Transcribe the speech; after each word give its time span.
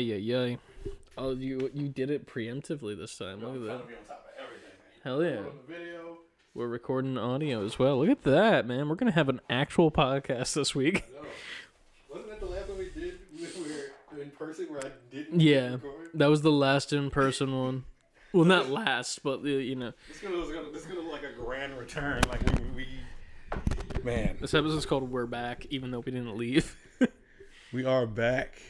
Ay 0.00 0.14
ay 0.14 0.34
ay. 0.34 0.58
Oh, 1.18 1.32
you 1.32 1.70
you 1.74 1.88
did 1.88 2.08
it 2.10 2.26
preemptively 2.26 2.96
this 2.96 3.18
time. 3.18 3.40
Look 3.44 3.56
at 3.56 3.60
that. 3.66 3.86
be 3.88 3.94
on 3.94 4.00
top 4.08 4.26
of 4.26 4.42
everything. 4.42 4.70
Hell 5.04 5.22
yeah. 5.22 6.14
We're 6.54 6.68
recording 6.68 7.18
audio 7.18 7.62
as 7.66 7.78
well. 7.78 7.98
Look 7.98 8.08
at 8.08 8.22
that, 8.22 8.66
man. 8.66 8.88
We're 8.88 8.94
gonna 8.94 9.12
have 9.12 9.28
an 9.28 9.40
actual 9.50 9.90
podcast 9.90 10.54
this 10.54 10.74
week. 10.74 11.04
Wasn't 12.08 12.30
that 12.30 12.40
the 12.40 12.46
last 12.46 12.68
one 12.70 12.78
we 12.78 12.88
did? 12.98 13.18
We 13.36 13.46
were 14.16 14.22
in 14.22 14.30
person 14.30 14.68
where 14.70 14.86
I 14.86 14.90
didn't 15.14 15.38
Yeah, 15.38 15.72
record? 15.74 16.08
that 16.14 16.30
was 16.30 16.40
the 16.40 16.50
last 16.50 16.94
in-person 16.94 17.54
one. 17.56 17.84
Well, 18.32 18.46
not 18.46 18.70
last, 18.80 19.22
but 19.22 19.40
uh, 19.40 19.48
you 19.48 19.74
know, 19.76 19.92
This 20.08 20.16
is 20.16 20.22
gonna, 20.22 20.36
this 20.38 20.46
is 20.48 20.54
gonna, 20.54 20.70
this 20.72 20.80
is 20.82 20.86
gonna 20.88 21.00
look 21.00 21.12
like 21.12 21.24
a 21.24 21.34
grand 21.38 21.76
return. 21.78 22.22
Like 22.30 22.40
we, 22.74 22.86
we 23.94 24.02
man, 24.02 24.38
this 24.40 24.54
episode's 24.54 24.86
called 24.86 25.10
"We're 25.10 25.26
Back," 25.26 25.66
even 25.68 25.90
though 25.90 26.00
we 26.00 26.10
didn't 26.10 26.38
leave. 26.38 26.74
we 27.72 27.84
are 27.84 28.06
back. 28.06 28.60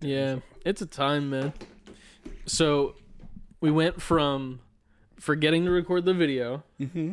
Yeah, 0.00 0.36
it's 0.64 0.82
a 0.82 0.86
time, 0.86 1.30
man. 1.30 1.52
So 2.46 2.94
we 3.60 3.70
went 3.70 4.00
from 4.02 4.60
forgetting 5.18 5.64
to 5.64 5.70
record 5.70 6.04
the 6.04 6.14
video, 6.14 6.62
Mm-hmm. 6.80 7.12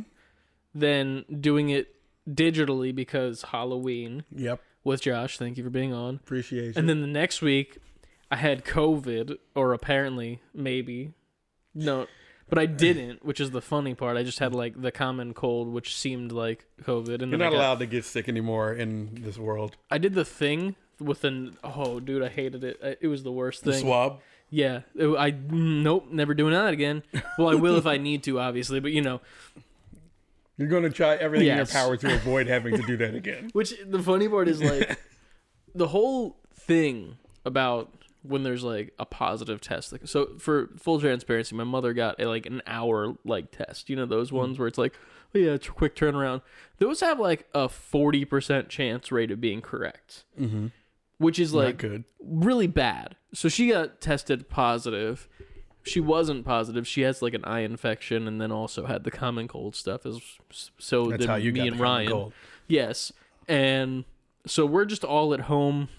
then 0.73 1.25
doing 1.39 1.69
it 1.69 1.95
digitally 2.29 2.93
because 2.93 3.43
Halloween 3.43 4.23
Yep. 4.35 4.61
with 4.83 5.01
Josh. 5.01 5.37
Thank 5.37 5.57
you 5.57 5.63
for 5.63 5.69
being 5.69 5.93
on. 5.93 6.15
Appreciation. 6.15 6.77
And 6.79 6.89
then 6.89 7.01
the 7.01 7.07
next 7.07 7.41
week, 7.41 7.77
I 8.29 8.35
had 8.37 8.63
COVID, 8.65 9.37
or 9.55 9.73
apparently, 9.73 10.41
maybe. 10.53 11.13
No, 11.73 12.07
but 12.49 12.57
I 12.59 12.65
didn't, 12.65 13.23
which 13.25 13.39
is 13.39 13.51
the 13.51 13.61
funny 13.61 13.93
part. 13.95 14.17
I 14.17 14.23
just 14.23 14.39
had 14.39 14.53
like 14.53 14.81
the 14.81 14.91
common 14.91 15.33
cold, 15.33 15.69
which 15.69 15.95
seemed 15.97 16.31
like 16.33 16.65
COVID. 16.83 17.21
And 17.21 17.31
You're 17.31 17.37
not 17.39 17.51
got- 17.51 17.57
allowed 17.57 17.79
to 17.79 17.85
get 17.85 18.03
sick 18.05 18.27
anymore 18.29 18.73
in 18.73 19.15
this 19.21 19.37
world. 19.37 19.77
I 19.89 19.97
did 19.97 20.13
the 20.13 20.25
thing 20.25 20.75
with 21.01 21.23
an. 21.23 21.57
Oh, 21.63 21.99
dude, 21.99 22.23
I 22.23 22.29
hated 22.29 22.63
it. 22.63 22.99
It 23.01 23.07
was 23.07 23.23
the 23.23 23.31
worst 23.31 23.63
The 23.63 23.73
thing. 23.73 23.81
swab. 23.81 24.19
Yeah, 24.49 24.81
it- 24.95 25.07
I 25.17 25.31
nope, 25.31 26.07
never 26.11 26.33
doing 26.33 26.53
that 26.53 26.73
again. 26.73 27.03
Well, 27.37 27.49
I 27.49 27.55
will 27.55 27.77
if 27.77 27.85
I 27.85 27.97
need 27.97 28.23
to, 28.23 28.39
obviously, 28.39 28.79
but 28.79 28.91
you 28.91 29.01
know, 29.01 29.21
You're 30.57 30.67
going 30.67 30.83
to 30.83 30.89
try 30.89 31.15
everything 31.15 31.47
in 31.47 31.55
your 31.57 31.65
power 31.65 31.97
to 31.97 32.13
avoid 32.15 32.47
having 32.47 32.75
to 32.75 32.83
do 32.83 32.97
that 32.97 33.15
again. 33.15 33.49
which 33.53 33.73
the 33.85 33.99
funny 33.99 34.27
part 34.27 34.47
is 34.47 34.61
like 34.61 34.99
the 35.75 35.87
whole 35.87 36.37
thing 36.53 37.17
about 37.45 37.93
when 38.23 38.43
there's 38.43 38.63
like 38.63 38.93
a 38.99 39.05
positive 39.05 39.61
test. 39.61 39.91
Like, 39.93 40.07
so 40.07 40.31
for 40.37 40.69
full 40.77 40.99
transparency, 40.99 41.55
my 41.55 41.63
mother 41.63 41.93
got 41.93 42.19
a, 42.21 42.25
like 42.27 42.45
an 42.45 42.61
hour 42.67 43.15
like 43.25 43.51
test. 43.51 43.89
You 43.89 43.95
know 43.95 44.05
those 44.05 44.31
ones 44.31 44.59
where 44.59 44.67
it's 44.67 44.77
like, 44.77 44.93
oh 45.33 45.39
yeah, 45.39 45.51
it's 45.51 45.67
a 45.67 45.71
quick 45.71 45.95
turnaround. 45.95 46.41
Those 46.77 46.99
have 46.99 47.19
like 47.19 47.47
a 47.55 47.67
forty 47.69 48.25
percent 48.25 48.67
chance 48.69 49.11
rate 49.13 49.31
of 49.31 49.39
being 49.41 49.61
correct, 49.61 50.25
Mm-hmm. 50.39 50.67
Which 51.21 51.39
is 51.39 51.53
like 51.53 51.77
good. 51.77 52.03
really 52.19 52.67
bad. 52.67 53.15
So 53.33 53.47
she 53.47 53.69
got 53.69 54.01
tested 54.01 54.49
positive. 54.49 55.29
She 55.83 55.99
wasn't 55.99 56.45
positive. 56.45 56.87
She 56.87 57.01
has 57.01 57.21
like 57.21 57.33
an 57.33 57.45
eye 57.45 57.61
infection, 57.61 58.27
and 58.27 58.41
then 58.41 58.51
also 58.51 58.85
had 58.85 59.03
the 59.03 59.11
common 59.11 59.47
cold 59.47 59.75
stuff. 59.75 60.05
As 60.05 60.19
so 60.77 61.05
That's 61.05 61.25
how 61.25 61.35
you 61.35 61.51
me 61.53 61.59
got 61.59 61.67
and 61.67 61.73
the 61.73 61.77
common 61.77 61.91
Ryan. 61.93 62.09
cold. 62.11 62.33
Yes, 62.67 63.13
and 63.47 64.05
so 64.45 64.65
we're 64.65 64.85
just 64.85 65.03
all 65.03 65.33
at 65.33 65.41
home. 65.41 65.89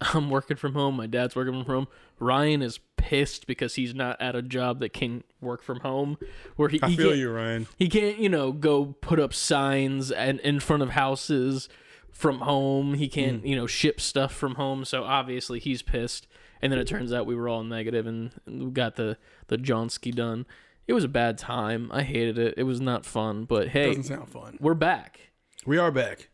I'm 0.00 0.30
working 0.30 0.56
from 0.56 0.74
home. 0.74 0.96
My 0.96 1.06
dad's 1.06 1.34
working 1.34 1.54
from 1.64 1.64
home. 1.64 1.88
Ryan 2.18 2.60
is 2.62 2.80
pissed 2.96 3.46
because 3.46 3.74
he's 3.76 3.94
not 3.94 4.20
at 4.20 4.36
a 4.36 4.42
job 4.42 4.80
that 4.80 4.92
can 4.92 5.24
work 5.40 5.62
from 5.62 5.80
home. 5.80 6.18
Where 6.56 6.68
he, 6.68 6.80
I 6.82 6.90
he 6.90 6.96
feel 6.96 7.08
can't, 7.08 7.18
you, 7.18 7.30
Ryan. 7.32 7.66
he 7.78 7.88
can't, 7.88 8.18
you 8.18 8.28
know, 8.28 8.52
go 8.52 8.94
put 9.00 9.18
up 9.18 9.32
signs 9.32 10.12
and 10.12 10.38
in 10.40 10.60
front 10.60 10.82
of 10.82 10.90
houses 10.90 11.68
from 12.12 12.40
home. 12.40 12.94
He 12.94 13.06
Mm. 13.08 13.12
can't, 13.12 13.46
you 13.46 13.56
know, 13.56 13.66
ship 13.66 14.00
stuff 14.00 14.32
from 14.34 14.56
home. 14.56 14.84
So 14.84 15.04
obviously 15.04 15.58
he's 15.58 15.82
pissed. 15.82 16.26
And 16.62 16.70
then 16.70 16.78
it 16.78 16.86
turns 16.86 17.12
out 17.12 17.24
we 17.26 17.34
were 17.34 17.48
all 17.48 17.64
negative 17.64 18.06
and 18.06 18.32
we 18.46 18.70
got 18.70 18.96
the 18.96 19.16
the 19.48 19.56
Johnsky 19.56 20.14
done. 20.14 20.44
It 20.86 20.92
was 20.92 21.04
a 21.04 21.08
bad 21.08 21.38
time. 21.38 21.88
I 21.92 22.02
hated 22.02 22.36
it. 22.38 22.54
It 22.56 22.64
was 22.64 22.80
not 22.80 23.06
fun. 23.06 23.44
But 23.44 23.68
hey, 23.68 23.86
Doesn't 23.88 24.02
sound 24.04 24.28
fun. 24.28 24.58
we're 24.60 24.74
back. 24.74 25.30
We 25.64 25.78
are 25.78 25.90
back. 25.90 26.28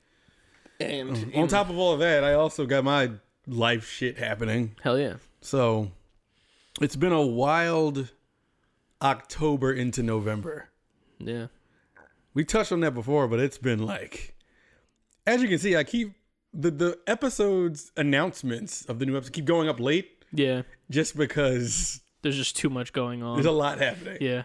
And 0.80 1.32
On 1.34 1.46
top 1.48 1.70
of 1.70 1.78
all 1.78 1.92
of 1.94 2.00
that, 2.00 2.24
I 2.24 2.34
also 2.34 2.66
got 2.66 2.84
my 2.84 3.12
life 3.46 3.88
shit 3.88 4.18
happening. 4.18 4.74
hell 4.82 4.98
yeah. 4.98 5.14
So 5.40 5.92
it's 6.80 6.96
been 6.96 7.12
a 7.12 7.24
wild 7.24 8.12
October 9.00 9.72
into 9.72 10.02
November. 10.02 10.68
Yeah. 11.18 11.46
We 12.34 12.44
touched 12.44 12.72
on 12.72 12.80
that 12.80 12.92
before, 12.94 13.28
but 13.28 13.38
it's 13.40 13.58
been 13.58 13.84
like, 13.86 14.34
as 15.26 15.42
you 15.42 15.48
can 15.48 15.58
see, 15.58 15.76
I 15.76 15.84
keep 15.84 16.12
the 16.54 16.70
the 16.70 16.98
episodes 17.06 17.92
announcements 17.96 18.84
of 18.86 18.98
the 18.98 19.06
new 19.06 19.16
episode 19.16 19.32
keep 19.32 19.44
going 19.44 19.68
up 19.68 19.78
late 19.80 20.24
Yeah. 20.32 20.62
just 20.90 21.16
because 21.16 22.00
There's 22.22 22.36
just 22.36 22.56
too 22.56 22.70
much 22.70 22.92
going 22.92 23.22
on. 23.22 23.36
there's 23.36 23.46
a 23.46 23.50
lot 23.50 23.78
happening. 23.78 24.18
yeah. 24.20 24.44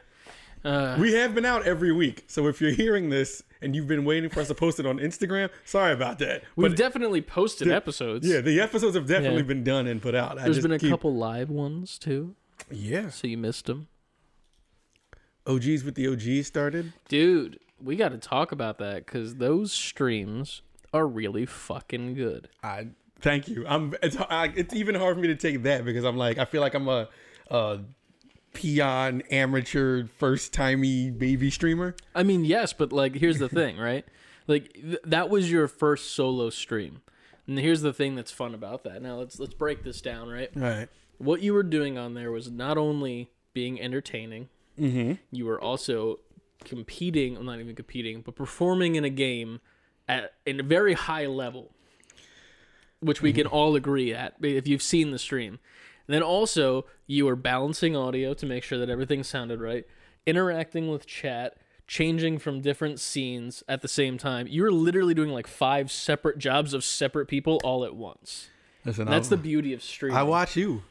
Uh, 0.64 0.96
We 1.00 1.14
have 1.14 1.34
been 1.34 1.46
out 1.46 1.66
every 1.66 1.92
week, 1.92 2.26
so 2.28 2.48
if 2.48 2.62
you're 2.62 2.72
hearing 2.72 3.10
this 3.10 3.42
and 3.62 3.76
you've 3.76 3.88
been 3.88 4.06
waiting 4.06 4.30
for 4.30 4.42
us 4.42 4.48
to 4.50 4.54
post 4.56 4.80
it 4.80 4.86
on 4.86 4.98
Instagram, 5.00 5.50
sorry 5.66 5.94
about 5.94 6.20
that. 6.20 6.44
we've 6.56 6.70
But 6.72 6.78
definitely 6.78 7.22
posted 7.22 7.72
episodes. 7.72 8.28
yeah, 8.28 8.42
the 8.42 8.60
episodes 8.60 8.96
have 8.96 9.08
definitely 9.08 9.40
Yeah. 9.42 9.48
been 9.48 9.64
done 9.64 9.88
and 9.88 10.02
put 10.02 10.14
out. 10.14 10.38
I 10.38 10.44
There's 10.44 10.62
been 10.62 10.72
a 10.72 10.78
keep- 10.80 10.90
couple 10.90 11.16
live 11.16 11.50
ones 11.50 11.98
too, 11.98 12.36
Yeah, 12.70 13.10
so 13.10 13.28
you 13.28 13.38
missed 13.38 13.66
them. 13.66 13.88
OGs 15.48 15.84
with 15.84 15.96
the 15.96 16.08
OGs 16.08 16.46
started. 16.48 16.94
Dude, 17.10 17.60
we 17.82 17.96
got 17.96 18.10
to 18.10 18.18
talk 18.18 18.52
about 18.52 18.78
that 18.78 19.06
because 19.06 19.36
those 19.38 19.72
streams 19.72 20.62
are 20.94 21.08
really 21.08 21.46
fucking 21.46 22.14
good. 22.16 22.50
I 22.64 22.88
thank 23.20 23.48
you. 23.48 23.66
I'm. 23.68 23.94
It's 24.04 24.18
I, 24.18 24.52
it's 24.56 24.74
even 24.74 24.96
hard 24.96 25.16
for 25.16 25.22
me 25.22 25.28
to 25.30 25.36
take 25.36 25.64
that 25.64 25.86
because 25.86 26.04
I'm 26.04 26.18
like 26.18 26.38
I 26.38 26.46
feel 26.46 26.62
like 26.62 26.74
I'm 26.74 26.88
a, 26.88 27.08
a 27.50 27.80
peon 28.54 29.22
amateur 29.32 30.06
first 30.18 30.54
timey 30.54 31.10
baby 31.12 31.50
streamer. 31.50 31.96
I 32.16 32.24
mean, 32.24 32.44
yes, 32.46 32.74
but 32.74 32.92
like, 32.92 33.16
here's 33.16 33.40
the 33.40 33.50
thing, 33.50 33.78
right? 33.80 34.06
Like, 34.48 34.74
th- 34.74 35.00
that 35.06 35.30
was 35.30 35.50
your 35.52 35.68
first 35.68 36.12
solo 36.12 36.50
stream, 36.50 37.02
and 37.48 37.58
here's 37.60 37.82
the 37.82 37.94
thing 37.94 38.16
that's 38.16 38.32
fun 38.32 38.54
about 38.54 38.84
that. 38.84 39.02
Now 39.02 39.16
let's 39.16 39.40
let's 39.40 39.54
break 39.54 39.84
this 39.84 40.02
down, 40.02 40.30
right? 40.30 40.50
Right. 40.56 40.90
What 41.18 41.42
you 41.42 41.54
were 41.54 41.64
doing 41.64 41.98
on 41.98 42.16
there 42.16 42.32
was 42.32 42.50
not 42.52 42.78
only 42.78 43.32
being 43.54 43.80
entertaining, 43.82 44.50
Mm-hmm. 44.80 45.14
you 45.32 45.46
were 45.46 45.62
also 45.62 46.20
competing. 46.66 47.36
Well, 47.36 47.44
not 47.44 47.60
even 47.60 47.76
competing, 47.76 48.22
but 48.22 48.36
performing 48.36 48.96
in 48.96 49.04
a 49.04 49.10
game 49.10 49.60
at 50.12 50.34
in 50.46 50.60
a 50.60 50.64
very 50.64 50.94
high 50.94 51.26
level, 51.26 51.72
which 53.00 53.22
we 53.22 53.32
can 53.34 53.48
all 53.48 53.76
agree 53.76 54.14
at 54.14 54.36
if 54.42 54.68
you've 54.68 54.82
seen 54.82 55.12
the 55.12 55.18
stream. 55.18 55.60
And 56.08 56.14
then 56.14 56.22
also 56.22 56.86
you 57.08 57.26
were 57.26 57.38
balancing 57.38 57.96
audio 57.96 58.34
to 58.34 58.46
make 58.46 58.64
sure 58.64 58.78
that 58.78 58.90
everything 58.90 59.24
sounded 59.24 59.62
right, 59.62 59.86
interacting 60.26 60.90
with 60.90 61.08
chat, 61.08 61.56
changing 61.88 62.40
from 62.40 62.62
different 62.62 63.00
scenes 63.00 63.64
at 63.70 63.82
the 63.82 63.88
same 63.88 64.18
time. 64.18 64.48
You 64.48 64.64
were 64.64 64.72
literally 64.72 65.14
doing 65.14 65.30
like 65.30 65.48
five 65.48 65.90
separate 65.90 66.38
jobs 66.38 66.74
of 66.74 66.84
separate 66.84 67.28
people 67.28 67.62
all 67.64 67.86
at 67.86 67.96
once. 67.96 68.50
Listen, 68.84 69.08
That's 69.08 69.28
I, 69.28 69.36
the 69.36 69.42
beauty 69.42 69.74
of 69.74 69.82
streaming. 69.82 70.18
I 70.18 70.24
watch 70.24 70.58
you. 70.58 70.84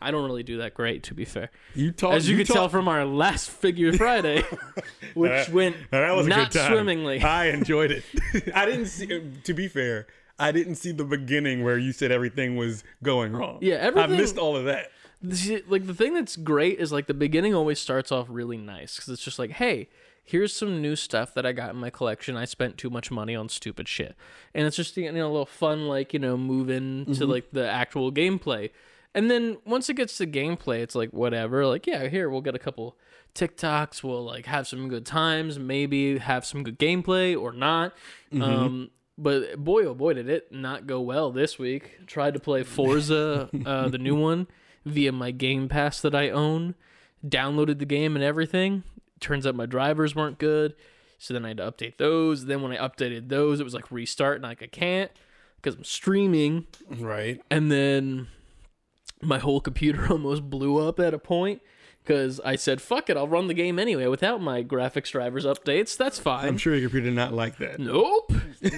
I 0.00 0.10
don't 0.10 0.24
really 0.24 0.42
do 0.42 0.58
that 0.58 0.74
great, 0.74 1.02
to 1.04 1.14
be 1.14 1.24
fair. 1.24 1.50
You 1.74 1.90
talk. 1.92 2.14
As 2.14 2.28
you, 2.28 2.36
could 2.36 2.46
tell 2.46 2.56
talk- 2.64 2.70
from 2.72 2.88
our 2.88 3.04
last 3.04 3.50
Figure 3.50 3.92
Friday, 3.92 4.42
which 5.14 5.30
That- 5.30 5.48
went 5.50 5.76
that 5.90 6.14
was 6.14 6.26
not 6.26 6.52
swimmingly. 6.52 7.20
I 7.22 7.46
enjoyed 7.46 7.90
it. 7.90 8.04
I 8.54 8.66
didn't 8.66 8.86
see. 8.86 9.06
To 9.44 9.54
be 9.54 9.68
fair, 9.68 10.06
I 10.38 10.52
didn't 10.52 10.74
see 10.76 10.92
the 10.92 11.04
beginning 11.04 11.64
where 11.64 11.78
you 11.78 11.92
said 11.92 12.12
everything 12.12 12.56
was 12.56 12.84
going 13.02 13.32
wrong. 13.32 13.58
Yeah, 13.62 13.90
I 13.96 14.06
missed 14.06 14.36
all 14.38 14.56
of 14.56 14.64
that. 14.66 14.90
Like 15.68 15.86
the 15.86 15.94
thing 15.94 16.12
that's 16.12 16.36
great 16.36 16.78
is 16.78 16.92
like 16.92 17.06
the 17.06 17.14
beginning 17.14 17.54
always 17.54 17.78
starts 17.78 18.12
off 18.12 18.26
really 18.28 18.58
nice 18.58 18.96
because 18.96 19.08
it's 19.08 19.22
just 19.24 19.38
like, 19.38 19.52
hey, 19.52 19.88
here's 20.22 20.52
some 20.54 20.82
new 20.82 20.96
stuff 20.96 21.32
that 21.32 21.46
I 21.46 21.52
got 21.52 21.70
in 21.70 21.76
my 21.76 21.88
collection. 21.88 22.36
I 22.36 22.44
spent 22.44 22.76
too 22.76 22.90
much 22.90 23.10
money 23.10 23.34
on 23.34 23.48
stupid 23.48 23.88
shit, 23.88 24.16
and 24.54 24.66
it's 24.66 24.76
just 24.76 24.96
you 24.98 25.10
know 25.10 25.26
a 25.26 25.30
little 25.30 25.46
fun 25.46 25.88
like 25.88 26.12
you 26.12 26.18
know 26.18 26.36
move 26.36 26.68
into 26.68 27.10
Mm-hmm. 27.10 27.30
like 27.30 27.50
the 27.52 27.66
actual 27.66 28.12
gameplay. 28.12 28.68
And 29.14 29.30
then 29.30 29.58
once 29.64 29.88
it 29.88 29.94
gets 29.94 30.18
to 30.18 30.26
gameplay, 30.26 30.80
it's 30.80 30.94
like 30.94 31.10
whatever. 31.10 31.66
Like 31.66 31.86
yeah, 31.86 32.08
here 32.08 32.28
we'll 32.28 32.40
get 32.40 32.54
a 32.54 32.58
couple 32.58 32.96
TikToks. 33.34 34.02
We'll 34.02 34.24
like 34.24 34.46
have 34.46 34.66
some 34.66 34.88
good 34.88 35.06
times. 35.06 35.58
Maybe 35.58 36.18
have 36.18 36.44
some 36.44 36.62
good 36.62 36.78
gameplay 36.78 37.40
or 37.40 37.52
not. 37.52 37.94
Mm-hmm. 38.32 38.42
Um, 38.42 38.90
but 39.16 39.62
boy, 39.62 39.84
oh 39.84 39.94
boy, 39.94 40.14
did 40.14 40.28
it 40.28 40.50
not 40.50 40.86
go 40.86 41.00
well 41.00 41.30
this 41.30 41.58
week. 41.58 42.06
Tried 42.06 42.34
to 42.34 42.40
play 42.40 42.64
Forza, 42.64 43.48
uh, 43.66 43.88
the 43.88 43.98
new 43.98 44.16
one, 44.16 44.48
via 44.84 45.12
my 45.12 45.30
Game 45.30 45.68
Pass 45.68 46.00
that 46.00 46.14
I 46.14 46.30
own. 46.30 46.74
Downloaded 47.24 47.78
the 47.78 47.86
game 47.86 48.16
and 48.16 48.24
everything. 48.24 48.82
Turns 49.20 49.46
out 49.46 49.54
my 49.54 49.66
drivers 49.66 50.14
weren't 50.14 50.38
good. 50.38 50.74
So 51.18 51.32
then 51.32 51.44
I 51.44 51.48
had 51.48 51.56
to 51.58 51.70
update 51.70 51.96
those. 51.96 52.46
Then 52.46 52.60
when 52.60 52.72
I 52.72 52.76
updated 52.76 53.28
those, 53.28 53.60
it 53.60 53.64
was 53.64 53.72
like 53.72 53.90
restart, 53.90 54.36
and 54.36 54.44
like 54.44 54.62
I 54.62 54.66
can't 54.66 55.10
because 55.56 55.76
I'm 55.76 55.84
streaming. 55.84 56.66
Right. 56.90 57.40
And 57.50 57.72
then 57.72 58.28
my 59.24 59.38
whole 59.38 59.60
computer 59.60 60.06
almost 60.10 60.48
blew 60.50 60.78
up 60.86 60.98
at 61.00 61.14
a 61.14 61.18
point 61.18 61.62
because 62.02 62.40
I 62.44 62.56
said, 62.56 62.80
fuck 62.82 63.08
it, 63.08 63.16
I'll 63.16 63.28
run 63.28 63.46
the 63.46 63.54
game 63.54 63.78
anyway 63.78 64.06
without 64.06 64.40
my 64.42 64.62
graphics 64.62 65.10
drivers 65.10 65.44
updates. 65.46 65.96
That's 65.96 66.18
fine. 66.18 66.46
I'm 66.46 66.58
sure 66.58 66.74
your 66.74 66.88
computer 66.90 67.06
did 67.06 67.16
not 67.16 67.32
like 67.32 67.56
that. 67.58 67.78
Nope. 67.80 68.32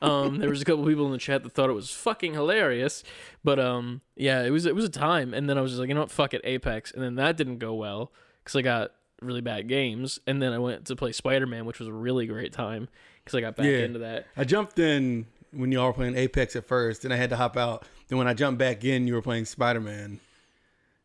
Um, 0.00 0.38
there 0.38 0.50
was 0.50 0.60
a 0.60 0.64
couple 0.64 0.84
people 0.84 1.06
in 1.06 1.12
the 1.12 1.18
chat 1.18 1.44
that 1.44 1.52
thought 1.52 1.70
it 1.70 1.74
was 1.74 1.90
fucking 1.90 2.32
hilarious, 2.34 3.04
but 3.44 3.60
um, 3.60 4.00
yeah, 4.16 4.42
it 4.42 4.50
was 4.50 4.66
it 4.66 4.74
was 4.74 4.84
a 4.84 4.88
time. 4.90 5.32
And 5.32 5.48
then 5.48 5.56
I 5.56 5.60
was 5.60 5.70
just 5.70 5.78
like, 5.78 5.88
you 5.88 5.94
know 5.94 6.00
what, 6.00 6.10
fuck 6.10 6.34
it, 6.34 6.40
Apex. 6.42 6.90
And 6.90 7.04
then 7.04 7.14
that 7.14 7.36
didn't 7.36 7.58
go 7.58 7.72
well 7.74 8.10
because 8.42 8.56
I 8.56 8.62
got 8.62 8.90
really 9.20 9.42
bad 9.42 9.68
games. 9.68 10.18
And 10.26 10.42
then 10.42 10.52
I 10.52 10.58
went 10.58 10.86
to 10.86 10.96
play 10.96 11.12
Spider 11.12 11.46
Man, 11.46 11.66
which 11.66 11.78
was 11.78 11.86
a 11.86 11.92
really 11.92 12.26
great 12.26 12.52
time 12.52 12.88
because 13.22 13.36
I 13.36 13.42
got 13.42 13.54
back 13.54 13.66
Yeah. 13.66 13.78
into 13.78 14.00
that. 14.00 14.26
I 14.36 14.42
jumped 14.42 14.80
in 14.80 15.26
when 15.52 15.70
y'all 15.70 15.86
were 15.86 15.92
playing 15.92 16.16
Apex 16.16 16.56
at 16.56 16.66
first, 16.66 17.04
and 17.04 17.14
I 17.14 17.16
had 17.16 17.30
to 17.30 17.36
hop 17.36 17.56
out. 17.56 17.86
Then 18.12 18.18
when 18.18 18.28
I 18.28 18.34
jumped 18.34 18.58
back 18.58 18.84
in, 18.84 19.06
you 19.08 19.14
were 19.14 19.22
playing 19.22 19.46
Spider 19.46 19.80
Man 19.80 20.20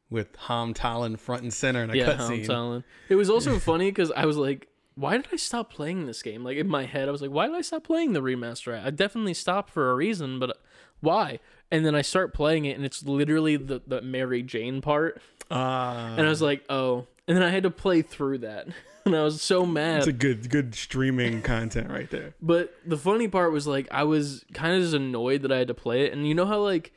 with 0.09 0.35
Ham 0.49 0.73
Talon 0.73 1.15
front 1.15 1.41
and 1.41 1.53
center 1.53 1.81
in 1.81 1.89
a 1.89 1.95
Yeah, 1.95 2.15
cutscene. 2.15 2.45
telling. 2.45 2.83
It 3.07 3.15
was 3.15 3.29
also 3.29 3.59
funny 3.59 3.89
because 3.89 4.11
I 4.11 4.25
was 4.25 4.35
like, 4.35 4.67
why 4.95 5.15
did 5.15 5.27
I 5.31 5.37
stop 5.37 5.71
playing 5.71 6.05
this 6.05 6.21
game? 6.21 6.43
Like 6.43 6.57
in 6.57 6.67
my 6.67 6.83
head, 6.83 7.07
I 7.07 7.11
was 7.13 7.21
like, 7.21 7.31
why 7.31 7.47
did 7.47 7.55
I 7.55 7.61
stop 7.61 7.85
playing 7.85 8.11
the 8.11 8.19
remaster? 8.21 8.77
I 8.85 8.89
definitely 8.89 9.35
stopped 9.35 9.69
for 9.69 9.89
a 9.89 9.95
reason, 9.95 10.37
but 10.37 10.57
why? 10.99 11.39
And 11.71 11.85
then 11.85 11.95
I 11.95 12.01
start 12.01 12.33
playing 12.33 12.65
it, 12.65 12.75
and 12.75 12.83
it's 12.85 13.03
literally 13.03 13.55
the 13.55 13.81
the 13.87 14.01
Mary 14.01 14.43
Jane 14.43 14.81
part, 14.81 15.21
Ah, 15.49 16.13
and 16.17 16.27
I 16.27 16.29
was 16.29 16.41
like, 16.41 16.65
oh. 16.69 17.07
And 17.25 17.37
then 17.37 17.43
I 17.43 17.51
had 17.51 17.63
to 17.63 17.69
play 17.71 18.01
through 18.01 18.39
that, 18.39 18.67
and 19.13 19.15
I 19.15 19.23
was 19.23 19.41
so 19.41 19.65
mad. 19.65 19.99
it's 19.99 20.07
a 20.07 20.13
good 20.13 20.49
good 20.49 20.75
streaming 20.75 21.41
content 21.41 21.89
right 21.89 22.09
there. 22.09 22.35
But 22.41 22.73
the 22.85 22.97
funny 22.97 23.27
part 23.27 23.51
was 23.51 23.65
like 23.67 23.87
I 23.91 24.03
was 24.03 24.45
kind 24.53 24.75
of 24.75 24.81
just 24.81 24.93
annoyed 24.93 25.41
that 25.41 25.51
I 25.51 25.57
had 25.57 25.67
to 25.69 25.73
play 25.73 26.05
it, 26.05 26.13
and 26.13 26.27
you 26.27 26.35
know 26.35 26.45
how 26.45 26.59
like 26.61 26.93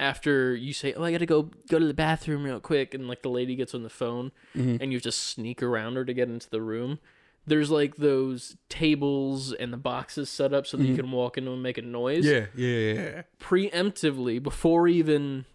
after 0.00 0.54
you 0.54 0.72
say, 0.72 0.92
"Oh, 0.94 1.02
I 1.04 1.10
got 1.12 1.18
to 1.18 1.26
go 1.26 1.50
go 1.68 1.78
to 1.78 1.86
the 1.86 1.94
bathroom 1.94 2.44
real 2.44 2.60
quick," 2.60 2.94
and 2.94 3.08
like 3.08 3.22
the 3.22 3.30
lady 3.30 3.56
gets 3.56 3.74
on 3.74 3.82
the 3.82 3.90
phone, 3.90 4.32
Mm-hmm. 4.56 4.76
and 4.82 4.92
you 4.92 5.00
just 5.00 5.20
sneak 5.24 5.62
around 5.62 5.96
her 5.96 6.04
to 6.04 6.14
get 6.14 6.28
into 6.28 6.48
the 6.48 6.62
room. 6.62 6.98
There's 7.46 7.70
like 7.70 7.96
those 7.96 8.56
tables 8.68 9.54
and 9.54 9.72
the 9.72 9.78
boxes 9.78 10.28
set 10.28 10.52
up 10.52 10.66
so 10.66 10.76
that 10.76 10.84
you 10.84 10.94
can 10.94 11.10
walk 11.10 11.38
into 11.38 11.50
and 11.52 11.62
make 11.62 11.78
a 11.78 11.82
noise 11.82 12.26
Mm-hmm. 12.26 12.60
Yeah, 12.60 12.66
yeah, 12.68 12.92
yeah. 12.92 13.22
preemptively 13.40 14.42
before 14.42 14.86
even 14.86 15.46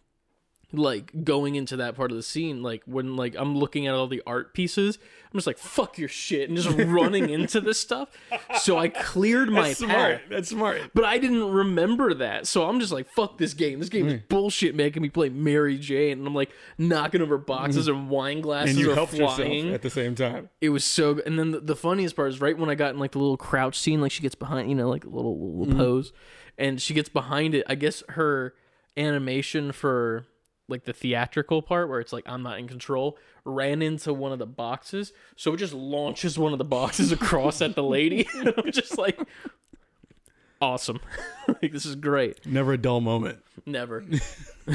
like 0.75 1.23
going 1.23 1.53
into 1.53 1.77
that 1.77 1.95
part 1.95 2.09
of 2.09 2.17
the 2.17 2.23
scene 2.23 2.63
like 2.63 2.81
when 2.87 3.15
like 3.15 3.35
i'm 3.37 3.55
looking 3.55 3.85
at 3.85 3.93
all 3.93 4.07
the 4.07 4.23
art 4.25 4.55
pieces 4.55 4.97
i'm 5.31 5.37
just 5.37 5.45
like 5.45 5.59
fuck 5.59 5.99
your 5.99 6.09
shit 6.09 6.49
and 6.49 6.57
just 6.57 6.69
running 6.89 7.29
into 7.29 7.61
this 7.61 7.79
stuff 7.79 8.09
so 8.59 8.77
i 8.79 8.87
cleared 8.87 9.49
my 9.51 9.67
That's 9.67 9.81
path 9.81 9.89
smart. 9.91 10.21
That's 10.31 10.49
smart. 10.49 10.81
but 10.95 11.03
i 11.05 11.19
didn't 11.19 11.47
remember 11.51 12.15
that 12.15 12.47
so 12.47 12.67
i'm 12.67 12.79
just 12.79 12.91
like 12.91 13.07
fuck 13.07 13.37
this 13.37 13.53
game 13.53 13.77
this 13.79 13.89
game 13.89 14.07
is 14.07 14.13
Mm. 14.13 14.27
bullshit 14.29 14.73
making 14.75 15.03
me 15.03 15.09
play 15.09 15.29
mary 15.29 15.77
jane 15.77 16.17
and 16.17 16.25
i'm 16.27 16.33
like 16.33 16.49
knocking 16.79 17.21
over 17.21 17.37
boxes 17.37 17.87
and 17.87 18.09
wine 18.09 18.41
glasses 18.41 18.73
Mm. 18.75 18.77
And 18.77 18.85
you 18.85 18.91
are 18.91 18.95
helped 18.95 19.11
flying 19.13 19.65
yourself 19.65 19.75
at 19.75 19.81
the 19.83 19.89
same 19.91 20.15
time. 20.15 20.49
it 20.59 20.69
was 20.69 20.83
so 20.83 21.13
good. 21.15 21.27
And 21.27 21.37
then 21.37 21.51
the, 21.51 21.59
the 21.59 21.75
funniest 21.75 22.15
part 22.15 22.29
is 22.29 22.41
right 22.41 22.57
when 22.57 22.69
I 22.69 22.75
got 22.75 22.93
in 22.95 22.99
like 22.99 23.11
the 23.11 23.19
little 23.19 23.37
crouch 23.37 23.77
scene, 23.77 24.01
like 24.01 24.11
she 24.11 24.21
gets 24.23 24.33
behind, 24.35 24.69
you 24.69 24.75
know, 24.75 24.89
like 24.89 25.03
a 25.05 25.09
little 25.09 25.37
little 25.39 25.65
Mm-hmm. 25.67 25.77
pose, 25.77 26.13
and 26.57 26.81
she 26.81 26.93
gets 26.95 27.09
behind 27.09 27.53
it. 27.55 27.63
I 27.69 27.75
guess 27.75 28.01
her 28.09 28.53
animation 28.97 29.71
for 29.71 30.25
like 30.68 30.86
the 30.86 30.94
theatrical 30.94 31.62
part 31.62 31.89
where 31.89 32.00
it's 32.00 32.13
like 32.13 32.24
I'm 32.25 32.42
not 32.44 32.57
in 32.60 32.68
control 32.68 33.18
ran 33.45 33.81
into 33.81 34.13
one 34.13 34.31
of 34.31 34.39
the 34.39 34.45
boxes, 34.45 35.12
so 35.36 35.54
it 35.54 35.57
just 35.57 35.74
launches 35.74 36.39
one 36.39 36.54
of 36.54 36.57
the 36.57 36.63
boxes 36.65 37.12
across 37.12 37.62
at 37.62 37.75
the 37.75 37.83
lady. 37.83 38.27
And 38.36 38.54
I'm 38.57 38.71
just 38.71 38.98
like, 38.98 39.19
awesome, 40.62 41.00
like 41.62 41.71
this 41.71 41.86
is 41.86 41.95
great. 41.95 42.45
Never 42.45 42.74
a 42.74 42.77
dull 42.77 43.01
moment. 43.01 43.44
Never. 43.65 44.04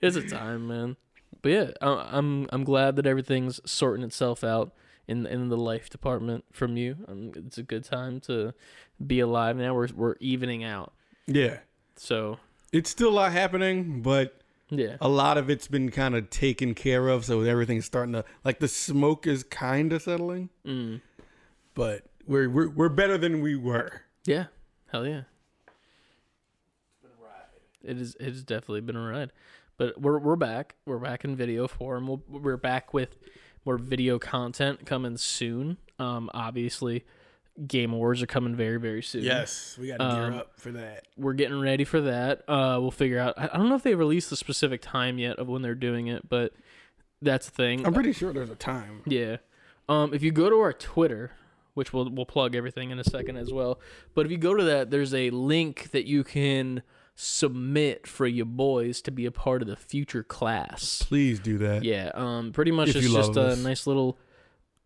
it's 0.00 0.16
a 0.16 0.22
time, 0.28 0.66
man. 0.68 0.96
But 1.42 1.48
yeah, 1.52 1.70
I- 1.80 2.08
I'm 2.12 2.46
I'm 2.50 2.64
glad 2.64 2.96
that 2.96 3.06
everything's 3.06 3.60
sorting 3.70 4.04
itself 4.04 4.42
out 4.44 4.72
in 5.06 5.26
in 5.26 5.48
the 5.48 5.56
life 5.56 5.90
department 5.90 6.44
from 6.52 6.76
you. 6.76 6.96
Um, 7.08 7.32
it's 7.36 7.58
a 7.58 7.62
good 7.62 7.84
time 7.84 8.20
to 8.20 8.54
be 9.04 9.20
alive 9.20 9.56
now. 9.56 9.74
We're 9.74 9.88
we're 9.94 10.16
evening 10.20 10.64
out. 10.64 10.92
Yeah. 11.26 11.58
So 11.96 12.38
It's 12.74 12.90
still 12.90 13.08
a 13.08 13.10
lot 13.10 13.30
happening, 13.30 14.02
but 14.02 14.40
yeah, 14.68 14.96
a 15.00 15.08
lot 15.08 15.38
of 15.38 15.48
it's 15.48 15.68
been 15.68 15.92
kind 15.92 16.16
of 16.16 16.28
taken 16.28 16.74
care 16.74 17.06
of. 17.06 17.24
So 17.24 17.42
everything's 17.42 17.84
starting 17.84 18.14
to 18.14 18.24
like 18.44 18.58
the 18.58 18.66
smoke 18.66 19.28
is 19.28 19.44
kind 19.44 19.92
of 19.92 20.02
settling, 20.02 20.50
mm. 20.66 21.00
but 21.74 22.02
we're 22.26 22.50
we're 22.50 22.68
we're 22.68 22.88
better 22.88 23.16
than 23.16 23.40
we 23.42 23.54
were. 23.54 24.02
yeah, 24.24 24.46
hell 24.90 25.06
yeah. 25.06 25.22
It 27.84 28.00
is. 28.00 28.16
It 28.18 28.30
has 28.30 28.42
definitely 28.42 28.80
been 28.80 28.96
a 28.96 29.08
ride, 29.08 29.30
but 29.76 30.00
we're 30.00 30.18
we're 30.18 30.34
back. 30.34 30.74
We're 30.84 30.98
back 30.98 31.24
in 31.24 31.36
video 31.36 31.68
form. 31.68 32.08
We'll, 32.08 32.22
we're 32.28 32.56
back 32.56 32.92
with 32.92 33.16
more 33.64 33.78
video 33.78 34.18
content 34.18 34.84
coming 34.84 35.16
soon. 35.16 35.76
Um, 36.00 36.28
obviously, 36.34 37.04
Game 37.68 37.92
Awards 37.92 38.20
are 38.22 38.26
coming 38.26 38.56
very 38.56 38.78
very 38.80 39.02
soon. 39.02 39.22
Yes, 39.22 39.76
we 39.80 39.86
got 39.88 39.98
to 39.98 40.14
gear 40.16 40.24
Um, 40.26 40.34
up 40.34 40.58
for 40.58 40.72
that. 40.72 41.04
we're 41.16 41.34
getting 41.34 41.60
ready 41.60 41.84
for 41.84 42.00
that. 42.00 42.40
Uh, 42.48 42.78
we'll 42.80 42.90
figure 42.90 43.18
out. 43.18 43.34
I 43.38 43.44
I 43.52 43.56
don't 43.58 43.68
know 43.68 43.76
if 43.76 43.82
they 43.84 43.94
released 43.94 44.30
the 44.30 44.36
specific 44.36 44.82
time 44.82 45.18
yet 45.18 45.38
of 45.38 45.46
when 45.48 45.62
they're 45.62 45.74
doing 45.76 46.08
it, 46.08 46.28
but 46.28 46.52
that's 47.22 47.46
the 47.46 47.52
thing. 47.52 47.86
I'm 47.86 47.94
pretty 47.94 48.12
sure 48.12 48.32
there's 48.32 48.50
a 48.50 48.56
time. 48.56 49.02
yeah. 49.06 49.36
Um, 49.88 50.12
if 50.14 50.22
you 50.22 50.32
go 50.32 50.50
to 50.50 50.56
our 50.60 50.72
Twitter, 50.72 51.32
which 51.74 51.92
we'll 51.92 52.10
we'll 52.10 52.26
plug 52.26 52.56
everything 52.56 52.90
in 52.90 52.98
a 52.98 53.04
second 53.04 53.36
as 53.36 53.52
well, 53.52 53.78
but 54.14 54.26
if 54.26 54.32
you 54.32 54.38
go 54.38 54.54
to 54.54 54.64
that, 54.64 54.90
there's 54.90 55.14
a 55.14 55.30
link 55.30 55.90
that 55.92 56.06
you 56.06 56.24
can 56.24 56.82
submit 57.14 58.06
for 58.06 58.26
your 58.26 58.46
boys 58.46 59.00
to 59.02 59.10
be 59.12 59.24
a 59.26 59.30
part 59.30 59.62
of 59.62 59.68
the 59.68 59.76
future 59.76 60.22
class. 60.24 61.02
Please 61.06 61.38
do 61.38 61.58
that. 61.58 61.84
Yeah. 61.84 62.10
Um, 62.14 62.52
pretty 62.52 62.72
much 62.72 62.88
If 62.88 62.96
it's 62.96 63.06
just 63.12 63.34
love 63.34 63.36
a 63.36 63.50
us. 63.52 63.62
nice 63.62 63.86
little. 63.86 64.18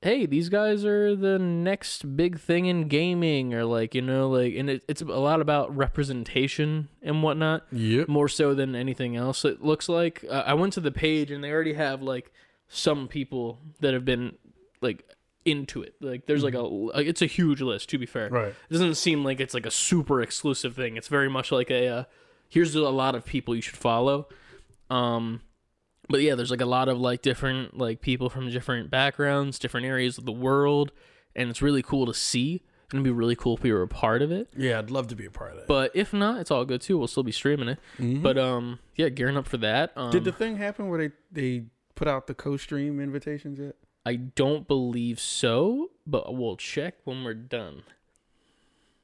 Hey, 0.01 0.27
these 0.27 0.49
guys 0.49 0.85
are 0.85 1.17
the 1.17 1.41
next 1.41 2.17
big 2.17 2.39
thing 2.39 2.67
in 2.67 2.87
gaming, 2.87 3.53
or 3.53 3.65
like 3.65 3.97
you 3.97 4.03
know, 4.03 4.31
like, 4.31 4.55
and 4.55 4.71
it, 4.71 4.83
it's 4.89 5.03
a 5.03 5.07
lot 5.07 5.41
about 5.41 5.77
representation 5.77 6.89
and 7.03 7.23
whatnot 7.23 7.67
Yep. 7.73 8.07
more 8.09 8.29
so 8.29 8.55
than 8.55 8.77
anything 8.77 9.17
else. 9.17 9.45
It 9.45 9.63
looks 9.63 9.89
like 9.89 10.25
uh, 10.31 10.45
I 10.47 10.55
went 10.55 10.73
to 10.75 10.81
the 10.81 10.93
page 10.93 11.31
and 11.33 11.43
they 11.43 11.51
already 11.51 11.73
have 11.75 12.01
like 12.01 12.33
some 12.69 13.09
people 13.09 13.59
that 13.81 13.93
have 13.93 14.05
been 14.05 14.37
like 14.81 15.05
into 15.45 15.83
it. 15.83 15.95
Like 16.01 16.27
there's 16.27 16.45
like 16.45 16.55
a 16.55 16.61
like, 16.61 17.09
it's 17.09 17.23
a 17.23 17.27
huge 17.27 17.61
list. 17.61 17.89
To 17.91 17.99
be 17.99 18.07
fair, 18.07 18.29
Right. 18.31 18.49
it 18.49 18.73
doesn't 18.73 18.95
seem 18.95 19.25
like 19.25 19.41
it's 19.41 19.55
like 19.55 19.67
a 19.67 19.71
super 19.71 20.23
exclusive 20.23 20.77
thing. 20.77 20.97
It's 20.97 21.09
very 21.09 21.29
much 21.29 21.51
like 21.51 21.73
a 21.73 21.89
uh, 21.89 22.05
here's 22.49 22.77
a 22.77 22.83
lot 22.89 23.17
of 23.17 23.25
people 23.25 23.57
you 23.57 23.63
should 23.63 23.77
follow. 23.77 24.29
Um, 24.91 25.41
but 26.09 26.21
yeah, 26.23 26.35
there's 26.35 26.51
like 26.51 26.61
a 26.61 26.67
lot 26.67 26.89
of 26.89 26.99
like 26.99 27.23
different 27.23 27.77
like 27.77 28.01
people 28.01 28.29
from 28.31 28.51
different 28.51 28.91
backgrounds, 28.91 29.59
different 29.59 29.87
areas 29.87 30.19
of 30.19 30.25
the 30.25 30.33
world, 30.33 30.93
and 31.37 31.51
it's 31.51 31.63
really 31.63 31.83
cool 31.83 32.07
to 32.07 32.15
see. 32.15 32.63
It'd 32.93 33.05
be 33.05 33.11
really 33.11 33.37
cool 33.37 33.55
if 33.57 33.63
we 33.63 33.71
were 33.71 33.83
a 33.83 33.89
part 33.89 34.23
of 34.23 34.33
it. 34.33 34.49
Yeah, 34.57 34.79
I'd 34.79 34.91
love 34.91 35.09
to 35.09 35.15
be 35.17 35.27
a 35.27 35.31
part 35.31 35.53
of 35.53 35.59
it. 35.59 35.67
But 35.67 35.91
if 35.95 36.15
not, 36.15 36.41
it's 36.41 36.51
all 36.51 36.65
good 36.65 36.81
too. 36.81 36.97
We'll 36.97 37.07
still 37.07 37.23
be 37.23 37.33
streaming 37.33 37.69
it. 37.69 38.23
But 38.23 38.39
um, 38.39 38.79
yeah, 38.97 39.11
gearing 39.11 39.37
up 39.37 39.47
for 39.47 39.59
that. 39.59 39.93
Um, 39.95 40.05
Mm-hmm. 40.05 40.13
Did 40.13 40.25
the 40.25 40.33
thing 40.33 40.57
happen 40.57 40.89
where 40.89 40.99
they 41.09 41.15
they 41.31 41.65
put 41.95 42.09
out 42.09 42.27
the 42.29 42.35
co-stream 42.35 42.99
invitations 43.01 43.59
yet? 43.59 43.75
I 44.07 44.15
don't 44.17 44.67
believe 44.67 45.21
so, 45.21 45.91
but 46.07 46.35
we'll 46.35 46.57
check 46.57 46.95
when 47.05 47.25
we're 47.25 47.35
done. 47.35 47.83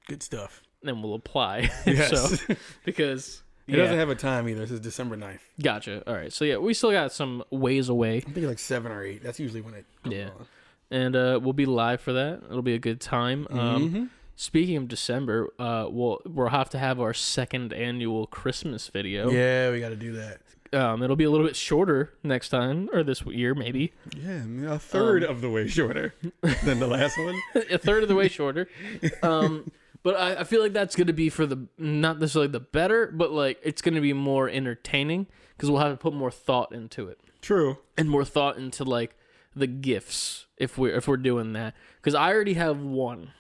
Good 0.09 0.23
stuff. 0.23 0.63
Then 0.83 1.03
we'll 1.03 1.15
apply. 1.15 1.71
Yes. 1.87 2.41
so 2.41 2.55
because 2.85 3.43
It 3.67 3.73
yeah, 3.73 3.77
doesn't 3.79 3.99
have 3.99 4.11
a 4.11 4.15
time 4.15 4.49
either. 4.49 4.61
This 4.61 4.71
is 4.73 4.81
December 4.81 5.17
9th. 5.17 5.39
gotcha. 5.63 6.03
All 6.07 6.15
right, 6.15 6.33
so 6.33 6.45
yeah, 6.45 6.59
we 6.59 6.75
still 6.75 6.93
got 6.93 7.13
some 7.13 7.43
ways 7.51 7.89
away, 7.89 8.19
I 8.19 8.21
think 8.21 8.47
like 8.47 8.59
seven 8.59 8.93
or 8.93 9.03
eight. 9.03 9.23
That's 9.23 9.41
usually 9.41 9.63
when 9.63 9.75
it 9.75 9.87
comes 10.03 10.15
Yeah. 10.15 10.29
on. 10.39 10.47
and 10.91 11.17
uh, 11.17 11.41
we'll 11.43 11.55
be 11.55 11.65
live 11.67 12.01
for 12.01 12.13
that. 12.13 12.43
It'll 12.49 12.61
be 12.63 12.75
a 12.75 12.79
good 12.79 13.01
time. 13.01 13.47
Um, 13.51 13.91
Mhm. 13.91 14.09
Speaking 14.37 14.77
of 14.77 14.89
December, 14.89 15.49
uh, 15.61 15.87
we'll 15.89 16.21
we'll 16.27 16.49
have 16.49 16.69
to 16.71 16.79
have 16.79 17.01
our 17.01 17.15
second 17.15 17.73
annual 17.73 18.27
Christmas 18.27 18.89
video. 18.89 19.31
Yeah, 19.31 19.71
we 19.71 19.79
got 19.79 19.91
to 19.91 19.97
do 19.97 20.13
that. 20.15 20.41
Um, 20.73 21.05
it'll 21.05 21.15
be 21.15 21.23
a 21.23 21.31
little 21.31 21.47
bit 21.47 21.55
shorter 21.55 22.13
next 22.25 22.49
time 22.49 22.91
or 22.93 23.05
this 23.05 23.23
year 23.27 23.55
maybe. 23.55 23.93
Yeah, 24.21 24.33
I 24.43 24.45
mean, 24.45 24.65
a 24.67 24.77
third 24.77 25.23
Um, 25.23 25.31
of 25.31 25.41
the 25.41 25.49
way 25.51 25.69
shorter 25.69 26.15
than 26.65 26.81
the 26.81 26.89
last 26.89 27.17
one. 27.17 27.41
a 27.71 27.79
third 27.79 28.03
of 28.03 28.09
the 28.09 28.17
way 28.17 28.27
shorter. 28.29 28.67
Um, 29.23 29.71
but 30.05 30.15
I, 30.15 30.37
I 30.37 30.45
feel 30.45 30.63
like 30.63 30.73
that's 30.73 30.95
going 30.95 31.09
to 31.09 31.13
be 31.13 31.29
for 31.29 31.45
the 31.47 31.67
not 31.77 32.21
necessarily 32.21 32.53
the 32.53 32.61
better, 32.61 33.09
but 33.13 33.33
like 33.33 33.59
it's 33.65 33.83
going 33.83 33.95
to 33.97 34.01
be 34.01 34.13
more 34.13 34.49
entertaining 34.49 35.27
because 35.57 35.69
we'll 35.71 35.81
have 35.81 35.91
to 35.93 35.97
put 35.97 36.15
more 36.15 36.31
thought 36.31 36.73
into 36.73 37.09
it 37.09 37.19
True. 37.43 37.79
and 37.99 38.09
more 38.09 38.25
thought 38.25 38.57
into 38.57 38.85
like 38.85 39.17
the 39.57 39.67
gifts 39.67 40.47
if 40.57 40.79
we're 40.79 40.95
if 40.95 41.09
we're 41.09 41.17
doing 41.17 41.53
that. 41.55 41.75
Because 41.97 42.15
I 42.15 42.33
already 42.33 42.55
have 42.55 42.79
one 42.81 43.33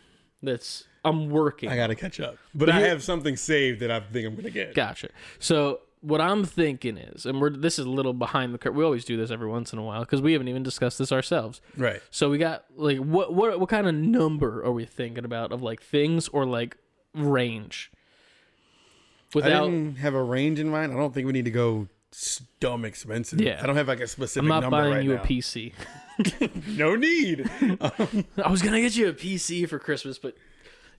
that's 0.43 0.85
I'm 1.05 1.29
working. 1.29 1.69
I 1.69 1.77
got 1.77 1.89
to 1.89 1.95
catch 1.95 2.19
up. 2.19 2.37
But 2.55 2.67
But 2.67 2.71
I 2.71 2.79
here- 2.81 2.89
have 2.89 3.03
something 3.03 3.37
saved 3.37 3.81
that 3.81 3.91
I 3.91 4.01
think 4.01 4.27
I'm 4.27 4.33
going 4.35 4.45
to 4.45 4.51
get. 4.51 4.75
Gotcha. 4.75 5.11
So 5.39 5.81
what 6.05 6.21
I'm 6.21 6.45
thinking 6.45 6.97
is, 6.99 7.25
and 7.25 7.41
we're 7.41 7.51
this 7.51 7.79
is 7.79 7.87
a 7.87 7.91
little 7.91 8.13
behind 8.13 8.53
the 8.53 8.59
curve. 8.59 8.75
We 8.75 8.85
always 8.85 9.05
do 9.05 9.17
this 9.17 9.31
every 9.31 9.49
once 9.49 9.73
in 9.73 9.79
a 9.79 9.83
while 9.83 10.01
because 10.01 10.21
we 10.21 10.33
haven't 10.33 10.49
even 10.49 10.63
discussed 10.63 10.99
this 10.99 11.11
ourselves. 11.11 11.61
Right. 11.77 12.03
So 12.11 12.29
we 12.31 12.39
got 12.39 12.65
like 12.77 12.99
what 12.99 13.35
what 13.35 13.59
what 13.59 13.69
kind 13.69 13.87
of 13.87 13.95
number 13.95 14.63
are 14.63 14.73
we 14.73 14.85
thinking 14.85 15.25
about 15.25 15.53
of 15.53 15.63
like 15.63 15.83
things 15.83 16.29
or 16.29 16.45
like 16.45 16.77
range? 17.15 17.91
I 19.35 19.37
Without 19.39 19.65
didn't 19.67 19.97
have 19.97 20.15
a 20.15 20.23
range 20.23 20.61
in 20.61 20.69
mind. 20.69 20.93
I 20.93 20.97
don't 20.97 21.13
think 21.13 21.27
we 21.27 21.33
need 21.33 21.47
to 21.47 21.51
go 21.51 21.89
dumb 22.61 22.85
expensive. 22.85 23.41
Yeah. 23.41 23.59
I 23.63 23.67
don't 23.67 23.77
have 23.77 23.89
like 23.89 24.01
a 24.01 24.07
specific 24.07 24.49
number. 24.49 24.67
I'm 24.67 24.71
not 24.71 24.79
number 24.79 24.91
buying 24.91 24.95
right 24.95 25.05
you 25.05 25.15
now. 25.17 25.23
a 25.23 25.27
PC. 25.27 25.73
No 26.77 26.95
need. 26.95 27.51
I 28.41 28.49
was 28.49 28.63
gonna 28.63 28.81
get 28.81 28.95
you 28.95 29.09
a 29.09 29.13
PC 29.13 29.69
for 29.69 29.81
Christmas, 29.81 30.17
but 30.17 30.37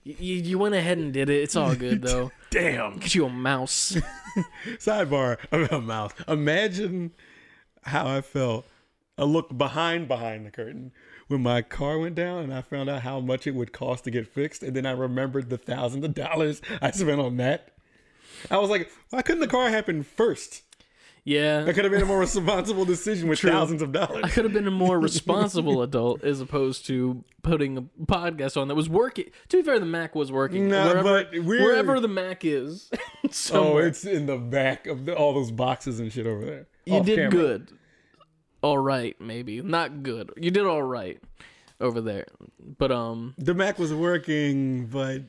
You, 0.06 0.36
you 0.36 0.58
went 0.58 0.76
ahead 0.76 0.98
and 0.98 1.12
did 1.12 1.28
it. 1.28 1.42
It's 1.42 1.56
all 1.56 1.74
good 1.74 2.02
though. 2.02 2.30
Damn. 2.50 2.98
Get 2.98 3.16
you 3.16 3.26
a 3.26 3.30
mouse. 3.30 3.96
Sidebar 4.78 5.38
about 5.50 5.82
mouse. 5.82 6.12
Imagine 6.28 7.12
how 7.82 8.06
I 8.06 8.20
felt. 8.20 8.66
I 9.18 9.24
looked 9.24 9.58
behind 9.58 10.06
behind 10.06 10.46
the 10.46 10.52
curtain 10.52 10.92
when 11.26 11.42
my 11.42 11.60
car 11.60 11.98
went 11.98 12.14
down 12.14 12.44
and 12.44 12.54
I 12.54 12.60
found 12.60 12.88
out 12.88 13.02
how 13.02 13.18
much 13.18 13.48
it 13.48 13.54
would 13.56 13.72
cost 13.72 14.04
to 14.04 14.12
get 14.12 14.32
fixed, 14.32 14.62
and 14.62 14.76
then 14.76 14.86
I 14.86 14.92
remembered 14.92 15.50
the 15.50 15.58
thousands 15.58 16.04
of 16.04 16.14
dollars 16.14 16.62
I 16.80 16.92
spent 16.92 17.20
on 17.20 17.38
that. 17.38 17.72
I 18.48 18.58
was 18.58 18.70
like, 18.70 18.92
why 19.10 19.22
couldn't 19.22 19.40
the 19.40 19.48
car 19.48 19.70
happen 19.70 20.04
first? 20.04 20.62
Yeah. 21.28 21.64
I 21.66 21.72
could 21.72 21.82
have 21.84 21.92
made 21.92 22.02
a 22.02 22.06
more 22.06 22.20
responsible 22.20 22.84
decision 22.84 23.28
with 23.28 23.40
thousands 23.40 23.82
of 23.82 23.90
dollars. 23.90 24.22
I 24.22 24.28
could 24.28 24.44
have 24.44 24.52
been 24.52 24.68
a 24.68 24.70
more 24.70 25.00
responsible 25.10 25.82
adult 25.82 26.22
as 26.22 26.40
opposed 26.40 26.86
to 26.86 27.24
putting 27.42 27.76
a 27.76 27.82
podcast 28.04 28.56
on 28.56 28.68
that 28.68 28.76
was 28.76 28.88
working. 28.88 29.24
To 29.48 29.56
be 29.56 29.62
fair, 29.64 29.80
the 29.80 29.86
Mac 29.86 30.14
was 30.14 30.30
working. 30.30 30.68
Nah, 30.68 30.86
wherever, 30.86 31.02
but 31.02 31.32
we're- 31.32 31.64
wherever 31.64 31.98
the 31.98 32.06
Mac 32.08 32.44
is, 32.44 32.88
Oh, 33.52 33.78
it's 33.78 34.04
in 34.04 34.26
the 34.26 34.36
back 34.38 34.86
of 34.86 35.04
the, 35.04 35.16
all 35.16 35.34
those 35.34 35.50
boxes 35.50 35.98
and 35.98 36.12
shit 36.12 36.28
over 36.28 36.44
there. 36.44 36.68
you 36.84 37.02
did 37.02 37.16
camera. 37.16 37.30
good. 37.30 37.72
All 38.62 38.78
right, 38.78 39.20
maybe 39.20 39.60
not 39.62 40.04
good. 40.04 40.30
You 40.36 40.52
did 40.52 40.64
all 40.64 40.82
right 40.82 41.20
over 41.80 42.00
there, 42.00 42.26
but 42.78 42.92
um. 42.92 43.34
The 43.36 43.52
Mac 43.54 43.80
was 43.80 43.92
working, 43.92 44.86
but 44.86 45.22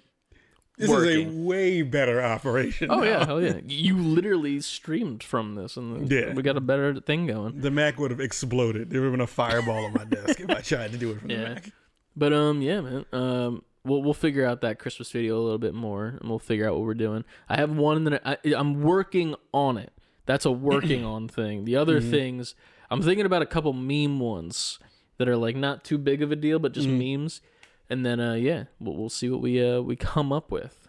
this 0.78 0.90
is 0.90 1.06
a 1.26 1.26
way 1.28 1.82
better 1.82 2.22
operation. 2.22 2.90
Oh 2.92 2.98
now. 3.00 3.04
yeah, 3.04 3.26
hell 3.26 3.42
yeah! 3.42 3.60
You 3.66 3.98
literally 3.98 4.60
streamed 4.62 5.24
from 5.24 5.56
this, 5.56 5.76
and 5.78 6.10
Yeah. 6.12 6.34
we 6.34 6.44
got 6.44 6.58
a 6.58 6.62
better 6.62 7.00
thing 7.00 7.28
going. 7.28 7.60
The 7.62 7.72
Mac 7.72 7.98
would 8.00 8.12
have 8.12 8.20
exploded. 8.22 8.90
There 8.90 9.02
would 9.02 9.08
have 9.08 9.14
been 9.14 9.22
a 9.22 9.28
fireball 9.28 9.86
on 9.86 9.94
my 9.94 10.06
desk 10.06 10.40
if 10.40 10.50
I 10.50 10.62
tried 10.62 10.92
to 10.92 10.98
do 10.98 11.12
it 11.12 11.20
from 11.22 11.30
Yeah. 11.32 11.38
the 11.38 11.50
Mac. 11.56 11.72
But 12.16 12.34
um, 12.34 12.62
yeah, 12.62 12.82
man. 12.82 13.06
Um, 13.12 13.64
we'll 13.84 14.02
we'll 14.04 14.14
figure 14.14 14.46
out 14.46 14.62
that 14.62 14.80
Christmas 14.80 15.12
video 15.12 15.38
a 15.40 15.42
little 15.42 15.58
bit 15.58 15.74
more, 15.74 16.18
and 16.20 16.30
we'll 16.30 16.40
figure 16.40 16.68
out 16.68 16.76
what 16.76 16.84
we're 16.84 16.94
doing. 16.94 17.24
I 17.50 17.58
have 17.58 17.72
one 17.72 18.04
that 18.06 18.22
I, 18.26 18.38
I'm 18.56 18.82
working 18.82 19.36
on 19.54 19.78
it. 19.78 19.92
That's 20.26 20.46
a 20.46 20.52
working 20.52 21.04
on 21.16 21.28
thing. 21.28 21.66
The 21.66 21.76
other 21.76 22.02
things, 22.02 22.54
I'm 22.92 23.02
thinking 23.02 23.26
about 23.26 23.42
a 23.42 23.46
couple 23.46 23.74
meme 23.74 24.20
ones 24.20 24.78
that 25.18 25.28
are 25.30 25.38
like 25.38 25.56
not 25.56 25.84
too 25.84 25.98
big 25.98 26.22
of 26.22 26.32
a 26.32 26.36
deal, 26.36 26.60
but 26.60 26.74
just 26.74 26.88
memes. 26.88 27.42
And 27.90 28.06
then 28.06 28.20
uh, 28.20 28.34
yeah, 28.34 28.66
we'll, 28.80 28.96
we'll 28.96 29.10
see 29.10 29.30
what 29.30 29.42
we 29.42 29.64
uh 29.64 29.82
we 29.82 29.96
come 30.14 30.32
up 30.34 30.52
with. 30.52 30.88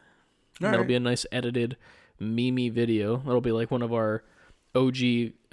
That'll 0.60 0.84
be 0.84 0.96
a 0.96 1.00
nice 1.00 1.24
edited 1.30 1.76
meme 2.18 2.72
video. 2.72 3.18
That'll 3.18 3.40
be 3.40 3.52
like 3.52 3.70
one 3.70 3.82
of 3.82 3.92
our 3.92 4.24
OG 4.74 4.96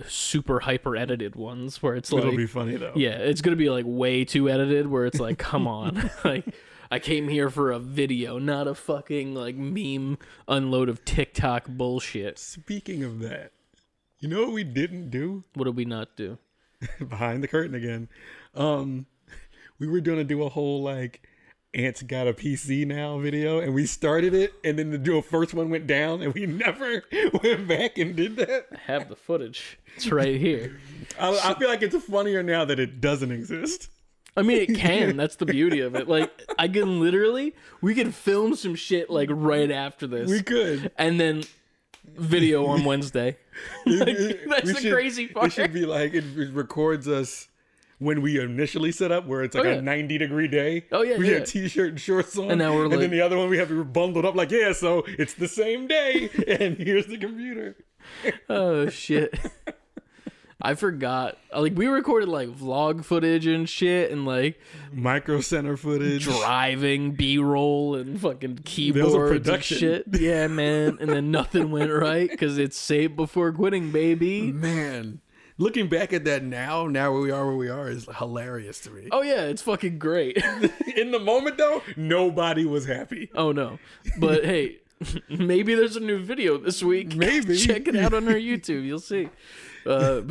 super 0.08 0.62
hyper 0.62 0.96
edited 0.96 1.36
ones 1.36 1.82
where 1.84 1.96
it's 1.96 2.12
like 2.12 2.24
It'll 2.24 2.36
be 2.36 2.48
funny 2.48 2.76
though. 2.76 2.94
yeah, 2.96 3.12
it's 3.12 3.42
gonna 3.42 3.56
be 3.56 3.70
like 3.70 3.86
way 3.88 4.26
too 4.26 4.50
edited. 4.50 4.88
Where 4.88 5.06
it's 5.06 5.20
like, 5.20 5.38
come 5.38 5.68
on, 5.68 6.10
like 6.26 6.46
I 6.90 6.98
came 7.00 7.28
here 7.30 7.50
for 7.52 7.72
a 7.72 7.78
video, 7.80 8.40
not 8.40 8.68
a 8.68 8.74
fucking 8.76 9.36
like 9.36 9.56
meme 9.56 10.18
unload 10.48 10.90
of 10.90 11.06
TikTok 11.06 11.68
bullshit. 11.68 12.40
Speaking 12.40 13.04
of 13.04 13.20
that, 13.20 13.52
you 14.20 14.28
know 14.28 14.42
what 14.42 14.52
we 14.54 14.64
didn't 14.64 15.12
do 15.12 15.44
What 15.54 15.66
did 15.66 15.76
we 15.76 15.86
not 15.86 16.16
do? 16.16 16.40
behind 17.08 17.44
the 17.44 17.48
curtain 17.48 17.76
again? 17.76 18.10
Um, 18.56 19.06
we 19.80 19.88
were 19.88 20.02
gonna 20.02 20.24
do 20.24 20.42
a 20.44 20.50
whole 20.50 20.82
like 20.84 21.28
Ant's 21.76 22.02
got 22.04 22.26
a 22.28 22.34
PC 22.34 22.88
now 22.88 23.20
video, 23.20 23.60
and 23.60 23.74
we 23.76 23.86
started 23.86 24.34
it, 24.34 24.54
and 24.64 24.80
then 24.80 24.92
the 24.92 24.98
do 24.98 25.22
first 25.22 25.54
one 25.54 25.70
went 25.70 25.86
down, 25.88 26.22
and 26.22 26.34
we 26.34 26.46
never 26.46 27.04
went 27.44 27.68
back 27.68 27.98
and 27.98 28.16
did 28.16 28.38
that. 28.38 28.68
I 28.74 28.78
have 28.92 29.10
the 29.10 29.16
footage. 29.18 29.78
It's 29.98 30.10
right 30.10 30.40
here. 30.40 30.80
I, 31.20 31.38
I 31.52 31.54
feel 31.60 31.68
like 31.68 31.82
it's 31.82 31.96
funnier 32.06 32.42
now 32.42 32.64
that 32.66 32.80
it 32.80 33.02
doesn't 33.02 33.32
exist. 33.32 33.90
I 34.38 34.42
mean, 34.42 34.58
it 34.58 34.76
can. 34.78 35.18
That's 35.18 35.36
the 35.36 35.46
beauty 35.46 35.82
of 35.82 35.96
it. 35.96 36.08
Like, 36.08 36.32
I 36.58 36.68
can 36.70 37.00
literally, 37.02 37.54
we 37.82 37.94
can 37.94 38.12
film 38.12 38.56
some 38.56 38.76
shit 38.76 39.10
like 39.10 39.30
right 39.32 39.70
after 39.72 40.08
this, 40.08 40.30
We 40.30 40.42
could. 40.44 40.92
and 40.98 41.20
then 41.20 41.44
video 42.18 42.66
on 42.68 42.86
Wednesday. 42.86 43.38
Like, 43.86 44.18
that's 44.48 44.66
We 44.66 44.74
the 44.74 44.82
should- 44.82 44.94
crazy 44.94 45.28
part. 45.28 45.48
It 45.48 45.54
should 45.54 45.74
be 45.74 45.86
like 45.86 46.14
it, 46.14 46.24
it 46.38 46.54
records 46.54 47.08
us 47.08 47.48
when 48.00 48.22
we 48.22 48.40
initially 48.40 48.92
set 48.92 49.12
up, 49.12 49.26
where 49.26 49.42
it's 49.44 49.56
like 49.56 49.66
Oh, 49.66 49.70
a 49.72 49.82
90 49.82 50.18
degree 50.18 50.48
day. 50.48 50.86
Oh, 50.92 51.02
yeah, 51.02 51.18
we 51.18 51.30
yeah. 51.30 51.40
have 51.40 51.48
t-shirt 51.48 51.90
and 51.92 52.00
shorts 52.00 52.38
on, 52.38 52.52
And 52.52 52.60
now 52.60 52.74
we're 52.74 52.86
and 52.86 52.94
then 53.02 53.10
the 53.12 53.22
other 53.22 53.38
one 53.38 53.50
we 53.50 53.58
have 53.58 53.72
it 53.72 53.94
bundled 53.94 54.26
up 54.26 54.36
like 54.36 54.52
yeah, 54.52 54.72
so 54.74 55.04
it's 55.08 55.34
the 55.34 55.48
same 55.48 55.88
day, 55.88 56.30
and 56.48 56.78
here's 56.78 57.08
the 57.08 57.18
computer. 57.18 57.76
Oh 58.50 58.90
shit. 58.90 59.38
I 60.62 60.74
forgot. 60.74 61.38
Like 61.56 61.74
we 61.76 61.86
recorded 61.88 62.30
like 62.30 62.50
vlog 62.50 63.04
footage 63.04 63.46
and 63.46 63.68
shit 63.70 64.10
and 64.10 64.26
like 64.26 64.60
Micro 64.92 65.42
Center 65.42 65.76
footage. 65.78 66.24
driving 66.24 67.12
B-roll 67.12 67.96
and 67.96 68.20
fucking 68.20 68.60
keyboards 68.64 69.14
and 69.14 69.28
production. 69.28 69.78
shit. 69.78 70.06
Yeah, 70.14 70.48
man. 70.48 70.98
And 71.00 71.10
then 71.10 71.30
nothing 71.30 71.72
went 71.72 71.92
right 71.92 72.36
cuz 72.40 72.58
it's 72.58 72.78
saved 72.78 73.16
before 73.16 73.52
quitting, 73.52 73.92
baby. 73.92 74.52
Man, 74.54 75.20
looking 75.58 75.88
back 75.88 76.14
at 76.14 76.26
that 76.26 76.44
now, 76.44 76.88
now 76.88 77.12
where 77.12 77.22
we 77.22 77.32
are 77.32 77.46
where 77.46 77.56
we 77.56 77.70
are 77.70 77.90
is 77.90 78.08
hilarious 78.18 78.80
to 78.82 78.92
me. 78.92 79.08
Oh 79.12 79.22
yeah, 79.22 79.44
it's 79.44 79.62
fucking 79.62 80.00
great. 80.00 80.38
In 80.96 81.12
the 81.12 81.20
moment 81.20 81.58
though, 81.58 81.82
nobody 81.96 82.66
was 82.66 82.86
happy. 82.86 83.30
oh 83.36 83.52
no. 83.52 83.80
But 84.20 84.46
hey, 84.46 84.80
maybe 85.30 85.76
there's 85.76 85.96
a 85.96 86.02
new 86.02 86.20
video 86.20 86.58
this 86.58 86.82
week. 86.84 87.16
Maybe. 87.16 87.58
Check 87.58 87.88
it 87.88 87.96
out 87.96 88.14
on 88.14 88.28
our 88.28 88.36
YouTube. 88.36 88.86
You'll 88.86 89.00
see. 89.00 89.30
Uh, 89.86 90.22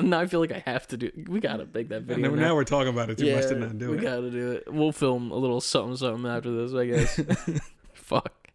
now 0.00 0.20
I 0.20 0.26
feel 0.26 0.40
like 0.40 0.52
I 0.52 0.62
have 0.66 0.86
to 0.88 0.96
do. 0.96 1.10
We 1.28 1.40
gotta 1.40 1.66
make 1.72 1.88
that 1.90 2.02
video. 2.02 2.28
Now, 2.28 2.34
now. 2.34 2.48
now 2.48 2.54
we're 2.54 2.64
talking 2.64 2.92
about 2.92 3.10
it 3.10 3.18
too 3.18 3.34
much 3.34 3.46
to 3.46 3.54
not 3.54 3.78
do 3.78 3.90
we 3.90 3.96
it. 3.96 4.00
We 4.00 4.02
gotta 4.04 4.30
do 4.30 4.52
it. 4.52 4.72
We'll 4.72 4.92
film 4.92 5.30
a 5.30 5.36
little 5.36 5.60
something, 5.60 5.96
something 5.96 6.30
after 6.30 6.50
this, 6.50 6.74
I 6.74 6.86
guess. 6.86 7.60
Fuck. 7.94 8.45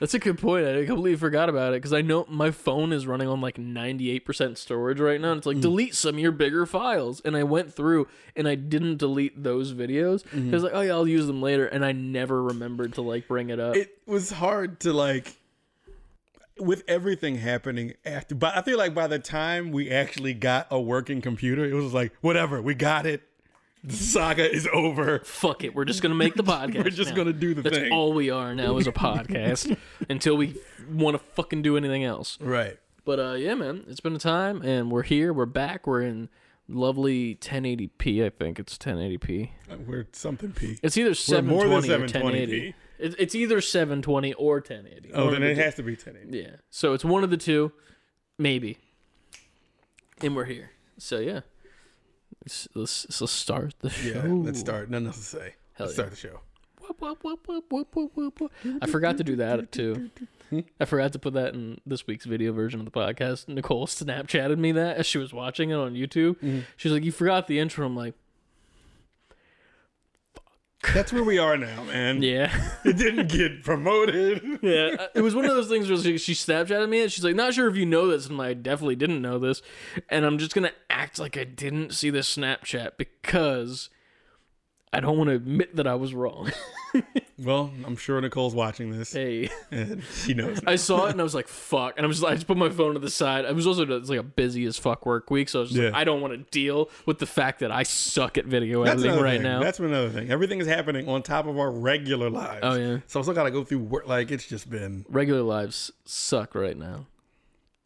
That's 0.00 0.14
a 0.14 0.18
good 0.18 0.38
point. 0.38 0.66
I 0.66 0.84
completely 0.84 1.16
forgot 1.16 1.48
about 1.48 1.72
it 1.72 1.76
because 1.76 1.92
I 1.92 2.02
know 2.02 2.24
my 2.28 2.50
phone 2.50 2.92
is 2.92 3.06
running 3.06 3.26
on 3.28 3.40
like 3.40 3.56
98% 3.56 4.56
storage 4.56 5.00
right 5.00 5.20
now. 5.20 5.32
And 5.32 5.38
it's 5.38 5.46
Mm. 5.46 5.54
like, 5.54 5.60
delete 5.60 5.94
some 5.94 6.14
of 6.14 6.20
your 6.20 6.32
bigger 6.32 6.66
files. 6.66 7.20
And 7.24 7.36
I 7.36 7.42
went 7.42 7.74
through 7.74 8.06
and 8.36 8.46
I 8.46 8.54
didn't 8.54 8.98
delete 8.98 9.42
those 9.42 9.72
videos. 9.74 10.22
Mm-hmm. 10.24 10.46
Because, 10.46 10.62
like, 10.62 10.72
oh, 10.74 10.80
yeah, 10.82 10.92
I'll 10.92 11.08
use 11.08 11.26
them 11.26 11.42
later. 11.42 11.66
And 11.66 11.84
I 11.84 11.92
never 11.92 12.42
remembered 12.42 12.94
to, 12.94 13.02
like, 13.02 13.26
bring 13.28 13.50
it 13.50 13.58
up. 13.58 13.74
it 13.76 13.98
was 14.06 14.30
hard 14.30 14.80
to 14.80 14.92
like 14.92 15.34
with 16.60 16.82
everything 16.88 17.36
happening 17.36 17.92
after 18.04 18.34
but 18.34 18.56
i 18.56 18.62
feel 18.62 18.76
like 18.76 18.92
by 18.92 19.06
the 19.06 19.18
time 19.20 19.70
we 19.70 19.90
actually 19.92 20.34
got 20.34 20.66
a 20.72 20.80
working 20.80 21.20
computer 21.20 21.64
it 21.64 21.72
was 21.72 21.94
like 21.94 22.12
whatever 22.20 22.60
we 22.60 22.74
got 22.74 23.06
it 23.06 23.22
the 23.84 23.94
saga 23.94 24.50
is 24.50 24.68
over 24.72 25.20
Fuck 25.24 25.64
it. 25.64 25.74
We're 25.74 25.84
just 25.84 26.02
going 26.02 26.10
to 26.10 26.16
make 26.16 26.34
the 26.34 26.42
podcast. 26.44 26.84
we're 26.84 26.90
just 26.90 27.10
now. 27.10 27.16
gonna 27.16 27.32
do 27.32 27.54
the 27.54 27.62
That's 27.62 27.76
thing 27.78 27.92
all 27.92 28.12
we 28.12 28.30
are 28.30 28.54
now 28.54 28.76
is 28.78 28.86
a 28.86 28.92
podcast 29.06 29.76
until 30.08 30.36
we 30.36 30.56
want 30.90 31.16
to 31.16 31.22
fucking 31.34 31.62
do 31.62 31.76
anything 31.76 32.04
else. 32.04 32.38
right 32.40 32.78
But 33.04 33.18
uh, 33.20 33.32
yeah, 33.34 33.54
man, 33.54 33.84
it's 33.88 34.00
been 34.00 34.14
a 34.16 34.18
time, 34.18 34.62
and 34.62 34.90
we're 34.90 35.02
here. 35.04 35.32
We're 35.32 35.46
back. 35.46 35.86
We're 35.86 36.02
in 36.02 36.28
lovely 36.68 37.34
1080p. 37.36 38.24
I 38.24 38.30
think 38.30 38.58
it's 38.58 38.76
1080p. 38.76 39.50
we're 39.86 40.06
something 40.12 40.52
p 40.52 40.78
It's 40.82 40.96
either 40.96 41.14
We're 41.28 41.42
more 41.42 41.62
720 41.82 41.88
than 41.88 42.00
or 42.00 42.04
1080. 42.04 42.60
720p. 42.60 42.74
It's, 42.98 43.14
it's 43.18 43.34
either 43.34 43.60
720 43.60 44.34
or 44.34 44.54
1080. 44.56 45.12
oh 45.14 45.24
One 45.26 45.34
then 45.34 45.42
of 45.44 45.48
it 45.50 45.56
has 45.58 45.76
to 45.76 45.82
be 45.82 45.92
1080. 45.92 46.36
Yeah. 46.36 46.56
So 46.70 46.92
it's 46.94 47.04
one 47.04 47.22
of 47.24 47.30
the 47.30 47.36
two, 47.36 47.72
maybe. 48.38 48.78
And 50.20 50.34
we're 50.34 50.46
here. 50.46 50.72
So 50.98 51.20
yeah, 51.20 51.40
let's, 52.48 52.68
let's, 52.74 53.20
let's 53.20 53.32
start 53.32 53.74
the 53.80 53.90
show. 53.90 54.08
yeah 54.08 54.22
let's 54.26 54.58
start 54.58 54.88
nothing 54.88 55.08
else 55.08 55.16
to 55.18 55.22
say 55.22 55.54
Hell 55.74 55.86
let's 55.86 55.92
yeah. 55.92 55.94
start 55.94 56.10
the 56.10 56.16
show. 56.16 56.40
I 58.80 58.86
forgot 58.86 59.18
to 59.18 59.24
do 59.24 59.36
that 59.36 59.70
too. 59.70 60.10
I 60.80 60.86
forgot 60.86 61.12
to 61.12 61.18
put 61.18 61.34
that 61.34 61.52
in 61.52 61.78
this 61.84 62.06
week's 62.06 62.24
video 62.24 62.52
version 62.52 62.80
of 62.80 62.86
the 62.86 62.90
podcast. 62.90 63.46
Nicole 63.46 63.86
Snapchatted 63.86 64.56
me 64.56 64.72
that 64.72 64.96
as 64.96 65.06
she 65.06 65.18
was 65.18 65.34
watching 65.34 65.68
it 65.68 65.74
on 65.74 65.92
YouTube. 65.92 66.36
Mm-hmm. 66.36 66.60
She's 66.78 66.90
like, 66.90 67.04
"You 67.04 67.12
forgot 67.12 67.46
the 67.46 67.58
intro." 67.58 67.84
I'm 67.84 67.94
like, 67.94 68.14
that's 70.94 71.12
where 71.12 71.24
we 71.24 71.38
are 71.38 71.56
now 71.56 71.84
man 71.84 72.22
"Yeah, 72.22 72.52
it 72.84 72.96
didn't 72.96 73.28
get 73.28 73.62
promoted 73.62 74.42
yeah." 74.62 75.06
It 75.14 75.22
was 75.22 75.34
one 75.34 75.44
of 75.44 75.50
those 75.50 75.68
things 75.68 75.88
where 75.88 75.98
she, 75.98 76.18
she 76.18 76.34
Snapchatted 76.34 76.88
me 76.88 77.02
and 77.02 77.12
she's 77.12 77.24
like, 77.24 77.34
"Not 77.34 77.54
sure 77.54 77.68
if 77.68 77.76
you 77.76 77.86
know 77.86 78.06
this," 78.08 78.24
and 78.24 78.32
I'm 78.32 78.38
like, 78.38 78.50
"I 78.50 78.54
definitely 78.54 78.96
didn't 78.96 79.20
know 79.20 79.38
this," 79.38 79.62
and 80.08 80.24
I'm 80.24 80.38
just 80.38 80.54
gonna 80.54 80.72
act 80.88 81.18
like 81.18 81.36
I 81.36 81.44
didn't 81.44 81.94
see 81.94 82.10
the 82.10 82.20
Snapchat 82.20 82.92
because 82.96 83.90
I 84.92 85.00
don't 85.00 85.18
want 85.18 85.28
to 85.28 85.36
admit 85.36 85.76
that 85.76 85.86
I 85.86 85.94
was 85.94 86.14
wrong. 86.14 86.52
well 87.40 87.70
i'm 87.86 87.96
sure 87.96 88.20
nicole's 88.20 88.54
watching 88.54 88.90
this 88.90 89.12
hey. 89.12 89.48
and 89.70 90.02
she 90.24 90.34
knows 90.34 90.60
I 90.66 90.76
saw 90.76 91.06
it 91.06 91.10
and 91.12 91.20
I 91.20 91.22
was 91.24 91.34
like, 91.34 91.46
"Fuck!" 91.48 91.94
And 91.96 92.04
I 92.04 92.08
was 92.08 92.18
just, 92.20 92.30
I 92.30 92.34
just 92.34 92.46
put 92.46 92.56
my 92.56 92.68
phone 92.68 92.94
to 92.94 92.98
the 92.98 93.10
side. 93.10 93.44
I 93.46 93.52
was 93.52 93.66
also 93.66 93.84
it's 93.96 94.10
like 94.10 94.18
a 94.18 94.22
busy 94.24 94.64
as 94.66 94.76
fuck 94.76 95.06
work 95.06 95.30
week, 95.30 95.48
so 95.48 95.60
I 95.60 95.62
was 95.62 95.70
just 95.70 95.82
like, 95.82 95.94
I 95.94 96.04
don't 96.04 96.20
want 96.20 96.32
to 96.34 96.38
deal 96.50 96.90
with 97.06 97.18
the 97.18 97.26
fact 97.26 97.60
that 97.60 97.70
I 97.70 97.82
suck 97.84 98.36
at 98.38 98.44
video 98.44 98.84
That's 98.84 99.02
editing 99.02 99.20
right 99.22 99.34
thing. 99.34 99.42
now. 99.42 99.60
That's 99.62 99.78
another 99.78 100.10
thing. 100.10 100.30
Everything 100.30 100.58
is 100.60 100.66
happening 100.66 101.08
on 101.08 101.22
top 101.22 101.46
of 101.46 101.58
our 101.58 101.70
regular 101.70 102.28
lives. 102.28 102.60
Oh, 102.62 102.74
yeah. 102.74 102.98
So 103.06 103.20
I 103.20 103.22
still 103.22 103.34
gotta 103.34 103.50
go 103.50 103.62
through 103.64 103.78
work. 103.80 104.06
Like 104.08 104.30
it's 104.30 104.46
just 104.46 104.68
been. 104.68 105.04
Regular 105.08 105.42
lives 105.42 105.90
suck 106.04 106.54
right 106.54 106.76
now 106.76 107.06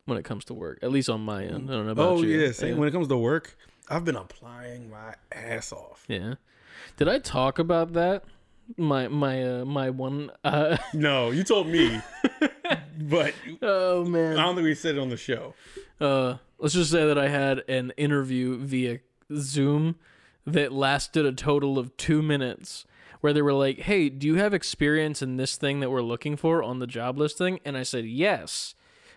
when 0.07 0.19
it 0.19 0.25
comes 0.25 0.45
to 0.47 0.55
work, 0.55 0.79
at 0.83 0.91
least 0.91 1.09
on 1.11 1.21
my 1.21 1.45
end. 1.45 1.71
I 1.71 1.75
don't 1.75 1.87
know 1.87 1.93
about 1.93 2.09
Oh 2.09 2.23
you. 2.23 2.41
yeah. 2.41 2.53
Same. 2.53 2.79
When 2.79 2.89
it 2.89 2.93
comes 2.93 3.09
to 3.09 3.17
work, 3.19 3.57
I've 3.89 4.05
been 4.05 4.17
applying 4.17 4.91
my 4.91 5.15
ass 5.31 5.73
off. 5.73 6.05
yeah. 6.09 6.35
Did 6.97 7.09
I 7.09 7.19
talk 7.19 7.59
about 7.59 7.93
that 7.95 8.25
my 8.77 9.09
my 9.09 9.61
uh, 9.61 9.65
my 9.65 9.91
one. 9.91 10.31
Uh, 10.45 10.77
No, 10.95 11.31
you 11.31 11.45
told 11.45 11.69
me, 11.69 12.01
but 12.99 13.35
oh 13.63 14.05
man, 14.05 14.39
I 14.39 14.43
don't 14.45 14.55
think 14.55 14.65
we 14.65 14.75
said 14.75 14.97
it 14.97 15.01
on 15.01 15.09
the 15.09 15.17
show. 15.17 15.55
Uh, 16.01 16.37
let's 16.59 16.75
just 16.75 16.91
say 16.91 17.07
that 17.07 17.19
I 17.19 17.29
had 17.29 17.63
an 17.69 17.93
interview 17.97 18.59
via 18.59 19.01
Zoom 19.35 19.97
that 20.47 20.73
lasted 20.73 21.25
a 21.25 21.33
total 21.33 21.79
of 21.79 21.97
two 21.97 22.23
minutes. 22.23 22.85
Where 23.21 23.33
they 23.33 23.43
were 23.43 23.53
like, 23.53 23.79
"Hey, 23.81 24.09
do 24.09 24.27
you 24.27 24.35
have 24.35 24.53
experience 24.53 25.23
in 25.23 25.37
this 25.37 25.57
thing 25.57 25.79
that 25.79 25.91
we're 25.91 26.03
looking 26.03 26.37
for 26.37 26.61
on 26.61 26.81
the 26.81 26.89
job 26.89 27.17
listing?" 27.19 27.61
And 27.65 27.77
I 27.77 27.85
said, 27.85 28.05
"Yes." 28.05 28.75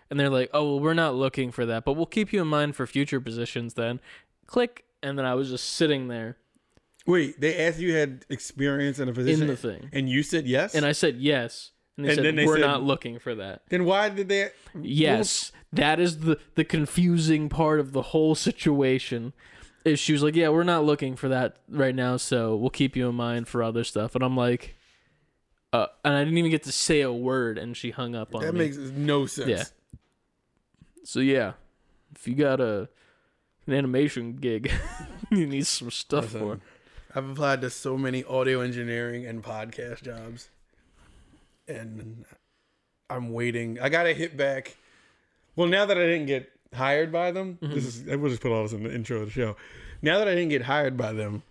And 0.08 0.20
they're 0.20 0.30
like, 0.30 0.48
"Oh, 0.54 0.64
well, 0.64 0.80
we're 0.80 0.94
not 0.94 1.16
looking 1.16 1.50
for 1.50 1.66
that, 1.66 1.84
but 1.84 1.94
we'll 1.94 2.06
keep 2.06 2.32
you 2.32 2.40
in 2.40 2.46
mind 2.46 2.76
for 2.76 2.86
future 2.86 3.20
positions." 3.20 3.74
Then, 3.74 3.98
click, 4.46 4.84
and 5.02 5.18
then 5.18 5.24
I 5.26 5.34
was 5.34 5.50
just 5.50 5.68
sitting 5.72 6.06
there 6.06 6.36
Wait, 7.06 7.40
they 7.40 7.56
asked 7.66 7.78
you 7.78 7.94
had 7.94 8.24
experience 8.28 8.98
in 8.98 9.08
a 9.08 9.12
position, 9.12 9.42
in 9.42 9.48
the 9.48 9.56
thing, 9.56 9.88
and 9.92 10.08
you 10.08 10.22
said 10.22 10.46
yes. 10.46 10.74
and 10.74 10.84
I 10.84 10.92
said 10.92 11.16
yes, 11.18 11.70
and 11.96 12.04
they 12.04 12.10
And 12.10 12.16
said 12.16 12.24
then 12.24 12.36
they 12.36 12.46
we're 12.46 12.56
said- 12.56 12.66
not 12.66 12.82
looking 12.82 13.18
for 13.18 13.34
that. 13.36 13.62
then 13.68 13.84
why 13.84 14.08
did 14.08 14.28
they? 14.28 14.50
Yes, 14.80 15.52
that 15.72 16.00
is 16.00 16.18
the 16.20 16.38
the 16.56 16.64
confusing 16.64 17.48
part 17.48 17.78
of 17.80 17.92
the 17.92 18.02
whole 18.02 18.34
situation. 18.34 19.32
Is 19.84 20.00
she 20.00 20.12
was 20.12 20.22
like, 20.22 20.34
"Yeah, 20.34 20.48
we're 20.48 20.64
not 20.64 20.84
looking 20.84 21.14
for 21.14 21.28
that 21.28 21.58
right 21.68 21.94
now, 21.94 22.16
so 22.16 22.56
we'll 22.56 22.70
keep 22.70 22.96
you 22.96 23.08
in 23.08 23.14
mind 23.14 23.46
for 23.46 23.62
other 23.62 23.84
stuff." 23.84 24.16
And 24.16 24.24
I'm 24.24 24.36
like, 24.36 24.74
uh, 25.72 25.86
and 26.04 26.12
I 26.14 26.24
didn't 26.24 26.38
even 26.38 26.50
get 26.50 26.64
to 26.64 26.72
say 26.72 27.02
a 27.02 27.12
word, 27.12 27.56
and 27.56 27.76
she 27.76 27.92
hung 27.92 28.16
up 28.16 28.34
on 28.34 28.40
me. 28.40 28.46
That 28.46 28.52
me. 28.54 28.58
makes 28.58 28.76
no 28.78 29.26
sense. 29.26 29.48
Yeah. 29.48 29.64
so 31.04 31.20
yeah, 31.20 31.52
if 32.16 32.26
you 32.26 32.34
got 32.34 32.60
a 32.60 32.88
an 33.68 33.74
animation 33.74 34.34
gig, 34.36 34.72
you 35.30 35.46
need 35.46 35.66
some 35.68 35.92
stuff 35.92 36.30
for. 36.30 36.58
I've 37.16 37.30
applied 37.30 37.62
to 37.62 37.70
so 37.70 37.96
many 37.96 38.24
audio 38.24 38.60
engineering 38.60 39.24
and 39.24 39.42
podcast 39.42 40.02
jobs, 40.02 40.50
and 41.66 42.26
I'm 43.08 43.32
waiting. 43.32 43.80
I 43.80 43.88
got 43.88 44.04
a 44.04 44.12
hit 44.12 44.36
back. 44.36 44.76
Well, 45.56 45.66
now 45.66 45.86
that 45.86 45.96
I 45.96 46.02
didn't 46.02 46.26
get 46.26 46.52
hired 46.74 47.10
by 47.10 47.30
them, 47.30 47.58
mm-hmm. 47.62 47.72
this 47.72 47.86
is 47.86 48.04
we'll 48.04 48.28
just 48.28 48.42
put 48.42 48.52
all 48.52 48.64
this 48.64 48.74
in 48.74 48.82
the 48.82 48.94
intro 48.94 49.20
of 49.20 49.28
the 49.28 49.30
show. 49.32 49.56
Now 50.02 50.18
that 50.18 50.28
I 50.28 50.34
didn't 50.34 50.50
get 50.50 50.64
hired 50.64 50.98
by 50.98 51.14
them, 51.14 51.42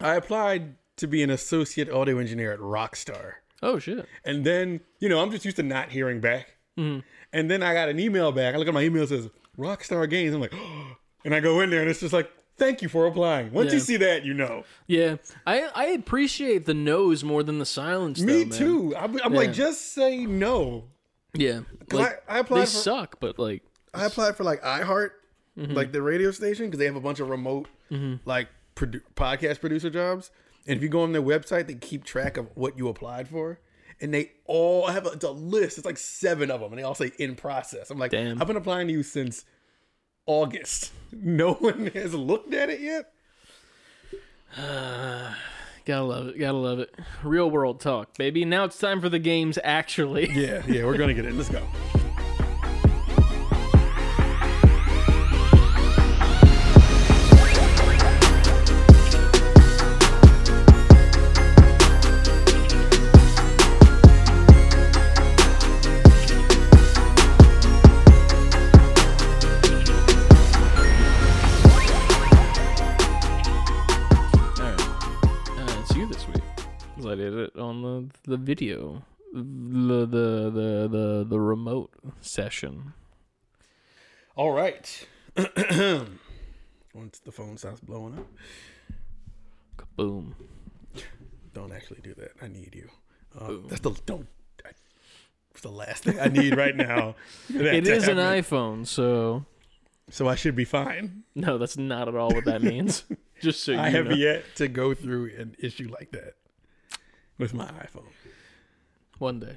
I 0.00 0.14
applied 0.14 0.76
to 0.96 1.06
be 1.06 1.22
an 1.22 1.28
associate 1.28 1.90
audio 1.90 2.16
engineer 2.16 2.50
at 2.50 2.58
Rockstar. 2.58 3.32
Oh 3.62 3.78
shit! 3.78 4.06
And 4.24 4.42
then, 4.46 4.80
you 5.00 5.10
know, 5.10 5.20
I'm 5.20 5.30
just 5.30 5.44
used 5.44 5.58
to 5.58 5.62
not 5.62 5.90
hearing 5.90 6.22
back. 6.22 6.56
Mm-hmm. 6.78 7.00
And 7.34 7.50
then 7.50 7.62
I 7.62 7.74
got 7.74 7.90
an 7.90 8.00
email 8.00 8.32
back. 8.32 8.54
I 8.54 8.56
look 8.56 8.68
at 8.68 8.72
my 8.72 8.84
email, 8.84 9.02
it 9.02 9.08
says 9.08 9.28
Rockstar 9.58 10.08
Games. 10.08 10.34
I'm 10.34 10.40
like, 10.40 10.54
and 11.26 11.34
I 11.34 11.40
go 11.40 11.60
in 11.60 11.68
there 11.68 11.82
and 11.82 11.90
it's 11.90 12.00
just 12.00 12.14
like, 12.14 12.32
thank 12.58 12.82
you 12.82 12.88
for 12.88 13.06
applying. 13.06 13.52
Once 13.52 13.72
you 13.72 13.80
see 13.80 13.96
that, 13.98 14.24
you 14.24 14.34
know. 14.34 14.64
Yeah, 14.86 15.16
I 15.46 15.68
I 15.74 15.84
appreciate 15.86 16.66
the 16.66 16.74
no's 16.74 17.24
more 17.24 17.42
than 17.42 17.58
the 17.58 17.66
silence. 17.66 18.20
Me 18.20 18.44
though, 18.44 18.48
man. 18.50 18.58
too. 18.58 18.96
I'm, 18.96 19.20
I'm 19.22 19.32
Yeah. 19.32 19.38
like, 19.38 19.52
just 19.52 19.92
say 19.94 20.26
no. 20.26 20.84
Yeah, 21.34 21.60
like, 21.92 22.22
I, 22.28 22.36
I 22.36 22.38
applied 22.40 22.60
they 22.60 22.64
for, 22.64 22.70
suck, 22.70 23.20
but 23.20 23.38
like 23.38 23.62
I 23.94 24.06
applied 24.06 24.36
for 24.36 24.44
like 24.44 24.62
iHeart, 24.62 25.10
Mm-hmm. 25.58 25.72
like 25.74 25.90
the 25.92 26.00
radio 26.02 26.30
station, 26.30 26.66
because 26.66 26.78
they 26.78 26.84
have 26.86 26.94
a 26.96 27.00
bunch 27.00 27.18
of 27.20 27.28
remote 27.28 27.66
like 28.24 28.48
produ- 28.76 29.02
podcast 29.16 29.60
producer 29.60 29.90
jobs. 29.90 30.30
And 30.68 30.76
if 30.76 30.82
you 30.82 30.88
go 30.88 31.00
on 31.02 31.12
their 31.12 31.22
website, 31.22 31.66
they 31.66 31.74
keep 31.74 32.04
track 32.04 32.36
of 32.36 32.48
what 32.54 32.78
you 32.78 32.88
applied 32.88 33.26
for. 33.28 33.58
And 34.00 34.14
they 34.14 34.30
all 34.44 34.86
have 34.86 35.04
a, 35.06 35.10
it's 35.10 35.24
a 35.24 35.30
list. 35.32 35.76
It's 35.78 35.84
like 35.86 35.98
seven 35.98 36.50
of 36.52 36.60
them, 36.60 36.70
and 36.72 36.78
they 36.78 36.84
all 36.84 36.94
say 36.94 37.10
in 37.18 37.34
process. 37.34 37.90
I'm 37.90 37.98
like, 37.98 38.12
Damn. 38.12 38.40
I've 38.40 38.46
been 38.46 38.56
applying 38.56 38.86
to 38.86 38.92
you 38.92 39.02
since 39.02 39.44
August. 40.28 40.92
No 41.10 41.54
one 41.54 41.86
has 41.88 42.14
looked 42.14 42.54
at 42.54 42.70
it 42.70 42.80
yet. 42.80 43.12
Gotta 45.84 46.04
love 46.04 46.28
it. 46.28 46.38
Gotta 46.38 46.58
love 46.58 46.78
it. 46.80 46.94
Real 47.24 47.50
world 47.50 47.80
talk, 47.80 48.16
baby. 48.18 48.44
Now 48.44 48.64
it's 48.64 48.78
time 48.78 49.00
for 49.00 49.08
the 49.08 49.18
games, 49.18 49.58
actually. 49.64 50.28
Yeah, 50.30 50.62
yeah, 50.68 50.84
we're 50.84 50.98
gonna 50.98 51.14
get 51.14 51.24
it. 51.24 51.32
Let's 51.32 51.48
go. 51.48 51.66
It 77.38 77.56
on 77.56 77.82
the, 77.82 78.08
the 78.30 78.36
video. 78.36 79.04
The, 79.32 80.06
the, 80.06 80.50
the, 80.50 80.88
the, 80.90 81.26
the 81.28 81.40
remote 81.40 81.90
session. 82.20 82.94
All 84.36 84.52
right. 84.52 85.06
Once 86.94 87.18
the 87.24 87.32
phone 87.32 87.56
starts 87.58 87.80
blowing 87.80 88.18
up, 88.18 88.26
Kaboom. 89.76 90.32
don't 91.54 91.72
actually 91.72 92.00
do 92.02 92.14
that. 92.14 92.32
I 92.42 92.48
need 92.48 92.74
you. 92.74 92.88
Uh, 93.38 93.68
that's 93.68 93.80
the 93.82 93.92
don't. 94.06 94.26
It's 95.50 95.62
the 95.62 95.70
last 95.70 96.04
thing 96.04 96.20
I 96.20 96.26
need 96.28 96.56
right 96.56 96.74
now. 96.76 97.16
it 97.48 97.54
is 97.56 97.62
that 97.62 97.74
It 97.74 97.84
to 97.84 97.92
is 97.94 98.08
an 98.08 98.16
iPhone, 98.18 98.86
so 98.86 99.44
so 100.08 100.28
I 100.28 100.36
should 100.36 100.54
be 100.54 100.64
fine. 100.64 101.24
no, 101.34 101.58
that's 101.58 101.76
not 101.76 102.06
at 102.08 102.14
all 102.14 102.30
what 102.30 102.44
that 102.44 102.62
means. 102.62 103.04
Just 103.42 103.64
so 103.64 103.72
you 103.72 103.78
I 103.80 103.88
have 103.90 104.06
know. 104.06 104.14
yet 104.14 104.44
to 104.56 104.68
go 104.68 104.94
through 104.94 105.32
an 105.36 105.56
issue 105.58 105.88
like 105.92 106.10
that 106.12 106.34
with 107.38 107.54
my 107.54 107.66
iPhone. 107.66 108.04
One 109.18 109.40
day. 109.40 109.56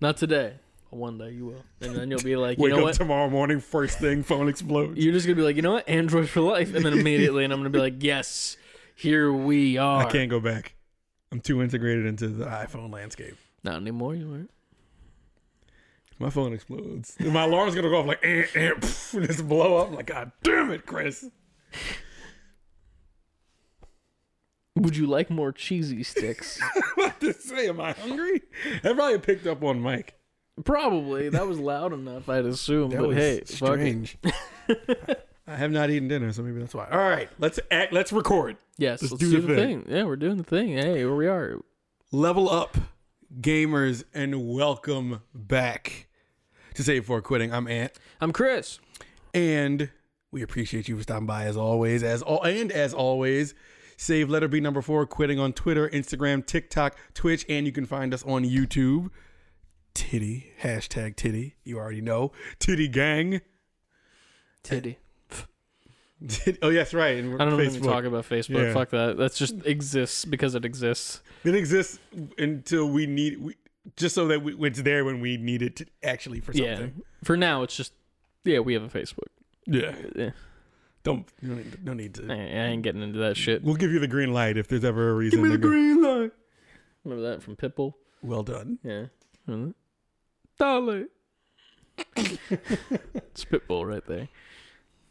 Not 0.00 0.16
today. 0.16 0.54
but 0.90 0.96
One 0.98 1.18
day 1.18 1.30
you 1.30 1.46
will. 1.46 1.64
And 1.80 1.94
then 1.96 2.10
you'll 2.10 2.22
be 2.22 2.36
like, 2.36 2.58
you 2.58 2.64
Wake 2.64 2.72
know 2.72 2.78
up 2.80 2.84
what? 2.84 2.94
tomorrow 2.94 3.30
morning, 3.30 3.60
first 3.60 3.98
thing, 3.98 4.22
phone 4.22 4.48
explodes. 4.48 4.98
You're 4.98 5.12
just 5.12 5.26
gonna 5.26 5.36
be 5.36 5.42
like, 5.42 5.56
you 5.56 5.62
know 5.62 5.72
what? 5.72 5.88
Android 5.88 6.28
for 6.28 6.40
life. 6.40 6.74
And 6.74 6.84
then 6.84 6.92
immediately 6.92 7.44
and 7.44 7.52
I'm 7.52 7.58
gonna 7.60 7.70
be 7.70 7.78
like, 7.78 8.02
Yes, 8.02 8.56
here 8.94 9.32
we 9.32 9.78
are. 9.78 10.06
I 10.06 10.10
can't 10.10 10.30
go 10.30 10.40
back. 10.40 10.74
I'm 11.30 11.40
too 11.40 11.62
integrated 11.62 12.04
into 12.06 12.28
the 12.28 12.44
iPhone 12.46 12.92
landscape. 12.92 13.36
Not 13.64 13.76
anymore, 13.76 14.14
you 14.14 14.28
weren't. 14.28 14.50
My 16.18 16.30
phone 16.30 16.52
explodes. 16.52 17.16
My 17.18 17.44
alarm's 17.44 17.74
gonna 17.74 17.88
go 17.88 17.98
off 18.00 18.06
like 18.06 18.20
eh, 18.22 18.44
eh, 18.54 18.70
pff, 18.74 19.14
and 19.14 19.26
just 19.26 19.48
blow 19.48 19.78
up. 19.78 19.88
I'm 19.88 19.94
like, 19.94 20.06
God 20.06 20.30
damn 20.42 20.70
it, 20.70 20.86
Chris. 20.86 21.28
Would 24.76 24.96
you 24.96 25.06
like 25.06 25.30
more 25.30 25.52
cheesy 25.52 26.02
sticks? 26.02 26.60
What 26.94 27.20
to 27.20 27.32
say? 27.32 27.68
Am 27.68 27.80
I 27.80 27.92
hungry? 27.92 28.42
That 28.82 28.94
probably 28.96 29.18
picked 29.18 29.46
up 29.46 29.62
on 29.64 29.82
mic. 29.82 30.14
Probably. 30.64 31.28
That 31.30 31.46
was 31.46 31.58
loud 31.58 31.92
enough, 31.92 32.28
I'd 32.28 32.44
assume. 32.44 32.90
That 32.90 33.00
but 33.00 33.10
hey, 33.16 33.36
fuck 33.40 33.42
it. 33.42 33.48
strange. 33.48 34.18
I 35.46 35.56
have 35.56 35.70
not 35.72 35.90
eaten 35.90 36.08
dinner, 36.08 36.32
so 36.32 36.42
maybe 36.42 36.60
that's 36.60 36.74
why. 36.74 36.88
All 36.90 36.98
right, 36.98 37.28
let's 37.38 37.58
act. 37.70 37.92
Let's 37.92 38.12
record. 38.12 38.56
Yes, 38.78 39.02
Let's 39.02 39.12
let's, 39.12 39.24
do 39.24 39.30
do, 39.32 39.40
the 39.40 39.46
the 39.48 39.54
thing. 39.54 39.82
thing. 39.82 39.94
Yeah, 39.96 40.04
we're 40.04 40.16
doing 40.16 40.36
the 40.36 40.44
thing. 40.44 40.68
Hey, 40.76 40.98
here 40.98 41.14
we 41.14 41.26
are. 41.26 41.58
Level 42.12 42.48
up, 42.48 42.76
gamers, 43.40 44.04
and 44.14 44.48
welcome 44.48 45.22
back 45.34 46.08
to 46.74 46.82
Save 46.84 47.02
Before 47.02 47.20
Quitting. 47.22 47.52
I'm 47.52 47.66
Ant, 47.68 47.92
I'm 48.20 48.32
Chris. 48.32 48.78
and 49.34 49.90
we 50.30 50.42
appreciate 50.42 50.88
you 50.88 50.96
for 50.96 51.02
stopping 51.02 51.26
by 51.26 51.44
as 51.44 51.56
always. 51.56 52.02
As 52.02 52.22
all 52.22 52.42
and 52.42 52.70
as 52.72 52.94
always, 52.94 53.54
save 54.02 54.28
letter 54.28 54.48
B 54.48 54.60
number 54.60 54.82
four 54.82 55.06
quitting 55.06 55.38
on 55.38 55.52
Twitter, 55.52 55.88
Instagram, 55.88 56.44
TikTok, 56.44 56.96
Twitch, 57.14 57.46
and 57.48 57.66
you 57.66 57.72
can 57.72 57.86
find 57.86 58.12
us 58.12 58.22
on 58.24 58.44
YouTube. 58.44 59.10
Titty 59.94 60.52
hashtag 60.62 61.16
titty. 61.16 61.56
You 61.64 61.78
already 61.78 62.00
know 62.00 62.32
titty 62.58 62.88
gang. 62.88 63.40
Titty. 64.62 64.98
oh 66.62 66.70
yes, 66.70 66.94
right. 66.94 67.18
And 67.18 67.40
I 67.40 67.44
don't 67.44 67.58
Facebook. 67.58 67.76
even 67.76 67.82
talk 67.82 68.04
about 68.04 68.28
Facebook. 68.28 68.66
Yeah. 68.66 68.72
Fuck 68.72 68.90
that. 68.90 69.16
That's 69.16 69.38
just 69.38 69.64
exists 69.66 70.24
because 70.24 70.54
it 70.54 70.64
exists. 70.64 71.20
It 71.44 71.54
exists 71.54 71.98
until 72.38 72.88
we 72.88 73.06
need, 73.06 73.40
we, 73.40 73.56
just 73.96 74.14
so 74.14 74.28
that 74.28 74.42
we, 74.42 74.54
it's 74.66 74.82
there 74.82 75.04
when 75.04 75.20
we 75.20 75.36
need 75.36 75.62
it 75.62 75.76
to 75.76 75.86
actually 76.02 76.40
for 76.40 76.52
something. 76.52 76.64
Yeah. 76.64 76.76
something. 76.76 77.02
For 77.24 77.36
now, 77.36 77.62
it's 77.62 77.76
just 77.76 77.92
yeah, 78.44 78.60
we 78.60 78.74
have 78.74 78.82
a 78.82 78.88
Facebook. 78.88 79.28
Yeah. 79.66 79.94
Yeah. 80.16 80.30
Don't 81.04 81.26
no 81.42 81.54
need, 81.54 81.84
no 81.84 81.94
need 81.94 82.14
to. 82.14 82.30
I 82.30 82.34
ain't 82.34 82.82
getting 82.82 83.02
into 83.02 83.18
that 83.20 83.36
shit. 83.36 83.64
We'll 83.64 83.74
give 83.74 83.90
you 83.90 83.98
the 83.98 84.06
green 84.08 84.32
light 84.32 84.56
if 84.56 84.68
there's 84.68 84.84
ever 84.84 85.10
a 85.10 85.14
reason. 85.14 85.38
Give 85.40 85.44
me 85.44 85.48
the 85.50 85.56
to 85.56 85.62
go- 85.62 85.68
green 85.68 86.02
light. 86.02 86.30
Remember 87.04 87.30
that 87.30 87.42
from 87.42 87.56
Pitbull? 87.56 87.94
Well 88.22 88.44
done. 88.44 88.78
Yeah. 88.84 89.06
Remember 89.46 89.74
that? 90.58 90.64
Dolly. 90.64 91.06
it's 92.16 93.44
Pitbull 93.44 93.86
right 93.88 94.06
there. 94.06 94.28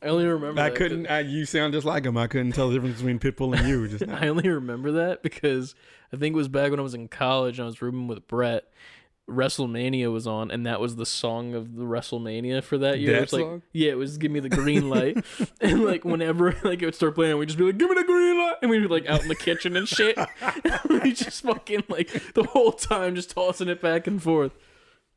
I 0.02 0.08
only 0.08 0.26
remember. 0.26 0.62
I 0.62 0.70
that 0.70 0.78
couldn't. 0.78 1.08
I, 1.08 1.20
you 1.20 1.46
sound 1.46 1.74
just 1.74 1.86
like 1.86 2.06
him. 2.06 2.18
I 2.18 2.28
couldn't 2.28 2.54
tell 2.54 2.70
the 2.70 2.76
difference 2.76 2.98
between 2.98 3.20
Pitbull 3.20 3.58
and 3.58 3.68
you. 3.68 3.88
Just 3.88 4.10
I 4.10 4.30
only 4.30 4.50
remember 4.50 4.94
that 4.94 5.22
because 5.22 5.76
I 6.12 6.18
think 6.18 6.34
it 6.34 6.38
was 6.38 6.48
back 6.48 6.72
when 6.72 6.80
I 6.80 6.84
was 6.84 6.94
in 6.96 7.08
college 7.08 7.60
and 7.60 7.66
I 7.66 7.68
was 7.68 7.82
rooming 7.82 8.08
with 8.08 8.28
Brett. 8.28 8.64
WrestleMania 9.32 10.12
was 10.12 10.28
on, 10.28 10.52
and 10.52 10.66
that 10.66 10.80
was 10.80 10.96
the 10.98 11.06
song 11.06 11.54
of 11.56 11.76
the 11.76 11.84
WrestleMania 11.84 12.64
for 12.64 12.78
that 12.78 13.00
year. 13.00 13.14
That 13.14 13.24
it's 13.24 13.34
like, 13.34 13.44
song? 13.44 13.62
yeah, 13.72 13.92
it 13.92 13.98
was 13.98 14.18
"Give 14.18 14.32
Me 14.32 14.40
the 14.40 14.50
Green 14.50 14.90
Light," 14.90 15.24
and 15.62 15.84
like 15.84 16.04
whenever 16.06 16.56
like 16.64 16.82
it 16.82 16.86
would 16.86 16.96
start 16.96 17.16
playing, 17.16 17.38
we'd 17.38 17.48
just 17.48 17.58
be 17.58 17.66
like, 17.66 17.78
"Give 17.78 17.90
me 17.90 17.96
the 17.96 18.04
green 18.04 18.38
light," 18.38 18.56
and 18.62 18.70
we'd 18.70 18.80
be 18.82 18.88
like 18.88 19.08
out 19.08 19.22
in 19.22 19.28
the 19.28 19.36
kitchen 19.36 19.76
and 19.76 19.88
shit. 19.88 20.18
we 20.90 21.14
just 21.14 21.42
fucking 21.44 21.84
like 21.90 22.34
the 22.34 22.44
whole 22.44 22.72
time 22.74 23.16
just 23.16 23.32
tossing 23.32 23.68
it 23.70 23.82
back 23.82 24.06
and 24.08 24.22
forth, 24.22 24.52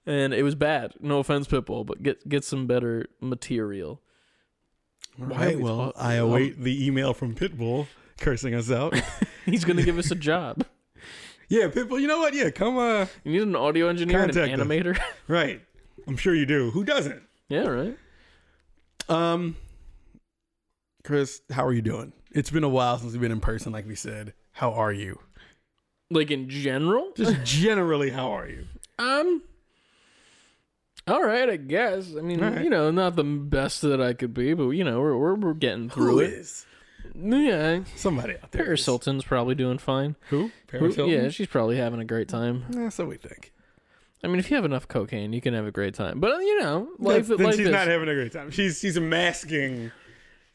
and 0.06 0.32
it 0.32 0.42
was 0.42 0.54
bad. 0.54 0.94
No 1.00 1.18
offense, 1.18 1.46
Pitbull, 1.46 1.84
but 1.84 2.02
get 2.02 2.28
get 2.28 2.44
some 2.44 2.66
better 2.66 3.06
material. 3.20 4.00
All 5.20 5.26
Why 5.26 5.36
are 5.36 5.38
right, 5.48 5.56
we 5.56 5.62
well, 5.62 5.76
talk- 5.76 5.94
I 5.96 6.14
await 6.14 6.60
the 6.60 6.86
email 6.86 7.12
from 7.14 7.34
Pitbull 7.34 7.86
cursing 8.20 8.54
us 8.54 8.70
out. 8.70 8.94
He's 9.44 9.64
gonna 9.64 9.82
give 9.82 9.98
us 9.98 10.10
a 10.10 10.14
job. 10.16 10.64
Yeah, 11.54 11.68
people. 11.68 11.98
you 11.98 12.06
know 12.06 12.18
what? 12.18 12.34
Yeah, 12.34 12.50
come 12.50 12.76
uh 12.78 13.06
You 13.24 13.32
need 13.32 13.42
an 13.42 13.56
audio 13.56 13.88
engineer 13.88 14.22
and 14.22 14.36
an 14.36 14.60
animator. 14.60 14.98
right. 15.28 15.60
I'm 16.06 16.16
sure 16.16 16.34
you 16.34 16.46
do. 16.46 16.70
Who 16.70 16.84
doesn't? 16.84 17.22
yeah, 17.48 17.66
right. 17.66 17.96
Um 19.08 19.56
Chris, 21.04 21.42
how 21.50 21.64
are 21.66 21.72
you 21.72 21.82
doing? 21.82 22.12
It's 22.32 22.50
been 22.50 22.64
a 22.64 22.68
while 22.68 22.98
since 22.98 23.12
we've 23.12 23.20
been 23.20 23.30
in 23.32 23.40
person, 23.40 23.72
like 23.72 23.86
we 23.86 23.94
said. 23.94 24.32
How 24.52 24.72
are 24.72 24.92
you? 24.92 25.20
Like 26.10 26.30
in 26.30 26.48
general, 26.48 27.12
Just 27.16 27.42
generally, 27.44 28.10
how 28.10 28.30
are 28.32 28.48
you? 28.48 28.64
Um. 28.98 29.42
All 31.06 31.22
right, 31.22 31.50
I 31.50 31.56
guess. 31.56 32.12
I 32.16 32.22
mean, 32.22 32.42
All 32.42 32.50
right. 32.50 32.64
you 32.64 32.70
know, 32.70 32.90
not 32.90 33.14
the 33.16 33.24
best 33.24 33.82
that 33.82 34.00
I 34.00 34.14
could 34.14 34.32
be, 34.32 34.54
but 34.54 34.70
you 34.70 34.84
know, 34.84 35.00
we're 35.00 35.16
we're, 35.16 35.34
we're 35.34 35.54
getting 35.54 35.90
through 35.90 36.20
it. 36.20 36.30
is? 36.32 36.66
Yeah, 37.14 37.80
Somebody 37.96 38.34
out 38.34 38.50
there. 38.52 38.64
Paris 38.64 38.80
is. 38.80 38.86
Hilton's 38.86 39.24
probably 39.24 39.54
doing 39.54 39.78
fine. 39.78 40.16
Who? 40.30 40.50
Paris 40.66 40.96
Hilton? 40.96 41.14
Yeah, 41.14 41.28
she's 41.28 41.46
probably 41.46 41.76
having 41.76 42.00
a 42.00 42.04
great 42.04 42.28
time. 42.28 42.64
Eh, 42.76 42.90
so 42.90 43.06
we 43.06 43.16
think. 43.16 43.52
I 44.22 44.26
mean, 44.26 44.38
if 44.38 44.50
you 44.50 44.56
have 44.56 44.64
enough 44.64 44.88
cocaine, 44.88 45.32
you 45.32 45.40
can 45.40 45.54
have 45.54 45.66
a 45.66 45.70
great 45.70 45.94
time. 45.94 46.18
But 46.18 46.32
uh, 46.32 46.38
you 46.38 46.60
know, 46.60 46.88
life, 46.98 47.28
Then 47.28 47.38
life 47.38 47.56
she's 47.56 47.66
is. 47.66 47.72
not 47.72 47.86
having 47.88 48.08
a 48.08 48.14
great 48.14 48.32
time. 48.32 48.50
She's 48.50 48.80
she's 48.80 48.98
masking 48.98 49.92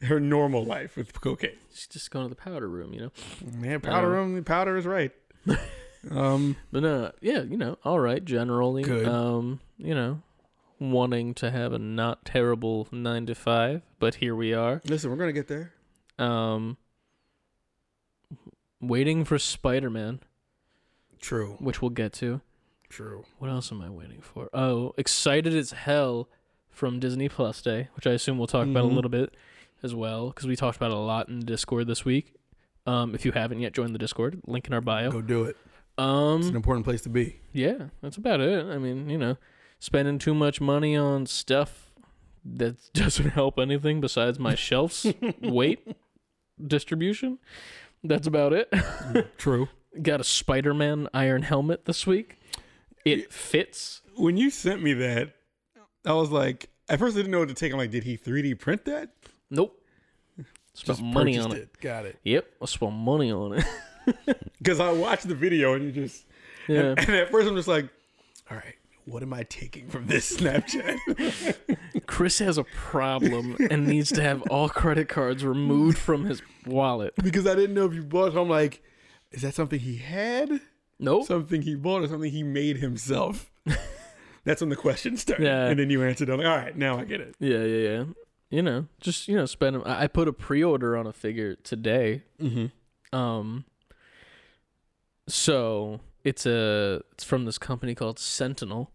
her 0.02 0.18
normal 0.20 0.64
life 0.64 0.96
with 0.96 1.18
cocaine. 1.20 1.56
she's 1.72 1.86
just 1.86 2.10
going 2.10 2.24
to 2.24 2.28
the 2.28 2.34
powder 2.40 2.68
room, 2.68 2.92
you 2.92 3.00
know. 3.00 3.10
Man, 3.54 3.80
powder 3.80 4.08
Uh, 4.08 4.10
room, 4.10 4.44
powder 4.44 4.76
is 4.76 4.86
right. 4.86 5.12
um, 6.10 6.56
But 6.72 6.84
uh, 6.84 7.12
yeah, 7.20 7.42
you 7.42 7.56
know, 7.56 7.78
all 7.84 8.00
right, 8.00 8.24
generally, 8.24 8.82
Good. 8.82 9.06
um, 9.06 9.60
you 9.78 9.94
know, 9.94 10.22
wanting 10.78 11.34
to 11.34 11.50
have 11.50 11.72
a 11.72 11.78
not 11.78 12.24
terrible 12.24 12.88
nine 12.90 13.26
to 13.26 13.34
five, 13.34 13.82
but 13.98 14.16
here 14.16 14.34
we 14.34 14.52
are. 14.54 14.80
listen, 14.86 15.10
we're 15.10 15.16
gonna 15.16 15.32
get 15.32 15.48
there. 15.48 15.72
Um, 16.20 16.76
waiting 18.80 19.24
for 19.24 19.38
Spider 19.38 19.90
Man, 19.90 20.20
True, 21.20 21.56
which 21.58 21.80
we'll 21.82 21.90
get 21.90 22.12
to. 22.14 22.40
true. 22.88 23.24
What 23.38 23.50
else 23.50 23.70
am 23.72 23.82
I 23.82 23.90
waiting 23.90 24.20
for? 24.20 24.48
Oh, 24.52 24.94
excited 24.96 25.54
as 25.54 25.70
hell 25.72 26.28
from 26.70 26.98
Disney 26.98 27.28
Plus 27.28 27.60
Day, 27.62 27.88
which 27.94 28.06
I 28.06 28.12
assume 28.12 28.38
we'll 28.38 28.46
talk 28.46 28.66
about 28.66 28.84
a 28.84 28.88
Mhm. 28.88 28.94
little 28.94 29.10
bit 29.10 29.34
as 29.82 29.94
well 29.94 30.28
because 30.28 30.46
we 30.46 30.56
talked 30.56 30.76
about 30.76 30.90
it 30.90 30.96
a 30.96 31.00
lot 31.00 31.28
in 31.28 31.40
Discord 31.40 31.86
this 31.86 32.04
week. 32.04 32.34
Um, 32.86 33.14
if 33.14 33.24
you 33.24 33.32
haven't 33.32 33.60
yet 33.60 33.72
joined 33.74 33.94
the 33.94 33.98
Discord, 33.98 34.40
link 34.46 34.66
in 34.66 34.72
our 34.74 34.80
bio. 34.80 35.10
Go 35.10 35.20
do 35.22 35.44
it. 35.44 35.50
It's 35.50 35.98
an 35.98 36.04
Um, 36.04 36.56
important 36.56 36.84
place 36.84 37.02
to 37.02 37.08
be. 37.10 37.40
yeah, 37.52 37.88
that's 38.00 38.16
about 38.16 38.40
it. 38.40 38.64
I 38.66 38.78
mean, 38.78 39.10
you 39.10 39.18
know, 39.18 39.36
spending 39.78 40.18
too 40.18 40.34
much 40.34 40.60
money 40.60 40.96
on 40.96 41.26
stuff 41.26 41.92
that 42.44 42.76
doesn't 42.94 43.30
help 43.30 43.58
anything 43.58 44.00
besides 44.00 44.38
my 44.38 44.54
shelf's 44.54 45.06
weight 45.42 45.86
distribution. 46.66 47.38
That's 48.02 48.26
about 48.26 48.52
it. 48.52 48.72
True. 49.38 49.68
Got 50.00 50.20
a 50.20 50.24
Spider-Man 50.24 51.08
iron 51.12 51.42
helmet 51.42 51.84
this 51.84 52.06
week. 52.06 52.38
It 53.04 53.32
fits. 53.32 54.02
When 54.16 54.36
you 54.36 54.50
sent 54.50 54.82
me 54.82 54.92
that, 54.94 55.34
I 56.04 56.12
was 56.12 56.30
like, 56.30 56.70
at 56.88 56.98
first 56.98 57.16
I 57.16 57.20
didn't 57.20 57.32
know 57.32 57.40
what 57.40 57.48
to 57.48 57.54
take. 57.54 57.72
I'm 57.72 57.78
like, 57.78 57.90
did 57.90 58.04
he 58.04 58.16
3D 58.16 58.58
print 58.58 58.84
that? 58.86 59.10
Nope. 59.50 59.76
Spent 60.74 61.02
money 61.02 61.38
on 61.38 61.50
purchased 61.50 61.74
it. 61.74 61.80
Got 61.80 62.06
it. 62.06 62.18
Yep, 62.24 62.46
I 62.62 62.66
spent 62.66 62.92
money 62.92 63.32
on 63.32 63.54
it. 63.54 63.64
Because 64.58 64.78
I 64.78 64.92
watched 64.92 65.26
the 65.26 65.34
video 65.34 65.74
and 65.74 65.84
you 65.86 65.92
just, 65.92 66.26
yeah. 66.68 66.80
and, 66.80 66.98
and 66.98 67.10
at 67.10 67.30
first 67.30 67.48
I'm 67.48 67.56
just 67.56 67.68
like, 67.68 67.88
all 68.50 68.56
right, 68.58 68.74
what 69.04 69.22
am 69.22 69.32
I 69.32 69.42
taking 69.44 69.88
from 69.88 70.06
this 70.06 70.36
Snapchat? 70.36 71.56
Chris 72.06 72.38
has 72.38 72.58
a 72.58 72.64
problem 72.64 73.56
and 73.70 73.86
needs 73.86 74.10
to 74.12 74.22
have 74.22 74.42
all 74.42 74.68
credit 74.68 75.08
cards 75.08 75.44
removed 75.44 75.98
from 75.98 76.24
his 76.24 76.42
wallet. 76.66 77.14
because 77.22 77.46
I 77.46 77.54
didn't 77.54 77.74
know 77.74 77.86
if 77.86 77.94
you 77.94 78.02
bought. 78.02 78.32
So 78.34 78.42
I'm 78.42 78.48
like, 78.48 78.82
is 79.32 79.42
that 79.42 79.54
something 79.54 79.78
he 79.80 79.96
had? 79.96 80.60
Nope. 80.98 81.26
Something 81.26 81.62
he 81.62 81.74
bought 81.74 82.02
or 82.02 82.08
something 82.08 82.30
he 82.30 82.42
made 82.42 82.76
himself? 82.78 83.50
That's 84.44 84.60
when 84.60 84.70
the 84.70 84.76
question 84.76 85.16
started. 85.16 85.44
Yeah. 85.44 85.66
And 85.66 85.78
then 85.78 85.90
you 85.90 86.02
answered. 86.02 86.28
I'm 86.28 86.38
like, 86.38 86.46
all 86.46 86.56
right, 86.56 86.76
now 86.76 86.98
I 86.98 87.04
get 87.04 87.20
it. 87.20 87.34
Yeah, 87.40 87.62
yeah, 87.62 87.88
yeah. 87.88 88.04
You 88.50 88.62
know, 88.62 88.86
just 89.00 89.28
you 89.28 89.36
know, 89.36 89.46
spend. 89.46 89.82
I 89.86 90.04
I 90.04 90.06
put 90.08 90.26
a 90.26 90.32
pre-order 90.32 90.96
on 90.96 91.06
a 91.06 91.12
figure 91.12 91.54
today. 91.54 92.22
Mm-hmm. 92.40 93.16
Um. 93.16 93.64
So 95.28 96.00
it's 96.24 96.46
a 96.46 97.02
it's 97.12 97.24
from 97.24 97.44
this 97.44 97.58
company 97.58 97.94
called 97.94 98.18
Sentinel. 98.18 98.90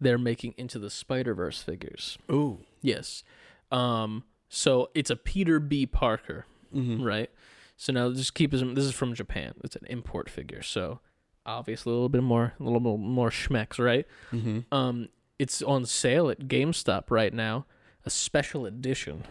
They're 0.00 0.18
making 0.18 0.54
into 0.56 0.78
the 0.78 0.90
Spider 0.90 1.34
Verse 1.34 1.62
figures. 1.62 2.18
Ooh. 2.30 2.58
Yes. 2.82 3.22
Um. 3.70 4.24
So 4.48 4.90
it's 4.94 5.10
a 5.10 5.16
Peter 5.16 5.60
B. 5.60 5.86
Parker, 5.86 6.46
Mm-hmm. 6.74 7.02
right? 7.02 7.30
So 7.76 7.92
now 7.92 8.10
just 8.12 8.34
keep 8.34 8.50
this. 8.50 8.62
This 8.62 8.84
is 8.84 8.92
from 8.94 9.14
Japan. 9.14 9.54
It's 9.64 9.76
an 9.76 9.86
import 9.88 10.28
figure. 10.30 10.62
So 10.62 11.00
obviously 11.46 11.90
a 11.90 11.94
little 11.94 12.08
bit 12.08 12.22
more, 12.22 12.54
a 12.58 12.62
little 12.62 12.80
bit 12.80 12.98
more 12.98 13.30
schmecks, 13.30 13.78
right? 13.78 14.06
Mm-hmm. 14.32 14.74
Um. 14.74 15.08
It's 15.38 15.62
on 15.62 15.86
sale 15.86 16.28
at 16.28 16.40
GameStop 16.40 17.04
right 17.10 17.32
now. 17.32 17.64
A 18.04 18.10
special 18.10 18.66
edition. 18.66 19.24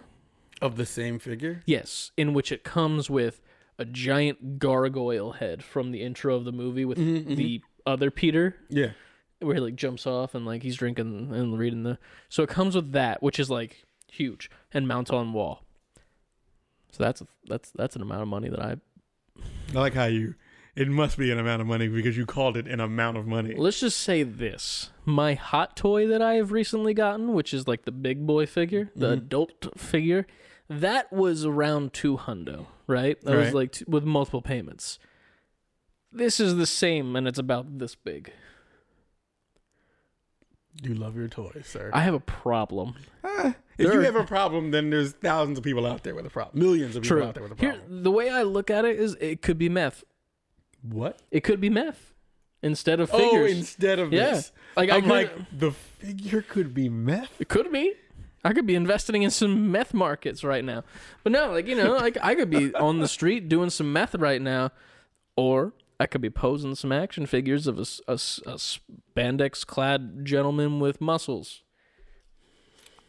Of 0.61 0.75
the 0.75 0.85
same 0.85 1.19
figure. 1.19 1.61
Yes, 1.65 2.11
in 2.17 2.33
which 2.33 2.51
it 2.51 2.63
comes 2.63 3.09
with 3.09 3.41
a 3.79 3.85
giant 3.85 4.59
gargoyle 4.59 5.31
head 5.31 5.63
from 5.63 5.91
the 5.91 6.03
intro 6.03 6.35
of 6.35 6.45
the 6.45 6.51
movie 6.51 6.85
with 6.85 6.99
Mhm, 6.99 7.35
the 7.35 7.61
other 7.87 8.11
Peter, 8.11 8.55
Yeah. 8.69 8.91
where 9.39 9.55
he 9.55 9.61
like 9.61 9.75
jumps 9.75 10.05
off 10.05 10.35
and 10.35 10.45
like 10.45 10.61
he's 10.61 10.75
drinking 10.75 11.33
and 11.33 11.57
reading 11.57 11.81
the. 11.83 11.97
So 12.27 12.43
it 12.43 12.49
comes 12.49 12.75
with 12.75 12.91
that, 12.91 13.23
which 13.23 13.39
is 13.39 13.49
like 13.49 13.85
huge 14.11 14.51
and 14.73 14.87
mount 14.87 15.09
on 15.11 15.33
wall. 15.33 15.63
So 16.91 17.03
that's 17.03 17.23
that's 17.47 17.71
that's 17.71 17.95
an 17.95 18.01
amount 18.01 18.21
of 18.21 18.27
money 18.27 18.49
that 18.49 18.59
I. 18.59 18.75
I 19.73 19.79
like 19.79 19.93
how 19.93 20.05
you. 20.05 20.35
It 20.75 20.87
must 20.87 21.17
be 21.17 21.31
an 21.31 21.39
amount 21.39 21.61
of 21.61 21.67
money 21.67 21.87
because 21.87 22.15
you 22.15 22.25
called 22.25 22.55
it 22.55 22.65
an 22.67 22.79
amount 22.79 23.17
of 23.17 23.27
money. 23.27 23.53
Let's 23.55 23.79
just 23.79 23.97
say 23.99 24.23
this: 24.23 24.89
my 25.05 25.33
hot 25.35 25.75
toy 25.75 26.07
that 26.07 26.21
I 26.21 26.35
have 26.35 26.51
recently 26.51 26.93
gotten, 26.93 27.33
which 27.33 27.53
is 27.53 27.67
like 27.67 27.85
the 27.85 27.91
big 27.91 28.25
boy 28.25 28.45
figure, 28.45 28.89
the 28.95 29.09
Mhm. 29.09 29.13
adult 29.13 29.67
figure, 29.79 30.25
that 30.69 31.11
was 31.11 31.45
around 31.45 31.93
two 31.93 32.17
hundo, 32.17 32.67
right? 32.87 33.19
That 33.21 33.35
was 33.35 33.45
Right. 33.47 33.53
like 33.55 33.71
t- 33.73 33.85
with 33.87 34.03
multiple 34.03 34.41
payments. 34.41 34.99
This 36.11 36.39
is 36.39 36.55
the 36.55 36.65
same, 36.65 37.15
and 37.15 37.27
it's 37.27 37.39
about 37.39 37.77
this 37.79 37.95
big. 37.95 38.31
You 40.81 40.93
love 40.95 41.15
your 41.17 41.27
toys, 41.27 41.65
sir. 41.67 41.91
I 41.93 42.01
have 42.01 42.13
a 42.13 42.19
problem. 42.19 42.95
Ah, 43.23 43.55
if 43.77 43.85
There 43.85 43.93
you 43.93 43.99
are- 43.99 44.03
have 44.03 44.15
a 44.15 44.23
problem, 44.23 44.71
then 44.71 44.89
there's 44.89 45.11
thousands 45.11 45.57
of 45.57 45.63
people 45.63 45.85
out 45.85 46.03
there 46.03 46.15
with 46.15 46.25
a 46.25 46.29
problem. 46.29 46.59
Millions 46.63 46.95
of 46.95 47.03
people 47.03 47.17
True. 47.17 47.25
out 47.27 47.33
there 47.33 47.43
with 47.43 47.51
a 47.51 47.55
Here, 47.61 47.73
problem. 47.73 48.03
the 48.03 48.11
way 48.11 48.29
I 48.29 48.43
look 48.43 48.69
at 48.69 48.85
it 48.85 48.97
is, 48.99 49.15
it 49.19 49.41
could 49.41 49.57
be 49.57 49.69
meth. 49.69 50.03
what? 50.81 51.19
It 51.31 51.41
could 51.43 51.59
be 51.59 51.69
meth 51.69 52.13
instead 52.63 53.01
of 53.01 53.09
figures. 53.09 53.53
Oh, 53.53 53.57
instead 53.57 53.99
of 53.99 54.13
Yeah. 54.13 54.31
this. 54.35 54.51
like 54.77 54.89
I 54.89 54.95
I'm 54.97 55.01
could, 55.01 55.09
like, 55.11 55.31
the 55.51 55.71
figure 55.71 56.41
could 56.41 56.73
be 56.73 56.87
meth? 56.87 57.41
It 57.41 57.49
could 57.49 57.69
be. 57.71 57.95
I 58.43 58.53
could 58.53 58.65
be 58.65 58.75
investing 58.75 59.23
in 59.23 59.31
some 59.31 59.71
meth 59.71 59.93
markets 59.93 60.43
right 60.43 60.63
now. 60.63 60.83
But 61.23 61.31
no, 61.33 61.51
like, 61.51 61.67
you 61.67 61.75
know, 61.75 61.93
like 61.93 62.17
I 62.21 62.35
could 62.35 62.49
be 62.49 62.73
on 62.75 62.99
the 62.99 63.07
street 63.07 63.49
doing 63.49 63.69
some 63.69 63.91
meth 63.91 64.15
right 64.15 64.41
now. 64.41 64.71
Or 65.35 65.73
I 65.99 66.05
could 66.05 66.21
be 66.21 66.29
posing 66.29 66.75
some 66.75 66.91
action 66.91 67.25
figures 67.25 67.67
of 67.67 67.77
a 67.77 67.83
spandex 67.83 69.65
clad 69.65 70.25
gentleman 70.25 70.79
with 70.79 71.01
muscles. 71.01 71.61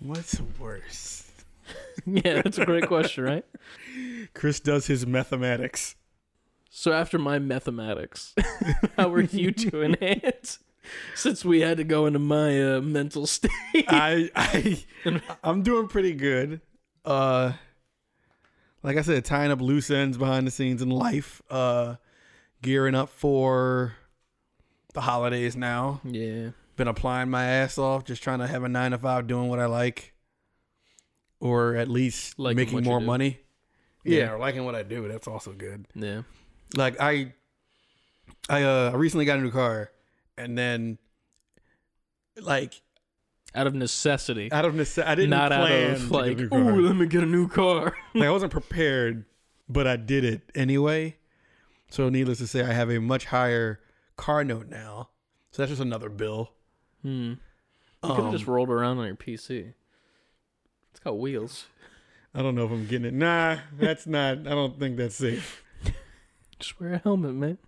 What's 0.00 0.40
worse? 0.58 1.30
yeah, 2.06 2.42
that's 2.42 2.58
a 2.58 2.64
great 2.64 2.86
question, 2.86 3.24
right? 3.24 3.44
Chris 4.34 4.60
does 4.60 4.86
his 4.86 5.06
mathematics. 5.06 5.96
So 6.70 6.92
after 6.92 7.18
my 7.18 7.38
mathematics, 7.38 8.34
how 8.96 9.12
are 9.12 9.22
you 9.22 9.50
doing, 9.50 9.96
Ant? 9.96 10.58
Since 11.14 11.44
we 11.44 11.60
had 11.60 11.76
to 11.76 11.84
go 11.84 12.06
into 12.06 12.18
my 12.18 12.76
uh, 12.76 12.80
mental 12.80 13.26
state. 13.26 13.50
I 13.88 14.30
I 14.34 14.84
I'm 15.44 15.62
doing 15.62 15.88
pretty 15.88 16.12
good. 16.14 16.60
Uh 17.04 17.52
like 18.82 18.96
I 18.96 19.02
said, 19.02 19.24
tying 19.24 19.50
up 19.50 19.60
loose 19.60 19.90
ends 19.90 20.16
behind 20.16 20.46
the 20.46 20.50
scenes 20.50 20.80
in 20.82 20.88
life. 20.90 21.42
Uh 21.50 21.96
gearing 22.62 22.94
up 22.94 23.08
for 23.10 23.94
the 24.94 25.00
holidays 25.02 25.56
now. 25.56 26.00
yeah. 26.04 26.50
Been 26.76 26.88
applying 26.88 27.28
my 27.28 27.44
ass 27.44 27.76
off, 27.76 28.04
just 28.04 28.22
trying 28.22 28.38
to 28.38 28.46
have 28.46 28.64
a 28.64 28.68
nine 28.68 28.92
to 28.92 28.98
five 28.98 29.26
doing 29.26 29.48
what 29.48 29.58
I 29.58 29.66
like. 29.66 30.14
Or 31.38 31.76
at 31.76 31.88
least 31.88 32.38
Liking 32.38 32.56
making 32.56 32.84
more 32.84 33.00
money. 33.00 33.38
Yeah. 34.04 34.18
Yeah, 34.18 34.32
or 34.32 34.38
liking 34.38 34.64
what 34.64 34.74
I 34.74 34.82
do. 34.82 35.06
That's 35.08 35.28
also 35.28 35.52
good. 35.52 35.86
Yeah. 35.94 36.22
like 36.74 36.98
I 37.00 37.34
I 38.48 38.62
uh 38.62 38.90
I 38.92 38.96
recently 38.96 39.26
got 39.26 39.38
a 39.38 39.42
new 39.42 39.50
car 39.50 39.90
and 40.42 40.56
then 40.58 40.98
like 42.40 42.80
Out 43.54 43.66
of 43.66 43.74
necessity, 43.74 44.50
out 44.52 44.64
of 44.64 44.74
necessity. 44.74 45.10
I 45.10 45.14
didn't 45.14 45.30
not 45.30 45.52
out 45.52 45.66
plan 45.66 45.90
of 45.92 46.08
to 46.08 46.12
like, 46.14 46.36
get 46.36 46.38
a 46.38 46.42
new 46.42 46.48
car. 46.48 46.72
ooh, 46.72 46.86
let 46.86 46.96
me 46.96 47.06
get 47.06 47.22
a 47.22 47.26
new 47.26 47.48
car. 47.48 47.96
like 48.14 48.24
I 48.28 48.30
wasn't 48.30 48.52
prepared, 48.52 49.24
but 49.68 49.86
I 49.86 49.96
did 49.96 50.24
it 50.24 50.42
anyway. 50.54 51.16
So 51.90 52.08
needless 52.08 52.38
to 52.38 52.46
say, 52.46 52.62
I 52.62 52.72
have 52.72 52.90
a 52.90 53.00
much 53.00 53.26
higher 53.26 53.80
car 54.16 54.44
note 54.44 54.68
now. 54.68 55.08
So 55.50 55.62
that's 55.62 55.70
just 55.70 55.82
another 55.82 56.08
bill. 56.08 56.52
hmm. 57.02 57.32
You 58.02 58.08
could 58.08 58.16
have 58.16 58.26
Um, 58.26 58.32
just 58.32 58.46
rolled 58.46 58.70
around 58.70 58.98
on 58.98 59.06
your 59.06 59.16
PC. 59.16 59.74
It's 60.92 61.00
got 61.00 61.18
wheels. 61.18 61.66
I 62.34 62.40
don't 62.42 62.54
know 62.54 62.64
if 62.64 62.70
I'm 62.70 62.86
getting 62.86 63.06
it. 63.08 63.12
Nah, 63.14 63.58
that's 63.78 64.06
not. 64.06 64.38
I 64.46 64.50
don't 64.50 64.78
think 64.78 64.96
that's 64.96 65.16
safe. 65.16 65.64
Just 66.60 66.78
wear 66.80 66.94
a 66.94 66.98
helmet, 66.98 67.34
man. 67.34 67.58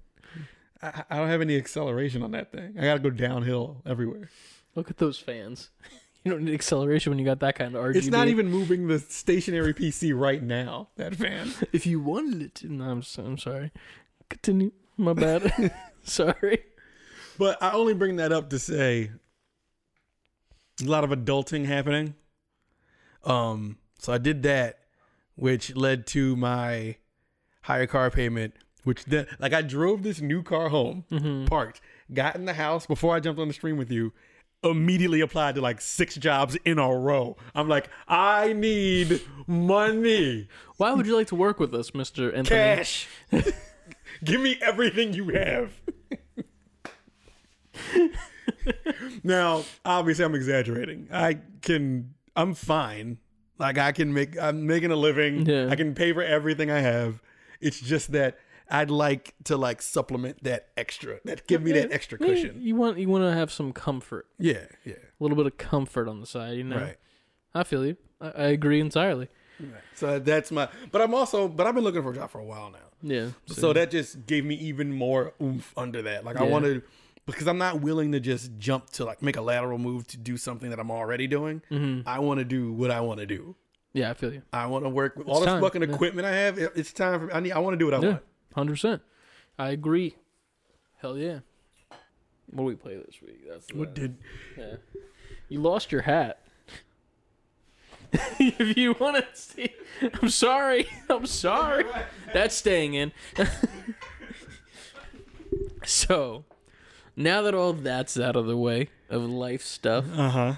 I, 0.83 1.05
I 1.11 1.17
don't 1.17 1.29
have 1.29 1.41
any 1.41 1.57
acceleration 1.57 2.23
on 2.23 2.33
that 2.33 2.53
thing. 2.53 2.75
I 2.79 2.83
got 2.83 2.95
to 2.95 3.01
go 3.01 3.11
downhill 3.11 3.83
everywhere. 3.87 4.29
Look 4.75 4.91
at 4.91 4.99
those 4.99 5.19
fans. 5.19 5.71
You 6.25 6.31
don't 6.31 6.45
need 6.45 6.55
acceleration 6.55 7.11
when 7.11 7.19
you 7.19 7.25
got 7.25 7.41
that 7.41 7.57
kind 7.57 7.75
of 7.75 7.83
RGB. 7.83 7.97
It's 7.97 8.07
not 8.07 8.29
even 8.29 8.49
moving 8.49 8.87
the 8.87 9.01
stationary 9.01 9.75
PC 9.75 10.17
right 10.17 10.41
now. 10.41 10.91
That 10.97 11.17
fan. 11.17 11.51
If 11.73 11.85
you 11.85 11.99
wanted 11.99 12.43
it 12.43 12.55
to. 12.57 12.73
No, 12.73 12.85
I'm, 12.85 13.03
so, 13.03 13.25
I'm 13.25 13.39
sorry. 13.39 13.73
Continue. 14.29 14.71
My 14.97 15.15
bad. 15.15 15.75
sorry. 16.05 16.61
But 17.39 17.61
I 17.61 17.73
only 17.73 17.95
bring 17.95 18.17
that 18.17 18.31
up 18.31 18.51
to 18.51 18.61
say 18.61 19.11
a 20.81 20.85
lot 20.85 21.03
of 21.03 21.11
adulting 21.11 21.67
happening. 21.67 22.15
Um, 23.25 23.79
so 23.99 24.13
I 24.13 24.19
did 24.19 24.45
that, 24.45 24.79
which 25.35 25.75
led 25.75 26.07
to 26.09 26.37
my 26.37 26.97
higher 27.63 27.89
car 27.89 28.13
payment. 28.13 28.55
Which 28.85 29.05
then, 29.05 29.27
like, 29.39 29.53
I 29.53 29.63
drove 29.63 30.03
this 30.03 30.21
new 30.21 30.43
car 30.43 30.69
home, 30.69 31.05
Mm-hmm. 31.11 31.47
parked, 31.47 31.81
got 32.13 32.35
in 32.37 32.45
the 32.47 32.55
house 32.55 32.87
before 32.87 33.15
I 33.15 33.21
jumped 33.21 33.41
on 33.41 33.49
the 33.49 33.55
stream 33.55 33.77
with 33.77 33.91
you. 33.91 34.13
Immediately 34.65 35.21
applied 35.21 35.57
to 35.57 35.61
like 35.61 35.81
six 35.81 36.15
jobs 36.15 36.57
in 36.65 36.79
a 36.79 36.89
row. 36.89 37.37
I'm 37.55 37.69
like, 37.69 37.89
I 38.07 38.53
need 38.53 39.21
money, 39.49 40.47
Why 40.77 40.93
would 40.93 41.05
you 41.07 41.17
like 41.17 41.27
to 41.29 41.35
work 41.35 41.59
with 41.59 41.75
us, 41.75 41.91
Mr. 41.93 42.27
Anthony? 42.29 42.45
cash. 42.49 43.09
Give 44.25 44.41
me 44.41 44.59
everything 44.63 45.15
you 45.15 45.31
have. 45.31 45.73
now, 49.25 49.65
obviously, 49.85 50.25
I'm 50.25 50.35
exaggerating. 50.35 51.09
I 51.13 51.39
can, 51.61 52.15
I'm 52.37 52.55
fine. 52.55 53.19
Like 53.59 53.79
I 53.79 53.93
can 53.93 54.13
make, 54.13 54.39
I'm 54.41 54.67
making 54.67 54.91
a 54.91 54.97
living. 54.97 55.47
Yeah. 55.47 55.69
I 55.71 55.77
can 55.77 55.95
pay 55.95 56.13
for 56.13 56.23
everything 56.23 56.71
I 56.71 56.81
have. 56.81 57.21
It's 57.61 57.81
just 57.81 58.13
that 58.13 58.39
I'd 58.73 58.91
like 58.91 59.35
to 59.45 59.57
like 59.57 59.83
supplement 59.83 60.43
that 60.45 60.69
extra, 60.77 61.19
that 61.27 61.47
give 61.47 61.63
me 61.63 61.73
that 61.73 61.93
extra 61.93 62.17
cushion. 62.19 62.57
You 62.61 62.75
want 62.75 62.99
you 62.99 63.09
want 63.09 63.23
to 63.25 63.33
have 63.33 63.53
some 63.53 63.73
comfort, 63.73 64.27
Yeah, 64.39 64.65
yeah, 64.85 64.95
a 64.95 65.23
little 65.23 65.37
bit 65.37 65.47
of 65.47 65.59
comfort 65.59 66.09
on 66.09 66.21
the 66.21 66.27
side. 66.27 66.57
You 66.57 66.65
know, 66.65 66.79
right. 66.79 66.97
I 67.55 67.65
feel 67.65 67.85
you. 67.85 67.97
I, 68.21 68.29
I 68.31 68.45
agree 68.47 68.81
entirely. 68.81 69.29
right. 69.61 69.71
So 69.95 70.19
that's 70.19 70.51
my. 70.51 70.69
But 70.91 71.03
I'm 71.03 71.15
also, 71.15 71.49
but 71.49 71.67
I've 71.67 71.75
been 71.75 71.85
looking 71.85 72.03
for 72.03 72.11
a 72.13 72.15
job 72.15 72.31
for 72.31 72.39
a 72.41 72.45
while 72.45 72.71
now. 72.71 72.79
Yeah. 73.03 73.29
So 73.47 73.73
that 73.75 73.91
just 73.91 74.27
gave 74.27 74.45
me 74.45 74.55
even 74.55 74.93
more 74.93 75.35
oomph 75.43 75.73
under 75.77 76.01
that. 76.03 76.25
Like 76.25 76.41
I 76.41 76.45
Yeah. 76.45 76.51
wanted 76.51 76.83
because 77.27 77.47
I'm 77.47 77.59
not 77.59 77.81
willing 77.83 78.13
to 78.13 78.21
just 78.21 78.51
jump 78.59 78.91
to 78.91 79.05
like 79.05 79.23
make 79.23 79.37
a 79.37 79.43
lateral 79.43 79.79
move 79.79 80.07
to 80.09 80.17
do 80.17 80.37
something 80.37 80.71
that 80.71 80.81
I'm 80.81 80.91
already 80.91 81.27
doing. 81.27 81.63
Mhm. 81.71 82.05
I 82.07 82.19
want 82.21 82.39
to 82.39 82.45
do 82.45 82.73
what 82.73 82.91
I 82.91 83.01
want 83.01 83.21
to 83.21 83.27
do. 83.27 83.55
yeah, 83.93 84.11
I 84.11 84.15
feel 84.15 84.33
you. 84.33 84.43
I 84.53 84.65
want 84.67 84.85
to 84.87 84.89
work 84.89 85.17
with 85.17 85.29
all 85.29 85.41
this 85.41 85.47
time, 85.47 85.61
fucking 85.61 85.83
yeah. 85.83 85.93
equipment 85.95 86.27
I 86.27 86.33
have. 86.35 86.57
It's 86.59 86.93
time 86.93 87.29
for 87.29 87.35
I 87.35 87.41
need. 87.41 87.53
I 87.53 87.59
want 87.59 87.75
to 87.75 87.79
do 87.79 87.85
what 87.85 87.95
I 87.95 87.99
Yeah, 88.01 88.09
want. 88.09 88.23
Hundred 88.55 88.73
percent. 88.75 89.03
I 89.59 89.71
agree. 89.71 90.17
Hell 91.01 91.17
yeah. 91.19 91.41
What 92.51 92.59
do 92.59 92.63
we 92.65 92.75
play 92.75 92.97
this 92.97 93.17
week? 93.23 93.49
That's 93.49 93.73
What 93.73 93.95
did? 93.95 94.17
yeah. 94.59 94.75
You 95.49 95.61
lost 95.61 95.91
your 95.93 96.03
hat. 96.03 96.39
if 98.39 98.77
you 98.77 98.95
want 99.01 99.17
to 99.17 99.27
see, 99.35 99.71
I'm 100.21 100.29
sorry. 100.29 100.87
I'm 101.09 101.25
sorry. 101.27 101.85
That's 102.35 102.55
staying 102.55 102.95
in. 102.95 103.13
so, 105.85 106.45
now 107.17 107.43
that 107.43 107.55
all 107.55 107.73
that's 107.73 108.19
out 108.19 108.37
of 108.37 108.47
the 108.47 108.57
way 108.57 108.89
of 109.09 109.23
life 109.23 109.63
stuff, 109.63 110.05
Uh 110.17 110.29
huh. 110.31 110.55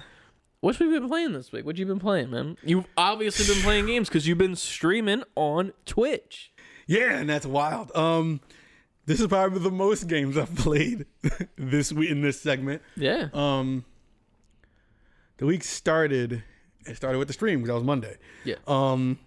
What 0.61 0.75
have 0.77 0.87
you 0.91 0.99
been 0.99 1.07
playing 1.09 1.33
this 1.33 1.51
week? 1.51 1.63
What 1.65 1.77
you 1.77 1.85
been 1.85 1.99
playing, 1.99 2.31
man? 2.31 2.57
You've 2.63 2.87
obviously 2.97 3.53
been 3.53 3.61
playing 3.63 3.85
games 3.85 4.09
because 4.09 4.27
you've 4.27 4.39
been 4.39 4.55
streaming 4.55 5.23
on 5.35 5.73
Twitch. 5.85 6.51
Yeah, 6.87 7.17
and 7.17 7.29
that's 7.29 7.45
wild. 7.45 7.95
Um, 7.95 8.41
this 9.05 9.19
is 9.19 9.27
probably 9.27 9.59
the 9.59 9.71
most 9.71 10.07
games 10.07 10.37
I've 10.37 10.55
played 10.57 11.05
this 11.57 11.91
week 11.93 12.09
in 12.11 12.21
this 12.21 12.39
segment. 12.41 12.81
Yeah. 12.95 13.29
Um, 13.33 13.85
the 15.37 15.45
week 15.45 15.63
started. 15.63 16.43
It 16.85 16.95
started 16.95 17.17
with 17.17 17.27
the 17.27 17.33
stream 17.33 17.59
because 17.59 17.69
that 17.69 17.73
was 17.75 17.83
Monday. 17.83 18.17
Yeah. 18.43 18.55
Um, 18.67 19.17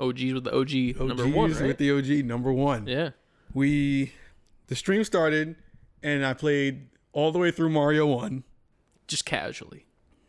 OGs 0.00 0.32
with 0.32 0.44
the 0.44 0.54
OG 0.54 1.00
number 1.06 1.24
OGs 1.24 1.34
one, 1.34 1.52
right? 1.52 1.62
with 1.66 1.78
the 1.78 1.90
OG 1.92 2.24
number 2.24 2.52
one. 2.52 2.86
yeah. 2.86 3.10
we 3.52 4.12
the 4.68 4.76
stream 4.76 5.02
started 5.04 5.56
and 6.02 6.24
I 6.24 6.32
played 6.34 6.88
all 7.12 7.32
the 7.32 7.38
way 7.38 7.50
through 7.50 7.70
Mario 7.70 8.06
One. 8.06 8.44
Just 9.08 9.24
casually. 9.24 9.86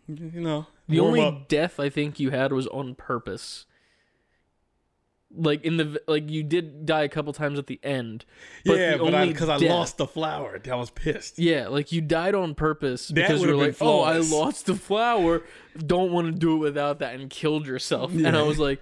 You 0.07 0.41
know, 0.41 0.67
The 0.87 0.99
only 0.99 1.21
up. 1.21 1.47
death 1.47 1.79
I 1.79 1.89
think 1.89 2.19
you 2.19 2.31
had 2.31 2.51
was 2.51 2.65
on 2.67 2.95
purpose. 2.95 3.65
Like 5.31 5.63
in 5.63 5.77
the 5.77 6.01
like 6.07 6.29
you 6.29 6.41
did 6.41 6.87
die 6.87 7.03
a 7.03 7.09
couple 7.09 7.31
times 7.33 7.59
at 7.59 7.67
the 7.67 7.79
end. 7.83 8.25
But 8.65 8.77
yeah, 8.77 8.91
the 8.93 9.03
but 9.03 9.13
only 9.13 9.27
because 9.27 9.47
I, 9.47 9.59
death- 9.59 9.69
lost 9.69 9.97
the 9.97 10.07
flower, 10.07 10.59
I 10.69 10.75
was 10.75 10.89
pissed. 10.89 11.37
Yeah, 11.37 11.67
like 11.67 11.91
you 11.91 12.01
died 12.01 12.33
on 12.33 12.55
purpose 12.55 13.09
That 13.09 13.15
because 13.15 13.41
you 13.41 13.49
were 13.49 13.55
like, 13.55 13.77
been 13.77 13.87
"Oh, 13.87 14.01
I 14.01 14.17
lost 14.17 14.65
the 14.65 14.73
flower. 14.73 15.43
Don't 15.77 16.11
want 16.11 16.27
to 16.27 16.31
do 16.31 16.55
it 16.55 16.59
without 16.59 16.99
that," 16.99 17.13
and 17.13 17.29
killed 17.29 17.67
yourself. 17.67 18.11
And 18.11 18.35
I 18.35 18.41
was 18.41 18.57
like, 18.57 18.81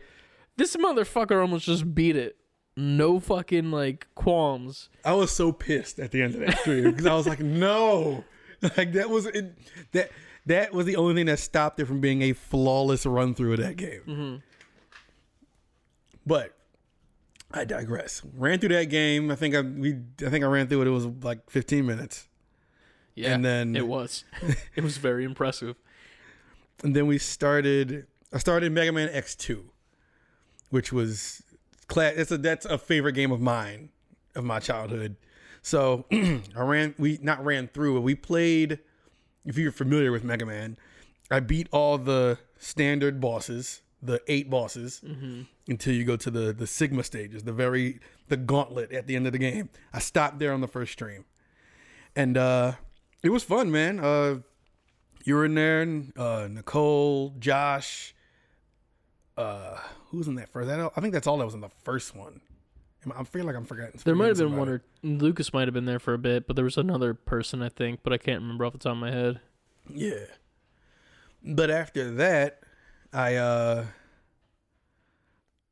"This 0.56 0.76
motherfucker 0.78 1.42
almost 1.42 1.66
just 1.66 1.94
beat 1.94 2.16
it. 2.16 2.38
No 2.78 3.20
fucking 3.20 3.72
like 3.72 4.08
qualms." 4.16 4.90
I 5.04 5.14
was 5.14 5.32
so 5.32 5.52
pissed 5.52 6.00
at 6.00 6.12
the 6.12 6.22
end 6.22 6.36
of 6.36 6.42
that 6.42 6.60
stream 6.60 6.92
because 6.92 7.06
I 7.06 7.14
was 7.16 7.28
like, 7.28 7.40
no, 7.40 8.24
like 8.78 8.94
that 8.94 9.10
was 9.10 9.26
it, 9.26 9.54
that 9.92 10.12
that 10.46 10.74
was 10.74 10.86
the 10.86 10.96
only 10.96 11.14
thing 11.14 11.26
that 11.26 11.40
stopped 11.40 11.80
it 11.80 11.86
from 11.86 12.00
being 12.00 12.22
a 12.22 12.34
flawless 12.34 13.06
run 13.06 13.34
through 13.34 13.54
of 13.54 13.60
that 13.60 13.76
game. 13.76 14.02
Mm-hmm. 14.08 14.36
But 16.28 16.54
I 17.52 17.64
digress. 17.64 18.22
Ran 18.36 18.60
through 18.60 18.70
that 18.76 18.90
game. 18.90 19.32
I 19.32 19.36
think 19.36 19.56
I 19.56 19.62
we 19.62 19.94
I 20.26 20.30
think 20.30 20.44
I 20.44 20.48
ran 20.48 20.68
through 20.68 20.82
it. 20.82 20.88
It 20.88 20.92
was 20.92 21.06
like 21.24 21.50
15 21.50 21.86
minutes. 21.86 22.28
Yeah, 23.16 23.34
And 23.34 23.44
then- 23.44 23.76
it 23.76 23.88
was, 23.88 24.26
it 24.76 24.84
was 24.84 24.98
very 24.98 25.24
impressive. 25.24 25.76
and 26.84 26.96
then 26.96 27.08
we 27.08 27.18
started 27.18 28.06
I 28.32 28.38
started 28.40 28.72
Mega 28.74 28.92
Man 28.92 29.08
X2, 29.10 29.64
which 30.70 30.92
was 30.94 31.42
class 31.88 32.16
that's 32.18 32.32
a 32.32 32.38
that's 32.38 32.66
a 32.66 32.78
favorite 32.78 33.14
game 33.14 33.32
of 33.32 33.40
mine 33.42 33.90
of 34.36 34.44
my 34.44 34.60
childhood. 34.60 35.16
So 35.62 36.06
I 36.12 36.42
ran 36.62 36.94
we 37.00 37.18
not 37.22 37.44
ran 37.44 37.70
through 37.70 37.96
but 37.96 38.02
we 38.02 38.14
played 38.16 38.80
if 39.46 39.58
you're 39.58 39.72
familiar 39.72 40.12
with 40.12 40.26
Mega 40.26 40.46
Man, 40.46 40.78
I 41.32 41.40
beat 41.40 41.70
all 41.72 41.98
the 41.98 42.38
standard 42.60 43.22
bosses, 43.22 43.82
the 44.02 44.22
eight 44.28 44.50
bosses, 44.50 45.02
until 45.68 45.94
you 45.94 46.04
go 46.06 46.16
to 46.18 46.30
the 46.30 46.54
the 46.54 46.68
Sigma 46.68 47.04
stages, 47.04 47.44
the 47.44 47.54
very 47.54 48.00
the 48.28 48.38
gauntlet 48.38 48.92
at 48.92 49.08
the 49.08 49.16
end 49.16 49.26
of 49.26 49.34
the 49.34 49.40
game. 49.40 49.70
I 49.94 50.00
stopped 50.00 50.40
there 50.40 50.54
on 50.54 50.62
the 50.62 50.68
first 50.68 50.92
stream. 50.94 51.26
And 52.16 52.38
uh 52.38 52.74
it 53.24 53.30
was 53.30 53.44
fun, 53.44 53.72
man. 53.72 54.00
Uh 54.00 54.40
you 55.24 55.36
were 55.36 55.44
in 55.44 55.56
there, 55.56 55.82
and, 55.82 56.18
uh, 56.18 56.48
Nicole, 56.50 57.34
Josh. 57.38 58.16
Uh, 59.36 59.78
who 60.10 60.20
was 60.20 60.28
in 60.30 60.36
that 60.36 60.48
first? 60.48 60.70
I, 60.70 60.88
I 60.96 61.02
think 61.02 61.14
that's 61.14 61.28
all 61.28 61.38
that 61.40 61.46
was 61.46 61.54
in 61.54 61.60
the 61.60 61.70
first 61.84 62.16
one. 62.16 62.40
I 63.14 63.24
feel 63.26 63.44
like 63.46 63.56
I'm 63.58 63.66
forgetting. 63.66 64.00
There 64.06 64.16
might 64.16 64.28
have 64.28 64.38
been 64.38 64.56
one 64.56 64.70
or 64.70 64.84
Lucas 65.04 65.52
might 65.52 65.68
have 65.68 65.74
been 65.74 65.84
there 65.86 66.00
for 66.00 66.14
a 66.14 66.18
bit, 66.18 66.48
but 66.48 66.56
there 66.56 66.64
was 66.64 66.78
another 66.78 67.14
person 67.14 67.62
I 67.62 67.68
think, 67.68 68.00
but 68.04 68.14
I 68.14 68.18
can't 68.18 68.42
remember 68.42 68.66
off 68.66 68.72
the 68.72 68.80
top 68.80 68.94
of 68.94 68.98
my 69.00 69.12
head. 69.12 69.42
Yeah. 69.94 70.26
But 71.44 71.70
after 71.70 72.10
that, 72.12 72.62
I 73.14 73.36
uh, 73.36 73.86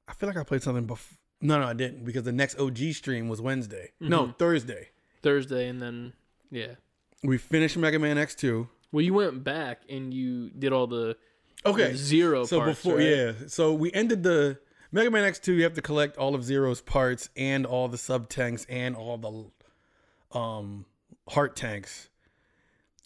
I 0.08 0.14
feel 0.14 0.28
like 0.28 0.38
I 0.38 0.44
played 0.44 0.64
something 0.64 0.86
before. 0.86 1.18
No, 1.42 1.60
no, 1.60 1.68
I 1.68 1.74
didn't 1.74 2.06
because 2.06 2.24
the 2.24 2.32
next 2.32 2.58
OG 2.60 2.78
stream 2.94 3.28
was 3.28 3.42
Wednesday. 3.42 3.92
No, 4.00 4.34
Thursday. 4.38 4.90
Thursday, 5.22 5.68
and 5.68 5.82
then 5.82 6.14
yeah. 6.50 6.76
We 7.24 7.38
finished 7.38 7.78
Mega 7.78 8.00
Man 8.00 8.18
X2. 8.18 8.68
Well, 8.92 9.02
you 9.04 9.14
went 9.14 9.44
back 9.44 9.82
and 9.90 10.14
you 10.14 10.50
did 10.52 10.72
all 10.72 10.88
the 10.88 11.18
Okay, 11.66 11.92
the 11.92 11.98
zero. 11.98 12.46
so 12.46 12.60
parts, 12.60 12.80
before 12.82 12.98
right? 12.98 13.06
yeah 13.08 13.32
so 13.48 13.74
we 13.74 13.92
ended 13.92 14.22
the 14.22 14.60
mega 14.92 15.10
man 15.10 15.24
x2 15.34 15.56
you 15.56 15.64
have 15.64 15.74
to 15.74 15.82
collect 15.82 16.16
all 16.16 16.36
of 16.36 16.44
zero's 16.44 16.80
parts 16.80 17.30
and 17.36 17.66
all 17.66 17.88
the 17.88 17.98
sub 17.98 18.30
tanks 18.30 18.68
and 18.70 18.96
all 18.96 19.18
the 19.18 20.38
um 20.38 20.86
heart 21.30 21.56
tanks 21.56 22.10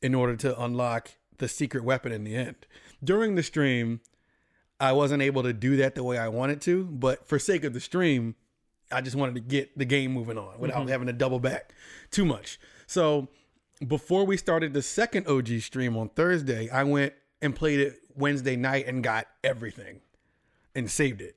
in 0.02 0.13
order 0.13 0.36
to 0.36 0.62
unlock 0.62 1.12
the 1.38 1.48
secret 1.48 1.86
weapon 1.86 2.12
in 2.12 2.26
the 2.26 2.36
end 2.36 2.68
during 3.02 3.36
the 3.36 3.44
stream 3.44 4.02
i 4.80 4.92
wasn't 4.92 5.22
able 5.22 5.44
to 5.44 5.54
do 5.54 5.78
that 5.78 5.96
the 5.96 6.04
way 6.04 6.18
i 6.18 6.28
wanted 6.28 6.62
to 6.62 6.86
but 6.86 7.28
for 7.28 7.38
sake 7.39 7.63
of 7.63 7.74
the 7.74 7.80
stream 7.80 8.36
i 8.92 9.02
just 9.02 9.15
wanted 9.15 9.36
to 9.36 9.42
get 9.42 9.78
the 9.78 9.86
game 9.86 10.12
moving 10.12 10.38
on 10.38 10.60
without 10.60 10.80
mm-hmm. 10.80 10.89
having 10.89 11.08
to 11.08 11.13
double 11.13 11.39
back 11.39 11.74
too 12.12 12.26
much 12.26 12.60
so 12.88 13.28
before 13.86 14.26
we 14.26 14.38
started 14.38 14.74
the 14.74 14.82
second 14.82 15.28
OG 15.28 15.62
stream 15.62 15.96
on 15.98 16.10
Thursday, 16.10 16.70
I 16.70 16.84
went 16.84 17.13
and 17.42 17.56
played 17.56 17.80
it 17.80 18.00
Wednesday 18.15 18.56
night 18.56 18.88
and 18.88 19.04
got 19.04 19.28
everything 19.44 20.02
and 20.76 20.89
saved 20.92 21.22
it 21.22 21.36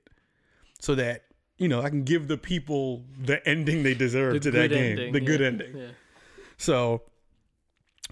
so 0.80 0.94
that 0.96 1.24
you 1.58 1.68
know 1.68 1.80
I 1.80 1.88
can 1.88 2.02
give 2.02 2.28
the 2.28 2.36
people 2.36 3.04
the 3.20 3.46
ending 3.48 3.82
they 3.82 3.94
deserve 3.94 4.34
The 4.34 4.40
to 4.40 4.50
that 4.52 4.70
game, 4.70 4.92
ending, 4.92 5.12
the 5.12 5.20
good 5.20 5.40
ending. 5.40 5.76
Yeah. 5.76 5.86
So 6.56 7.02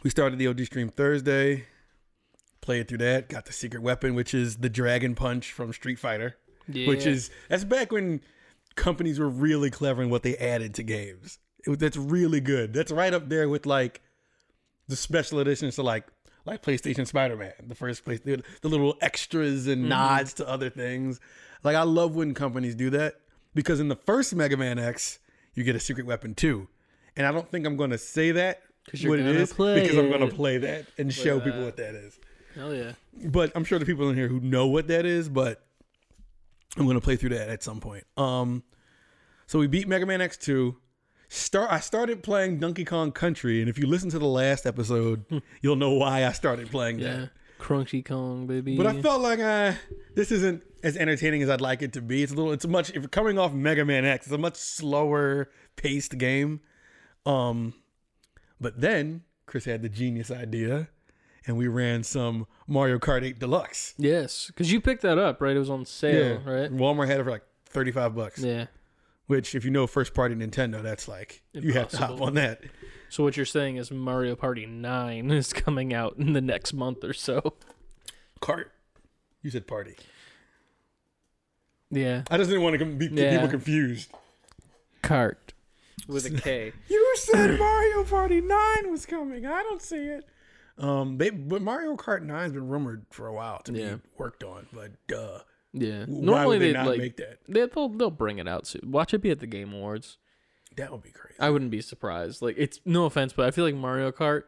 we 0.03 0.11
started 0.11 0.39
the 0.39 0.47
OG 0.47 0.65
stream 0.67 0.89
Thursday, 0.89 1.65
played 2.71 2.87
through 2.87 2.99
that, 2.99 3.29
got 3.29 3.47
the 3.47 3.53
secret 3.53 3.83
weapon, 3.83 4.15
which 4.15 4.33
is 4.33 4.59
the 4.59 4.69
Dragon 4.69 5.17
Punch 5.17 5.51
from 5.51 5.73
Street 5.73 5.99
Fighter, 5.99 6.37
which 6.87 7.05
is 7.05 7.29
that's 7.49 7.65
back 7.65 7.91
when 7.91 8.21
companies 8.77 9.19
were 9.19 9.29
really 9.29 9.71
clever 9.71 10.01
in 10.05 10.09
what 10.09 10.23
they 10.23 10.37
added 10.37 10.73
to 10.75 10.85
games. 10.85 11.41
It, 11.67 11.81
that's 11.81 11.97
really 11.97 12.41
good. 12.41 12.73
That's 12.73 12.93
right 12.93 13.13
up 13.13 13.29
there 13.29 13.49
with 13.49 13.67
like 13.67 14.03
the 14.87 14.95
special 14.95 15.41
editions 15.41 15.75
to 15.75 15.83
like 15.83 16.07
like 16.47 16.63
PlayStation 16.63 17.09
Spider 17.09 17.35
Man, 17.35 17.53
the 17.67 17.75
first 17.75 18.05
place, 18.05 18.21
the, 18.21 18.41
the 18.63 18.69
little 18.69 18.97
extras 19.01 19.67
and 19.67 19.89
nods 19.89 20.33
to 20.35 20.49
other 20.49 20.71
things. 20.71 21.19
Like 21.65 21.75
I 21.75 21.83
love 21.83 22.15
when 22.15 22.35
companies 22.35 22.77
do 22.77 22.89
that 22.91 23.17
because 23.53 23.81
in 23.81 23.89
the 23.89 23.97
first 23.97 24.33
Mega 24.33 24.57
Man 24.57 24.79
X, 24.79 25.19
you 25.55 25.65
get 25.65 25.75
a 25.75 25.81
secret 25.81 26.07
weapon 26.07 26.37
too, 26.37 26.69
and 27.17 27.27
I 27.27 27.33
don't 27.33 27.51
think 27.51 27.67
I'm 27.67 27.77
going 27.77 27.91
to 27.91 27.99
say 27.99 28.31
that 28.31 28.63
what 29.05 29.19
it 29.19 29.27
is 29.27 29.53
play 29.53 29.81
because 29.81 29.99
I'm 29.99 30.09
going 30.09 30.21
to 30.21 30.33
play 30.33 30.59
that 30.59 30.87
and 30.99 31.13
show 31.13 31.41
people 31.41 31.65
what 31.65 31.77
that 31.77 31.97
is. 31.97 32.17
Hell 32.55 32.75
yeah. 32.75 32.93
But 33.27 33.53
I'm 33.55 33.65
sure 33.65 33.79
the 33.79 33.87
people 33.87 34.09
in 34.11 34.17
here 34.17 34.29
who 34.29 34.41
know 34.41 34.67
what 34.67 34.89
that 34.89 35.07
is, 35.07 35.29
but 35.29 35.65
I'm 36.77 36.85
going 36.85 36.97
to 36.97 37.01
play 37.01 37.17
through 37.17 37.31
that 37.31 37.49
at 37.49 37.63
some 37.63 37.81
point. 37.81 38.05
Um, 38.17 38.63
so 39.47 39.59
we 39.59 39.67
beat 39.67 39.89
Mega 39.89 40.07
Man 40.07 40.21
X2. 40.21 40.77
Start. 41.29 41.71
I 41.71 41.79
started 41.81 42.23
playing 42.25 42.59
Donkey 42.59 42.85
Kong 42.85 43.13
Country, 43.13 43.61
and 43.61 43.69
if 43.71 43.79
you 43.79 43.87
listen 43.87 44.11
to 44.11 44.19
the 44.19 44.27
last 44.27 44.67
episode, 44.67 45.25
you'll 45.63 45.77
know 45.77 45.93
why 45.93 46.25
I 46.25 46.33
started 46.33 46.71
playing 46.71 46.99
Yeah. 46.99 47.13
that. 47.17 47.31
Crunchy 47.61 48.03
Kong, 48.05 48.47
baby. 48.47 48.75
But 48.77 48.87
I 48.87 49.03
felt 49.03 49.21
like 49.21 49.39
uh, 49.39 49.75
this 50.15 50.33
isn't 50.33 50.63
as 50.83 50.97
entertaining 50.97 51.43
as 51.43 51.51
I'd 51.51 51.61
like 51.61 51.83
it 51.83 51.93
to 51.93 52.01
be. 52.01 52.23
It's 52.23 52.33
a 52.33 52.35
little. 52.35 52.53
It's 52.53 52.65
a 52.65 52.69
much. 52.69 52.89
If 52.89 52.95
you're 52.97 53.09
coming 53.09 53.39
off 53.39 53.53
Mega 53.53 53.85
Man 53.85 54.05
X, 54.07 54.27
it's 54.27 54.33
a 54.35 54.39
much 54.39 54.57
slower 54.57 55.51
paced 55.77 56.17
game. 56.17 56.61
Um, 57.27 57.75
but 58.59 58.81
then 58.81 59.25
Chris 59.45 59.67
had 59.67 59.83
the 59.83 59.91
genius 59.91 60.31
idea, 60.31 60.89
and 61.47 61.57
we 61.57 61.69
ran 61.69 62.03
some 62.03 62.47
Mario 62.67 62.99
Kart 62.99 63.23
8 63.25 63.39
Deluxe. 63.39 63.95
yes, 63.99 64.47
because 64.49 64.71
you 64.73 64.81
picked 64.81 65.03
that 65.03 65.19
up, 65.19 65.41
right? 65.41 65.57
It 65.57 65.59
was 65.59 65.71
on 65.71 65.85
sale, 65.85 66.39
right? 66.45 66.71
Walmart 66.71 67.07
had 67.09 67.21
it 67.21 67.25
for 67.25 67.31
like 67.31 67.45
35 67.67 68.15
bucks. 68.15 68.39
Yeah. 68.43 68.67
Which, 69.27 69.55
if 69.55 69.65
you 69.65 69.71
know 69.71 69.87
first 69.87 70.13
party 70.13 70.35
Nintendo, 70.35 70.83
that's 70.83 71.07
like 71.07 71.43
you 71.53 71.73
have 71.75 71.89
to 71.91 71.97
hop 71.99 72.21
on 72.21 72.35
that. 72.35 72.63
So 73.11 73.23
what 73.23 73.37
you're 73.37 73.47
saying 73.47 73.77
is 73.77 73.91
Mario 73.93 74.35
Party 74.35 74.67
9 74.67 75.31
is 75.33 75.53
coming 75.53 75.95
out 75.95 76.17
in 76.19 76.33
the 76.33 76.41
next 76.41 76.73
month 76.73 77.05
or 77.05 77.13
so. 77.13 77.55
Kart. 78.41 78.67
You 79.43 79.51
said 79.51 79.67
party. 79.67 79.95
Yeah. 81.91 82.23
I 82.31 82.37
just 82.37 82.51
didn't 82.51 82.63
want 82.65 82.79
to 82.79 82.85
be 82.85 83.09
get 83.09 83.19
Yeah. 83.19 83.31
people 83.33 83.49
confused. 83.49 84.11
Cart 85.03 85.53
with 86.07 86.27
a 86.27 86.31
K. 86.31 86.73
You 86.89 87.15
said 87.19 87.59
Mario 87.59 88.05
Party 88.05 88.41
9 88.41 88.91
was 88.91 89.07
coming. 89.07 89.47
I 89.47 89.63
don't 89.63 89.83
see 89.83 89.97
it. 89.97 90.25
Um, 90.81 91.19
they 91.19 91.31
but 91.31 91.63
Mario 91.63 91.95
Kart 91.97 92.25
9's 92.25 92.53
been 92.53 92.69
rumored 92.69 93.07
for 93.11 93.27
a 93.27 93.33
while 93.33 93.61
to 93.65 93.73
Yeah. 93.73 93.95
be 93.97 94.01
worked 94.19 94.43
on, 94.45 94.67
but 94.73 94.93
duh. 95.07 95.41
Yeah. 95.73 96.05
Why 96.07 96.25
Normally 96.25 96.59
they 96.59 96.67
they'd 96.69 96.73
not 96.73 96.87
like 96.87 96.99
make 96.99 97.17
that? 97.19 97.39
they, 97.49 97.67
they'll 97.67 97.89
they'll 97.89 98.11
bring 98.11 98.39
it 98.39 98.49
out 98.49 98.67
soon. 98.67 98.91
Watch 98.91 99.13
it 99.15 99.19
be 99.19 99.31
at 99.31 99.41
the 99.41 99.47
Game 99.47 99.73
Awards. 99.73 100.19
That 100.77 100.91
would 100.93 101.03
be 101.03 101.11
crazy. 101.11 101.39
I 101.39 101.51
wouldn't 101.51 101.71
be 101.71 101.81
surprised. 101.83 102.43
Like 102.43 102.55
it's 102.59 102.81
no 102.85 103.05
offense, 103.05 103.33
but 103.33 103.47
I 103.47 103.51
feel 103.51 103.65
like 103.65 103.75
Mario 103.75 104.11
Kart, 104.11 104.45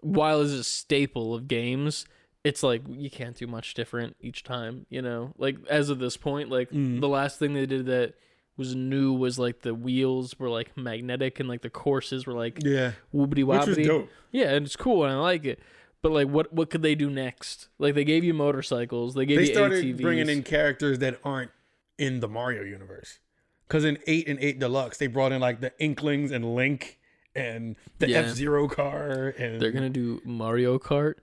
while 0.00 0.40
is 0.40 0.52
a 0.52 0.64
staple 0.64 1.34
of 1.34 1.48
games, 1.48 2.06
it's 2.44 2.62
like 2.62 2.82
you 2.88 3.08
can't 3.10 3.36
do 3.36 3.46
much 3.46 3.74
different 3.74 4.16
each 4.20 4.42
time. 4.44 4.86
You 4.90 5.00
know, 5.02 5.32
like 5.38 5.56
as 5.70 5.88
of 5.88 5.98
this 5.98 6.16
point, 6.16 6.50
like 6.50 6.70
Mm. 6.70 7.00
the 7.00 7.08
last 7.08 7.38
thing 7.38 7.54
they 7.54 7.66
did 7.66 7.86
that 7.86 8.14
was 8.56 8.74
new 8.74 9.12
was 9.12 9.38
like 9.38 9.60
the 9.62 9.74
wheels 9.74 10.38
were 10.38 10.48
like 10.48 10.76
magnetic 10.76 11.40
and 11.40 11.48
like 11.48 11.62
the 11.62 11.70
courses 11.70 12.26
were 12.26 12.34
like 12.34 12.58
yeah, 12.62 12.92
was 13.12 13.28
wobbity. 13.28 14.08
Yeah, 14.30 14.50
and 14.52 14.64
it's 14.66 14.76
cool 14.76 15.04
and 15.04 15.12
I 15.12 15.16
like 15.16 15.44
it. 15.44 15.60
But 16.02 16.12
like, 16.12 16.28
what 16.28 16.52
what 16.52 16.68
could 16.70 16.82
they 16.82 16.94
do 16.94 17.08
next? 17.10 17.68
Like 17.78 17.94
they 17.94 18.04
gave 18.04 18.24
you 18.24 18.34
motorcycles, 18.34 19.14
they 19.14 19.24
gave 19.26 19.38
They 19.38 19.46
you 19.46 19.54
started 19.54 19.84
ATVs. 19.84 20.02
bringing 20.02 20.28
in 20.28 20.42
characters 20.42 20.98
that 20.98 21.18
aren't 21.24 21.50
in 21.98 22.20
the 22.20 22.28
Mario 22.28 22.62
universe. 22.62 23.18
Because 23.66 23.84
in 23.86 23.96
8 24.06 24.28
and 24.28 24.38
8 24.40 24.58
Deluxe, 24.58 24.98
they 24.98 25.06
brought 25.06 25.32
in 25.32 25.40
like 25.40 25.60
the 25.62 25.72
Inklings 25.78 26.30
and 26.30 26.54
Link 26.54 26.98
and 27.34 27.76
the 27.98 28.10
Yeah. 28.10 28.18
F 28.18 28.30
Zero 28.34 28.68
car. 28.68 29.28
And 29.38 29.58
They're 29.60 29.72
gonna 29.72 29.88
do 29.88 30.20
Mario 30.24 30.78
Kart 30.78 31.14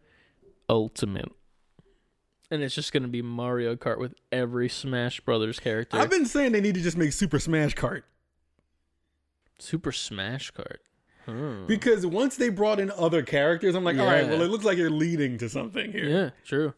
Ultimate, 0.68 1.32
and 2.52 2.62
it's 2.62 2.76
just 2.76 2.94
gonna 2.94 3.08
be 3.08 3.22
Mario 3.24 3.76
Kart 3.76 3.98
with 3.98 4.14
every 4.32 4.70
Smash 4.70 5.20
Brothers 5.22 5.60
character. 5.60 5.98
I've 5.98 6.10
been 6.12 6.26
saying 6.26 6.52
they 6.52 6.62
need 6.62 6.76
to 6.76 6.82
just 6.82 6.98
make 6.98 7.14
Super 7.14 7.40
Smash 7.40 7.74
Kart. 7.76 8.04
Super 9.60 9.92
Smash 9.92 10.52
Kart. 10.54 10.78
Hmm. 11.26 11.66
Because 11.68 12.06
once 12.06 12.36
they 12.36 12.50
brought 12.50 12.80
in 12.80 12.92
other 12.92 13.22
characters, 13.22 13.76
I'm 13.76 13.84
like, 13.84 13.98
all 14.00 14.06
right, 14.08 14.28
well, 14.28 14.42
it 14.42 14.50
looks 14.50 14.66
like 14.66 14.78
you're 14.78 14.90
leading 14.90 15.38
to 15.38 15.50
something 15.50 15.92
here. 15.92 16.06
Yeah, 16.06 16.30
true. 16.44 16.74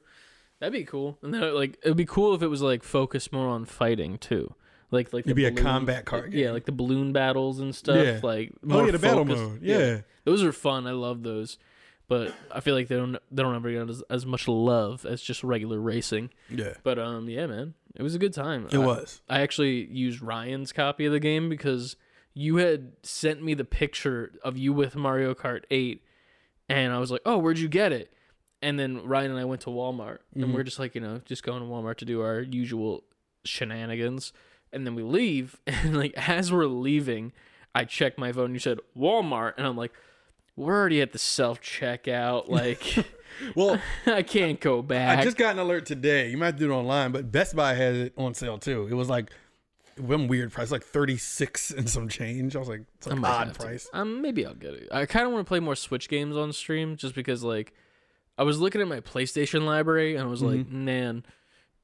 That'd 0.60 0.74
be 0.74 0.84
cool. 0.84 1.18
And 1.22 1.34
then 1.34 1.54
like 1.54 1.78
it'd 1.84 1.98
be 1.98 2.06
cool 2.06 2.34
if 2.36 2.42
it 2.42 2.48
was 2.48 2.62
like 2.62 2.84
focused 2.84 3.32
more 3.34 3.48
on 3.48 3.66
fighting 3.66 4.18
too. 4.18 4.54
Like 4.92 5.12
like 5.12 5.26
It'd 5.26 5.36
be 5.36 5.46
a 5.46 5.52
balloon- 5.52 5.64
combat 5.64 6.06
kart 6.06 6.32
Yeah, 6.34 6.52
like 6.52 6.66
the 6.66 6.72
balloon 6.72 7.12
battles 7.14 7.60
and 7.60 7.74
stuff. 7.76 7.98
Yeah. 7.98 8.20
Like 8.22 8.52
Oh 8.70 8.86
yeah, 8.86 8.92
the 8.92 9.00
battle 9.00 9.26
focused- 9.26 9.44
mode. 9.44 9.62
Yeah. 9.62 10.02
those 10.24 10.44
are 10.44 10.52
fun. 10.54 10.88
I 10.88 10.92
love 10.92 11.24
those. 11.24 11.58
But 12.14 12.34
I 12.52 12.60
feel 12.60 12.76
like 12.76 12.90
they 12.90 12.96
don't 12.96 13.18
they 13.32 13.42
don't 13.42 13.56
ever 13.56 13.72
get 13.72 13.90
as, 13.90 14.04
as 14.10 14.24
much 14.26 14.48
love 14.48 15.04
as 15.06 15.20
just 15.22 15.44
regular 15.44 15.80
racing. 15.80 16.30
Yeah. 16.50 16.74
But 16.84 17.00
um, 17.00 17.28
yeah, 17.28 17.48
man, 17.48 17.74
it 17.96 18.04
was 18.04 18.14
a 18.14 18.20
good 18.20 18.34
time. 18.34 18.68
It 18.72 18.76
I- 18.76 18.86
was. 18.86 19.22
I 19.28 19.42
actually 19.42 19.86
used 19.86 20.22
Ryan's 20.22 20.72
copy 20.72 21.06
of 21.08 21.12
the 21.12 21.20
game 21.20 21.50
because 21.50 21.96
you 22.36 22.58
had 22.58 22.92
sent 23.02 23.42
me 23.44 23.56
the 23.56 23.66
picture 23.66 24.32
of 24.44 24.58
you 24.60 24.74
with 24.74 24.96
Mario 24.96 25.34
Kart 25.34 25.64
8 25.72 26.04
and 26.70 26.94
I 26.94 27.00
was 27.00 27.10
like, 27.10 27.22
"Oh, 27.26 27.38
where'd 27.40 27.58
you 27.58 27.68
get 27.68 27.92
it?" 27.92 28.14
And 28.62 28.78
then 28.80 29.06
Ryan 29.06 29.32
and 29.32 29.40
I 29.40 29.46
went 29.46 29.62
to 29.62 29.70
Walmart 29.72 30.20
and 30.36 30.46
Mhm. 30.46 30.54
we're 30.54 30.64
just 30.64 30.78
like, 30.80 30.94
you 30.96 31.02
know, 31.02 31.20
just 31.26 31.44
going 31.44 31.62
to 31.62 31.68
Walmart 31.68 31.98
to 31.98 32.06
do 32.06 32.22
our 32.22 32.42
usual 32.42 33.04
shenanigans. 33.44 34.34
And 34.72 34.86
then 34.86 34.96
we 34.96 35.04
leave 35.04 35.60
and 35.68 35.98
like 35.98 36.14
as 36.16 36.52
we're 36.52 36.66
leaving, 36.66 37.34
I 37.76 37.86
check 37.86 38.18
my 38.18 38.32
phone 38.32 38.46
and 38.46 38.54
you 38.56 38.60
said 38.60 38.80
Walmart 38.98 39.54
and 39.58 39.66
I'm 39.66 39.78
like, 39.78 39.94
"We're 40.56 40.74
already 40.76 41.02
at 41.02 41.12
the 41.12 41.20
self-checkout. 41.20 42.50
Like 42.50 42.82
Well, 43.56 43.80
I 44.06 44.22
can't 44.24 44.60
go 44.60 44.82
back." 44.82 45.20
I 45.20 45.24
just 45.24 45.38
got 45.38 45.54
an 45.54 45.60
alert 45.60 45.86
today. 45.86 46.30
You 46.30 46.38
might 46.38 46.58
do 46.58 46.72
it 46.72 46.76
online, 46.76 47.12
but 47.12 47.32
Best 47.32 47.56
Buy 47.56 47.74
has 47.74 47.98
it 47.98 48.14
on 48.18 48.34
sale 48.34 48.58
too. 48.58 48.88
It 48.90 48.94
was 48.94 49.10
like 49.10 49.32
one 49.98 50.28
weird 50.28 50.52
price, 50.52 50.72
like 50.72 50.84
36 50.84 51.72
and 51.72 51.88
some 51.90 52.10
change. 52.10 52.56
I 52.56 52.60
was 52.60 52.68
like, 52.68 52.82
it's 52.98 53.08
like 53.08 53.18
might 53.18 53.30
odd 53.30 53.54
to. 53.54 53.60
price. 53.60 53.88
Um, 53.94 54.22
maybe 54.22 54.46
I'll 54.46 54.54
get 54.56 54.74
it. 54.74 54.88
I 54.92 55.06
kind 55.06 55.26
of 55.26 55.32
want 55.34 55.46
to 55.46 55.48
play 55.48 55.60
more 55.60 55.76
Switch 55.76 56.10
games 56.10 56.36
on 56.36 56.52
stream, 56.54 56.96
just 56.96 57.14
because 57.16 57.44
like 57.44 57.74
I 58.38 58.44
was 58.44 58.60
looking 58.60 58.82
at 58.82 58.88
my 58.88 59.00
PlayStation 59.02 59.66
library 59.66 60.16
and 60.16 60.24
I 60.24 60.28
was 60.28 60.42
like, 60.42 60.62
Mm-hmm. 60.62 60.86
man, 60.86 61.26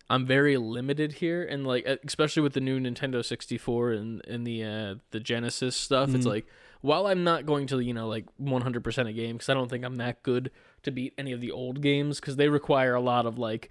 I'm 0.10 0.26
very 0.26 0.58
limited 0.58 1.14
here, 1.14 1.44
and 1.44 1.68
like 1.68 1.86
especially 1.86 2.42
with 2.42 2.54
the 2.54 2.62
new 2.62 2.80
Nintendo 2.80 3.24
64 3.24 3.92
and 3.92 4.26
and 4.28 4.46
the 4.46 4.64
uh, 4.64 4.96
the 5.12 5.20
Genesis 5.20 5.76
stuff, 5.76 6.08
Mm-hmm. 6.10 6.16
it's 6.18 6.26
like 6.26 6.48
while 6.82 7.08
I'm 7.08 7.24
not 7.24 7.46
going 7.46 7.68
to 7.68 7.80
you 7.80 7.94
know 7.94 8.08
like 8.08 8.26
100% 8.42 9.08
a 9.08 9.14
game 9.14 9.36
because 9.36 9.50
I 9.50 9.54
don't 9.54 9.70
think 9.70 9.84
I'm 9.84 9.96
that 9.96 10.24
good 10.24 10.52
to 10.84 10.92
beat 10.92 11.14
any 11.18 11.32
of 11.32 11.42
the 11.42 11.52
old 11.52 11.82
games 11.82 12.20
because 12.20 12.36
they 12.36 12.50
require 12.50 12.96
a 12.96 13.02
lot 13.02 13.26
of 13.26 13.38
like 13.38 13.70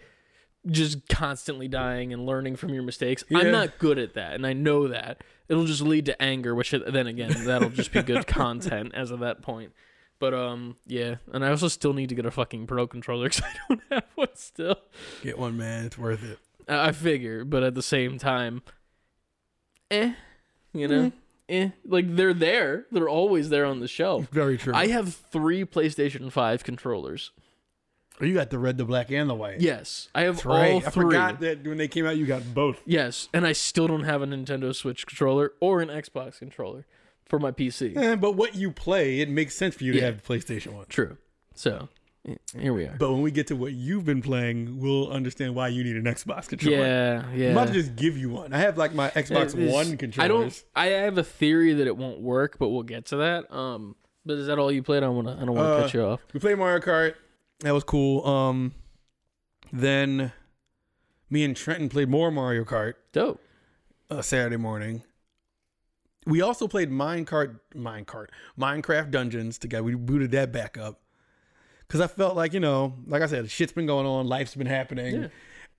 just 0.66 1.08
constantly 1.08 1.68
dying 1.68 2.12
and 2.12 2.26
learning 2.26 2.56
from 2.56 2.70
your 2.70 2.82
mistakes. 2.82 3.24
Yeah. 3.28 3.38
I'm 3.38 3.52
not 3.52 3.78
good 3.78 3.98
at 3.98 4.14
that, 4.14 4.34
and 4.34 4.46
I 4.46 4.52
know 4.52 4.88
that. 4.88 5.22
It'll 5.48 5.64
just 5.64 5.80
lead 5.80 6.06
to 6.06 6.20
anger, 6.22 6.54
which 6.54 6.70
then 6.72 7.06
again, 7.06 7.34
that'll 7.44 7.70
just 7.70 7.92
be 7.92 8.02
good 8.02 8.26
content 8.26 8.92
as 8.94 9.10
of 9.10 9.20
that 9.20 9.40
point. 9.40 9.72
But 10.18 10.34
um, 10.34 10.76
yeah, 10.86 11.16
and 11.32 11.44
I 11.44 11.50
also 11.50 11.68
still 11.68 11.94
need 11.94 12.08
to 12.08 12.14
get 12.14 12.26
a 12.26 12.30
fucking 12.30 12.66
pro 12.66 12.86
controller 12.86 13.28
because 13.30 13.42
I 13.42 13.54
don't 13.68 13.82
have 13.90 14.04
one 14.14 14.28
still. 14.34 14.76
Get 15.22 15.38
one, 15.38 15.56
man. 15.56 15.86
It's 15.86 15.96
worth 15.96 16.24
it. 16.24 16.38
I 16.68 16.88
I 16.88 16.92
figure, 16.92 17.44
but 17.44 17.62
at 17.62 17.74
the 17.74 17.82
same 17.82 18.18
time, 18.18 18.62
eh, 19.90 20.12
you 20.72 20.88
know, 20.88 21.12
eh, 21.48 21.70
like 21.84 22.16
they're 22.16 22.34
there. 22.34 22.86
They're 22.90 23.08
always 23.08 23.48
there 23.48 23.64
on 23.64 23.80
the 23.80 23.88
shelf. 23.88 24.28
Very 24.30 24.58
true. 24.58 24.74
I 24.74 24.88
have 24.88 25.14
three 25.14 25.64
PlayStation 25.64 26.30
Five 26.32 26.64
controllers. 26.64 27.32
Oh, 28.20 28.24
you 28.24 28.34
got 28.34 28.50
the 28.50 28.58
red, 28.58 28.78
the 28.78 28.84
black, 28.84 29.12
and 29.12 29.30
the 29.30 29.34
white. 29.34 29.60
Yes, 29.60 30.08
I 30.14 30.22
have 30.22 30.36
That's 30.36 30.46
right. 30.46 30.72
all 30.72 30.78
I 30.78 30.80
three. 30.90 31.04
forgot 31.04 31.40
that 31.40 31.64
when 31.64 31.76
they 31.78 31.86
came 31.86 32.04
out, 32.04 32.16
you 32.16 32.26
got 32.26 32.52
both. 32.52 32.82
Yes, 32.84 33.28
and 33.32 33.46
I 33.46 33.52
still 33.52 33.86
don't 33.86 34.02
have 34.04 34.22
a 34.22 34.26
Nintendo 34.26 34.74
Switch 34.74 35.06
controller 35.06 35.52
or 35.60 35.80
an 35.80 35.88
Xbox 35.88 36.38
controller 36.40 36.84
for 37.24 37.38
my 37.38 37.52
PC. 37.52 37.96
Eh, 37.96 38.16
but 38.16 38.32
what 38.32 38.56
you 38.56 38.72
play, 38.72 39.20
it 39.20 39.28
makes 39.28 39.54
sense 39.54 39.76
for 39.76 39.84
you 39.84 39.92
to 39.92 40.00
have 40.00 40.20
the 40.20 40.34
PlayStation 40.34 40.72
one. 40.72 40.86
True. 40.88 41.16
So 41.54 41.88
here 42.56 42.72
we 42.74 42.84
are. 42.84 42.96
But 42.98 43.12
when 43.12 43.22
we 43.22 43.30
get 43.30 43.46
to 43.48 43.56
what 43.56 43.72
you've 43.72 44.04
been 44.04 44.20
playing, 44.22 44.80
we'll 44.80 45.10
understand 45.10 45.54
why 45.54 45.68
you 45.68 45.82
need 45.84 45.96
an 45.96 46.04
Xbox 46.04 46.48
controller. 46.48 46.78
Yeah, 46.78 47.24
yeah. 47.34 47.46
I'm 47.46 47.52
about 47.52 47.68
to 47.68 47.72
just 47.74 47.96
give 47.96 48.16
you 48.18 48.30
one. 48.30 48.52
I 48.52 48.58
have 48.58 48.76
like 48.76 48.92
my 48.94 49.10
Xbox 49.10 49.54
It 49.54 49.60
is- 49.60 49.72
One 49.72 49.96
controllers. 49.96 50.18
I 50.24 50.28
don't. 50.28 50.64
I 50.74 50.86
have 51.04 51.16
a 51.18 51.24
theory 51.24 51.74
that 51.74 51.86
it 51.86 51.96
won't 51.96 52.20
work, 52.20 52.58
but 52.58 52.68
we'll 52.68 52.82
get 52.82 53.06
to 53.06 53.16
that. 53.16 53.50
Um, 53.52 53.96
But 54.26 54.38
is 54.38 54.46
that 54.48 54.58
all 54.58 54.70
you 54.70 54.82
played? 54.82 54.98
I 54.98 55.06
don't 55.06 55.16
want 55.16 55.28
to. 55.28 55.34
I 55.34 55.46
don't 55.46 55.54
want 55.54 55.66
to 55.66 55.72
Uh, 55.74 55.80
cut 55.82 55.94
you 55.94 56.02
off. 56.02 56.20
We 56.34 56.40
played 56.40 56.58
Mario 56.58 56.80
Kart. 56.80 57.14
That 57.60 57.72
was 57.72 57.82
cool. 57.84 58.26
Um, 58.26 58.74
then 59.72 60.32
me 61.30 61.44
and 61.44 61.56
Trenton 61.56 61.88
played 61.88 62.08
more 62.08 62.30
Mario 62.30 62.64
Kart 62.64 62.94
Dope. 63.12 63.40
uh, 64.10 64.22
Saturday 64.22 64.56
morning. 64.56 65.02
We 66.26 66.42
also 66.42 66.68
played 66.68 66.90
Minecart, 66.90 67.60
Minecart, 67.74 68.26
Minecraft 68.58 69.10
Dungeons 69.10 69.56
together. 69.58 69.82
We 69.82 69.94
booted 69.94 70.30
that 70.32 70.52
back 70.52 70.76
up 70.76 71.00
because 71.88 72.00
I 72.00 72.06
felt 72.06 72.36
like 72.36 72.52
you 72.52 72.60
know, 72.60 72.94
like 73.06 73.22
I 73.22 73.26
said, 73.26 73.50
shit's 73.50 73.72
been 73.72 73.86
going 73.86 74.06
on, 74.06 74.26
life's 74.28 74.54
been 74.54 74.66
happening, 74.68 75.22
Yeah. 75.22 75.28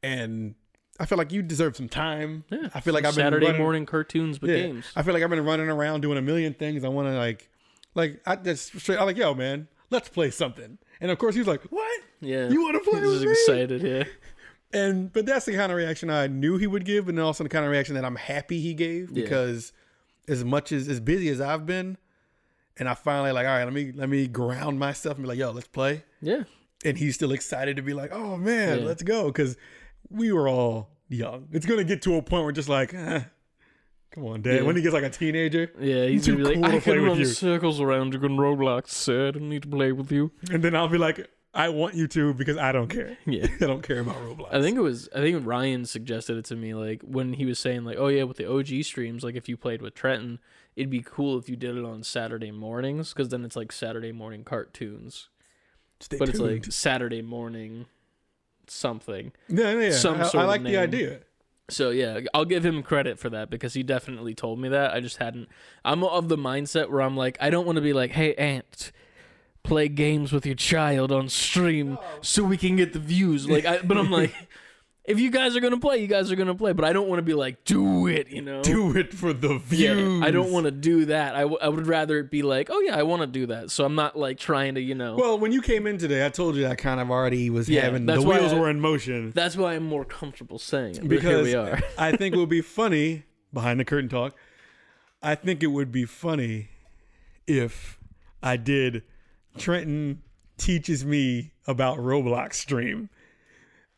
and 0.04 0.56
I 1.00 1.06
feel 1.06 1.18
like 1.18 1.32
you 1.32 1.42
deserve 1.42 1.78
some 1.78 1.88
time. 1.88 2.44
Yeah. 2.52 2.70
I 2.74 2.82
feel 2.82 2.94
like 2.94 3.06
I've 3.06 3.16
been 3.16 3.24
Saturday 3.24 3.46
running- 3.46 3.62
morning 3.62 3.86
cartoons 3.86 4.42
with 4.42 4.52
Yeah. 4.52 4.58
games. 4.58 4.86
I 4.96 5.02
feel 5.04 5.14
like 5.14 5.24
I've 5.24 5.30
been 5.30 5.46
running 5.46 5.70
around 5.70 6.02
doing 6.02 6.18
a 6.18 6.22
million 6.22 6.54
things. 6.54 6.84
I 6.84 6.90
want 6.90 7.08
to 7.08 7.18
like, 7.18 7.48
like 7.96 8.20
I 8.26 8.36
just 8.36 8.78
straight. 8.80 9.00
I'm 9.00 9.06
like, 9.06 9.16
yo, 9.18 9.34
man, 9.34 9.70
let's 9.92 10.10
play 10.10 10.30
something. 10.30 10.78
And 11.00 11.10
of 11.10 11.18
course, 11.18 11.36
he 11.36 11.40
was 11.40 11.48
like, 11.48 11.62
what? 11.72 12.02
Yeah. 12.20 12.50
You 12.50 12.62
want 12.64 12.84
to 12.84 12.90
play 12.92 13.00
He 13.02 13.06
was 13.06 13.20
with 13.20 13.24
me? 13.26 13.32
excited. 13.32 13.82
Yeah. 13.82 14.04
And 14.72 15.12
but 15.12 15.26
that's 15.26 15.46
the 15.46 15.54
kind 15.56 15.72
of 15.72 15.78
reaction 15.80 16.12
I 16.12 16.28
knew 16.28 16.58
he 16.58 16.68
would 16.68 16.86
give, 16.86 17.10
and 17.10 17.20
also 17.20 17.44
the 17.44 17.50
kind 17.50 17.66
of 17.66 17.72
reaction 17.72 17.96
that 17.96 18.06
I'm 18.06 18.16
happy 18.18 18.60
he 18.62 18.76
gave 18.76 19.10
Yeah. 19.10 19.24
because 19.24 19.72
as 20.28 20.46
much 20.46 20.72
as 20.72 20.88
as 20.88 21.00
busy 21.00 21.28
as 21.30 21.42
I've 21.42 21.66
been, 21.66 21.98
and 22.80 22.88
I 22.90 22.94
finally 22.94 23.32
like, 23.32 23.46
all 23.46 23.54
right, 23.54 23.64
let 23.66 23.74
me 23.74 23.92
let 23.94 24.10
me 24.10 24.28
ground 24.28 24.80
myself 24.80 25.18
and 25.18 25.24
be 25.26 25.30
like, 25.30 25.38
yo, 25.40 25.52
let's 25.52 25.68
play. 25.68 26.04
Yeah. 26.22 26.44
And 26.86 26.98
he's 26.98 27.16
still 27.16 27.32
excited 27.34 27.76
to 27.76 27.82
be 27.82 27.94
like, 27.94 28.12
oh 28.14 28.38
man, 28.38 28.80
Yeah. 28.80 28.86
let's 28.86 29.04
go 29.04 29.26
because 29.28 29.58
we 30.10 30.32
were 30.32 30.48
all 30.48 30.90
young. 31.10 31.48
It's 31.52 31.66
gonna 31.66 31.84
get 31.84 32.02
to 32.04 32.16
a 32.16 32.22
point 32.22 32.44
where 32.44 32.52
just 32.54 32.70
like, 32.70 32.94
eh, 32.94 33.22
come 34.12 34.26
on, 34.26 34.42
dad. 34.42 34.56
Yeah. 34.56 34.62
When 34.62 34.76
he 34.76 34.82
gets 34.82 34.94
like 34.94 35.04
a 35.04 35.10
teenager, 35.10 35.72
Yeah. 35.80 36.06
He's 36.06 36.26
Too 36.26 36.38
gonna 36.38 36.50
be 36.50 36.54
cool 36.56 36.62
like, 36.64 36.72
to 36.72 36.78
I 36.78 36.80
play 36.80 36.94
can 36.94 37.02
with 37.04 37.10
run 37.12 37.20
you." 37.20 37.26
circles 37.26 37.82
around 37.82 38.14
you 38.14 38.22
in 38.22 38.38
Roblox, 38.38 38.90
sir. 38.90 39.28
I 39.28 39.32
don't 39.32 39.50
need 39.50 39.64
to 39.64 39.68
play 39.68 39.92
with 39.92 40.12
you. 40.12 40.32
and 40.52 40.64
then 40.64 40.76
I'll 40.76 40.88
be 40.88 40.98
like, 40.98 41.28
I 41.54 41.70
want 41.70 41.96
you 41.96 42.08
to 42.10 42.34
because 42.36 42.58
I 42.58 42.72
don't 42.72 42.88
care. 42.90 43.18
Yeah. 43.26 43.48
I 43.62 43.66
don't 43.66 43.82
care 43.82 44.00
about 44.02 44.16
Roblox. 44.18 44.54
I 44.54 44.62
think 44.62 44.78
it 44.78 44.82
was. 44.82 45.10
I 45.16 45.20
think 45.20 45.46
Ryan 45.46 45.84
suggested 45.86 46.38
it 46.38 46.46
to 46.46 46.56
me, 46.56 46.76
like 46.76 47.02
when 47.02 47.34
he 47.34 47.46
was 47.46 47.58
saying, 47.58 47.86
like, 47.86 47.98
"Oh 47.98 48.08
yeah, 48.08 48.22
with 48.24 48.38
the 48.38 48.46
OG 48.50 48.84
streams, 48.84 49.24
like 49.24 49.36
if 49.36 49.50
you 49.50 49.58
played 49.58 49.82
with 49.82 49.96
Trenton, 49.96 50.38
it'd 50.80 50.90
be 50.90 51.02
cool 51.02 51.38
if 51.38 51.50
you 51.50 51.58
did 51.58 51.76
it 51.76 51.84
on 51.84 52.04
Saturday 52.04 52.52
mornings, 52.52 53.14
because 53.14 53.28
then 53.28 53.44
it's 53.44 53.58
like 53.58 53.70
Saturday 53.74 54.14
morning 54.14 54.46
cartoons, 54.46 55.28
Stay 56.00 56.18
but 56.18 56.30
it's 56.30 56.40
like 56.40 56.64
Saturday 56.72 57.22
morning 57.22 57.86
something." 58.68 59.34
yeah, 59.50 59.74
yeah. 59.74 59.92
some 59.92 60.22
I, 60.22 60.30
I 60.34 60.46
like 60.46 60.64
the 60.64 60.78
idea. 60.78 61.20
So 61.70 61.90
yeah, 61.90 62.22
I'll 62.34 62.46
give 62.46 62.66
him 62.66 62.82
credit 62.82 63.20
for 63.20 63.30
that 63.30 63.50
because 63.50 63.74
he 63.74 63.84
definitely 63.84 64.34
told 64.34 64.58
me 64.58 64.70
that. 64.70 64.94
I 64.94 65.02
just 65.02 65.18
hadn't. 65.18 65.50
I'm 65.84 66.02
of 66.04 66.30
the 66.30 66.38
mindset 66.38 66.90
where 66.90 67.02
I'm 67.02 67.18
like, 67.18 67.38
I 67.42 67.50
don't 67.50 67.66
want 67.66 67.76
to 67.76 67.82
be 67.82 67.94
like, 67.94 68.12
"Hey, 68.12 68.34
aunt." 68.36 68.94
Play 69.62 69.90
games 69.90 70.32
with 70.32 70.46
your 70.46 70.56
child 70.56 71.12
on 71.12 71.28
stream 71.28 72.00
oh. 72.02 72.06
so 72.22 72.46
we 72.46 72.56
can 72.56 72.78
get 72.78 72.94
the 72.94 73.00
views. 73.00 73.48
Like, 73.48 73.66
I, 73.66 73.80
but 73.80 73.98
I'm 73.98 74.10
like, 74.10 74.34
if 75.10 75.20
you 75.20 75.32
guys 75.32 75.56
are 75.56 75.60
gonna 75.60 75.80
play, 75.80 75.98
you 75.98 76.08
guys 76.08 76.32
are 76.32 76.36
gonna 76.36 76.56
play. 76.56 76.72
But 76.72 76.86
I 76.86 76.94
don't 76.94 77.08
want 77.10 77.18
to 77.20 77.24
be 77.24 77.34
like, 77.34 77.64
do 77.66 78.08
it, 78.08 78.30
you 78.30 78.42
know? 78.42 78.62
Do 78.62 78.96
it 78.96 79.14
for 79.14 79.34
the 79.34 79.54
Yeah, 79.72 79.96
views. 79.96 80.24
I 80.24 80.32
don't 80.32 80.52
want 80.52 80.66
to 80.66 80.72
do 80.72 81.06
that. 81.06 81.36
I, 81.36 81.42
w- 81.42 81.58
I 81.62 81.68
would 81.68 81.88
rather 81.88 82.20
it 82.20 82.30
be 82.32 82.42
like, 82.44 82.70
oh 82.72 82.80
yeah, 82.82 82.96
I 82.98 83.04
want 83.04 83.22
to 83.22 83.28
do 83.28 83.48
that. 83.48 83.72
So 83.72 83.84
I'm 83.86 83.96
not 83.96 84.16
like 84.18 84.38
trying 84.38 84.76
to, 84.76 84.82
you 84.82 84.96
know. 84.96 85.16
Well, 85.16 85.38
when 85.40 85.52
you 85.52 85.62
came 85.62 85.88
in 85.88 85.98
today, 85.98 86.26
I 86.26 86.30
told 86.30 86.56
you 86.56 86.68
I 86.68 86.76
kind 86.76 87.00
of 87.00 87.10
already 87.10 87.50
was 87.50 87.68
Yeah, 87.68 87.82
having 87.82 88.06
the 88.06 88.22
wheels 88.22 88.54
I- 88.54 88.60
were 88.60 88.70
in 88.70 88.80
motion 88.80 89.32
that's 89.32 89.58
why 89.58 89.74
I'm 89.74 89.86
more 89.86 90.06
comfortable 90.06 90.60
saying 90.60 90.96
it. 90.98 91.08
Because 91.10 91.44
we 91.46 91.56
are. 91.56 91.80
I 91.98 92.16
think 92.16 92.36
it 92.36 92.38
would 92.38 92.48
be 92.50 92.62
funny 92.62 93.24
behind 93.52 93.80
the 93.80 93.86
curtain 93.86 94.10
talk. 94.10 94.36
I 95.22 95.36
think 95.36 95.64
it 95.64 95.68
would 95.68 95.92
be 95.92 96.06
funny 96.06 96.70
if 97.48 98.00
I 98.42 98.58
did 98.58 99.04
Trenton 99.58 100.22
teaches 100.58 101.04
me 101.04 101.52
about 101.68 101.98
Roblox 101.98 102.54
stream, 102.54 103.10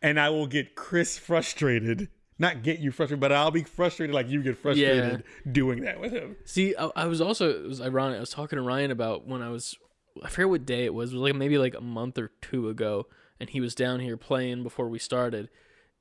and 0.01 0.19
I 0.19 0.29
will 0.29 0.47
get 0.47 0.75
Chris 0.75 1.17
frustrated. 1.17 2.09
Not 2.39 2.63
get 2.63 2.79
you 2.79 2.91
frustrated, 2.91 3.19
but 3.19 3.31
I'll 3.31 3.51
be 3.51 3.63
frustrated 3.63 4.15
like 4.15 4.27
you 4.27 4.41
get 4.41 4.57
frustrated 4.57 5.23
doing 5.51 5.81
that 5.83 5.99
with 5.99 6.11
him. 6.11 6.37
See, 6.43 6.75
I, 6.75 6.89
I 6.95 7.05
was 7.05 7.21
also 7.21 7.49
it 7.49 7.67
was 7.67 7.81
ironic. 7.81 8.17
I 8.17 8.19
was 8.19 8.31
talking 8.31 8.57
to 8.57 8.63
Ryan 8.63 8.89
about 8.89 9.27
when 9.27 9.43
I 9.43 9.49
was 9.49 9.75
I 10.23 10.29
forget 10.29 10.49
what 10.49 10.65
day 10.65 10.85
it 10.85 10.93
was. 10.93 11.11
It 11.11 11.17
was 11.17 11.23
like 11.23 11.35
maybe 11.35 11.57
like 11.57 11.75
a 11.75 11.81
month 11.81 12.17
or 12.17 12.31
two 12.41 12.69
ago, 12.69 13.07
and 13.39 13.49
he 13.49 13.61
was 13.61 13.75
down 13.75 13.99
here 13.99 14.17
playing 14.17 14.63
before 14.63 14.89
we 14.89 14.99
started. 14.99 15.49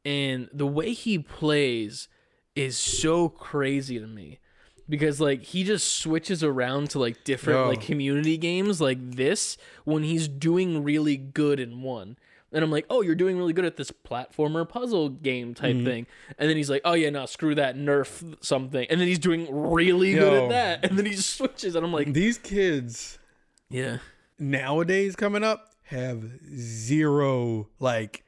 And 0.04 0.48
the 0.52 0.66
way 0.66 0.92
he 0.92 1.18
plays 1.18 2.08
is 2.54 2.76
so 2.76 3.28
crazy 3.28 3.98
to 3.98 4.06
me. 4.06 4.38
Because 4.88 5.20
like 5.20 5.42
he 5.42 5.62
just 5.62 5.98
switches 5.98 6.42
around 6.42 6.90
to 6.90 6.98
like 6.98 7.22
different 7.22 7.60
Yo. 7.60 7.68
like 7.68 7.80
community 7.80 8.36
games 8.36 8.80
like 8.80 8.98
this 9.12 9.56
when 9.84 10.02
he's 10.02 10.26
doing 10.26 10.82
really 10.82 11.16
good 11.16 11.60
in 11.60 11.82
one. 11.82 12.16
And 12.52 12.64
I'm 12.64 12.70
like, 12.70 12.86
oh, 12.90 13.00
you're 13.02 13.14
doing 13.14 13.36
really 13.38 13.52
good 13.52 13.64
at 13.64 13.76
this 13.76 13.90
platformer 13.92 14.68
puzzle 14.68 15.08
game 15.08 15.54
type 15.54 15.76
Mm-hmm. 15.76 15.84
thing. 15.86 16.06
And 16.38 16.48
then 16.50 16.56
he's 16.56 16.68
like, 16.70 16.82
oh 16.84 16.94
yeah, 16.94 17.10
no, 17.10 17.26
screw 17.26 17.54
that, 17.54 17.76
nerf 17.76 18.36
something. 18.44 18.86
And 18.90 19.00
then 19.00 19.06
he's 19.06 19.18
doing 19.20 19.46
really 19.50 20.12
good 20.14 20.32
at 20.44 20.48
that. 20.50 20.84
And 20.90 20.98
then 20.98 21.06
he 21.06 21.12
just 21.12 21.36
switches, 21.36 21.74
and 21.76 21.84
I'm 21.84 21.92
like, 21.92 22.12
These 22.12 22.38
kids 22.38 23.18
yeah, 23.68 23.98
nowadays 24.38 25.14
coming 25.14 25.44
up 25.44 25.68
have 25.84 26.24
zero 26.56 27.68
like 27.78 28.24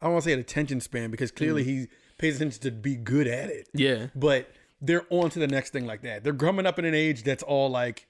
I 0.00 0.06
don't 0.06 0.14
want 0.14 0.24
to 0.24 0.30
say 0.30 0.34
an 0.34 0.40
attention 0.40 0.80
span 0.80 1.10
because 1.12 1.30
clearly 1.30 1.62
he 1.62 1.86
pays 2.18 2.36
attention 2.36 2.60
to 2.62 2.70
be 2.72 2.96
good 2.96 3.28
at 3.28 3.48
it. 3.50 3.68
yeah, 3.72 4.08
But 4.16 4.50
they're 4.80 5.06
on 5.10 5.30
to 5.30 5.38
the 5.38 5.46
next 5.46 5.70
thing 5.70 5.86
like 5.86 6.02
that. 6.02 6.24
They're 6.24 6.34
coming 6.34 6.66
up 6.66 6.78
in 6.80 6.84
an 6.84 6.94
age 6.94 7.22
that's 7.22 7.42
all 7.44 7.70
like 7.70 8.08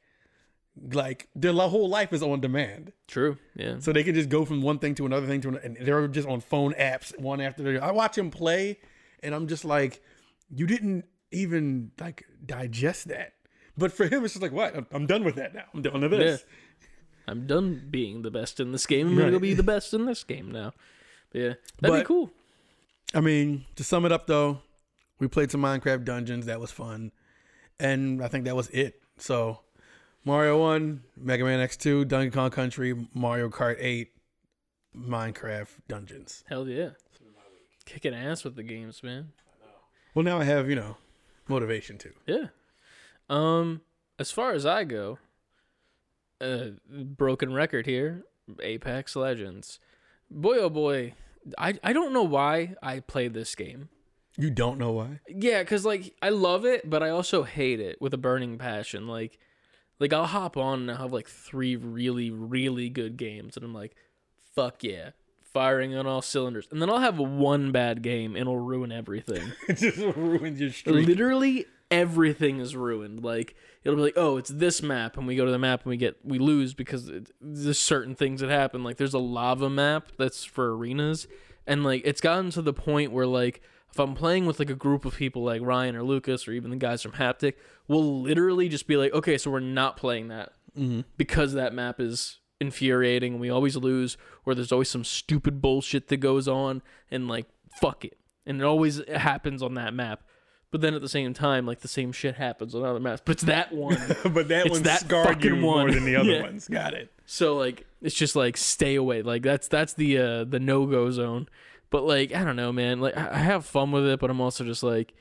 like 0.92 1.28
their 1.34 1.52
whole 1.52 1.88
life 1.88 2.12
is 2.12 2.22
on 2.22 2.40
demand. 2.40 2.92
true, 3.06 3.36
yeah, 3.54 3.78
So 3.78 3.92
they 3.92 4.02
can 4.02 4.14
just 4.14 4.28
go 4.28 4.44
from 4.44 4.62
one 4.62 4.78
thing 4.78 4.94
to 4.96 5.06
another 5.06 5.26
thing 5.26 5.40
to 5.42 5.48
another 5.48 5.64
and 5.64 5.76
they're 5.76 6.08
just 6.08 6.26
on 6.28 6.40
phone 6.40 6.72
apps 6.74 7.18
one 7.18 7.40
after 7.40 7.62
the 7.62 7.76
other. 7.76 7.84
I 7.84 7.92
watch 7.92 8.16
him 8.16 8.30
play 8.30 8.78
and 9.22 9.34
I'm 9.34 9.48
just 9.48 9.64
like 9.64 10.02
you 10.50 10.66
didn't 10.66 11.04
even 11.30 11.92
like 12.00 12.24
digest 12.44 13.08
that. 13.08 13.34
But 13.76 13.92
for 13.92 14.06
him 14.06 14.24
it's 14.24 14.34
just 14.34 14.42
like 14.42 14.52
what? 14.52 14.74
I'm, 14.76 14.86
I'm 14.92 15.06
done 15.06 15.24
with 15.24 15.36
that 15.36 15.54
now. 15.54 15.64
I'm 15.74 15.82
done 15.82 16.00
with 16.00 16.10
this. 16.10 16.44
I'm 17.28 17.46
done 17.46 17.86
being 17.90 18.22
the 18.22 18.30
best 18.30 18.58
in 18.58 18.72
this 18.72 18.86
game. 18.86 19.08
I'm 19.08 19.16
gonna 19.16 19.40
be 19.40 19.54
the 19.54 19.62
best 19.62 19.94
in 19.94 20.06
this 20.06 20.24
game 20.24 20.50
now. 20.50 20.72
But 21.30 21.40
yeah, 21.40 21.52
that'd 21.80 22.00
be 22.00 22.04
cool. 22.06 22.30
I 23.14 23.20
mean, 23.20 23.64
to 23.76 23.84
sum 23.84 24.04
it 24.04 24.12
up 24.12 24.26
though, 24.26 24.60
we 25.18 25.28
played 25.28 25.50
some 25.50 25.62
Minecraft 25.62 26.04
Dungeons. 26.04 26.46
That 26.46 26.60
was 26.60 26.70
fun, 26.70 27.12
and 27.78 28.22
I 28.22 28.28
think 28.28 28.44
that 28.46 28.56
was 28.56 28.68
it. 28.70 29.00
So, 29.18 29.60
Mario 30.24 30.60
One, 30.60 31.02
Mega 31.16 31.44
Man 31.44 31.60
X 31.60 31.76
Two, 31.76 32.04
Donkey 32.04 32.30
Kong 32.30 32.50
Country, 32.50 32.94
Mario 33.14 33.48
Kart 33.48 33.76
Eight, 33.78 34.12
Minecraft 34.96 35.68
Dungeons. 35.88 36.44
Hell 36.48 36.68
yeah, 36.68 36.90
kicking 37.84 38.14
ass 38.14 38.44
with 38.44 38.56
the 38.56 38.62
games, 38.62 39.02
man. 39.02 39.32
Well, 40.14 40.24
now 40.24 40.38
I 40.38 40.44
have 40.44 40.68
you 40.68 40.76
know 40.76 40.96
motivation 41.48 41.98
too. 41.98 42.12
Yeah. 42.26 42.48
Um, 43.28 43.80
as 44.18 44.30
far 44.30 44.52
as 44.52 44.66
I 44.66 44.84
go, 44.84 45.18
uh, 46.40 46.66
broken 46.88 47.52
record 47.52 47.86
here, 47.86 48.24
Apex 48.60 49.16
Legends. 49.16 49.78
Boy, 50.30 50.58
oh 50.58 50.70
boy, 50.70 51.14
I 51.58 51.78
I 51.82 51.92
don't 51.92 52.12
know 52.12 52.22
why 52.22 52.74
I 52.82 53.00
play 53.00 53.28
this 53.28 53.54
game. 53.54 53.88
You 54.38 54.50
don't 54.50 54.78
know 54.78 54.92
why? 54.92 55.20
Yeah, 55.28 55.62
cause 55.64 55.84
like 55.84 56.14
I 56.22 56.30
love 56.30 56.64
it, 56.64 56.88
but 56.88 57.02
I 57.02 57.10
also 57.10 57.42
hate 57.42 57.80
it 57.80 58.00
with 58.00 58.14
a 58.14 58.18
burning 58.18 58.56
passion. 58.58 59.06
Like, 59.06 59.38
like 59.98 60.12
I'll 60.12 60.26
hop 60.26 60.56
on 60.56 60.80
and 60.80 60.90
I'll 60.90 60.98
have 60.98 61.12
like 61.12 61.28
three 61.28 61.76
really 61.76 62.30
really 62.30 62.88
good 62.88 63.16
games, 63.16 63.56
and 63.56 63.64
I'm 63.64 63.74
like, 63.74 63.94
fuck 64.54 64.82
yeah, 64.82 65.10
firing 65.52 65.94
on 65.94 66.06
all 66.06 66.22
cylinders. 66.22 66.66
And 66.70 66.80
then 66.80 66.90
I'll 66.90 67.00
have 67.00 67.18
one 67.18 67.72
bad 67.72 68.02
game 68.02 68.32
and 68.32 68.42
it'll 68.42 68.58
ruin 68.58 68.92
everything. 68.92 69.52
it 69.68 69.78
just 69.78 69.98
ruins 70.16 70.60
your 70.60 70.70
streak. 70.70 71.06
Literally 71.06 71.66
everything 71.90 72.58
is 72.58 72.74
ruined. 72.74 73.22
Like 73.22 73.54
it'll 73.84 73.96
be 73.96 74.02
like, 74.02 74.16
oh, 74.16 74.38
it's 74.38 74.50
this 74.50 74.82
map, 74.82 75.16
and 75.16 75.26
we 75.26 75.36
go 75.36 75.44
to 75.44 75.52
the 75.52 75.58
map 75.58 75.82
and 75.84 75.90
we 75.90 75.96
get 75.96 76.16
we 76.24 76.38
lose 76.38 76.74
because 76.74 77.08
it, 77.08 77.30
there's 77.40 77.78
certain 77.78 78.14
things 78.14 78.40
that 78.40 78.50
happen. 78.50 78.82
Like 78.82 78.96
there's 78.96 79.14
a 79.14 79.18
lava 79.18 79.70
map 79.70 80.08
that's 80.18 80.44
for 80.44 80.74
arenas, 80.76 81.28
and 81.66 81.84
like 81.84 82.02
it's 82.04 82.20
gotten 82.20 82.50
to 82.50 82.62
the 82.62 82.72
point 82.72 83.12
where 83.12 83.26
like 83.26 83.62
if 83.92 83.98
I'm 83.98 84.14
playing 84.14 84.46
with 84.46 84.58
like 84.58 84.70
a 84.70 84.74
group 84.74 85.04
of 85.04 85.14
people 85.16 85.44
like 85.44 85.60
Ryan 85.62 85.94
or 85.96 86.02
Lucas 86.02 86.48
or 86.48 86.52
even 86.52 86.70
the 86.70 86.76
guys 86.76 87.02
from 87.02 87.12
Haptic, 87.12 87.54
we'll 87.88 88.20
literally 88.22 88.68
just 88.68 88.86
be 88.86 88.96
like, 88.96 89.12
okay, 89.12 89.36
so 89.38 89.50
we're 89.50 89.60
not 89.60 89.96
playing 89.96 90.28
that 90.28 90.52
because 91.18 91.52
that 91.52 91.74
map 91.74 92.00
is 92.00 92.38
infuriating. 92.60 93.32
And 93.34 93.40
we 93.40 93.50
always 93.50 93.76
lose 93.76 94.16
or 94.46 94.54
there's 94.54 94.72
always 94.72 94.88
some 94.88 95.04
stupid 95.04 95.60
bullshit 95.60 96.08
that 96.08 96.16
goes 96.18 96.48
on 96.48 96.80
and 97.10 97.28
like 97.28 97.46
fuck 97.80 98.04
it. 98.04 98.16
And 98.46 98.60
it 98.60 98.64
always 98.64 99.06
happens 99.08 99.62
on 99.62 99.74
that 99.74 99.92
map. 99.94 100.22
But 100.70 100.80
then 100.80 100.94
at 100.94 101.02
the 101.02 101.08
same 101.08 101.34
time 101.34 101.66
like 101.66 101.80
the 101.80 101.88
same 101.88 102.12
shit 102.12 102.36
happens 102.36 102.74
on 102.74 102.82
other 102.82 102.98
maps 103.00 103.20
but 103.24 103.32
it's 103.32 103.42
that 103.42 103.72
one. 103.74 103.96
But 104.32 104.48
that 104.48 104.66
It's 104.66 104.70
one 104.70 104.82
that 104.84 105.00
scarred 105.00 105.44
you 105.44 105.50
fucking 105.50 105.60
more 105.60 105.90
than 105.90 106.04
the 106.06 106.16
other 106.16 106.30
Yeah. 106.36 106.42
ones. 106.42 106.66
Got 106.66 106.94
it. 106.94 107.12
so 107.26 107.56
like 107.58 107.84
it's 108.00 108.14
just 108.14 108.34
like 108.34 108.56
stay 108.56 108.94
away. 108.94 109.20
Like 109.20 109.42
that's 109.42 109.68
that's 109.68 109.92
the 109.92 110.16
uh 110.18 110.44
the 110.44 110.58
no-go 110.58 111.10
zone 111.10 111.46
but 111.92 112.02
like 112.04 112.34
i 112.34 112.42
don't 112.42 112.56
know 112.56 112.72
man 112.72 113.00
like 113.00 113.16
i 113.16 113.38
have 113.38 113.64
fun 113.64 113.92
with 113.92 114.04
it 114.06 114.18
but 114.18 114.30
i'm 114.30 114.40
also 114.40 114.64
just 114.64 114.82
like 114.82 115.14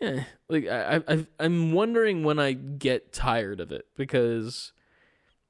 yeah 0.00 0.24
like 0.48 0.66
i 0.66 1.02
I- 1.06 1.26
i'm 1.38 1.72
wondering 1.72 2.24
when 2.24 2.38
i 2.38 2.52
get 2.52 3.12
tired 3.12 3.60
of 3.60 3.70
it 3.72 3.84
because 3.96 4.72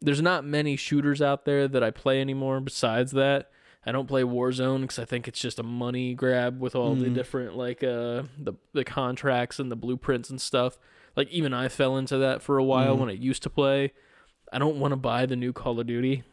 there's 0.00 0.20
not 0.20 0.44
many 0.44 0.74
shooters 0.74 1.22
out 1.22 1.44
there 1.44 1.68
that 1.68 1.84
I 1.84 1.92
play 1.92 2.20
anymore. 2.20 2.58
Besides 2.60 3.12
that, 3.12 3.52
I 3.86 3.92
don't 3.92 4.08
play 4.08 4.22
Warzone 4.22 4.80
because 4.80 4.98
I 4.98 5.04
think 5.04 5.28
it's 5.28 5.38
just 5.38 5.60
a 5.60 5.62
money 5.62 6.12
grab 6.14 6.58
with 6.60 6.74
all 6.74 6.96
the 6.96 7.06
Mhm. 7.06 7.14
different 7.14 7.56
like 7.56 7.84
uh 7.84 8.24
the 8.36 8.54
the 8.72 8.82
contracts 8.82 9.60
and 9.60 9.70
the 9.70 9.76
blueprints 9.76 10.28
and 10.28 10.40
stuff. 10.40 10.76
Like 11.14 11.28
even 11.30 11.54
I 11.54 11.68
fell 11.68 11.96
into 11.96 12.18
that 12.18 12.42
for 12.42 12.58
a 12.58 12.64
while 12.64 12.96
Mhm. 12.96 12.98
when 12.98 13.08
I 13.10 13.12
used 13.12 13.44
to 13.44 13.48
play. 13.50 13.92
I 14.52 14.58
don't 14.58 14.80
want 14.80 14.90
to 14.90 14.96
buy 14.96 15.24
the 15.24 15.36
new 15.36 15.52
Call 15.52 15.78
of 15.78 15.86
Duty. 15.86 16.24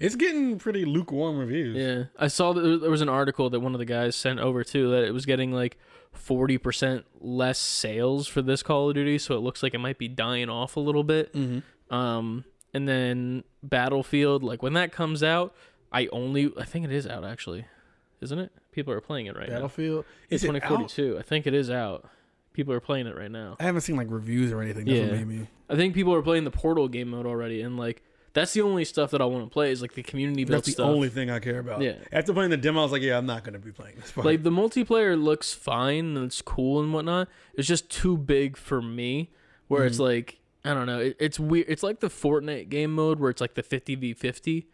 It's 0.00 0.16
getting 0.16 0.58
pretty 0.58 0.84
lukewarm 0.84 1.38
reviews. 1.38 1.76
Yeah, 1.76 2.04
I 2.18 2.28
saw 2.28 2.52
that 2.52 2.80
there 2.80 2.90
was 2.90 3.02
an 3.02 3.08
article 3.08 3.50
that 3.50 3.60
one 3.60 3.74
of 3.74 3.78
the 3.78 3.84
guys 3.84 4.16
sent 4.16 4.40
over 4.40 4.64
too 4.64 4.90
that 4.90 5.04
it 5.04 5.12
was 5.12 5.26
getting 5.26 5.52
like 5.52 5.76
forty 6.12 6.58
percent 6.58 7.04
less 7.20 7.58
sales 7.58 8.26
for 8.26 8.42
this 8.42 8.62
Call 8.62 8.88
of 8.88 8.94
Duty, 8.94 9.18
so 9.18 9.36
it 9.36 9.40
looks 9.40 9.62
like 9.62 9.74
it 9.74 9.78
might 9.78 9.98
be 9.98 10.08
dying 10.08 10.48
off 10.48 10.76
a 10.76 10.80
little 10.80 11.04
bit. 11.04 11.32
Mm-hmm. 11.34 11.94
Um, 11.94 12.44
and 12.72 12.88
then 12.88 13.44
Battlefield, 13.62 14.42
like 14.42 14.62
when 14.62 14.72
that 14.74 14.92
comes 14.92 15.22
out, 15.22 15.54
I 15.92 16.08
only 16.12 16.52
I 16.58 16.64
think 16.64 16.84
it 16.84 16.92
is 16.92 17.06
out 17.06 17.24
actually, 17.24 17.66
isn't 18.20 18.38
it? 18.38 18.52
People 18.72 18.92
are 18.92 19.00
playing 19.00 19.26
it 19.26 19.36
right 19.36 19.48
Battlefield. 19.48 20.04
now. 20.30 20.36
It 20.36 20.40
Twenty 20.40 20.60
out? 20.60 21.18
I 21.18 21.22
think 21.22 21.46
it 21.46 21.54
is 21.54 21.70
out. 21.70 22.08
People 22.52 22.72
are 22.72 22.80
playing 22.80 23.06
it 23.06 23.16
right 23.16 23.30
now. 23.30 23.56
I 23.60 23.64
haven't 23.64 23.82
seen 23.82 23.96
like 23.96 24.08
reviews 24.10 24.50
or 24.52 24.62
anything. 24.62 24.86
That's 24.86 25.28
Yeah. 25.30 25.44
I 25.68 25.76
think 25.76 25.94
people 25.94 26.14
are 26.14 26.22
playing 26.22 26.44
the 26.44 26.50
Portal 26.50 26.88
game 26.88 27.08
mode 27.08 27.26
already, 27.26 27.60
and 27.60 27.76
like 27.76 28.02
that's 28.36 28.52
the 28.52 28.60
only 28.62 28.84
stuff 28.84 29.10
that 29.10 29.20
I 29.20 29.24
want 29.24 29.44
to 29.44 29.50
play 29.50 29.72
is 29.72 29.82
like 29.82 29.94
the 29.94 30.02
community 30.04 30.44
built 30.44 30.58
That's 30.58 30.66
the 30.66 30.72
stuff. 30.82 30.86
only 30.86 31.08
thing 31.08 31.30
I 31.30 31.40
care 31.40 31.58
about. 31.58 31.80
Yeah. 31.80 31.94
After 32.12 32.32
playing 32.32 32.50
the 32.50 32.56
demo, 32.56 32.80
I 32.80 32.82
was 32.84 32.92
like, 32.92 33.02
yeah, 33.02 33.18
I'm 33.18 33.26
not 33.26 33.42
gonna 33.44 33.58
be 33.58 33.72
playing 33.72 33.96
this. 33.96 34.12
part. 34.12 34.24
like 34.26 34.42
the 34.44 34.50
multiplayer 34.50 35.20
looks 35.20 35.52
fine 35.52 36.16
and 36.16 36.26
it's 36.26 36.40
cool 36.42 36.80
and 36.80 36.92
whatnot. 36.92 37.28
It's 37.54 37.66
just 37.66 37.90
too 37.90 38.16
big 38.16 38.56
for 38.56 38.80
me. 38.80 39.30
Where 39.68 39.84
it's 39.84 39.96
Mhm. 39.98 40.00
like 40.08 40.38
I 40.64 40.74
don't 40.74 40.86
know. 40.86 40.98
It, 41.00 41.16
it's 41.18 41.38
weird. 41.40 41.66
It's 41.68 41.82
like 41.82 42.00
the 42.00 42.08
Fortnite 42.08 42.68
game 42.68 42.92
mode 42.94 43.18
where 43.20 43.30
it's 43.30 43.40
like 43.40 43.54
the 43.54 43.62
fifty 43.62 43.94
v 43.94 44.14
fifty, 44.14 44.68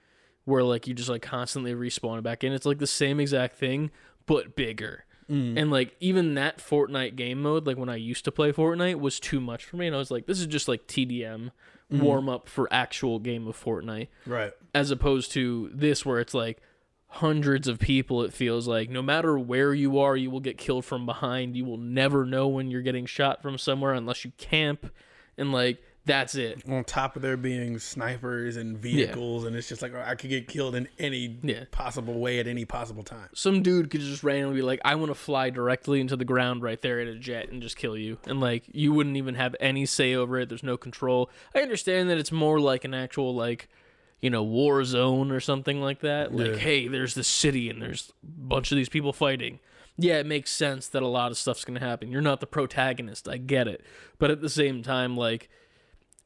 where 0.44 0.62
like 0.62 0.86
you 0.86 0.94
just 0.94 1.08
like 1.08 1.22
constantly 1.22 1.72
respawn 1.74 2.22
back 2.22 2.42
in. 2.44 2.52
It's 2.52 2.66
like 2.66 2.78
the 2.78 2.86
same 2.86 3.20
exact 3.20 3.56
thing 3.56 3.90
but 4.26 4.54
bigger. 4.56 5.04
Mm. 5.30 5.56
And 5.58 5.70
like 5.70 5.96
even 6.00 6.34
that 6.34 6.58
Fortnite 6.58 7.16
game 7.16 7.40
mode, 7.42 7.66
like 7.66 7.76
when 7.78 7.88
I 7.88 7.96
used 7.96 8.24
to 8.24 8.32
play 8.32 8.52
Fortnite, 8.52 8.98
was 9.00 9.20
too 9.20 9.40
much 9.40 9.64
for 9.64 9.76
me. 9.76 9.86
And 9.86 9.94
I 9.96 9.98
was 9.98 10.10
like, 10.10 10.26
this 10.26 10.40
is 10.40 10.46
just 10.46 10.66
like 10.68 10.86
TDM 10.86 11.50
Mhm. 11.92 12.00
warm 12.00 12.28
up 12.28 12.48
for 12.48 12.66
actual 12.72 13.18
game 13.18 13.46
of 13.46 13.56
Fortnite 13.62 14.08
right. 14.26 14.52
as 14.74 14.90
opposed 14.90 15.32
to 15.32 15.70
this 15.74 16.04
where 16.06 16.18
it's 16.20 16.34
like 16.34 16.60
hundreds 17.08 17.68
of 17.68 17.78
people 17.78 18.22
it 18.22 18.32
feels 18.32 18.66
like 18.66 18.88
no 18.88 19.02
matter 19.02 19.38
where 19.38 19.74
you 19.74 19.98
are 19.98 20.16
you 20.16 20.30
will 20.30 20.40
get 20.40 20.56
killed 20.56 20.84
from 20.84 21.04
behind 21.04 21.54
you 21.56 21.64
will 21.64 21.76
never 21.76 22.24
know 22.24 22.48
when 22.48 22.70
you're 22.70 22.80
getting 22.80 23.04
shot 23.04 23.42
from 23.42 23.58
somewhere 23.58 23.92
unless 23.92 24.24
you 24.24 24.32
camp 24.38 24.90
and 25.36 25.52
like 25.52 25.82
that's 26.04 26.34
it. 26.34 26.62
On 26.68 26.82
top 26.82 27.14
of 27.14 27.22
there 27.22 27.36
being 27.36 27.78
snipers 27.78 28.56
and 28.56 28.76
vehicles, 28.76 29.44
and 29.44 29.54
it's 29.54 29.68
just 29.68 29.82
like 29.82 29.92
oh, 29.94 30.02
I 30.04 30.14
could 30.16 30.30
get 30.30 30.48
killed 30.48 30.74
in 30.74 30.88
any 30.98 31.38
Yeah. 31.42 31.64
possible 31.70 32.18
way 32.18 32.40
at 32.40 32.46
any 32.48 32.64
possible 32.64 33.02
time. 33.04 33.28
some 33.34 33.62
dude 33.62 33.90
could 33.90 34.00
just 34.00 34.24
randomly 34.24 34.56
be 34.56 34.62
like 34.62 34.80
i 34.84 34.94
want 34.96 35.10
to 35.10 35.14
fly 35.14 35.50
directly 35.50 36.00
into 36.00 36.16
the 36.16 36.24
ground 36.24 36.62
right 36.62 36.80
there 36.82 36.98
in 37.00 37.06
a 37.08 37.14
jet 37.16 37.48
and 37.50 37.62
just 37.62 37.76
kill 37.76 37.96
you. 37.96 38.18
And 38.26 38.40
like 38.40 38.64
you 38.72 38.92
wouldn't 38.92 39.16
even 39.16 39.36
have 39.36 39.54
any 39.60 39.86
say 39.86 40.14
over 40.14 40.38
it. 40.40 40.48
There's 40.48 40.62
no 40.62 40.76
control. 40.76 41.30
I 41.54 41.60
understand 41.60 42.10
that 42.10 42.18
it's 42.18 42.32
more 42.32 42.58
like 42.60 42.84
an 42.84 42.94
actual 42.94 43.34
like 43.34 43.68
you 44.20 44.30
know 44.30 44.42
war 44.42 44.82
zone 44.84 45.30
or 45.30 45.38
something 45.40 45.80
like 45.80 46.00
that. 46.00 46.34
Like 46.34 46.46
Yeah. 46.52 46.56
hey 46.56 46.88
there's 46.88 47.14
this 47.14 47.28
city 47.28 47.68
and 47.70 47.80
there's 47.80 48.12
a 48.22 48.26
bunch 48.48 48.72
of 48.72 48.76
these 48.76 48.88
people 48.88 49.12
fighting. 49.12 49.60
Yeah 49.98 50.18
it 50.18 50.26
makes 50.26 50.50
sense 50.50 50.88
that 50.88 51.02
a 51.02 51.06
lot 51.06 51.30
of 51.30 51.38
stuff's 51.38 51.64
gonna 51.64 51.78
happen. 51.80 52.10
You're 52.10 52.22
not 52.22 52.40
the 52.40 52.46
protagonist. 52.46 53.28
I 53.28 53.36
get 53.36 53.68
it. 53.68 53.84
But 54.18 54.30
at 54.32 54.40
the 54.40 54.48
same 54.48 54.82
time 54.82 55.16
like 55.16 55.48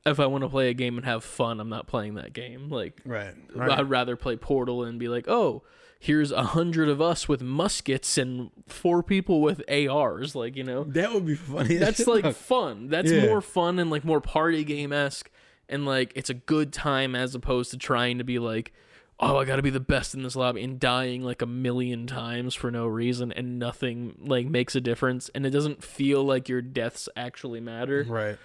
if 0.06 0.18
i 0.20 0.26
want 0.26 0.42
to 0.44 0.48
play 0.48 0.70
a 0.70 0.74
game 0.74 0.96
and 0.96 1.04
have 1.04 1.22
fun 1.24 1.60
i'm 1.60 1.68
not 1.68 1.86
playing 1.86 2.14
that 2.14 2.32
game 2.32 2.68
like 2.70 3.00
Right. 3.04 3.34
Right. 3.54 3.70
I'd 3.70 3.90
rather 3.90 4.16
play 4.16 4.36
Portal 4.36 4.84
and 4.84 4.98
be 4.98 5.08
like, 5.08 5.26
oh, 5.28 5.62
here's 5.98 6.30
a 6.30 6.42
hundred 6.42 6.88
of 6.88 7.00
us 7.00 7.28
with 7.28 7.40
muskets 7.42 8.18
and 8.18 8.50
four 8.68 9.02
people 9.02 9.40
with 9.40 9.62
ARs. 9.70 10.34
Like, 10.34 10.56
you 10.56 10.62
know, 10.64 10.84
that 10.84 11.12
would 11.12 11.24
be 11.26 11.34
funny. 11.36 11.76
that's 11.76 12.06
like 12.06 12.34
fun. 12.34 12.88
That's 12.88 13.10
Yeah. 13.10 13.26
more 13.26 13.40
fun 13.40 13.78
and 13.78 13.90
like 13.90 14.04
more 14.04 14.20
party 14.20 14.62
game 14.64 14.92
esque. 14.92 15.30
And 15.68 15.84
like, 15.86 16.12
it's 16.14 16.28
a 16.30 16.34
good 16.34 16.72
time 16.72 17.14
as 17.14 17.34
opposed 17.34 17.70
to 17.72 17.76
trying 17.78 18.18
to 18.18 18.24
be 18.24 18.38
like, 18.38 18.72
oh, 19.18 19.38
I 19.38 19.44
got 19.46 19.56
to 19.56 19.62
be 19.62 19.70
the 19.70 19.80
best 19.80 20.14
in 20.14 20.22
this 20.22 20.36
lobby 20.36 20.62
and 20.62 20.78
dying 20.78 21.22
like 21.22 21.40
a 21.40 21.46
million 21.46 22.06
times 22.06 22.54
for 22.54 22.70
no 22.70 22.86
reason 22.86 23.32
and 23.32 23.58
nothing 23.58 24.16
like 24.20 24.46
makes 24.46 24.76
a 24.76 24.80
difference. 24.80 25.30
And 25.34 25.46
it 25.46 25.50
doesn't 25.50 25.82
feel 25.82 26.22
like 26.22 26.48
your 26.48 26.60
deaths 26.62 27.08
actually 27.16 27.60
matter 27.60 28.04
right. 28.08 28.36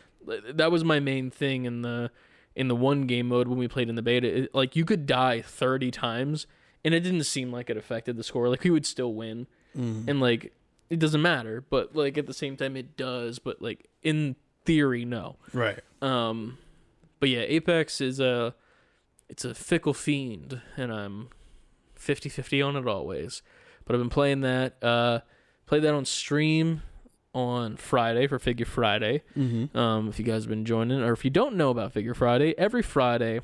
That 0.54 0.72
was 0.72 0.84
my 0.84 1.00
main 1.00 1.30
thing 1.32 1.66
in 1.66 1.82
the 1.82 2.12
in 2.56 2.68
the 2.68 2.76
one 2.76 3.08
game 3.08 3.28
mode 3.30 3.48
when 3.48 3.58
we 3.58 3.68
played 3.68 3.90
in 3.90 3.96
the 3.96 4.02
beta. 4.02 4.44
It, 4.44 4.54
like 4.56 4.76
you 4.76 4.84
could 4.86 5.06
die 5.06 5.42
30 5.42 5.90
times 5.92 6.48
and 6.84 6.94
it 6.94 7.00
didn't 7.02 7.24
seem 7.24 7.52
like 7.52 7.70
it 7.70 7.78
affected 7.78 8.18
the 8.18 8.24
score. 8.24 8.50
Like 8.50 8.64
we 8.64 8.70
would 8.70 8.86
still 8.86 9.14
win. 9.14 9.48
Mhm. 9.78 10.08
and 10.10 10.20
like 10.20 10.52
it 10.90 11.00
doesn't 11.00 11.22
matter 11.22 11.64
but 11.70 11.96
like 11.96 12.18
at 12.18 12.28
the 12.28 12.34
same 12.34 12.58
time 12.58 12.76
it 12.76 12.98
does. 12.98 13.40
But 13.40 13.62
like 13.62 13.88
in 14.04 14.36
theory 14.66 15.06
no. 15.06 15.38
Right. 15.54 15.80
um 16.02 16.58
but 17.20 17.30
yeah 17.30 17.42
apex 17.42 18.02
is 18.02 18.20
a 18.20 18.54
it's 19.30 19.46
a 19.46 19.56
fickle 19.56 19.94
fiend 19.94 20.62
and 20.76 20.92
i'm 20.92 21.30
50-50 21.98 22.66
on 22.68 22.76
it 22.76 22.88
always. 22.88 23.42
But 23.86 23.96
i've 23.96 24.02
been 24.02 24.10
playing 24.10 24.42
that 24.42 24.82
uh 24.84 25.20
played 25.66 25.84
that 25.84 25.94
on 25.94 26.04
stream 26.06 26.82
on 27.34 27.78
friday 27.78 28.28
for 28.28 28.38
figure 28.40 28.66
friday 28.66 29.22
Mm-hmm. 29.38 29.78
um, 29.78 30.10
if 30.10 30.20
you 30.20 30.26
guys 30.26 30.44
have 30.44 30.50
been 30.50 30.66
joining, 30.66 31.02
or 31.02 31.14
if 31.14 31.24
you 31.24 31.32
don't 31.32 31.56
know 31.56 31.70
about 31.70 31.94
Figure 31.94 32.14
Friday, 32.14 32.54
every 32.58 32.82
Friday 32.82 33.40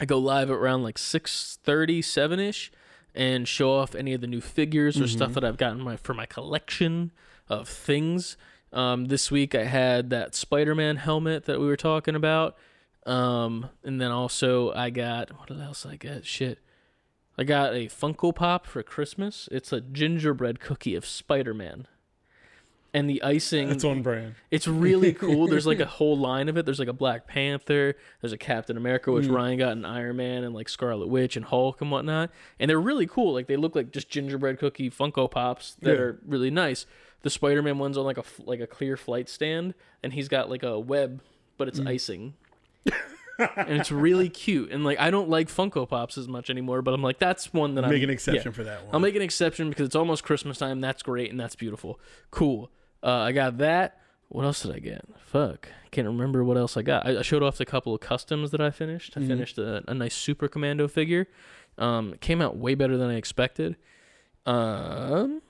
I 0.00 0.04
go 0.04 0.18
live 0.18 0.48
at 0.50 0.56
around 0.56 0.82
like 0.82 0.96
6.30, 0.96 1.98
7-ish, 1.98 2.72
and 3.14 3.46
show 3.46 3.72
off 3.72 3.94
any 3.94 4.14
of 4.14 4.20
the 4.20 4.26
new 4.26 4.40
figures 4.40 4.98
or 5.00 5.06
stuff 5.08 5.32
Mhm. 5.32 5.34
that 5.34 5.44
I've 5.44 5.56
gotten 5.58 5.80
my 5.82 5.96
for 5.96 6.14
my 6.14 6.24
collection 6.26 7.10
of 7.48 7.68
things. 7.68 8.36
Um, 8.72 9.06
this 9.06 9.30
week 9.30 9.54
I 9.54 9.64
had 9.64 10.10
that 10.10 10.34
Spider-Man 10.36 10.96
helmet 10.96 11.44
that 11.46 11.58
we 11.60 11.66
were 11.66 11.76
talking 11.76 12.14
about, 12.14 12.56
um, 13.04 13.68
and 13.82 14.00
then 14.00 14.10
also 14.12 14.72
I 14.72 14.90
got 14.90 15.30
what 15.38 15.50
else 15.50 15.84
I 15.84 15.96
got? 15.96 16.24
Shit. 16.24 16.60
I 17.36 17.42
got 17.44 17.74
a 17.74 17.86
Funko 17.88 18.34
Pop 18.34 18.66
for 18.66 18.82
Christmas. 18.82 19.48
It's 19.50 19.72
a 19.72 19.80
gingerbread 19.80 20.60
cookie 20.60 20.94
of 20.94 21.04
Spider-Man. 21.04 21.88
And 22.92 23.08
the 23.08 23.22
icing 23.22 23.70
it's 23.70 23.84
on 23.84 24.02
brand. 24.02 24.34
it's 24.50 24.66
really 24.66 25.12
cool. 25.22 25.46
There's 25.46 25.66
like 25.66 25.78
a 25.78 25.86
whole 25.86 26.18
line 26.18 26.48
of 26.48 26.56
it. 26.56 26.64
There's 26.64 26.80
like 26.80 26.88
a 26.88 26.92
Black 26.92 27.26
Panther. 27.28 27.94
There's 28.20 28.32
a 28.32 28.36
Captain 28.38 28.76
America, 28.76 29.12
which 29.12 29.26
Mm. 29.26 29.34
Ryan 29.36 29.58
got 29.58 29.72
an 29.72 29.84
Iron 29.84 30.16
Man 30.16 30.42
and 30.42 30.54
like 30.54 30.68
Scarlet 30.68 31.06
Witch 31.06 31.36
and 31.36 31.44
Hulk 31.46 31.80
and 31.80 31.90
whatnot. 31.92 32.30
And 32.58 32.68
they're 32.68 32.80
really 32.80 33.06
cool. 33.06 33.32
Like 33.32 33.46
they 33.46 33.56
look 33.56 33.76
like 33.76 33.92
just 33.92 34.08
gingerbread 34.10 34.58
cookie 34.58 34.90
Funko 34.90 35.30
Pops 35.30 35.76
that 35.82 35.92
Yeah. 35.94 36.00
are 36.00 36.18
really 36.26 36.50
nice. 36.50 36.84
The 37.22 37.30
Spider-Man 37.30 37.78
one's 37.78 37.96
on 37.96 38.04
like 38.04 38.18
a 38.18 38.24
like 38.44 38.58
a 38.60 38.66
clear 38.66 38.96
flight 38.96 39.28
stand, 39.28 39.74
and 40.02 40.12
he's 40.12 40.26
got 40.28 40.50
like 40.50 40.62
a 40.64 40.78
web, 40.80 41.20
but 41.58 41.68
it's 41.68 41.78
Mm. 41.78 41.86
icing. 41.88 42.34
and 43.38 43.78
it's 43.78 43.90
really 43.92 44.28
cute. 44.28 44.70
And 44.70 44.84
like 44.84 44.98
I 44.98 45.10
don't 45.10 45.28
like 45.28 45.48
Funko 45.48 45.88
Pops 45.88 46.18
as 46.18 46.28
much 46.28 46.50
anymore, 46.50 46.82
but 46.82 46.92
I'm 46.92 47.02
like 47.02 47.18
that's 47.18 47.52
one 47.54 47.74
that 47.76 47.84
I'm 47.84 47.90
Make 47.90 48.02
an 48.02 48.08
yeah. 48.08 48.14
exception 48.14 48.52
for 48.52 48.64
that 48.64 48.84
one. 48.84 48.94
I'll 48.94 49.00
make 49.00 49.14
an 49.14 49.22
exception 49.22 49.68
because 49.68 49.86
it's 49.86 49.94
almost 49.96 50.24
Christmas 50.24 50.58
time. 50.58 50.80
That's 50.80 51.02
great 51.02 51.30
and 51.30 51.38
that's 51.38 51.54
beautiful. 51.54 52.00
Cool. 52.30 52.70
Uh, 53.02 53.10
I 53.20 53.32
got 53.32 53.58
that. 53.58 53.98
What 54.28 54.44
else 54.44 54.62
did 54.62 54.74
I 54.74 54.78
get? 54.78 55.04
Fuck. 55.24 55.68
Can't 55.90 56.06
remember 56.06 56.44
what 56.44 56.56
else 56.56 56.76
I 56.76 56.82
got. 56.82 57.06
I, 57.06 57.18
I 57.18 57.22
showed 57.22 57.42
off 57.42 57.56
the 57.58 57.64
couple 57.66 57.94
of 57.94 58.00
customs 58.00 58.50
that 58.52 58.60
I 58.60 58.70
finished. 58.70 59.14
I 59.16 59.20
Mhm. 59.20 59.26
finished 59.26 59.58
a, 59.58 59.82
a 59.90 59.94
nice 59.94 60.14
Super 60.14 60.46
Commando 60.48 60.86
figure. 60.86 61.26
Um, 61.78 62.12
it 62.14 62.20
came 62.20 62.40
out 62.40 62.56
way 62.56 62.74
better 62.74 62.96
than 62.96 63.10
I 63.10 63.14
expected. 63.14 63.76
Um, 64.46 65.42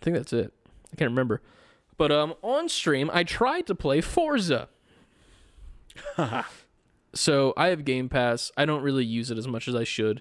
I 0.00 0.04
think 0.04 0.16
that's 0.16 0.32
it. 0.32 0.52
I 0.92 0.96
can't 0.96 1.10
remember. 1.10 1.40
But 1.96 2.10
um, 2.12 2.34
on 2.42 2.68
stream, 2.68 3.10
I 3.12 3.24
tried 3.24 3.66
to 3.68 3.74
play 3.74 4.00
Forza. 4.00 4.68
So 7.16 7.54
I 7.56 7.68
have 7.68 7.84
Game 7.84 8.08
Pass. 8.08 8.50
I 8.56 8.64
don't 8.64 8.82
really 8.82 9.04
use 9.04 9.30
it 9.30 9.38
as 9.38 9.46
much 9.46 9.68
as 9.68 9.76
I 9.76 9.84
should, 9.84 10.20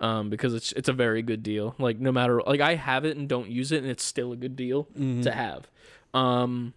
um, 0.00 0.30
because 0.30 0.54
it's 0.54 0.72
it's 0.72 0.88
a 0.88 0.92
very 0.92 1.22
good 1.22 1.42
deal. 1.42 1.74
Like 1.78 1.98
no 1.98 2.12
matter 2.12 2.42
like 2.46 2.60
I 2.60 2.74
have 2.74 3.04
it 3.04 3.16
and 3.16 3.28
don't 3.28 3.48
use 3.50 3.72
it, 3.72 3.78
and 3.82 3.90
it's 3.90 4.04
still 4.04 4.32
a 4.32 4.36
good 4.36 4.56
deal 4.56 4.88
Mhm. 4.98 5.22
to 5.22 5.32
have. 5.32 5.68
Um, 6.12 6.74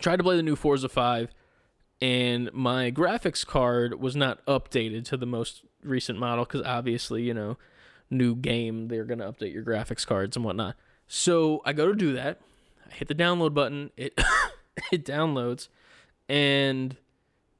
tried 0.00 0.16
to 0.16 0.22
play 0.22 0.36
the 0.36 0.42
new 0.42 0.56
Forza 0.56 0.88
Five, 0.88 1.30
and 2.00 2.52
my 2.52 2.90
graphics 2.90 3.46
card 3.46 4.00
was 4.00 4.14
not 4.16 4.44
updated 4.46 5.04
to 5.06 5.16
the 5.16 5.26
most 5.26 5.62
recent 5.82 6.18
model 6.18 6.44
because 6.44 6.62
obviously 6.62 7.22
you 7.22 7.34
know, 7.34 7.56
new 8.10 8.34
game 8.34 8.88
they're 8.88 9.04
gonna 9.04 9.30
update 9.32 9.52
your 9.52 9.64
graphics 9.64 10.06
cards 10.06 10.36
and 10.36 10.44
whatnot. 10.44 10.76
So 11.06 11.62
I 11.64 11.72
go 11.72 11.86
to 11.86 11.94
do 11.94 12.12
that. 12.14 12.40
I 12.90 12.94
hit 12.94 13.08
the 13.08 13.14
download 13.14 13.54
button. 13.54 13.90
It 13.96 14.18
it 14.92 15.04
downloads, 15.04 15.68
and 16.28 16.96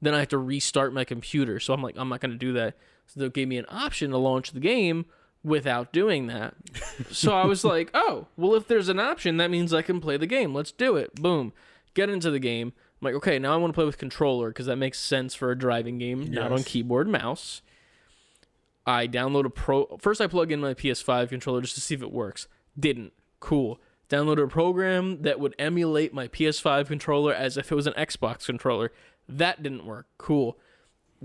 then 0.01 0.13
I 0.13 0.19
have 0.19 0.27
to 0.29 0.37
restart 0.37 0.93
my 0.93 1.03
computer. 1.03 1.59
So 1.59 1.73
I'm 1.73 1.81
like, 1.81 1.95
I'm 1.97 2.09
not 2.09 2.19
going 2.19 2.31
to 2.31 2.37
do 2.37 2.53
that. 2.53 2.75
So 3.07 3.19
they 3.19 3.29
gave 3.29 3.47
me 3.47 3.57
an 3.57 3.65
option 3.69 4.11
to 4.11 4.17
launch 4.17 4.51
the 4.51 4.59
game 4.59 5.05
without 5.43 5.93
doing 5.93 6.27
that. 6.27 6.55
so 7.11 7.33
I 7.33 7.45
was 7.45 7.63
like, 7.63 7.91
oh, 7.93 8.27
well, 8.35 8.55
if 8.55 8.67
there's 8.67 8.89
an 8.89 8.99
option, 8.99 9.37
that 9.37 9.51
means 9.51 9.73
I 9.73 9.81
can 9.81 10.01
play 10.01 10.17
the 10.17 10.27
game. 10.27 10.53
Let's 10.53 10.71
do 10.71 10.95
it. 10.95 11.15
Boom. 11.15 11.53
Get 11.93 12.09
into 12.09 12.31
the 12.31 12.39
game. 12.39 12.73
I'm 13.01 13.05
like, 13.05 13.15
okay, 13.15 13.39
now 13.39 13.53
I 13.53 13.57
want 13.57 13.71
to 13.73 13.75
play 13.75 13.85
with 13.85 13.97
controller 13.97 14.49
because 14.49 14.65
that 14.65 14.77
makes 14.77 14.99
sense 14.99 15.35
for 15.35 15.51
a 15.51 15.57
driving 15.57 15.97
game, 15.97 16.31
not 16.31 16.51
on 16.51 16.63
keyboard 16.63 17.07
mouse. 17.07 17.61
I 18.85 19.07
download 19.07 19.45
a 19.45 19.49
pro. 19.49 19.97
First, 19.99 20.21
I 20.21 20.27
plug 20.27 20.51
in 20.51 20.61
my 20.61 20.73
PS5 20.73 21.29
controller 21.29 21.61
just 21.61 21.75
to 21.75 21.81
see 21.81 21.95
if 21.95 22.01
it 22.01 22.11
works. 22.11 22.47
Didn't. 22.79 23.13
Cool. 23.39 23.79
Downloaded 24.09 24.43
a 24.43 24.47
program 24.47 25.23
that 25.23 25.39
would 25.39 25.55
emulate 25.57 26.13
my 26.13 26.27
PS5 26.27 26.87
controller 26.87 27.33
as 27.33 27.57
if 27.57 27.71
it 27.71 27.75
was 27.75 27.87
an 27.87 27.93
Xbox 27.93 28.45
controller. 28.45 28.91
That 29.27 29.63
didn't 29.63 29.85
work. 29.85 30.07
Cool. 30.17 30.57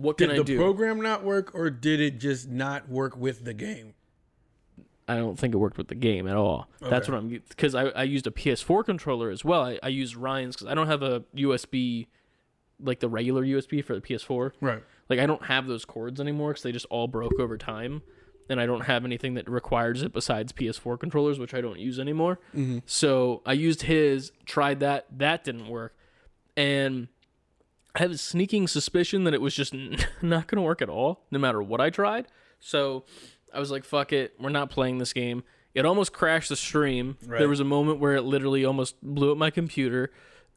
What 0.00 0.16
can 0.16 0.30
Did 0.30 0.40
I 0.40 0.42
the 0.42 0.56
program 0.56 1.00
not 1.00 1.24
work, 1.24 1.54
or 1.54 1.68
did 1.68 2.00
it 2.00 2.18
just 2.18 2.48
not 2.48 2.88
work 2.88 3.16
with 3.16 3.44
the 3.44 3.52
game? 3.52 3.94
I 5.06 5.16
don't 5.16 5.38
think 5.38 5.54
it 5.54 5.58
worked 5.58 5.76
with 5.76 5.88
the 5.88 5.94
game 5.94 6.26
at 6.26 6.36
all. 6.36 6.68
That's 6.80 7.08
what 7.08 7.18
I'm 7.18 7.28
because 7.28 7.74
I, 7.74 7.86
I 7.88 8.04
used 8.04 8.26
a 8.26 8.30
PS4 8.30 8.84
controller 8.84 9.30
as 9.30 9.44
well. 9.44 9.62
I, 9.62 9.78
I 9.82 9.88
used 9.88 10.16
Ryan's 10.16 10.54
because 10.54 10.68
I 10.68 10.74
don't 10.74 10.86
have 10.86 11.02
a 11.02 11.24
USB, 11.36 12.06
like 12.78 13.00
the 13.00 13.08
regular 13.08 13.44
USB 13.44 13.84
for 13.84 13.94
the 13.94 14.00
PS4. 14.00 14.52
Right. 14.60 14.82
Like 15.08 15.18
I 15.18 15.26
don't 15.26 15.44
have 15.46 15.66
those 15.66 15.84
cords 15.84 16.20
anymore 16.20 16.50
because 16.50 16.62
they 16.62 16.72
just 16.72 16.86
all 16.86 17.08
broke 17.08 17.38
over 17.40 17.58
time, 17.58 18.02
and 18.48 18.60
I 18.60 18.66
don't 18.66 18.82
have 18.82 19.04
anything 19.04 19.34
that 19.34 19.50
requires 19.50 20.02
it 20.02 20.12
besides 20.12 20.52
PS4 20.52 20.98
controllers, 20.98 21.38
which 21.38 21.52
I 21.52 21.60
don't 21.60 21.78
use 21.78 21.98
anymore. 21.98 22.38
Mm-hmm. 22.56 22.78
So 22.86 23.42
I 23.44 23.52
used 23.52 23.82
his, 23.82 24.32
tried 24.46 24.80
that, 24.80 25.06
that 25.18 25.44
didn't 25.44 25.68
work, 25.68 25.94
and 26.56 27.08
I 27.94 28.00
have 28.00 28.12
a 28.12 28.18
sneaking 28.18 28.68
suspicion 28.68 29.24
that 29.24 29.34
it 29.34 29.40
was 29.40 29.54
just 29.54 29.74
not 30.22 30.46
going 30.46 30.56
to 30.56 30.62
work 30.62 30.82
at 30.82 30.88
all, 30.88 31.24
no 31.30 31.38
matter 31.38 31.62
what 31.62 31.80
I 31.80 31.90
tried. 31.90 32.26
So 32.60 33.04
I 33.52 33.58
was 33.58 33.70
like, 33.70 33.84
"Fuck 33.84 34.12
it, 34.12 34.34
we're 34.38 34.50
not 34.50 34.70
playing 34.70 34.98
this 34.98 35.12
game." 35.12 35.42
It 35.74 35.84
almost 35.84 36.12
crashed 36.12 36.48
the 36.48 36.56
stream. 36.56 37.16
Right. 37.24 37.38
There 37.38 37.48
was 37.48 37.60
a 37.60 37.64
moment 37.64 38.00
where 38.00 38.14
it 38.16 38.22
literally 38.22 38.64
almost 38.64 38.96
blew 39.02 39.30
up 39.32 39.38
my 39.38 39.50
computer, 39.50 40.10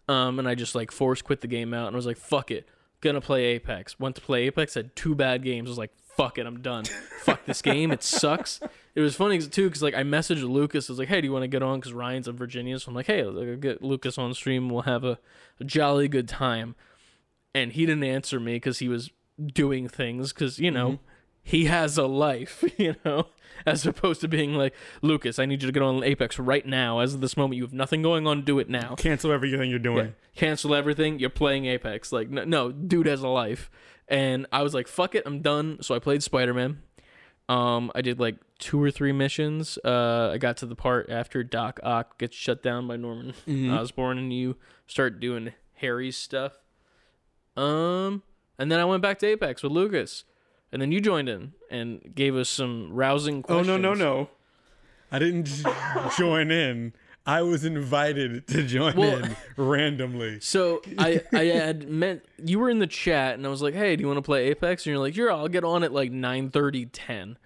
um, 0.07 0.39
and 0.39 0.47
I 0.47 0.55
just 0.55 0.75
like 0.75 0.91
force 0.91 1.21
quit 1.21 1.41
the 1.41 1.47
game 1.47 1.73
out 1.73 1.87
and 1.87 1.95
I 1.95 1.97
was 1.97 2.05
like, 2.05 2.17
"Fuck 2.17 2.51
it, 2.51 2.67
gonna 3.01 3.21
play 3.21 3.45
Apex." 3.45 3.99
Went 3.99 4.15
to 4.15 4.21
play 4.21 4.43
Apex, 4.43 4.73
had 4.73 4.95
two 4.95 5.15
bad 5.15 5.43
games. 5.43 5.69
I 5.69 5.71
was 5.71 5.77
like, 5.77 5.91
"Fuck 6.15 6.37
it, 6.37 6.45
I'm 6.45 6.61
done. 6.61 6.85
Fuck 7.21 7.45
this 7.45 7.61
game. 7.61 7.91
It 7.91 8.03
sucks." 8.03 8.59
It 8.95 9.01
was 9.01 9.15
funny 9.15 9.39
too 9.39 9.69
because 9.69 9.81
like 9.81 9.95
I 9.95 10.03
messaged 10.03 10.47
Lucas. 10.47 10.89
I 10.89 10.93
was 10.93 10.99
like, 10.99 11.07
"Hey, 11.07 11.21
do 11.21 11.27
you 11.27 11.33
want 11.33 11.43
to 11.43 11.47
get 11.47 11.63
on?" 11.63 11.79
Because 11.79 11.93
Ryan's 11.93 12.27
in 12.27 12.35
Virginia, 12.35 12.79
so 12.79 12.89
I'm 12.89 12.95
like, 12.95 13.07
"Hey, 13.07 13.23
I'll 13.23 13.55
get 13.55 13.81
Lucas 13.81 14.17
on 14.17 14.33
stream. 14.33 14.69
We'll 14.69 14.83
have 14.83 15.03
a, 15.03 15.19
a 15.59 15.63
jolly 15.63 16.07
good 16.07 16.27
time." 16.27 16.75
And 17.55 17.71
he 17.73 17.85
didn't 17.85 18.03
answer 18.03 18.39
me 18.39 18.55
because 18.55 18.79
he 18.79 18.87
was 18.87 19.11
doing 19.43 19.87
things 19.87 20.31
because 20.31 20.59
you 20.59 20.71
know 20.71 20.99
he 21.43 21.65
has 21.65 21.97
a 21.97 22.05
life, 22.05 22.63
you 22.77 22.95
know, 23.03 23.27
as 23.65 23.85
opposed 23.85 24.21
to 24.21 24.27
being 24.27 24.55
like, 24.55 24.73
Lucas, 25.01 25.37
I 25.37 25.45
need 25.45 25.61
you 25.61 25.67
to 25.67 25.71
get 25.71 25.83
on 25.83 26.03
Apex 26.03 26.39
right 26.39 26.65
now. 26.65 26.99
As 26.99 27.13
of 27.13 27.21
this 27.21 27.35
moment, 27.35 27.57
you 27.57 27.63
have 27.63 27.73
nothing 27.73 28.01
going 28.01 28.25
on. 28.25 28.43
Do 28.43 28.59
it 28.59 28.69
now. 28.69 28.95
Cancel 28.95 29.31
everything 29.31 29.69
you're 29.69 29.79
doing. 29.79 30.15
Cancel 30.35 30.73
everything. 30.73 31.19
You're 31.19 31.29
playing 31.29 31.65
Apex. 31.65 32.11
Like, 32.11 32.29
no, 32.29 32.45
no, 32.45 32.71
dude 32.71 33.07
has 33.07 33.21
a 33.21 33.27
life. 33.27 33.69
And 34.07 34.47
I 34.51 34.63
was 34.63 34.73
like, 34.73 34.87
fuck 34.87 35.15
it, 35.15 35.23
I'm 35.25 35.41
done. 35.41 35.79
So 35.81 35.93
I 35.95 35.99
played 35.99 36.23
Spider 36.23 36.53
Man. 36.53 36.81
Um, 37.49 37.91
I 37.93 38.01
did 38.01 38.19
like 38.19 38.35
two 38.57 38.81
or 38.81 38.89
three 38.89 39.11
missions. 39.11 39.77
Uh, 39.83 40.31
I 40.33 40.37
got 40.37 40.57
to 40.57 40.65
the 40.65 40.75
part 40.75 41.09
after 41.09 41.43
Doc 41.43 41.79
Ock 41.83 42.17
gets 42.17 42.35
shut 42.35 42.63
down 42.63 42.87
by 42.87 42.95
Norman 42.95 43.33
Osborn, 43.69 44.17
and 44.17 44.31
you 44.33 44.55
start 44.87 45.19
doing 45.19 45.53
Harry's 45.75 46.15
stuff. 46.17 46.53
Um, 47.55 48.23
and 48.57 48.71
then 48.71 48.79
I 48.79 48.85
went 48.85 49.01
back 49.01 49.19
to 49.19 49.27
Apex 49.27 49.63
with 49.63 49.71
Lucas, 49.71 50.23
and 50.71 50.81
then 50.81 50.91
you 50.91 50.99
joined 51.01 51.29
in 51.29 51.53
and 51.69 52.13
gave 52.15 52.35
us 52.35 52.49
some 52.49 52.91
rousing 52.91 53.43
questions. 53.43 53.69
Oh 53.69 53.77
no 53.77 53.93
no 53.93 53.93
no! 53.93 54.29
I 55.11 55.19
didn't 55.19 55.49
join 56.17 56.51
in. 56.51 56.93
I 57.25 57.41
was 57.41 57.63
invited 57.63 58.47
to 58.47 58.63
join 58.63 58.95
Well- 58.95 59.23
in 59.23 59.35
randomly. 59.55 60.39
So 60.41 60.81
I 60.97 61.21
I 61.31 61.45
had 61.45 61.87
meant 61.87 62.23
you 62.43 62.59
were 62.59 62.69
in 62.69 62.79
the 62.79 62.87
chat 62.87 63.35
and 63.35 63.45
I 63.45 63.49
was 63.49 63.61
like, 63.61 63.73
hey, 63.73 63.95
do 63.95 64.01
you 64.01 64.07
want 64.07 64.17
to 64.17 64.21
play 64.23 64.47
Apex? 64.49 64.85
And 64.85 64.91
you're 64.91 64.99
like, 64.99 65.15
yeah, 65.15 65.25
I'll 65.27 65.47
get 65.47 65.63
on 65.63 65.83
at 65.83 65.93
like 65.93 66.11
9:30, 66.11 66.89
10. 66.91 67.37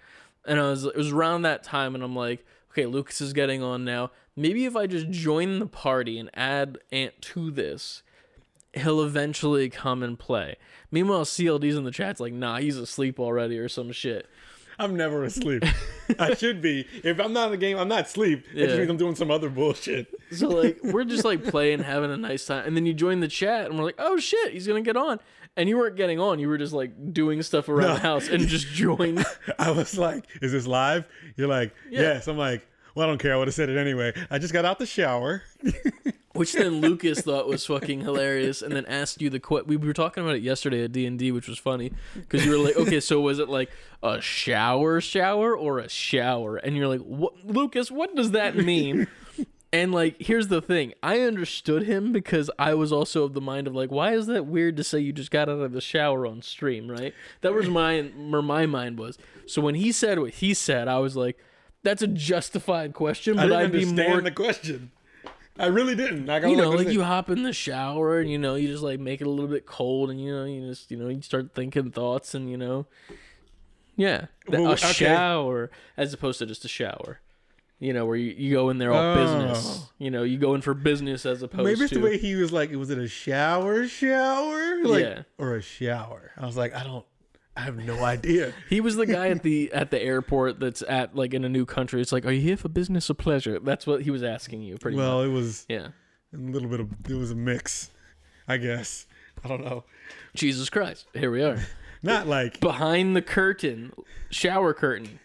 And 0.46 0.60
I 0.60 0.70
was 0.70 0.86
it 0.86 0.96
was 0.96 1.12
around 1.12 1.42
that 1.44 1.64
time, 1.64 1.94
and 1.94 2.04
I'm 2.04 2.16
like, 2.16 2.46
okay, 2.72 2.86
Lucas 2.86 3.20
is 3.22 3.34
getting 3.34 3.62
on 3.62 3.84
now. 3.84 4.12
Maybe 4.36 4.66
if 4.66 4.76
I 4.76 4.88
just 4.88 5.10
join 5.10 5.60
the 5.60 5.66
party 5.66 6.18
and 6.18 6.30
add 6.34 6.78
Ant 6.92 7.22
to 7.22 7.52
this, 7.52 8.02
he'll 8.80 9.02
eventually 9.02 9.70
come 9.70 10.04
and 10.04 10.18
play. 10.18 10.56
Meanwhile, 10.92 11.26
CLD's 11.26 11.76
in 11.76 11.84
the 11.84 11.92
chat's 11.92 12.20
like, 12.20 12.34
nah, 12.34 12.58
he's 12.58 12.78
asleep 12.78 13.20
already 13.20 13.58
or 13.60 13.68
some 13.70 13.92
shit. 13.92 14.28
I'm 14.80 14.96
never 14.96 15.24
asleep. 15.24 15.64
I 16.20 16.36
should 16.36 16.62
be. 16.62 16.88
If 17.04 17.20
I'm 17.20 17.34
not 17.34 17.46
in 17.46 17.52
the 17.52 17.58
game, 17.58 17.78
I'm 17.80 17.88
not 17.88 18.06
asleep. 18.06 18.46
It 18.54 18.68
just 18.68 18.78
means 18.78 18.90
I'm 18.92 18.98
doing 18.98 19.16
some 19.16 19.32
other 19.32 19.50
bullshit. 19.50 20.08
So 20.32 20.50
like 20.50 20.78
we're 20.84 21.04
just 21.04 21.26
like 21.26 21.44
playing, 21.50 21.80
having 21.80 22.12
a 22.12 22.18
nice 22.18 22.46
time, 22.46 22.64
and 22.68 22.78
then 22.78 22.86
you 22.86 22.94
join 22.94 23.20
the 23.20 23.28
chat, 23.28 23.66
and 23.66 23.78
we're 23.80 23.86
like, 23.86 23.96
"Oh 23.98 24.20
shit, 24.20 24.54
he's 24.54 24.68
gonna 24.68 24.82
get 24.84 24.96
on," 24.96 25.20
and 25.56 25.68
you 25.68 25.78
weren't 25.80 25.96
getting 25.96 26.20
on. 26.20 26.38
You 26.38 26.48
were 26.48 26.60
just 26.60 26.74
like 26.74 27.12
doing 27.12 27.42
stuff 27.42 27.70
around 27.70 27.88
No. 27.88 27.94
the 27.96 28.00
house 28.02 28.28
and 28.30 28.48
just 28.48 28.68
joined. 28.68 29.26
I 29.60 29.72
was 29.72 29.98
like, 29.98 30.26
"Is 30.44 30.52
this 30.52 30.68
live?" 30.68 31.06
You're 31.38 31.48
like, 31.48 31.74
Yeah. 31.90 32.02
"Yes." 32.02 32.28
I'm 32.28 32.38
like, 32.38 32.64
"Well, 32.94 33.08
I 33.08 33.10
don't 33.10 33.18
care. 33.18 33.34
I 33.34 33.38
would 33.38 33.48
have 33.48 33.56
said 33.56 33.70
it 33.70 33.78
anyway." 33.80 34.14
I 34.30 34.38
just 34.38 34.54
got 34.54 34.64
out 34.64 34.78
the 34.78 34.86
shower. 34.86 35.42
Which 36.38 36.54
then 36.54 36.82
Lucas 36.82 37.22
thought 37.22 37.48
was 37.48 37.66
fucking 37.66 38.02
hilarious, 38.02 38.62
and 38.62 38.74
then 38.74 38.86
asked 38.86 39.22
you 39.22 39.30
the 39.30 39.40
question. 39.40 39.68
we 39.68 39.78
were 39.78 39.94
talking 39.94 40.24
about 40.24 40.36
it 40.36 40.44
yesterday 40.44 40.84
at 40.84 40.92
D 40.92 41.06
and 41.06 41.18
D, 41.18 41.32
which 41.32 41.48
was 41.48 41.60
funny 41.60 41.92
because 42.16 42.46
you 42.46 42.52
were 42.52 42.58
like, 42.58 42.78
"Okay, 42.78 43.00
so 43.00 43.20
was 43.22 43.40
it 43.40 43.50
like 43.50 43.72
a 44.04 44.22
shower 44.22 45.02
shower 45.02 45.56
or 45.56 45.80
a 45.80 45.90
shower?" 45.90 46.58
And 46.58 46.76
you're 46.78 46.88
like, 46.88 47.02
"What, 47.02 47.46
Lucas? 47.46 47.92
What 47.92 48.16
does 48.16 48.32
that 48.32 48.56
mean?" 48.56 49.08
And 49.74 49.92
like, 49.92 50.16
here's 50.20 50.48
the 50.48 50.62
thing: 50.62 50.94
I 51.04 51.20
understood 51.22 51.84
him 51.84 52.14
because 52.14 52.50
I 52.58 52.74
was 52.74 52.94
also 52.94 53.26
of 53.26 53.34
the 53.34 53.42
mind 53.42 53.68
of 53.68 53.76
like, 53.76 53.92
why 53.92 54.14
is 54.14 54.28
that 54.28 54.46
weird 54.46 54.78
to 54.78 54.84
say 54.84 55.00
you 55.00 55.12
just 55.12 55.30
got 55.30 55.50
out 55.50 55.60
of 55.60 55.74
the 55.74 55.82
shower 55.82 56.26
on 56.26 56.42
stream, 56.42 56.90
right? 56.90 57.14
That 57.42 57.54
was 57.54 57.68
my 57.68 58.02
where 58.02 58.42
my 58.42 58.66
mind 58.66 58.98
was. 58.98 59.18
So 59.46 59.62
when 59.62 59.76
he 59.76 59.92
said 59.92 60.20
what 60.20 60.36
he 60.36 60.54
said, 60.54 60.88
I 60.88 61.00
was 61.00 61.18
like, 61.18 61.38
that's 61.84 62.02
a 62.02 62.08
justified 62.08 62.94
question, 62.94 63.38
I 63.38 63.48
but 63.48 63.60
didn't 63.72 63.76
I'd 63.76 63.96
be 63.96 64.08
more 64.10 64.22
the 64.22 64.32
question. 64.32 64.92
I 65.60 65.68
really 65.68 65.96
didn't. 65.96 66.30
I 66.30 66.40
got 66.40 66.50
you 66.50 66.58
know, 66.58 66.70
like 66.72 66.90
you 66.90 67.04
hop 67.04 67.30
in 67.30 67.44
the 67.44 67.54
shower 67.54 68.20
and 68.20 68.30
you 68.30 68.38
know, 68.38 68.56
you 68.56 68.68
just 68.68 68.84
like 68.84 69.00
make 69.00 69.22
it 69.22 69.28
a 69.28 69.30
little 69.30 69.50
bit 69.50 69.66
cold 69.66 70.10
and 70.10 70.22
you 70.22 70.32
know, 70.36 70.46
you 70.46 70.68
just 70.68 70.92
you 70.92 70.98
know, 70.98 71.10
you 71.10 71.22
start 71.22 71.54
thinking 71.54 71.92
thoughts 71.92 72.34
and 72.36 72.50
you 72.50 72.58
know, 72.58 72.86
yeah, 73.96 74.26
the- 74.48 74.62
Well, 74.62 74.72
a 74.72 74.74
okay. 74.74 74.88
shower 74.92 75.72
as 75.96 76.14
opposed 76.14 76.40
to 76.40 76.46
just 76.46 76.66
a 76.66 76.68
shower. 76.68 77.20
You 77.80 77.94
know, 77.94 78.08
where 78.08 78.16
you, 78.16 78.34
you 78.36 78.54
go 78.56 78.72
in 78.72 78.80
there 78.80 78.92
all 78.92 79.16
business. 79.16 79.82
Oh. 79.84 79.90
You 80.00 80.10
know, 80.10 80.24
you 80.24 80.40
go 80.40 80.56
in 80.56 80.62
for 80.62 80.74
business 80.74 81.28
as 81.28 81.44
opposed 81.44 81.66
Maybe 81.66 81.82
it's 81.82 81.94
to 81.94 82.00
the 82.00 82.04
way 82.04 82.18
he 82.18 82.34
was 82.34 82.52
like, 82.52 82.72
was 82.72 82.90
it 82.90 82.98
a 82.98 83.08
shower 83.08 83.88
shower? 83.88 84.84
Like, 84.84 85.04
Yeah. 85.04 85.22
Or 85.38 85.56
a 85.56 85.62
shower? 85.62 86.32
I 86.38 86.48
was 86.48 86.58
like, 86.58 86.74
I 86.74 86.84
don't, 86.84 87.06
I 87.58 87.62
have 87.62 87.78
no 87.78 88.04
idea. 88.04 88.54
he 88.70 88.80
was 88.82 88.96
the 88.96 89.06
guy 89.08 89.30
at 89.30 89.42
the 89.44 89.72
at 89.74 89.90
the 89.92 90.00
airport 90.02 90.60
that's 90.60 90.84
at 90.88 91.16
like 91.16 91.34
in 91.34 91.44
a 91.44 91.50
new 91.50 91.66
country. 91.66 92.02
It's 92.02 92.12
like, 92.12 92.26
are 92.26 92.32
you 92.32 92.42
here 92.42 92.56
for 92.58 92.70
business 92.70 93.10
or 93.10 93.16
pleasure? 93.16 93.60
That's 93.60 93.88
what 93.88 94.04
he 94.04 94.12
was 94.12 94.22
asking 94.24 94.62
you, 94.62 94.78
pretty 94.78 94.96
much. 94.98 95.04
Well, 95.04 95.20
much. 95.22 95.28
it 95.30 95.34
was 95.34 95.66
Yeah. 95.68 95.88
a 96.34 96.38
little 96.38 96.70
bit 96.70 96.80
of, 96.80 96.90
it 97.10 97.16
was 97.16 97.32
a 97.32 97.36
mix, 97.36 97.90
I 98.48 98.58
guess. 98.58 99.08
I 99.44 99.48
don't 99.48 99.64
know. 99.66 99.84
Jesus 100.36 100.70
Christ, 100.70 101.08
here 101.14 101.32
we 101.32 101.42
are 101.44 101.58
Not 102.04 102.28
like, 102.28 102.60
behind 102.60 103.16
the 103.16 103.22
curtain, 103.24 103.92
shower 104.30 104.74
curtain. 104.74 105.20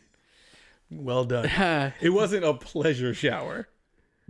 well 0.90 1.24
done. 1.24 1.92
It 2.00 2.10
wasn't 2.10 2.44
a 2.44 2.54
pleasure 2.54 3.12
shower. 3.14 3.68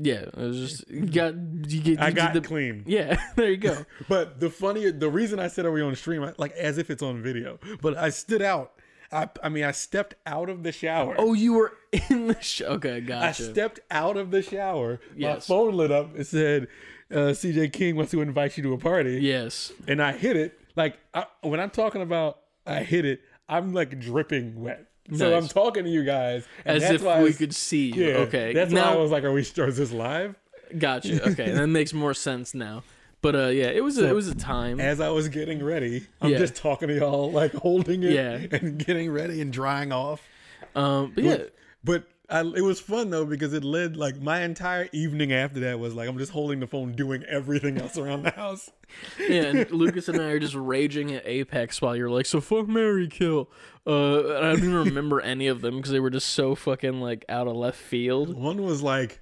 Yeah, 0.04 0.22
it 0.22 0.36
was 0.36 0.58
just 0.58 0.90
you 0.90 1.06
got 1.06 1.34
you 1.68 1.80
get 1.80 2.00
I 2.00 2.08
you 2.08 2.14
did 2.14 2.16
got 2.16 2.32
the, 2.34 2.40
clean. 2.40 2.82
Yeah, 2.86 3.20
there 3.36 3.50
you 3.50 3.56
go. 3.56 3.84
But 4.08 4.40
the 4.40 4.50
funny, 4.50 4.90
the 4.90 5.08
reason 5.10 5.38
I 5.38 5.48
said 5.48 5.64
are 5.64 5.72
we 5.72 5.82
on 5.82 5.94
stream, 5.96 6.22
I- 6.24 6.34
like 6.38 6.52
as 6.52 6.78
if 6.78 6.90
it's 6.90 7.02
on 7.02 7.22
video, 7.22 7.58
but 7.80 7.96
I 7.96 8.10
stood 8.10 8.42
out. 8.42 8.72
I, 9.12 9.28
I 9.42 9.50
mean, 9.50 9.64
I 9.64 9.72
stepped 9.72 10.14
out 10.26 10.48
of 10.48 10.62
the 10.62 10.72
shower. 10.72 11.14
Oh, 11.18 11.34
you 11.34 11.52
were 11.52 11.74
in 12.10 12.28
the 12.28 12.40
show. 12.40 12.64
Okay, 12.76 13.00
gotcha. 13.02 13.26
I 13.28 13.32
stepped 13.32 13.80
out 13.90 14.16
of 14.16 14.30
the 14.30 14.40
shower. 14.42 15.00
My 15.16 15.38
phone 15.38 15.74
lit 15.74 15.90
up. 15.92 16.18
It 16.18 16.26
said, 16.26 16.66
uh, 17.10 17.34
"CJ 17.34 17.72
King 17.74 17.96
wants 17.96 18.10
to 18.12 18.22
invite 18.22 18.56
you 18.56 18.62
to 18.64 18.72
a 18.72 18.78
party." 18.78 19.20
yes. 19.20 19.70
And 19.86 20.02
I 20.02 20.12
hit 20.12 20.36
it. 20.36 20.58
Like 20.76 20.98
I, 21.12 21.26
when 21.42 21.60
I'm 21.60 21.68
talking 21.70 22.00
about, 22.00 22.38
I 22.66 22.82
hit 22.84 23.04
it. 23.04 23.20
I'm 23.48 23.74
like 23.74 24.00
dripping 24.00 24.62
wet. 24.62 24.86
So 25.14 25.30
Nice. 25.30 25.42
I'm 25.42 25.48
talking 25.48 25.84
to 25.84 25.90
you 25.90 26.04
guys 26.04 26.46
and 26.64 26.76
As 26.76 26.82
that's 26.82 26.94
if 26.94 27.02
why 27.02 27.18
we 27.18 27.24
was- 27.24 27.36
could 27.38 27.54
see. 27.54 27.92
you. 27.92 28.04
Yeah. 28.06 28.14
okay. 28.18 28.52
That's 28.52 28.72
why 28.72 28.80
I 28.80 28.96
was 28.96 29.10
like, 29.10 29.24
"Are 29.24 29.32
we? 29.32 29.40
Is 29.42 29.52
this 29.52 29.92
live?" 29.92 30.36
gotcha. 30.78 31.22
Okay, 31.32 31.50
that 31.50 31.66
makes 31.66 31.92
more 31.92 32.14
sense 32.14 32.54
now. 32.54 32.82
But 33.20 33.36
uh, 33.36 33.46
yeah, 33.48 33.66
it 33.66 33.84
was 33.84 33.98
a, 33.98 34.08
it 34.08 34.14
was 34.14 34.26
a 34.28 34.34
time. 34.34 34.80
As 34.80 35.00
I 35.00 35.10
was 35.10 35.28
getting 35.28 35.62
ready, 35.62 36.06
I'm 36.20 36.30
Yeah. 36.30 36.38
just 36.38 36.56
talking 36.56 36.88
to 36.88 36.94
y'all, 36.96 37.30
like 37.30 37.52
holding 37.54 38.02
it 38.02 38.12
Yeah. 38.12 38.46
and 38.58 38.78
getting 38.84 39.10
ready 39.12 39.40
and 39.40 39.52
drying 39.52 39.92
off. 39.92 40.26
Um, 40.74 41.12
but 41.14 41.22
yeah, 41.24 41.36
But 41.84 42.04
I, 42.32 42.40
it 42.40 42.62
was 42.62 42.80
fun 42.80 43.10
though 43.10 43.26
because 43.26 43.52
it 43.52 43.62
led 43.62 43.94
like 43.94 44.18
my 44.20 44.42
entire 44.42 44.88
evening 44.92 45.32
after 45.32 45.60
that 45.60 45.78
was 45.78 45.94
like 45.94 46.08
I'm 46.08 46.16
just 46.16 46.32
holding 46.32 46.60
the 46.60 46.66
phone, 46.66 46.92
doing 46.92 47.24
everything 47.24 47.76
else 47.78 47.98
around 47.98 48.22
the 48.22 48.30
house. 48.30 48.70
yeah. 49.18 49.42
And 49.42 49.70
Lucas 49.70 50.08
and 50.08 50.18
I 50.18 50.30
are 50.30 50.38
just 50.38 50.54
raging 50.54 51.12
at 51.12 51.26
Apex 51.26 51.82
while 51.82 51.94
you're 51.94 52.08
like, 52.08 52.24
so 52.24 52.40
fuck 52.40 52.68
marry 52.68 53.06
kill. 53.06 53.50
Uh, 53.86 54.36
and 54.36 54.46
I 54.46 54.52
don't 54.52 54.64
even 54.64 54.74
remember 54.74 55.20
any 55.22 55.46
of 55.46 55.60
them 55.60 55.76
because 55.76 55.92
they 55.92 56.00
were 56.00 56.10
just 56.10 56.30
so 56.30 56.54
fucking 56.54 57.00
like 57.00 57.26
out 57.28 57.48
of 57.48 57.54
left 57.54 57.78
field. 57.78 58.34
One 58.34 58.62
was 58.62 58.82
like 58.82 59.20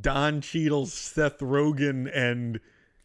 Don 0.00 0.42
Cheadle, 0.42 0.86
Seth 0.86 1.38
Rogen, 1.38 2.10
and 2.14 2.60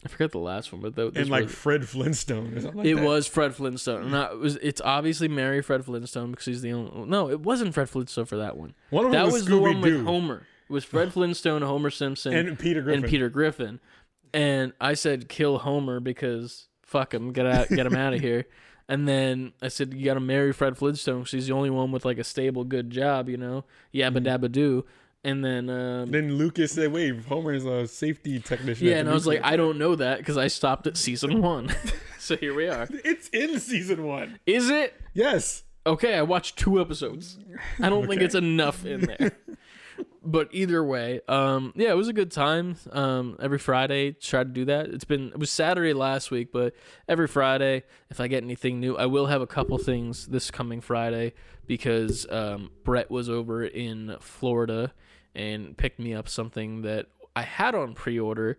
I 0.05 0.07
forget 0.07 0.31
the 0.31 0.37
last 0.39 0.71
one, 0.71 0.81
but 0.81 0.95
th- 0.95 1.13
this 1.13 1.21
and 1.23 1.29
like 1.29 1.49
Fred 1.49 1.87
Flintstone 1.87 2.53
or 2.57 2.61
something 2.61 2.77
like 2.77 2.87
it 2.87 2.95
that. 2.95 3.03
was 3.05 3.27
Fred 3.27 3.53
Flintstone. 3.53 4.13
I- 4.13 4.31
it 4.31 4.39
was. 4.39 4.55
It's 4.57 4.79
obviously 4.81 5.27
marry 5.27 5.61
Fred 5.61 5.83
Flintstone 5.83 6.31
because 6.31 6.45
he's 6.45 6.61
the 6.61 6.71
only. 6.71 7.09
No, 7.09 7.29
it 7.29 7.41
wasn't 7.41 7.73
Fred 7.73 7.89
Flintstone 7.89 8.25
for 8.25 8.37
that 8.37 8.55
one. 8.55 8.75
One 8.91 9.05
of 9.07 9.11
That 9.11 9.25
was, 9.25 9.33
was 9.33 9.45
the 9.45 9.57
one 9.59 9.81
with 9.81 10.05
Homer. 10.05 10.45
It 10.69 10.73
was 10.73 10.85
Fred 10.85 11.11
Flintstone, 11.13 11.61
Homer 11.63 11.89
Simpson, 11.89 12.33
and 12.33 12.57
Peter 12.57 12.81
Griffin. 12.81 13.03
and 13.03 13.09
Peter 13.11 13.29
Griffin. 13.29 13.79
And 14.33 14.73
I 14.79 14.93
said 14.93 15.27
kill 15.27 15.57
Homer 15.59 15.99
because 15.99 16.67
fuck 16.83 17.13
him, 17.13 17.33
get 17.33 17.45
out, 17.45 17.67
get 17.69 17.85
him 17.85 17.95
out 17.95 18.13
of 18.13 18.19
here. 18.21 18.45
And 18.87 19.07
then 19.07 19.53
I 19.61 19.67
said 19.67 19.93
you 19.93 20.05
got 20.05 20.13
to 20.15 20.19
marry 20.19 20.53
Fred 20.53 20.77
Flintstone 20.77 21.19
because 21.19 21.31
he's 21.31 21.47
the 21.47 21.53
only 21.53 21.69
one 21.69 21.91
with 21.91 22.05
like 22.05 22.17
a 22.19 22.23
stable, 22.23 22.63
good 22.63 22.89
job, 22.89 23.27
you 23.29 23.37
know, 23.37 23.65
Mm-hmm. 23.93 24.17
yabba 24.17 24.23
dabba 24.25 24.51
do. 24.51 24.85
And 25.23 25.43
then 25.43 25.69
um, 25.69 26.11
Then 26.11 26.35
Lucas 26.35 26.71
said, 26.71 26.93
"Wait, 26.93 27.25
Homer's 27.25 27.65
a 27.65 27.87
safety 27.87 28.39
technician." 28.39 28.87
yeah, 28.87 28.97
and 28.97 29.09
I 29.09 29.13
was 29.13 29.27
like, 29.27 29.41
I 29.43 29.57
don't 29.57 29.77
know 29.77 29.95
that 29.95 30.19
because 30.19 30.37
I 30.37 30.47
stopped 30.47 30.87
at 30.87 30.95
season 30.95 31.41
one. 31.41 31.75
so 32.19 32.37
here 32.37 32.53
we 32.53 32.67
are. 32.69 32.87
"It's 33.03 33.27
in 33.29 33.59
season 33.59 34.05
one." 34.05 34.39
Is 34.45 34.69
it? 34.69 34.93
Yes. 35.13 35.63
Okay, 35.85 36.13
I 36.13 36.21
watched 36.21 36.57
two 36.57 36.79
episodes. 36.79 37.37
I 37.81 37.89
don't 37.89 38.07
think 38.07 38.21
it's 38.21 38.35
enough 38.35 38.85
in 38.85 39.01
there. 39.01 39.31
but 40.23 40.47
either 40.51 40.83
way, 40.83 41.19
um, 41.27 41.73
yeah, 41.75 41.89
it 41.89 41.97
was 41.97 42.07
a 42.07 42.13
good 42.13 42.31
time. 42.31 42.77
Um, 42.91 43.37
every 43.41 43.57
Friday, 43.57 44.11
try 44.11 44.43
to 44.43 44.49
do 44.49 44.65
that. 44.65 44.87
It's 44.87 45.05
been 45.05 45.29
it 45.29 45.39
was 45.39 45.49
Saturday 45.49 45.93
last 45.93 46.31
week, 46.31 46.51
but 46.53 46.73
every 47.09 47.27
Friday, 47.27 47.83
if 48.09 48.21
I 48.21 48.27
get 48.27 48.43
anything 48.43 48.79
new, 48.79 48.95
I 48.95 49.05
will 49.05 49.25
have 49.25 49.41
a 49.41 49.47
couple 49.47 49.77
things 49.79 50.27
this 50.27 50.49
coming 50.49 50.79
Friday 50.79 51.33
because 51.67 52.25
um, 52.29 52.71
Brett 52.83 53.11
was 53.11 53.29
over 53.29 53.65
in 53.65 54.15
Florida 54.21 54.93
and 55.35 55.77
picked 55.77 55.99
me 55.99 56.13
up 56.13 56.27
something 56.27 56.81
that 56.81 57.07
I 57.35 57.43
had 57.43 57.75
on 57.75 57.93
pre-order. 57.93 58.57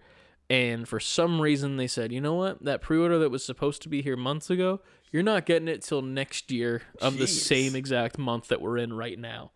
And 0.49 0.89
for 0.89 0.99
some 0.99 1.41
reason, 1.41 1.77
they 1.77 1.87
said, 1.87 2.13
you 2.13 2.21
know 2.21 2.35
what? 2.35 2.65
That 2.65 2.83
pre 2.83 2.99
order 2.99 3.19
that 3.21 3.31
was 3.31 3.45
supposed 3.45 3.83
to 3.83 3.89
be 3.89 4.03
here 4.03 4.17
months 4.17 4.51
ago, 4.51 4.81
you're 5.13 5.23
not 5.23 5.47
getting 5.47 5.69
it 5.69 5.83
till 5.83 6.03
next 6.03 6.51
year 6.51 6.83
of 7.01 7.19
the 7.19 7.27
same 7.27 7.77
exact 7.77 8.19
month 8.19 8.49
that 8.49 8.61
we're 8.61 8.79
in 8.79 8.93
right 8.93 9.19
now. 9.19 9.53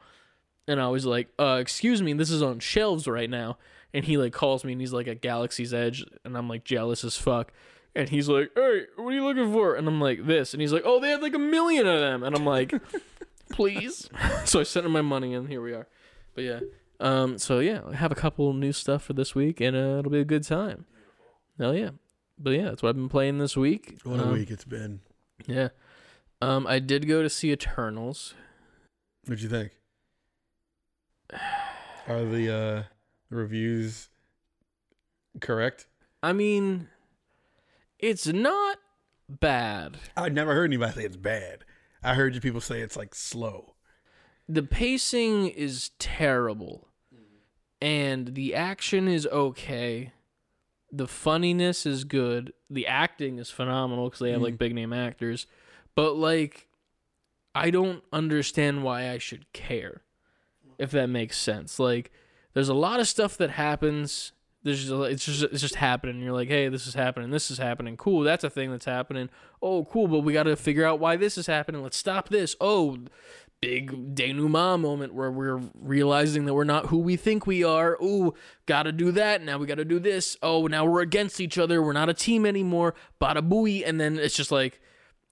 And 0.66 0.80
I 0.80 0.88
was 0.88 1.04
like, 1.04 1.28
uh, 1.38 1.58
excuse 1.60 2.00
me, 2.00 2.12
this 2.12 2.30
is 2.30 2.42
on 2.42 2.58
shelves 2.58 3.06
right 3.06 3.28
now. 3.28 3.58
And 3.92 4.04
he 4.04 4.16
like 4.16 4.32
calls 4.32 4.64
me 4.64 4.72
and 4.72 4.80
he's 4.80 4.92
like 4.92 5.06
at 5.06 5.20
Galaxy's 5.20 5.74
Edge. 5.74 6.04
And 6.24 6.36
I'm 6.36 6.48
like 6.48 6.64
jealous 6.64 7.04
as 7.04 7.16
fuck. 7.16 7.52
And 7.94 8.08
he's 8.08 8.28
like, 8.28 8.50
hey, 8.56 8.86
what 8.96 9.10
are 9.10 9.14
you 9.14 9.24
looking 9.24 9.52
for? 9.52 9.76
And 9.76 9.86
I'm 9.86 10.00
like, 10.00 10.26
this. 10.26 10.52
And 10.52 10.60
he's 10.60 10.72
like, 10.72 10.82
oh, 10.84 10.98
they 11.00 11.10
had 11.10 11.22
like 11.22 11.34
a 11.34 11.38
million 11.38 11.86
of 11.86 12.00
them. 12.00 12.24
And 12.24 12.34
I'm 12.34 12.44
like, 12.44 12.74
please. 13.50 14.08
so 14.44 14.60
I 14.60 14.64
sent 14.64 14.86
him 14.86 14.92
my 14.92 15.02
money 15.02 15.34
and 15.34 15.48
here 15.48 15.62
we 15.62 15.72
are. 15.72 15.86
But 16.34 16.44
yeah. 16.44 16.60
Um, 17.04 17.38
so 17.38 17.58
yeah, 17.58 17.80
I 17.90 17.94
have 17.96 18.10
a 18.10 18.14
couple 18.14 18.52
new 18.54 18.72
stuff 18.72 19.02
for 19.04 19.12
this 19.12 19.34
week 19.34 19.60
and 19.60 19.76
uh, 19.76 19.98
it'll 19.98 20.10
be 20.10 20.20
a 20.20 20.24
good 20.24 20.42
time. 20.44 20.86
Hell 21.58 21.74
yeah. 21.74 21.90
But 22.38 22.50
yeah, 22.52 22.64
that's 22.64 22.82
what 22.82 22.88
I've 22.88 22.96
been 22.96 23.08
playing 23.10 23.38
this 23.38 23.56
week. 23.56 23.98
What 24.04 24.18
a 24.20 24.24
Um, 24.24 24.32
week 24.32 24.50
it's 24.50 24.64
been. 24.64 25.00
Yeah. 25.46 25.68
Um, 26.40 26.66
I 26.66 26.78
did 26.78 27.06
go 27.06 27.22
to 27.22 27.28
see 27.30 27.52
Eternals. 27.52 28.34
What'd 29.26 29.42
you 29.42 29.48
think? 29.48 29.72
Are 32.08 32.24
the 32.24 32.54
uh, 32.54 32.82
reviews 33.30 34.08
correct? 35.40 35.86
I 36.22 36.32
mean, 36.32 36.88
it's 37.98 38.26
not 38.26 38.78
bad. 39.28 39.98
I 40.16 40.28
never 40.28 40.54
heard 40.54 40.66
anybody 40.70 40.92
say 40.94 41.04
it's 41.04 41.16
bad. 41.16 41.64
I 42.02 42.14
heard 42.14 42.34
you 42.34 42.40
people 42.40 42.60
say 42.60 42.80
it's 42.80 42.96
like 42.96 43.14
slow. 43.14 43.74
The 44.48 44.62
pacing 44.62 45.48
is 45.48 45.90
terrible. 45.98 46.88
And 47.80 48.34
the 48.34 48.54
action 48.54 49.08
is 49.08 49.26
okay. 49.26 50.12
The 50.90 51.08
funniness 51.08 51.86
is 51.86 52.04
good. 52.04 52.52
The 52.70 52.86
acting 52.86 53.38
is 53.38 53.50
phenomenal 53.50 54.06
because 54.06 54.20
they 54.20 54.30
have 54.30 54.42
like 54.42 54.54
mm. 54.54 54.58
big 54.58 54.74
name 54.74 54.92
actors. 54.92 55.46
But 55.94 56.16
like, 56.16 56.68
I 57.54 57.70
don't 57.70 58.02
understand 58.12 58.82
why 58.82 59.10
I 59.10 59.18
should 59.18 59.52
care. 59.52 60.02
If 60.76 60.90
that 60.90 61.08
makes 61.08 61.38
sense. 61.38 61.78
Like, 61.78 62.10
there's 62.52 62.68
a 62.68 62.74
lot 62.74 62.98
of 62.98 63.06
stuff 63.06 63.36
that 63.36 63.50
happens. 63.50 64.32
There's 64.64 64.88
just, 64.88 64.92
it's 64.92 65.24
just 65.24 65.42
it's 65.44 65.60
just 65.60 65.76
happening. 65.76 66.20
You're 66.20 66.32
like, 66.32 66.48
hey, 66.48 66.68
this 66.68 66.86
is 66.86 66.94
happening. 66.94 67.30
This 67.30 67.50
is 67.50 67.58
happening. 67.58 67.96
Cool. 67.96 68.22
That's 68.22 68.42
a 68.42 68.50
thing 68.50 68.72
that's 68.72 68.86
happening. 68.86 69.28
Oh, 69.62 69.84
cool. 69.84 70.08
But 70.08 70.20
we 70.20 70.32
got 70.32 70.44
to 70.44 70.56
figure 70.56 70.84
out 70.84 70.98
why 70.98 71.16
this 71.16 71.38
is 71.38 71.46
happening. 71.46 71.82
Let's 71.82 71.96
stop 71.96 72.28
this. 72.28 72.56
Oh, 72.60 72.98
big 73.64 74.14
denouement 74.14 74.78
moment 74.78 75.14
where 75.14 75.30
we're 75.30 75.58
realizing 75.80 76.44
that 76.44 76.52
we're 76.52 76.64
not 76.64 76.86
who 76.86 76.98
we 76.98 77.16
think 77.16 77.46
we 77.46 77.64
are. 77.64 77.96
Ooh, 78.02 78.34
gotta 78.66 78.92
do 78.92 79.10
that. 79.12 79.42
Now 79.42 79.56
we 79.56 79.66
gotta 79.66 79.86
do 79.86 79.98
this. 79.98 80.36
Oh, 80.42 80.66
now 80.66 80.84
we're 80.84 81.00
against 81.00 81.40
each 81.40 81.56
other. 81.56 81.80
We're 81.80 81.94
not 81.94 82.10
a 82.10 82.14
team 82.14 82.44
anymore. 82.44 82.94
Bada 83.18 83.38
booey. 83.38 83.82
And 83.86 83.98
then 83.98 84.18
it's 84.18 84.36
just 84.36 84.52
like, 84.52 84.82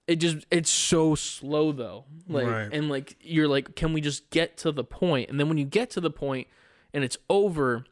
it 0.07 0.15
just, 0.15 0.47
it's 0.49 0.71
so 0.71 1.13
slow 1.13 1.71
though. 1.71 2.05
Like, 2.27 2.47
Right. 2.47 2.73
and 2.73 2.89
like, 2.89 3.17
you're 3.21 3.47
like, 3.47 3.75
can 3.75 3.93
we 3.93 4.01
just 4.01 4.31
get 4.31 4.57
to 4.57 4.71
the 4.71 4.83
point? 4.83 5.29
And 5.29 5.39
then 5.39 5.47
when 5.47 5.59
you 5.59 5.65
get 5.65 5.91
to 5.91 6.01
the 6.01 6.09
point 6.09 6.47
and 6.91 7.03
it's 7.03 7.17
over, 7.29 7.85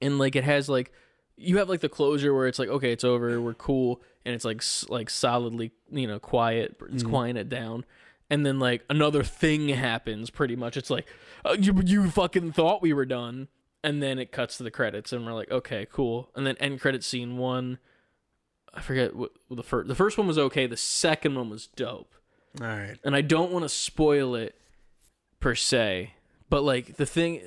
and 0.00 0.20
like 0.20 0.36
it 0.36 0.44
has 0.44 0.68
like, 0.68 0.92
you 1.36 1.58
have 1.58 1.68
like 1.68 1.80
the 1.80 1.88
closure 1.88 2.32
where 2.32 2.46
it's 2.46 2.60
like, 2.60 2.68
okay, 2.68 2.92
it's 2.92 3.02
over. 3.02 3.40
We're 3.40 3.54
cool. 3.54 4.00
And 4.24 4.36
it's 4.36 4.44
like, 4.44 4.62
like 4.88 5.10
solidly, 5.10 5.72
you 5.90 6.06
know, 6.06 6.20
quiet. 6.20 6.76
It's 6.92 7.02
mm. 7.02 7.10
quieting 7.10 7.40
it 7.40 7.48
down 7.48 7.84
and 8.30 8.44
then 8.44 8.58
like 8.58 8.84
another 8.88 9.22
thing 9.22 9.68
happens 9.68 10.30
pretty 10.30 10.56
much. 10.56 10.76
It's 10.76 10.90
like 10.90 11.06
uh, 11.44 11.56
you 11.58 11.74
you 11.84 12.10
fucking 12.10 12.52
thought 12.52 12.82
we 12.82 12.92
were 12.92 13.06
done 13.06 13.48
and 13.82 14.02
then 14.02 14.18
it 14.18 14.32
cuts 14.32 14.56
to 14.56 14.62
the 14.62 14.70
credits 14.70 15.12
and 15.12 15.24
we're 15.26 15.32
like 15.34 15.50
okay 15.50 15.86
cool. 15.90 16.30
And 16.34 16.46
then 16.46 16.56
end 16.58 16.80
credit 16.80 17.04
scene 17.04 17.36
one 17.36 17.78
i 18.76 18.80
forget 18.80 19.14
what 19.14 19.30
what 19.48 19.56
the 19.56 19.62
first 19.62 19.86
the 19.88 19.94
first 19.94 20.18
one 20.18 20.26
was 20.26 20.36
okay 20.36 20.66
the 20.66 20.76
second 20.76 21.34
one 21.36 21.48
was 21.50 21.68
dope. 21.68 22.14
All 22.60 22.66
right. 22.66 22.96
and 23.04 23.14
i 23.16 23.20
don't 23.20 23.50
want 23.52 23.64
to 23.64 23.68
spoil 23.68 24.34
it 24.34 24.56
per 25.40 25.54
se 25.54 26.14
but 26.48 26.62
like 26.62 26.96
the 26.96 27.06
thing 27.06 27.40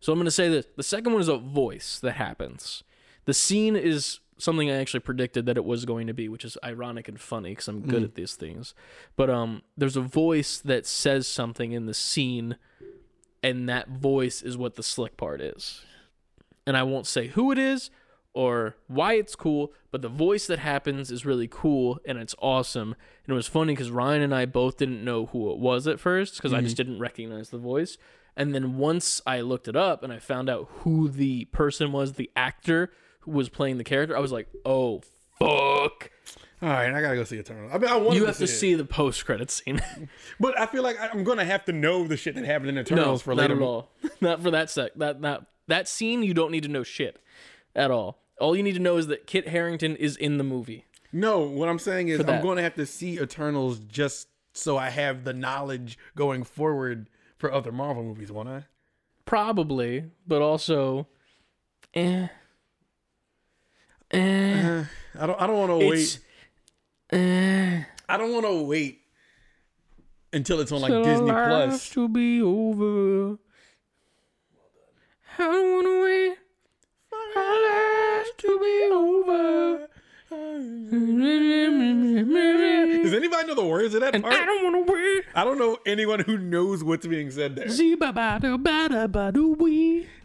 so 0.00 0.12
i'm 0.12 0.18
going 0.18 0.24
to 0.26 0.30
say 0.30 0.48
this 0.48 0.66
the 0.76 0.82
second 0.82 1.12
one 1.12 1.20
is 1.22 1.28
a 1.28 1.36
voice 1.36 1.98
that 2.00 2.12
happens. 2.12 2.82
The 3.26 3.32
scene 3.34 3.74
is 3.74 4.20
something 4.44 4.70
i 4.70 4.76
actually 4.76 5.00
predicted 5.00 5.46
that 5.46 5.56
it 5.56 5.64
was 5.64 5.84
going 5.84 6.06
to 6.06 6.14
be 6.14 6.28
which 6.28 6.44
is 6.44 6.56
ironic 6.62 7.08
and 7.08 7.20
funny 7.20 7.50
because 7.50 7.66
i'm 7.66 7.80
good 7.80 8.02
at 8.02 8.14
these 8.14 8.34
things. 8.34 8.74
But 9.16 9.30
um 9.30 9.62
there's 9.76 9.96
a 9.96 10.02
voice 10.02 10.58
that 10.58 10.86
says 10.86 11.26
something 11.26 11.72
in 11.72 11.86
the 11.86 11.94
scene 11.94 12.56
and 13.42 13.68
that 13.68 13.88
voice 13.88 14.42
is 14.42 14.56
what 14.56 14.76
the 14.76 14.82
slick 14.82 15.16
part 15.16 15.40
is. 15.40 15.82
And 16.66 16.76
i 16.76 16.82
won't 16.82 17.06
say 17.06 17.28
who 17.28 17.50
it 17.50 17.58
is 17.58 17.90
or 18.32 18.76
why 18.88 19.14
it's 19.14 19.36
cool 19.36 19.72
but 19.90 20.02
the 20.02 20.08
voice 20.08 20.46
that 20.48 20.58
happens 20.58 21.10
is 21.10 21.24
really 21.24 21.48
cool 21.48 21.98
and 22.04 22.18
it's 22.18 22.34
awesome. 22.40 22.96
And 23.24 23.32
it 23.32 23.34
was 23.34 23.48
funny 23.48 23.72
because 23.72 23.90
ryan 23.90 24.22
and 24.22 24.34
i 24.34 24.44
both 24.44 24.76
didn't 24.76 25.04
know 25.04 25.26
who 25.26 25.50
it 25.50 25.58
was 25.58 25.86
at 25.86 26.00
first 26.00 26.36
because 26.36 26.52
i 26.52 26.60
just 26.60 26.76
didn't 26.76 26.98
recognize 26.98 27.50
the 27.50 27.58
voice. 27.58 27.96
And 28.36 28.54
then 28.54 28.76
once 28.78 29.22
i 29.26 29.40
looked 29.40 29.68
it 29.68 29.76
up 29.76 30.02
and 30.02 30.12
i 30.12 30.18
found 30.18 30.50
out 30.50 30.68
who 30.78 31.08
the 31.08 31.44
person 31.46 31.92
was 31.92 32.14
the 32.14 32.30
actor 32.34 32.90
who 33.24 33.32
was 33.32 33.48
playing 33.48 33.78
the 33.78 33.84
character 33.84 34.16
i 34.16 34.20
was 34.20 34.32
like 34.32 34.48
oh 34.64 35.00
fuck 35.38 36.10
All 36.62 36.68
right. 36.70 36.92
I 36.94 37.00
gotta 37.02 37.16
go 37.16 37.24
see 37.24 37.36
Eternal. 37.36 37.68
I 37.72 37.76
mean, 37.78 37.90
I 37.90 37.96
want 37.96 38.16
you 38.16 38.24
have 38.26 38.38
to 38.38 38.44
it. 38.44 38.46
see 38.46 38.74
the 38.74 38.84
post-credit 38.84 39.50
scene 39.50 39.82
but 40.40 40.58
I 40.58 40.66
feel 40.66 40.82
like 40.82 40.96
I'm 40.98 41.24
gonna 41.24 41.44
have 41.44 41.64
to 41.66 41.72
know 41.72 42.06
the 42.06 42.16
shit 42.16 42.36
that 42.36 42.44
happened 42.44 42.70
in 42.70 42.78
Eternals 42.78 43.20
for 43.22 43.34
later. 43.34 43.54
not 43.56 43.62
at 43.62 43.66
all. 43.66 43.90
not 44.20 44.42
for 44.42 44.50
that 44.52 44.70
sec. 44.70 44.92
That 44.96 45.20
that 45.22 45.44
that 45.66 45.88
scene. 45.88 46.22
You 46.22 46.32
don't 46.32 46.52
need 46.52 46.62
to 46.62 46.68
know 46.68 46.82
shit 46.84 47.20
at 47.74 47.90
all. 47.90 48.22
All 48.40 48.56
you 48.56 48.62
need 48.62 48.74
to 48.74 48.80
know 48.80 48.96
is 48.96 49.08
that 49.08 49.26
Kit 49.26 49.48
Harington 49.48 49.96
is 49.96 50.16
in 50.16 50.38
the 50.38 50.44
movie. 50.44 50.86
No, 51.12 51.40
what 51.40 51.68
I'm 51.68 51.78
saying 51.78 52.08
is 52.08 52.20
I'm 52.20 52.40
going 52.42 52.56
to 52.56 52.62
have 52.62 52.74
to 52.76 52.86
see 52.86 53.20
Eternals 53.20 53.78
just 53.80 54.28
so 54.52 54.76
I 54.76 54.90
have 54.90 55.24
the 55.24 55.32
knowledge 55.32 55.98
going 56.16 56.44
forward 56.44 57.08
for 57.36 57.52
other 57.52 57.72
Marvel 57.72 58.02
movies, 58.02 58.32
won't 58.32 58.48
I? 58.48 58.64
Probably, 59.26 60.04
but 60.26 60.42
also, 60.42 61.06
eh, 61.94 62.28
eh. 64.14 64.84
I 65.18 65.26
don't. 65.26 65.40
I 65.40 65.46
don't 65.46 65.58
want 65.68 65.80
to 65.80 65.88
wait. 65.88 66.18
eh. 67.10 67.84
I 68.08 68.16
don't 68.16 68.32
want 68.32 68.46
to 68.46 68.62
wait 68.62 69.00
until 70.32 70.60
it's 70.60 70.72
on 70.72 70.80
like 70.80 70.92
Disney 71.04 71.30
life 71.30 71.68
Plus. 71.70 71.88
to 71.90 72.08
be 72.08 72.42
over. 72.42 73.38
I 75.36 75.42
don't 75.42 75.72
wanna 75.74 76.02
wait 76.04 76.36
for 77.10 77.18
lives 77.36 78.30
to 78.38 78.58
be 78.60 78.88
over. 78.92 79.88
Does 83.02 83.12
anybody 83.12 83.46
know 83.48 83.54
the 83.54 83.64
words 83.64 83.94
of 83.94 84.00
that 84.02 84.14
And 84.14 84.22
part? 84.22 84.34
I 84.34 84.44
don't 84.44 84.64
wanna 84.64 84.80
wait. 84.92 85.24
I 85.34 85.44
don't 85.44 85.58
know 85.58 85.76
anyone 85.86 86.20
who 86.20 86.38
knows 86.38 86.82
what's 86.84 87.06
being 87.06 87.30
said 87.30 87.56
there. 87.56 87.68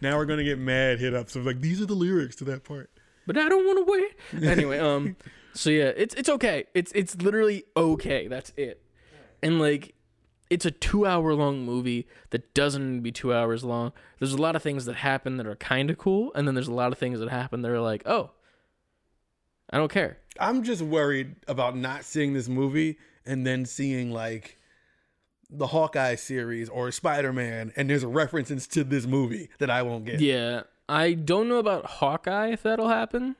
Now 0.01 0.17
we're 0.17 0.25
gonna 0.25 0.43
get 0.43 0.59
mad 0.59 0.99
hit 0.99 1.13
ups 1.13 1.35
of 1.35 1.45
like 1.45 1.59
these 1.61 1.81
are 1.81 1.85
the 1.85 1.95
lyrics 1.95 2.35
to 2.37 2.43
that 2.45 2.63
part. 2.63 2.89
But 3.29 3.37
I 3.37 3.47
don't 3.47 3.63
want 3.63 3.85
to 3.85 3.91
wait. 3.91 4.43
Anyway, 4.43 4.79
um, 4.79 5.15
so 5.53 5.69
yeah, 5.69 5.91
it's 5.95 6.15
it's 6.15 6.29
okay. 6.29 6.65
It's 6.73 6.91
it's 6.93 7.15
literally 7.17 7.63
okay. 7.77 8.27
That's 8.27 8.51
it. 8.57 8.81
And 9.43 9.59
like, 9.59 9.93
it's 10.49 10.65
a 10.65 10.71
two 10.71 11.05
hour 11.05 11.35
long 11.35 11.63
movie 11.63 12.07
that 12.31 12.55
doesn't 12.55 12.89
need 12.89 12.97
to 12.97 13.01
be 13.03 13.11
two 13.11 13.31
hours 13.31 13.63
long. 13.63 13.93
There's 14.17 14.33
a 14.33 14.41
lot 14.41 14.55
of 14.55 14.63
things 14.63 14.85
that 14.85 14.95
happen 14.95 15.37
that 15.37 15.45
are 15.45 15.55
kind 15.55 15.91
of 15.91 15.99
cool, 15.99 16.31
and 16.33 16.47
then 16.47 16.55
there's 16.55 16.67
a 16.67 16.73
lot 16.73 16.91
of 16.91 16.97
things 16.97 17.19
that 17.19 17.29
happen 17.29 17.61
that 17.61 17.69
are 17.69 17.79
like, 17.79 18.01
oh, 18.07 18.31
I 19.69 19.77
don't 19.77 19.91
care. 19.91 20.17
I'm 20.39 20.63
just 20.63 20.81
worried 20.81 21.35
about 21.47 21.77
not 21.77 22.05
seeing 22.05 22.33
this 22.33 22.47
movie 22.49 22.97
and 23.27 23.45
then 23.45 23.63
seeing 23.67 24.09
like 24.11 24.57
the 25.51 25.67
Hawkeye 25.67 26.15
series 26.15 26.67
or 26.67 26.91
Spider 26.91 27.31
Man, 27.31 27.73
and 27.75 27.91
there's 27.91 28.03
references 28.03 28.67
to 28.69 28.83
this 28.83 29.05
movie 29.05 29.49
that 29.59 29.69
I 29.69 29.83
won't 29.83 30.05
get. 30.05 30.19
Yeah, 30.19 30.63
I 30.89 31.13
don't 31.13 31.47
know 31.47 31.57
about 31.57 31.85
Hawkeye 31.85 32.47
if 32.47 32.63
that'll 32.63 32.89
happen. 32.89 33.35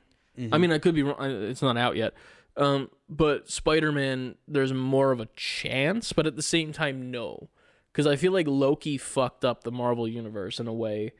I 0.52 0.58
mean, 0.58 0.72
I 0.72 0.78
could 0.78 0.94
be 0.94 1.02
wrong. 1.02 1.16
It's 1.20 1.60
not 1.60 1.76
out 1.76 1.96
yet. 1.96 2.14
Um, 2.56 2.90
but 3.08 3.50
Spider 3.50 3.92
Man, 3.92 4.36
there's 4.48 4.72
more 4.72 5.12
of 5.12 5.20
a 5.20 5.28
chance, 5.36 6.12
but 6.12 6.26
at 6.26 6.36
the 6.36 6.42
same 6.42 6.72
time, 6.72 7.10
no, 7.10 7.48
because 7.92 8.06
I 8.06 8.16
feel 8.16 8.32
like 8.32 8.46
Loki 8.46 8.96
fucked 8.96 9.44
up 9.44 9.64
the 9.64 9.72
Marvel 9.72 10.08
universe 10.08 10.58
in 10.58 10.66
a 10.66 10.72
way 10.72 11.12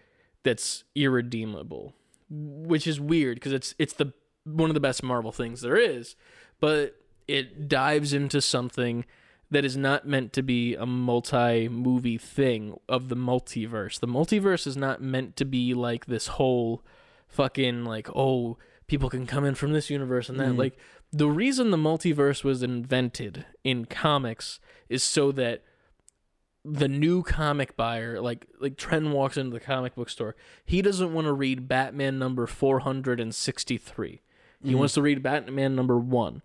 that's 0.43 0.85
irredeemable, 0.95 1.95
which 2.31 2.87
is 2.87 3.01
weird 3.01 3.37
because 3.37 3.53
it's 3.53 3.75
it's 3.79 3.93
the 3.93 4.13
one 4.45 4.71
of 4.71 4.75
the 4.75 4.81
best 4.81 5.03
Marvel 5.03 5.33
things 5.33 5.61
there 5.61 5.77
is, 5.77 6.17
but 6.61 6.97
it 7.29 7.69
dives 7.69 8.13
into 8.13 8.41
something 8.41 9.05
that 9.51 9.65
is 9.65 9.77
not 9.77 10.07
meant 10.07 10.33
to 10.35 10.43
be 10.43 10.75
a 10.75 10.87
multi-movie 10.87 12.19
thing 12.19 12.79
of 12.89 13.09
the 13.09 13.17
multiverse. 13.17 13.99
The 13.99 14.07
multiverse 14.07 14.67
is 14.67 14.77
not 14.77 15.03
meant 15.03 15.37
to 15.37 15.45
be 15.45 15.75
like 15.75 16.07
this 16.07 16.29
whole 16.29 16.85
fucking 17.29 17.85
like 17.85 18.09
oh 18.15 18.59
people 18.87 19.09
can 19.09 19.27
come 19.27 19.45
in 19.45 19.55
from 19.55 19.73
this 19.73 19.91
universe 19.91 20.29
and 20.29 20.39
that. 20.41 20.49
Mm-hmm. 20.49 20.59
Like 20.59 20.79
the 21.13 21.29
reason 21.29 21.71
the 21.71 21.77
multiverse 21.77 22.45
was 22.45 22.63
invented 22.63 23.47
in 23.65 23.85
comics 23.85 24.61
is 24.89 25.03
so 25.03 25.33
that 25.33 25.63
the 26.65 26.89
new 26.89 27.23
comic 27.23 27.77
buyer 27.77 28.21
like 28.21 28.47
like 28.61 28.77
Trent 28.77 29.09
walks 29.09 29.37
into 29.37 29.53
the 29.53 29.61
comic 29.61 29.95
book 29.95 30.11
store. 30.11 30.37
He 30.65 30.83
doesn't 30.83 31.13
want 31.13 31.27
to 31.27 31.33
read 31.33 31.67
Batman 31.67 32.19
number 32.19 32.47
463 32.47 34.21
he 34.63 34.69
mm-hmm. 34.69 34.79
wants 34.79 34.95
to 34.95 35.03
read 35.03 35.23
Batman 35.23 35.75
number 35.75 35.99
1 35.99 36.43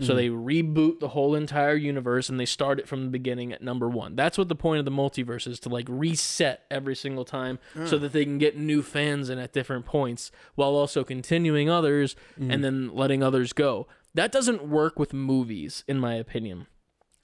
so 0.00 0.14
mm. 0.14 0.16
they 0.16 0.28
reboot 0.28 1.00
the 1.00 1.08
whole 1.08 1.34
entire 1.34 1.74
universe 1.74 2.30
and 2.30 2.40
they 2.40 2.46
start 2.46 2.78
it 2.78 2.88
from 2.88 3.04
the 3.04 3.10
beginning 3.10 3.52
at 3.52 3.62
number 3.62 3.88
one. 3.88 4.16
That's 4.16 4.38
what 4.38 4.48
the 4.48 4.54
point 4.54 4.78
of 4.78 4.84
the 4.86 4.90
multiverse 4.90 5.46
is 5.46 5.60
to 5.60 5.68
like 5.68 5.86
reset 5.88 6.64
every 6.70 6.96
single 6.96 7.26
time 7.26 7.58
so 7.84 7.98
that 7.98 8.12
they 8.12 8.24
can 8.24 8.38
get 8.38 8.56
new 8.56 8.82
fans 8.82 9.28
in 9.28 9.38
at 9.38 9.52
different 9.52 9.84
points 9.84 10.32
while 10.54 10.70
also 10.70 11.04
continuing 11.04 11.68
others 11.68 12.16
mm. 12.40 12.52
and 12.52 12.64
then 12.64 12.94
letting 12.94 13.22
others 13.22 13.52
go. 13.52 13.86
That 14.14 14.32
doesn't 14.32 14.68
work 14.68 14.98
with 14.98 15.12
movies, 15.12 15.84
in 15.86 15.98
my 15.98 16.14
opinion. 16.14 16.66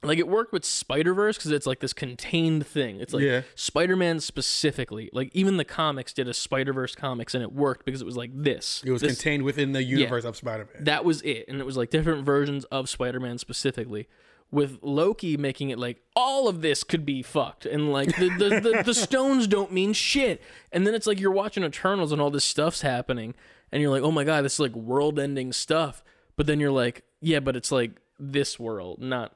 Like 0.02 0.18
it 0.18 0.28
worked 0.28 0.52
with 0.52 0.64
Spider 0.64 1.12
Verse 1.12 1.36
because 1.36 1.50
it's 1.50 1.66
like 1.66 1.80
this 1.80 1.92
contained 1.92 2.64
thing. 2.66 3.00
It's 3.00 3.12
like 3.12 3.24
Yeah. 3.24 3.42
Spider 3.56 3.96
Man 3.96 4.20
specifically. 4.20 5.10
Like 5.12 5.30
even 5.34 5.56
the 5.56 5.64
comics 5.64 6.12
did 6.12 6.28
a 6.28 6.34
Spider 6.34 6.72
Verse 6.72 6.94
comics 6.94 7.34
and 7.34 7.42
it 7.42 7.52
worked 7.52 7.84
because 7.84 8.00
it 8.00 8.04
was 8.04 8.16
like 8.16 8.30
this. 8.32 8.82
It 8.86 8.92
was 8.92 9.02
This- 9.02 9.16
contained 9.16 9.42
within 9.42 9.72
the 9.72 9.82
universe 9.82 10.24
of 10.24 10.36
Spider 10.36 10.68
Man. 10.72 10.84
that 10.84 11.04
was 11.04 11.20
it 11.22 11.46
and 11.48 11.60
it 11.60 11.64
was 11.64 11.76
like 11.76 11.90
different 11.90 12.24
versions 12.24 12.64
of 12.66 12.88
spider-man 12.88 13.38
specifically 13.38 14.06
with 14.50 14.78
loki 14.82 15.36
making 15.36 15.68
it 15.70 15.78
like 15.78 16.00
all 16.16 16.48
of 16.48 16.62
this 16.62 16.82
could 16.84 17.04
be 17.04 17.20
fucked 17.22 17.66
and 17.66 17.92
like 17.92 18.08
the, 18.16 18.28
the, 18.38 18.48
the, 18.60 18.82
the 18.86 18.94
stones 19.06 19.46
don't 19.46 19.72
mean 19.72 19.92
shit 19.92 20.40
and 20.72 20.86
then 20.86 20.94
it's 20.94 21.06
like 21.06 21.20
you're 21.20 21.30
watching 21.32 21.62
eternals 21.64 22.12
and 22.12 22.20
all 22.20 22.30
this 22.30 22.44
stuff's 22.44 22.80
happening 22.82 23.34
and 23.72 23.82
you're 23.82 23.90
like 23.90 24.02
oh 24.02 24.10
my 24.12 24.24
god 24.24 24.42
this 24.44 24.54
is 24.54 24.60
like 24.60 24.74
world-ending 24.74 25.52
stuff 25.52 26.02
but 26.36 26.46
then 26.46 26.58
you're 26.60 26.70
like 26.70 27.02
yeah 27.20 27.40
but 27.40 27.56
it's 27.56 27.70
like 27.72 28.00
this 28.18 28.58
world 28.58 29.00
not 29.02 29.34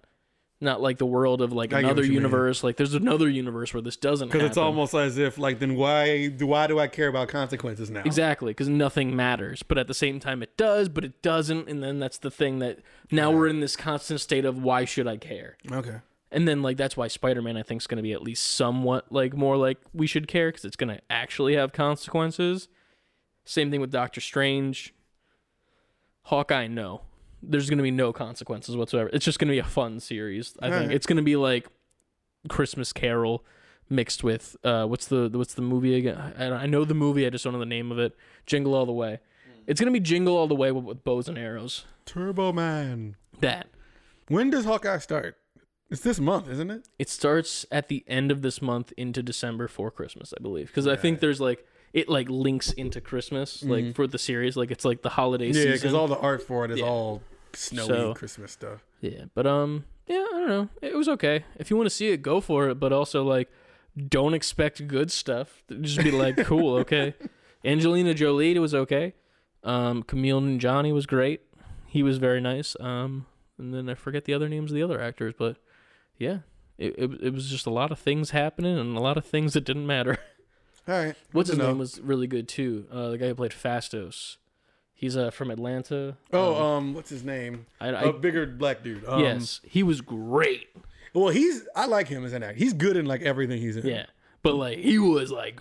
not 0.63 0.81
like 0.81 0.99
the 0.99 1.07
world 1.07 1.43
of 1.43 1.53
like 1.53 1.73
I 1.73 1.81
another 1.81 2.05
universe 2.05 2.63
like 2.63 2.77
there's 2.77 2.95
another 2.95 3.29
universe 3.29 3.75
where 3.75 3.83
this 3.83 3.97
doesn't 3.97 4.29
Because 4.29 4.45
it's 4.45 4.57
almost 4.57 4.95
as 4.95 5.19
if 5.19 5.37
like 5.37 5.59
then 5.59 5.75
why 5.75 6.29
do 6.29 6.47
why 6.47 6.67
do 6.67 6.79
I 6.79 6.87
care 6.87 7.09
about 7.09 7.29
consequences 7.29 7.91
now? 7.91 8.03
Exactly, 8.05 8.51
because 8.53 8.69
nothing 8.69 9.15
matters, 9.15 9.63
but 9.63 9.77
at 9.79 9.89
the 9.89 9.95
same 9.95 10.21
time 10.21 10.43
it 10.43 10.57
does, 10.57 10.89
but 10.89 11.05
it 11.05 11.21
doesn't, 11.23 11.69
and 11.69 11.83
then 11.83 11.99
that's 11.99 12.19
the 12.19 12.31
thing 12.31 12.61
that 12.61 12.79
now 13.11 13.31
we're 13.31 13.49
in 13.49 13.61
this 13.61 13.77
constant 13.77 14.21
state 14.21 14.45
of 14.45 14.63
why 14.63 14.85
should 14.85 15.07
I 15.07 15.17
care? 15.17 15.57
Okay. 15.71 15.97
And 16.31 16.49
then 16.49 16.63
like 16.63 16.77
that's 16.77 16.97
why 16.97 17.09
Spider-Man 17.09 17.57
I 17.57 17.63
think 17.63 17.83
is 17.83 17.87
going 17.87 17.97
to 17.97 18.03
be 18.03 18.13
at 18.13 18.23
least 18.23 18.47
somewhat 18.53 19.13
like 19.13 19.37
more 19.37 19.57
like 19.57 19.79
we 19.93 20.07
should 20.07 20.29
care 20.29 20.49
because 20.49 20.65
it's 20.65 20.77
going 20.77 20.95
to 20.95 21.03
actually 21.11 21.57
have 21.57 21.73
consequences. 21.73 22.69
Same 23.45 23.71
thing 23.71 23.81
with 23.81 23.91
Doctor 23.91 24.21
Strange. 24.21 24.95
Hawkeye, 26.27 26.69
no, 26.69 27.03
there's 27.43 27.69
going 27.69 27.79
to 27.79 27.83
be 27.83 27.91
no 27.91 28.13
consequences 28.13 28.77
whatsoever. 28.77 29.11
It's 29.13 29.25
just 29.25 29.39
going 29.39 29.49
to 29.49 29.53
be 29.53 29.59
a 29.59 29.65
fun 29.65 30.01
series. 30.01 30.55
I 30.61 30.67
think 30.67 30.75
Alright. 30.75 30.93
it's 30.93 31.07
going 31.07 31.17
to 31.17 31.23
be 31.23 31.37
like 31.37 31.67
Christmas 32.49 32.93
Carol 32.93 33.45
mixed 33.91 34.25
with 34.25 34.57
uh 34.65 34.87
what's 34.87 35.07
the 35.09 35.29
what's 35.35 35.55
the 35.55 35.61
movie 35.63 35.95
again? 35.97 36.17
I, 36.39 36.47
I 36.47 36.67
know 36.67 36.85
the 36.85 36.95
movie, 36.95 37.27
I 37.27 37.31
just 37.31 37.45
don't 37.45 37.53
know 37.53 37.59
the 37.59 37.67
name 37.67 37.93
of 37.93 37.99
it. 37.99 38.17
Jingle 38.47 38.75
All 38.75 38.87
the 38.87 38.93
Way. 38.93 39.19
It's 39.67 39.81
gonna 39.81 39.93
be 39.93 40.01
Jingle 40.01 40.37
All 40.37 40.47
the 40.47 40.55
Way 40.55 40.73
with, 40.73 40.85
with 40.85 41.05
bows 41.05 41.29
and 41.29 41.37
arrows. 41.39 41.85
Turbo 42.07 42.53
Man. 42.53 43.17
That 43.41 43.67
When 44.29 44.51
does 44.51 44.65
Hawkeye 44.65 44.99
start? 44.99 45.37
It's 45.91 46.01
this 46.01 46.19
month, 46.19 46.49
isn't 46.49 46.71
it? 46.71 46.89
it 46.99 47.11
starts 47.11 47.67
at 47.71 47.89
the 47.89 48.03
end 48.07 48.31
of 48.31 48.41
this 48.41 48.63
month 48.63 48.93
into 48.97 49.23
December 49.23 49.69
for 49.69 49.91
Christmas, 49.91 50.33
I 50.39 50.41
believe, 50.43 50.69
because 50.69 50.87
I 50.87 50.97
think 50.97 51.21
there's 51.21 51.41
like 51.41 51.67
it 51.93 52.09
like 52.09 52.31
links 52.31 52.73
into 52.73 53.01
Christmas, 53.03 53.63
like 53.63 53.95
for 53.95 54.07
the 54.07 54.19
series, 54.19 54.57
like 54.57 54.71
it's 54.71 54.87
like 54.87 55.03
the 55.03 55.11
holiday 55.11 55.51
Mm-hmm. 55.51 55.57
Yeah, 55.59 55.63
season. 55.65 55.79
because 55.79 55.95
all 55.95 56.09
the 56.09 56.19
art 56.19 56.43
for 56.43 56.65
it 56.65 56.71
is 56.71 56.79
Yeah. 56.79 56.87
all 56.87 57.23
snowy 57.57 57.87
So- 57.87 58.15
Christmas 58.15 58.53
stuff. 58.53 58.81
Yeah, 59.01 59.25
but 59.35 59.47
um, 59.47 59.85
yeah, 60.07 60.25
I 60.35 60.39
don't 60.39 60.49
know. 60.49 60.69
It 60.81 60.95
was 60.97 61.09
okay. 61.09 61.45
If 61.59 61.71
you 61.71 61.77
want 61.77 61.87
to 61.87 61.95
see 61.95 62.09
it, 62.09 62.23
go 62.23 62.41
for 62.41 62.69
it. 62.69 62.77
But 62.79 62.93
also 62.93 63.25
like, 63.25 63.51
don't 64.09 64.35
expect 64.35 64.87
good 64.87 65.11
stuff. 65.11 65.63
Just 65.81 65.99
be 65.99 66.11
like, 66.13 66.37
cool, 66.47 66.77
okay. 66.77 67.15
Angelina 67.65 68.15
Jolie 68.15 68.55
it 68.55 68.59
was 68.61 68.75
okay. 68.75 69.15
Um, 69.65 70.03
Kumail 70.03 70.41
Nanjiani 70.43 70.93
was 70.93 71.07
great. 71.07 71.41
He 71.87 72.03
was 72.03 72.19
very 72.19 72.41
nice. 72.41 72.77
Um, 72.81 73.27
and 73.59 73.73
then 73.75 73.89
I 73.89 73.95
forget 73.95 74.25
the 74.25 74.35
other 74.35 74.49
names 74.49 74.71
of 74.71 74.75
the 74.77 74.83
other 74.83 75.01
actors, 75.01 75.35
but 75.39 75.57
yeah, 76.19 76.39
it 76.79 76.95
it, 76.99 77.11
it 77.23 77.33
was 77.35 77.49
just 77.51 77.67
a 77.67 77.71
lot 77.71 77.93
of 77.93 77.99
things 77.99 78.31
happening 78.31 78.79
and 78.79 78.97
a 78.97 79.01
lot 79.01 79.17
of 79.17 79.25
things 79.25 79.53
that 79.55 79.65
didn't 79.65 79.87
matter. 79.87 80.19
All 80.89 80.95
right. 81.05 81.15
What's 81.31 81.49
his 81.51 81.59
to 81.59 81.65
name 81.67 81.79
was 81.79 82.01
really 82.01 82.27
good 82.27 82.49
too. 82.49 82.87
Uh, 82.91 83.11
the 83.11 83.19
guy 83.19 83.29
who 83.29 83.35
played 83.37 83.53
Phastos. 83.53 84.37
He's 85.03 85.17
uh 85.17 85.31
from 85.33 85.51
Atlanta. 85.51 86.17
Oh, 86.33 86.55
Um, 86.55 86.63
um, 86.63 86.95
what's 86.95 87.11
his 87.11 87.25
name? 87.25 87.67
I, 87.81 87.89
I, 87.89 88.03
A 88.05 88.13
bigger 88.13 88.47
black 88.47 88.83
dude. 88.85 89.05
Um, 89.05 89.21
yes, 89.21 89.61
he 89.69 89.83
was 89.83 90.01
great. 90.01 90.69
Well, 91.13 91.29
he's 91.31 91.67
I 91.75 91.87
like 91.87 92.07
him 92.07 92.25
as 92.25 92.33
an 92.33 92.45
actor. 92.45 92.57
He's 92.57 92.73
good 92.73 92.97
in 92.97 93.05
like 93.07 93.21
everything 93.23 93.61
he's 93.61 93.77
in. 93.77 93.85
Yeah. 93.85 94.07
But 94.43 94.55
like 94.55 94.79
he 94.79 94.99
was 95.01 95.33
like 95.33 95.61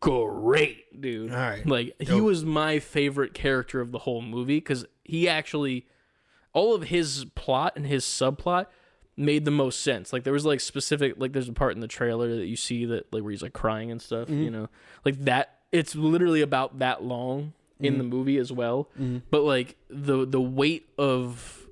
great, 0.00 1.00
dude. 1.00 1.32
All 1.32 1.36
right. 1.36 1.66
Like 1.66 1.94
he 2.00 2.20
was 2.20 2.44
my 2.44 2.78
favorite 2.78 3.34
character 3.34 3.80
of 3.80 3.92
the 3.92 3.98
whole 4.00 4.22
movie 4.22 4.60
cuz 4.60 4.84
he 5.04 5.28
actually 5.28 5.86
all 6.52 6.74
of 6.74 6.84
his 6.84 7.26
plot 7.34 7.72
and 7.76 7.86
his 7.86 8.04
subplot 8.04 8.66
made 9.16 9.44
the 9.44 9.50
most 9.50 9.80
sense. 9.80 10.12
Like 10.12 10.22
there 10.24 10.32
was 10.32 10.46
like 10.46 10.60
specific 10.60 11.14
like 11.16 11.32
there's 11.32 11.48
a 11.48 11.52
part 11.52 11.74
in 11.74 11.80
the 11.80 11.88
trailer 11.88 12.36
that 12.36 12.46
you 12.46 12.56
see 12.56 12.84
that 12.86 13.12
like 13.12 13.22
where 13.22 13.32
he's 13.32 13.42
like 13.42 13.52
crying 13.52 13.90
and 13.90 14.00
stuff, 14.00 14.28
Mm-hmm. 14.28 14.42
you 14.42 14.50
know. 14.50 14.68
Like 15.04 15.24
that 15.24 15.58
it's 15.72 15.94
literally 15.96 16.40
about 16.40 16.78
that 16.78 17.02
long 17.02 17.52
in 17.80 17.92
Mm-hmm. 17.94 17.98
the 17.98 18.04
movie 18.04 18.38
as 18.38 18.50
well. 18.52 18.88
But 19.30 19.42
like 19.42 19.76
the 19.90 20.24
the 20.26 20.40
weight 20.40 20.88
of 20.98 21.66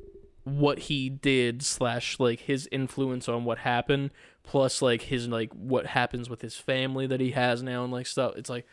what 0.44 0.78
he 0.80 1.09
did 1.09 1.62
slash 1.62 2.20
like 2.20 2.40
his 2.40 2.68
influence 2.70 3.28
on 3.30 3.44
what 3.46 3.57
happened 3.59 4.11
plus 4.42 4.82
like 4.82 5.00
his 5.00 5.26
like 5.26 5.50
what 5.55 5.86
happens 5.86 6.28
with 6.28 6.42
his 6.42 6.55
family 6.55 7.07
that 7.07 7.18
he 7.18 7.30
has 7.30 7.62
now 7.62 7.82
and 7.82 7.90
like 7.90 8.07
stuff 8.07 8.34
it's 8.36 8.50
like 8.50 8.66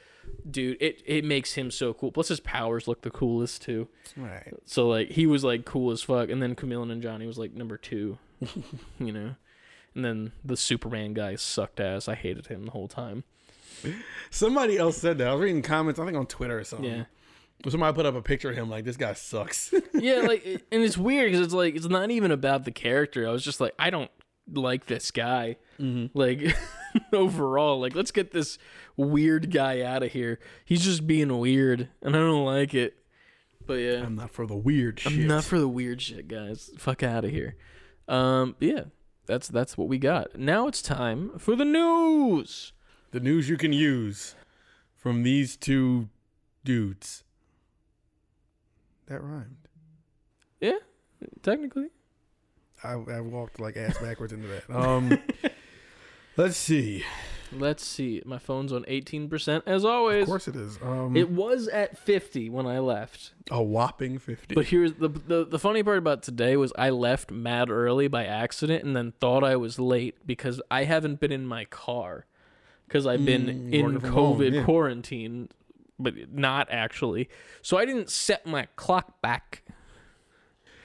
dude 0.49 0.75
it 0.81 1.01
it 1.05 1.23
makes 1.23 1.53
him 1.53 1.71
so 1.71 1.93
cool 1.93 2.11
plus 2.11 2.27
his 2.27 2.41
powers 2.41 2.89
look 2.89 3.03
the 3.03 3.09
coolest 3.09 3.61
too 3.61 3.87
right. 4.17 4.53
so 4.65 4.85
like 4.89 5.11
he 5.11 5.25
was 5.25 5.45
like 5.45 5.63
cool 5.63 5.91
as 5.91 6.01
fuck 6.01 6.29
and 6.29 6.41
then 6.43 6.55
Kumail 6.55 6.85
Nanjiani 6.85 7.25
was 7.25 7.37
like 7.37 7.53
number 7.53 7.77
two 7.77 8.17
you 8.99 9.13
know 9.13 9.35
and 9.95 10.03
then 10.03 10.33
the 10.43 10.57
Superman 10.57 11.13
guy 11.13 11.35
sucked 11.35 11.79
ass 11.79 12.09
I 12.09 12.15
hated 12.15 12.47
him 12.47 12.65
the 12.65 12.71
whole 12.71 12.89
time 12.89 13.23
Somebody 14.29 14.77
else 14.77 14.97
said 14.97 15.17
that. 15.19 15.27
I 15.29 15.33
was 15.33 15.41
reading 15.41 15.61
comments, 15.61 15.99
I 15.99 16.05
think 16.05 16.17
on 16.17 16.27
Twitter 16.27 16.59
or 16.59 16.63
something. 16.65 16.89
yeah 16.91 17.03
Somebody 17.69 17.95
put 17.95 18.05
up 18.05 18.15
a 18.15 18.21
picture 18.21 18.49
of 18.49 18.55
him 18.55 18.69
like 18.69 18.85
this 18.85 18.97
guy 18.97 19.13
sucks. 19.13 19.73
yeah 19.93 20.21
like 20.21 20.45
and 20.45 20.83
it's 20.83 20.97
weird 20.97 21.31
because 21.31 21.45
it's 21.45 21.53
like 21.53 21.75
it's 21.75 21.87
not 21.87 22.11
even 22.11 22.31
about 22.31 22.65
the 22.65 22.71
character. 22.71 23.27
I 23.27 23.31
was 23.31 23.43
just 23.43 23.61
like 23.61 23.73
I 23.77 23.89
don't 23.89 24.11
like 24.51 24.85
this 24.85 25.11
guy. 25.11 25.57
Like 26.13 26.55
overall 27.13 27.79
like 27.79 27.95
let's 27.95 28.11
get 28.11 28.31
this 28.31 28.57
weird 28.97 29.51
guy 29.51 29.81
out 29.81 30.03
of 30.03 30.11
here. 30.11 30.39
He's 30.65 30.83
just 30.83 31.05
being 31.07 31.37
weird 31.37 31.89
and 32.01 32.15
I 32.15 32.19
don't 32.19 32.45
like 32.45 32.73
it. 32.73 32.95
But 33.65 33.75
yeah. 33.75 34.03
I'm 34.03 34.15
not 34.15 34.31
for 34.31 34.45
the 34.47 34.55
weird 34.55 34.99
shit. 34.99 35.13
I'm 35.13 35.27
not 35.27 35.43
for 35.43 35.59
the 35.59 35.67
weird 35.67 36.01
shit 36.01 36.27
guys. 36.27 36.71
Fuck 36.77 37.03
out 37.03 37.25
of 37.25 37.31
here. 37.31 37.55
Um 38.07 38.55
yeah 38.59 38.85
that's 39.25 39.47
that's 39.47 39.77
what 39.77 39.87
we 39.87 39.97
got. 39.97 40.37
Now 40.37 40.67
it's 40.67 40.81
time 40.81 41.37
for 41.37 41.55
the 41.55 41.65
news! 41.65 42.73
The 43.11 43.19
news 43.19 43.49
you 43.49 43.57
can 43.57 43.73
use 43.73 44.35
from 44.95 45.23
these 45.23 45.55
two 45.57 46.09
dudes. 46.63 47.23
That 49.11 49.21
rhymed. 49.21 49.57
yeah 50.61 50.77
technically 51.43 51.87
I, 52.83 52.93
I 52.93 53.19
walked 53.21 53.59
like 53.59 53.77
ass 53.77 53.97
backwards 53.99 54.33
into 54.33 54.47
that. 54.47 54.63
Um, 54.75 55.19
let's 56.37 56.57
see. 56.57 57.03
Let's 57.51 57.85
see. 57.85 58.21
My 58.25 58.39
phone's 58.39 58.71
on 58.73 58.85
18% 58.85 59.63
as 59.67 59.83
always. 59.85 60.23
Of 60.23 60.27
course 60.29 60.47
it 60.47 60.55
is. 60.55 60.79
Um, 60.81 61.15
It 61.15 61.29
was 61.29 61.67
at 61.67 61.97
50 61.97 62.49
when 62.49 62.65
I 62.65 62.79
left. 62.79 63.33
a 63.51 63.61
whopping 63.61 64.17
fifty. 64.17 64.55
But 64.55 64.65
here's 64.67 64.93
the, 64.93 65.09
the 65.09 65.45
the 65.45 65.59
funny 65.59 65.83
part 65.83 65.97
about 65.99 66.23
today 66.23 66.55
was 66.57 66.71
I 66.77 66.89
left 66.89 67.29
mad 67.31 67.69
early 67.69 68.07
by 68.07 68.25
accident 68.25 68.83
and 68.83 68.95
then 68.95 69.11
thought 69.19 69.43
I 69.43 69.57
was 69.57 69.77
late 69.77 70.25
because 70.25 70.59
I 70.71 70.85
haven't 70.85 71.19
been 71.19 71.31
in 71.33 71.45
my 71.45 71.65
car 71.65 72.25
because 72.87 73.05
I've 73.05 73.25
been 73.25 73.45
Mm, 73.45 73.73
in 73.73 73.83
working 73.85 73.99
from 73.99 74.09
home, 74.11 74.39
COVID 74.39 74.53
yeah. 74.53 74.63
quarantine, 74.63 75.49
but 76.03 76.33
not 76.33 76.67
actually. 76.71 77.29
So 77.61 77.77
I 77.77 77.85
didn't 77.85 78.09
set 78.09 78.45
my 78.45 78.67
clock 78.75 79.21
back. 79.21 79.63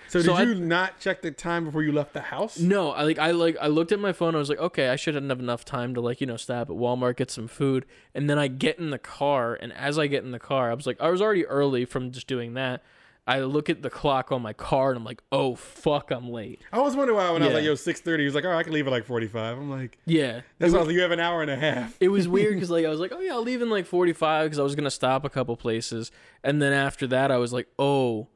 so, 0.09 0.21
so 0.23 0.37
did 0.37 0.49
I- 0.49 0.53
you 0.53 0.55
not 0.64 1.01
check 1.01 1.23
the 1.23 1.31
time 1.33 1.64
before 1.64 1.83
you 1.83 1.91
left 1.93 2.12
the 2.12 2.21
house? 2.21 2.59
No, 2.59 2.91
I 2.93 3.03
like 3.03 3.19
I 3.19 3.33
like 3.33 3.57
I 3.61 3.67
looked 3.67 3.93
at 3.93 3.99
my 3.99 4.12
phone. 4.12 4.35
I 4.35 4.39
was 4.39 4.49
like, 4.49 4.59
okay, 4.61 4.89
I 4.89 4.97
shouldn't 4.97 5.29
have 5.29 5.41
enough 5.41 5.64
time 5.64 5.95
to 5.95 6.01
like 6.01 6.21
you 6.21 6.27
know 6.27 6.37
stop 6.37 6.71
at 6.71 6.77
Walmart 6.77 7.17
get 7.17 7.31
some 7.31 7.49
food, 7.49 7.87
and 8.14 8.31
then 8.31 8.39
I 8.39 8.47
get 8.49 8.79
in 8.79 8.91
the 8.91 8.99
car, 8.99 9.55
and 9.61 9.73
as 9.73 9.99
I 9.99 10.07
get 10.07 10.23
in 10.25 10.31
the 10.31 10.39
car, 10.39 10.71
I 10.71 10.75
was 10.75 10.87
like, 10.87 11.01
I 11.01 11.09
was 11.11 11.21
already 11.21 11.45
early 11.47 11.85
from 11.85 12.11
just 12.12 12.27
doing 12.27 12.55
that. 12.55 12.83
I 13.27 13.41
look 13.41 13.68
at 13.68 13.83
the 13.83 13.91
clock 13.91 14.31
on 14.31 14.41
my 14.43 14.53
car, 14.53 14.91
and 14.91 14.99
I'm 14.99 15.05
like, 15.05 15.22
oh 15.33 15.57
fuck, 15.57 16.11
I'm 16.12 16.31
late. 16.31 16.61
I 16.72 16.79
was 16.79 16.95
wondering 16.95 17.16
why 17.18 17.31
when 17.31 17.43
I 17.43 17.47
was 17.47 17.55
like, 17.55 17.64
"Yo, 17.64 17.74
6.30, 17.74 18.18
He 18.20 18.24
was 18.24 18.35
like, 18.37 18.45
"Oh, 18.45 18.53
I 18.53 18.62
can 18.62 18.72
leave 18.72 18.87
at 18.87 18.93
like 18.93 19.05
45." 19.05 19.59
I'm 19.59 19.70
like, 19.70 19.99
Yeah, 20.07 20.43
"That's 20.59 20.72
why 20.72 20.79
I 20.79 20.83
was 20.83 20.89
like, 20.89 20.95
you 20.95 21.03
have 21.03 21.11
an 21.11 21.20
hour 21.20 21.43
and 21.43 21.51
a 21.51 21.57
half." 21.57 21.97
it 22.01 22.09
was 22.09 22.29
weird 22.29 22.55
because 22.55 22.70
like 22.70 22.87
I 22.87 22.89
was 22.89 23.01
like, 23.01 23.12
oh 23.12 23.20
yeah, 23.20 23.33
I'll 23.33 23.43
leave 23.43 23.62
in 23.62 23.70
like 23.70 23.87
45 23.87 24.47
because 24.47 24.59
I 24.59 24.62
was 24.62 24.74
gonna 24.77 24.91
stop 24.91 25.24
a 25.24 25.29
couple 25.31 25.57
places, 25.57 26.12
and 26.45 26.62
then 26.62 26.72
after 26.72 27.07
that 27.09 27.31
I 27.33 27.39
was 27.39 27.53
like, 27.53 27.66
oh, 27.79 28.29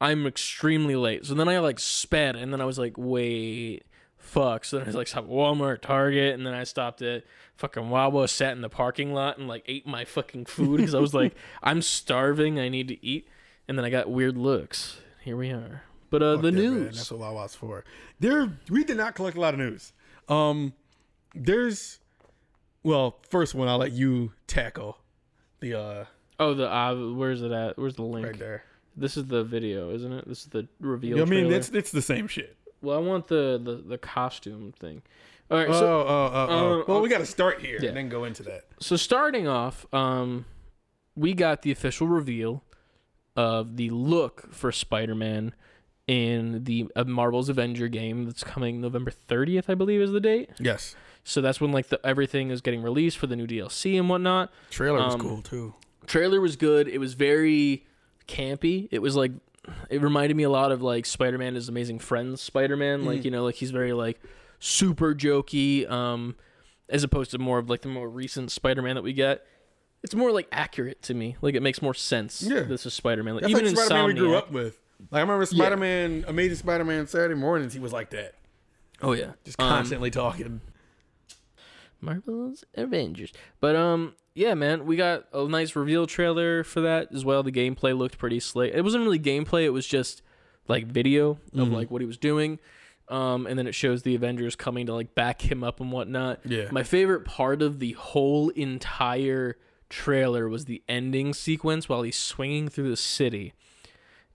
I'm 0.00 0.26
extremely 0.26 0.96
late. 0.96 1.26
So 1.26 1.34
then 1.34 1.48
I 1.48 1.58
like 1.58 1.78
sped, 1.78 2.34
and 2.36 2.52
then 2.52 2.60
I 2.60 2.64
was 2.64 2.78
like, 2.78 2.94
wait, 2.96 3.82
fuck. 4.16 4.64
So 4.64 4.78
then 4.78 4.86
I 4.86 4.88
was 4.88 4.96
like, 4.96 5.14
at 5.14 5.28
Walmart, 5.28 5.82
Target, 5.82 6.34
and 6.34 6.46
then 6.46 6.54
I 6.54 6.64
stopped 6.64 7.02
at 7.02 7.24
fucking 7.56 7.90
Wawa, 7.90 8.28
sat 8.28 8.52
in 8.52 8.62
the 8.62 8.68
parking 8.68 9.12
lot, 9.12 9.38
and 9.38 9.48
like 9.48 9.64
ate 9.66 9.86
my 9.86 10.04
fucking 10.04 10.46
food 10.46 10.78
because 10.78 10.94
I 10.94 11.00
was 11.00 11.12
like, 11.14 11.34
I'm 11.62 11.82
starving, 11.82 12.58
I 12.60 12.68
need 12.68 12.88
to 12.88 13.04
eat, 13.04 13.28
and 13.68 13.76
then 13.78 13.84
I 13.84 13.90
got 13.90 14.10
weird 14.10 14.36
looks. 14.36 14.98
Here 15.22 15.36
we 15.36 15.50
are. 15.50 15.82
But 16.10 16.22
uh, 16.22 16.34
Fuck 16.36 16.42
the 16.42 16.50
that, 16.50 16.56
man. 16.62 16.74
news. 16.74 16.96
That's 16.96 17.10
what 17.10 17.20
Wawa's 17.20 17.54
for. 17.54 17.84
There, 18.18 18.50
we 18.70 18.82
did 18.84 18.96
not 18.96 19.14
collect 19.14 19.36
a 19.36 19.40
lot 19.40 19.52
of 19.54 19.60
news. 19.60 19.92
Um, 20.28 20.72
there's, 21.34 21.98
well, 22.82 23.18
first 23.28 23.54
one 23.54 23.68
I'll 23.68 23.78
let 23.78 23.92
you 23.92 24.32
tackle. 24.46 24.98
The 25.60 25.78
uh, 25.78 26.04
Oh, 26.40 26.54
the 26.54 26.70
uh, 26.72 26.94
where's 27.14 27.42
it 27.42 27.50
at? 27.52 27.76
Where's 27.78 27.96
the 27.96 28.02
link? 28.02 28.26
right 28.26 28.38
there. 28.38 28.62
This 28.96 29.16
is 29.16 29.26
the 29.26 29.44
video, 29.44 29.90
isn't 29.92 30.12
it? 30.12 30.28
This 30.28 30.40
is 30.40 30.46
the 30.46 30.68
reveal. 30.80 31.20
I 31.20 31.24
mean, 31.24 31.52
it's 31.52 31.68
it's 31.70 31.90
the 31.90 32.02
same 32.02 32.26
shit. 32.28 32.56
Well, 32.80 32.96
I 32.96 33.00
want 33.00 33.26
the 33.28 33.60
the, 33.62 33.74
the 33.76 33.98
costume 33.98 34.72
thing. 34.78 35.02
All 35.50 35.58
right, 35.58 35.68
Oh, 35.68 35.72
so 35.72 35.86
oh, 35.86 36.06
oh, 36.08 36.30
oh. 36.32 36.80
uh, 36.80 36.84
well, 36.86 36.96
uh, 36.98 37.00
we 37.00 37.08
got 37.08 37.18
to 37.18 37.26
start 37.26 37.60
here 37.60 37.78
yeah. 37.80 37.88
and 37.88 37.96
then 37.96 38.08
go 38.08 38.24
into 38.24 38.42
that. 38.44 38.64
so 38.80 38.96
starting 38.96 39.48
off, 39.48 39.86
um, 39.94 40.44
we 41.16 41.32
got 41.34 41.62
the 41.62 41.72
official 41.72 42.06
reveal 42.06 42.62
of 43.38 43.76
the 43.76 43.88
look 43.90 44.52
for 44.52 44.72
Spider-Man 44.72 45.54
in 46.06 46.64
the 46.64 46.88
uh, 46.96 47.04
Marvel's 47.04 47.48
Avenger 47.48 47.86
game 47.88 48.24
that's 48.24 48.42
coming 48.42 48.80
November 48.80 49.12
30th, 49.28 49.64
I 49.68 49.74
believe, 49.74 50.00
is 50.00 50.10
the 50.10 50.20
date. 50.20 50.50
Yes, 50.58 50.96
So 51.22 51.40
that's 51.40 51.60
when 51.60 51.70
like 51.70 51.88
the 51.88 52.00
everything 52.04 52.50
is 52.50 52.60
getting 52.60 52.82
released 52.82 53.18
for 53.18 53.26
the 53.26 53.36
new 53.36 53.46
DLC 53.46 53.98
and 53.98 54.08
whatnot. 54.08 54.50
trailer 54.70 54.98
was 55.04 55.14
Um, 55.14 55.20
cool 55.20 55.42
too. 55.42 55.74
trailer 56.06 56.40
was 56.40 56.56
good. 56.56 56.88
It 56.88 56.98
was 56.98 57.14
very 57.14 57.86
campy. 58.26 58.88
It 58.90 59.00
was 59.00 59.14
like 59.16 59.32
it 59.90 60.00
reminded 60.00 60.34
me 60.36 60.44
a 60.44 60.50
lot 60.50 60.72
of 60.72 60.80
like 60.82 61.04
Spider-Man 61.06 61.54
is 61.54 61.68
Amazing 61.68 61.98
Friends 61.98 62.40
Spider-Man. 62.40 63.04
Like, 63.04 63.24
you 63.24 63.30
know, 63.30 63.44
like 63.44 63.56
he's 63.56 63.70
very 63.70 63.92
like 63.92 64.18
super 64.60 65.14
jokey 65.14 65.88
um 65.90 66.34
as 66.88 67.04
opposed 67.04 67.30
to 67.32 67.38
more 67.38 67.58
of 67.58 67.68
like 67.70 67.82
the 67.82 67.88
more 67.88 68.08
recent 68.08 68.50
Spider-Man 68.50 68.94
that 68.96 69.02
we 69.02 69.12
get. 69.12 69.44
It's 70.02 70.14
more 70.14 70.30
like 70.30 70.46
accurate 70.52 71.02
to 71.02 71.14
me. 71.14 71.36
Like 71.40 71.54
it 71.54 71.62
makes 71.62 71.82
more 71.82 71.94
sense. 71.94 72.42
Yeah. 72.42 72.60
This 72.62 72.86
is 72.86 72.94
Spider-Man. 72.94 73.34
Like 73.34 73.42
That's 73.42 73.50
even 73.52 73.74
like 73.74 73.86
Spider-Man 73.86 74.06
we 74.06 74.14
grew 74.14 74.36
up 74.36 74.50
with. 74.52 74.78
Like 75.10 75.18
I 75.18 75.20
remember 75.22 75.44
Spider-Man, 75.46 76.24
Amazing 76.28 76.56
Spider-Man 76.56 77.06
Saturday 77.06 77.34
mornings. 77.34 77.72
He 77.74 77.80
was 77.80 77.92
like 77.92 78.10
that, 78.10 78.34
Oh 79.02 79.12
yeah. 79.12 79.32
just 79.44 79.60
Um, 79.60 79.68
constantly 79.68 80.10
talking. 80.10 80.60
Marvel's 82.00 82.64
Avengers. 82.74 83.32
But 83.60 83.76
um 83.76 84.14
yeah, 84.34 84.54
man, 84.54 84.86
we 84.86 84.94
got 84.96 85.24
a 85.32 85.48
nice 85.48 85.74
reveal 85.74 86.06
trailer 86.06 86.62
for 86.62 86.80
that 86.82 87.08
as 87.12 87.24
well. 87.24 87.42
The 87.42 87.50
gameplay 87.50 87.96
looked 87.96 88.18
pretty 88.18 88.38
slick. 88.38 88.72
It 88.72 88.82
wasn't 88.82 89.02
really 89.02 89.18
gameplay, 89.18 89.64
it 89.64 89.70
was 89.70 89.86
just 89.86 90.22
like 90.68 90.86
video 90.86 91.38
of 91.56 91.68
like 91.72 91.90
what 91.90 92.00
he 92.02 92.06
was 92.06 92.18
doing. 92.18 92.60
Um 93.08 93.46
and 93.46 93.58
then 93.58 93.66
it 93.66 93.74
shows 93.74 94.02
the 94.02 94.14
Avengers 94.14 94.54
coming 94.54 94.86
to 94.86 94.94
like 94.94 95.14
back 95.14 95.42
him 95.50 95.64
up 95.64 95.80
and 95.80 95.90
whatnot. 95.90 96.40
Yeah. 96.44 96.68
My 96.70 96.82
favorite 96.84 97.24
part 97.24 97.62
of 97.62 97.78
the 97.80 97.92
whole 97.92 98.50
entire 98.50 99.56
trailer 99.88 100.48
was 100.48 100.64
the 100.64 100.82
ending 100.88 101.34
sequence 101.34 101.88
while 101.88 102.02
he's 102.02 102.18
swinging 102.18 102.68
through 102.68 102.90
the 102.90 102.96
city. 102.96 103.54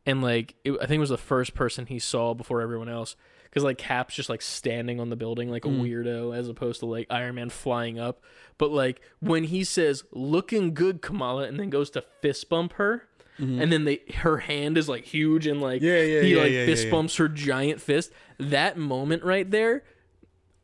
And 0.06 0.22
like 0.22 0.56
it, 0.64 0.74
I 0.74 0.86
think 0.86 0.98
it 0.98 1.00
was 1.00 1.10
the 1.10 1.18
first 1.18 1.54
person 1.54 1.86
he 1.86 2.00
saw 2.00 2.34
before 2.34 2.62
everyone 2.62 2.90
else 2.90 3.16
because 3.54 3.64
like 3.64 3.78
Cap's 3.78 4.16
just 4.16 4.30
like 4.30 4.42
standing 4.42 5.00
on 5.00 5.10
the 5.10 5.16
building 5.16 5.50
like 5.50 5.64
a 5.64 5.70
mm. 5.70 5.82
weirdo 5.82 6.36
as 6.36 6.50
opposed 6.50 6.80
to 6.80 6.88
like 6.88 7.08
Iron 7.10 7.36
Man 7.36 7.50
flying 7.50 8.00
up. 8.00 8.22
But 8.58 8.72
like 8.72 9.00
when 9.20 9.46
he 9.46 9.64
says 9.64 10.04
"looking 10.12 10.74
good, 10.74 11.02
Kamala," 11.02 11.44
and 11.44 11.60
then 11.60 11.70
goes 11.70 11.90
to 11.92 12.02
fist 12.02 12.50
bump 12.50 12.74
her, 12.74 13.08
mm-hmm. 13.40 13.62
and 13.62 13.72
then 13.72 13.86
they 13.86 14.02
her 14.16 14.40
hand 14.40 14.78
is 14.78 14.90
like 14.90 15.06
huge 15.06 15.46
and 15.46 15.62
like 15.62 15.82
Yeah, 15.82 16.02
yeah, 16.02 16.22
he 16.22 16.36
yeah, 16.36 16.42
like 16.42 16.52
yeah, 16.52 16.66
fist 16.66 16.86
yeah. 16.86 16.92
bumps 16.92 17.16
her 17.18 17.30
giant 17.30 17.80
fist. 17.80 18.12
That 18.40 18.78
moment 18.78 19.24
right 19.24 19.50
there, 19.50 19.84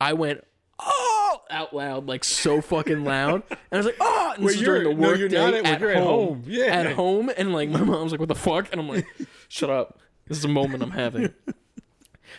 I 0.01 0.13
went 0.13 0.43
oh 0.79 1.18
out 1.49 1.73
loud 1.75 2.07
like 2.07 2.23
so 2.23 2.61
fucking 2.61 3.03
loud, 3.03 3.43
and 3.49 3.57
I 3.71 3.77
was 3.77 3.85
like 3.85 3.97
oh. 3.99 4.33
And 4.35 4.45
this 4.45 4.55
is 4.55 4.61
during 4.61 4.83
the 4.83 4.93
no, 4.93 5.07
work 5.09 5.17
you're 5.19 5.29
day 5.29 5.37
at, 5.59 5.65
at 5.65 5.79
you're 5.81 5.91
at 5.91 5.97
home. 6.03 6.27
home. 6.27 6.43
Yeah. 6.47 6.65
at 6.65 6.93
home, 6.93 7.31
and 7.37 7.53
like 7.53 7.69
my 7.69 7.81
mom's 7.83 8.11
like, 8.11 8.19
"What 8.19 8.29
the 8.29 8.35
fuck?" 8.35 8.71
And 8.71 8.79
I'm 8.81 8.87
like, 8.89 9.05
"Shut 9.47 9.69
up! 9.69 9.99
This 10.27 10.37
is 10.37 10.45
a 10.45 10.49
moment 10.49 10.83
I'm 10.83 10.91
having." 10.91 11.33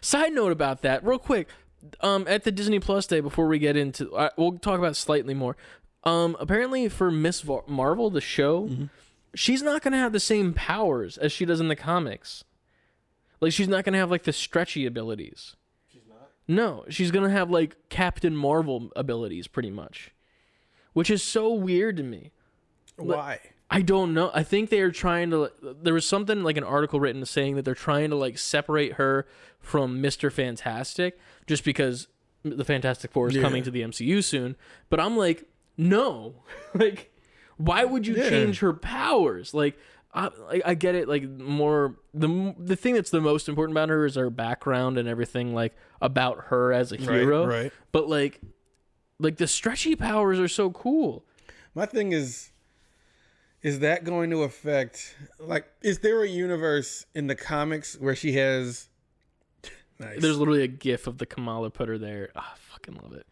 Side 0.01 0.33
note 0.33 0.53
about 0.53 0.83
that, 0.83 1.05
real 1.05 1.19
quick. 1.19 1.49
Um, 2.01 2.27
at 2.29 2.45
the 2.45 2.53
Disney 2.53 2.79
Plus 2.79 3.07
day, 3.07 3.21
before 3.21 3.47
we 3.49 3.59
get 3.59 3.77
into, 3.77 4.13
uh, 4.15 4.31
we'll 4.37 4.59
talk 4.59 4.79
about 4.79 4.93
it 4.93 4.97
slightly 4.97 5.35
more. 5.35 5.57
Um, 6.05 6.37
apparently 6.39 6.89
for 6.89 7.11
Miss 7.11 7.41
Var- 7.41 7.65
Marvel, 7.67 8.11
the 8.11 8.21
show, 8.21 8.69
Mm-hmm. 8.69 8.85
she's 9.35 9.63
not 9.63 9.83
gonna 9.83 9.99
have 9.99 10.13
the 10.13 10.21
same 10.21 10.53
powers 10.55 11.17
as 11.19 11.33
she 11.33 11.45
does 11.45 11.61
in 11.61 11.69
the 11.69 11.77
comics. 11.77 12.45
Like 13.41 13.53
she's 13.53 13.69
not 13.69 13.85
gonna 13.85 13.99
have 13.99 14.11
like 14.11 14.23
the 14.25 14.33
stretchy 14.33 14.87
abilities. 14.87 15.57
No, 16.51 16.85
she's 16.89 17.11
gonna 17.13 17.31
have 17.31 17.49
like 17.51 17.77
Captain 17.91 18.35
Marvel 18.37 18.91
abilities, 18.97 19.47
pretty 19.47 19.71
much, 19.71 20.11
which 20.95 21.09
is 21.11 21.23
so 21.23 21.53
weird 21.55 21.97
to 21.99 22.03
me. 22.03 22.33
Why? 22.97 23.39
I 23.71 23.83
don't 23.83 24.13
know. 24.13 24.33
I 24.35 24.43
think 24.43 24.69
they 24.69 24.81
are 24.81 24.91
trying 24.91 25.31
to. 25.31 25.53
There 25.63 25.95
was 25.95 26.05
something 26.05 26.43
like 26.43 26.57
an 26.57 26.65
article 26.65 26.99
written 26.99 27.25
saying 27.25 27.55
that 27.55 27.65
they're 27.65 27.75
trying 27.77 28.11
to 28.11 28.17
like 28.17 28.37
separate 28.37 28.95
her 28.95 29.29
from 29.61 30.01
Mister 30.01 30.29
Fantastic, 30.29 31.21
just 31.47 31.63
because 31.65 32.09
the 32.43 32.65
Fantastic 32.65 33.13
Four 33.13 33.29
is 33.29 33.37
Yeah. 33.37 33.43
coming 33.43 33.63
to 33.63 33.71
the 33.71 33.83
MCU 33.83 34.21
soon. 34.25 34.57
But 34.89 34.99
I'm 34.99 35.17
like, 35.17 35.45
no, 35.77 36.35
like, 36.75 37.13
why 37.59 37.85
would 37.85 38.09
you 38.09 38.17
Yeah. 38.17 38.29
change 38.29 38.59
her 38.59 38.73
powers? 38.73 39.55
Like, 39.55 39.79
I, 40.13 40.27
I, 40.27 40.63
I 40.67 40.75
get 40.75 40.95
it. 40.95 41.09
Like 41.09 41.23
more 41.29 41.97
the 42.13 42.55
the 42.59 42.77
thing 42.77 42.95
that's 42.95 43.11
the 43.11 43.21
most 43.21 43.49
important 43.49 43.77
about 43.77 43.89
her 43.89 44.05
is 44.07 44.17
her 44.17 44.31
background 44.31 44.99
and 44.99 45.09
everything 45.09 45.55
like 45.55 45.77
about 46.01 46.47
her 46.47 46.73
as 46.73 46.93
a 46.93 46.97
hero. 46.97 47.47
right. 47.47 47.73
But 47.93 48.09
like, 48.09 48.41
like 49.19 49.37
the 49.37 49.47
stretchy 49.47 49.95
powers 49.97 50.41
are 50.41 50.49
so 50.49 50.71
cool. 50.71 51.25
My 51.75 51.87
thing 51.87 52.13
is, 52.13 52.51
is 53.63 53.81
that 53.81 54.05
going 54.05 54.31
to 54.31 54.43
affect? 54.43 55.15
Like, 55.39 55.67
is 55.83 56.01
there 56.01 56.23
a 56.23 56.29
universe 56.29 57.07
in 57.15 57.27
the 57.27 57.37
comics 57.37 57.97
where 57.99 58.17
she 58.17 58.33
has? 58.33 58.89
Nice. 59.99 60.21
There's 60.21 60.39
literally 60.39 60.63
a 60.63 60.69
gif 60.69 61.07
of 61.07 61.19
the 61.19 61.27
Kamala 61.27 61.71
put 61.71 61.89
her 61.89 61.99
there. 61.99 62.31
Ah, 62.35 62.55
I 62.55 62.59
fucking 62.59 62.99
love 63.03 63.13
it. 63.13 63.27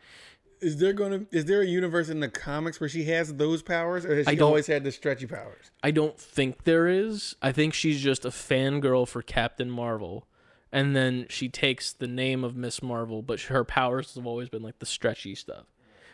Is 0.61 0.79
there 0.79 0.93
going 0.93 1.27
to? 1.27 1.37
Is 1.37 1.45
there 1.47 1.61
a 1.63 1.67
universe 1.67 2.09
in 2.09 2.21
the 2.21 2.29
comics 2.29 2.81
where 2.81 2.89
she 2.89 3.05
has 3.05 3.35
those 3.35 3.63
powers, 3.63 4.05
or 4.05 4.17
has 4.17 4.27
she 4.29 4.41
always 4.41 4.67
had 4.67 4.85
the 4.85 4.93
stretchy 4.93 5.27
powers? 5.27 5.71
I 5.83 5.91
don't 5.91 6.19
think 6.19 6.65
there 6.65 6.87
is. 6.87 7.37
I 7.41 7.53
think 7.53 7.75
she's 7.75 8.01
just 8.01 8.25
a 8.25 8.31
fangirl 8.31 9.07
for 9.07 9.23
Captain 9.23 9.71
Marvel. 9.71 10.27
And 10.71 10.95
then 10.95 11.27
she 11.31 11.49
takes 11.49 11.95
the 11.95 12.07
name 12.07 12.45
of 12.45 12.55
Miss 12.55 12.83
Marvel, 12.83 13.23
but 13.23 13.41
her 13.43 13.65
powers 13.65 14.15
have 14.17 14.27
always 14.27 14.51
been 14.51 14.63
like 14.63 14.81
the 14.81 14.87
stretchy 14.87 15.35
stuff, 15.35 15.65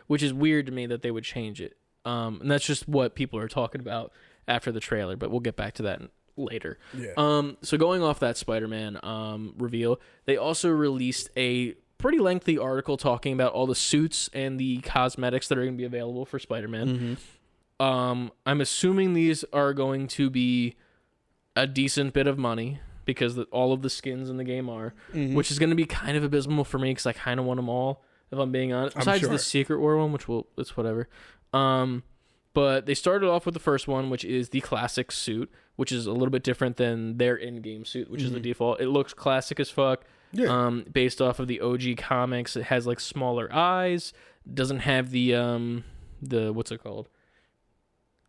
which 0.07 0.23
is 0.23 0.33
weird 0.33 0.67
to 0.67 0.73
me 0.73 0.87
that 0.87 1.03
they 1.03 1.11
would 1.11 1.25
change 1.25 1.61
it. 1.61 1.77
Um, 2.05 2.39
and 2.41 2.51
that's 2.51 2.65
just 2.65 2.89
what 2.89 3.17
people 3.17 3.39
are 3.41 3.49
talking 3.49 3.81
about 3.81 4.13
after 4.47 4.71
the 4.71 4.79
trailer, 4.79 5.17
but 5.17 5.31
we'll 5.31 5.41
get 5.41 5.57
back 5.57 5.75
to 5.75 5.83
that 5.83 6.03
later. 6.37 6.79
Yeah. 6.97 7.15
Um, 7.17 7.57
so 7.63 7.77
going 7.77 8.03
off 8.03 8.21
that 8.21 8.37
Spider-Man 8.37 9.01
um, 9.03 9.55
reveal, 9.59 10.01
they 10.27 10.37
also 10.37 10.69
released 10.71 11.31
a 11.37 11.75
pretty 12.05 12.19
lengthy 12.19 12.59
article 12.59 12.99
talking 12.99 13.33
about 13.33 13.55
all 13.55 13.67
the 13.67 13.75
suits 13.75 14.29
and 14.35 14.61
the 14.61 14.77
cosmetics 14.83 15.49
that 15.49 15.57
are 15.57 15.63
going 15.63 15.73
to 15.73 15.79
be 15.79 15.87
available 15.87 16.27
for 16.27 16.39
Spider-Man. 16.39 17.17
Um, 17.81 18.31
I'm 18.45 18.61
assuming 18.61 19.15
these 19.15 19.43
are 19.55 19.73
going 19.73 20.07
to 20.09 20.29
be 20.29 20.77
a 21.57 21.67
decent 21.67 22.13
bit 22.13 22.27
of 22.27 22.37
money 22.37 22.81
because 23.07 23.37
the, 23.37 23.45
all 23.45 23.73
of 23.73 23.81
the 23.81 23.89
skins 23.89 24.29
in 24.29 24.37
the 24.37 24.45
game 24.45 24.69
are, 24.69 24.93
which 25.15 25.51
is 25.51 25.59
going 25.59 25.71
to 25.71 25.77
be 25.77 25.87
kind 25.87 26.15
of 26.19 26.23
abysmal 26.23 26.65
for 26.65 26.79
me 26.79 26.91
because 26.91 27.07
I 27.07 27.15
kind 27.15 27.41
of 27.41 27.47
want 27.47 27.57
them 27.57 27.71
all 27.71 28.05
If 28.31 28.39
I'm 28.39 28.53
being 28.53 28.73
honest, 28.75 28.97
besides 28.97 29.21
sure. 29.21 29.31
the 29.31 29.39
Secret 29.39 29.81
War 29.81 29.97
one, 29.97 30.13
which 30.13 30.29
will 30.29 30.47
it's 30.59 30.77
whatever. 30.77 31.09
Um, 31.55 32.03
but 32.53 32.85
they 32.85 32.95
started 32.95 33.31
off 33.31 33.47
with 33.47 33.55
the 33.55 33.61
first 33.61 33.89
one, 33.89 34.11
which 34.11 34.25
is 34.25 34.51
the 34.51 34.61
classic 34.61 35.11
suit, 35.11 35.51
which 35.77 35.91
is 35.91 36.05
a 36.07 36.13
little 36.13 36.31
bit 36.31 36.43
different 36.43 36.77
than 36.77 37.17
their 37.17 37.37
in-game 37.37 37.85
suit, 37.85 38.11
which 38.11 38.23
is 38.23 38.31
the 38.31 38.41
default. 38.41 38.81
It 38.81 38.89
looks 38.89 39.15
classic 39.15 39.59
as 39.59 39.71
fuck. 39.71 40.05
Mm-hmm. 40.35 40.45
Yeah. 40.45 40.67
Um, 40.67 40.85
based 40.93 41.21
off 41.23 41.39
of 41.39 41.49
the 41.49 41.61
OG 41.61 41.97
comics, 41.99 42.57
it 42.57 42.65
has 42.65 42.87
like 42.87 43.01
smaller 43.01 43.49
eyes. 43.53 44.13
Doesn't 44.53 44.81
have 44.81 45.11
the 45.11 45.35
um 45.35 45.85
the 46.21 46.53
what's 46.53 46.71
it 46.73 46.83
called? 46.83 47.09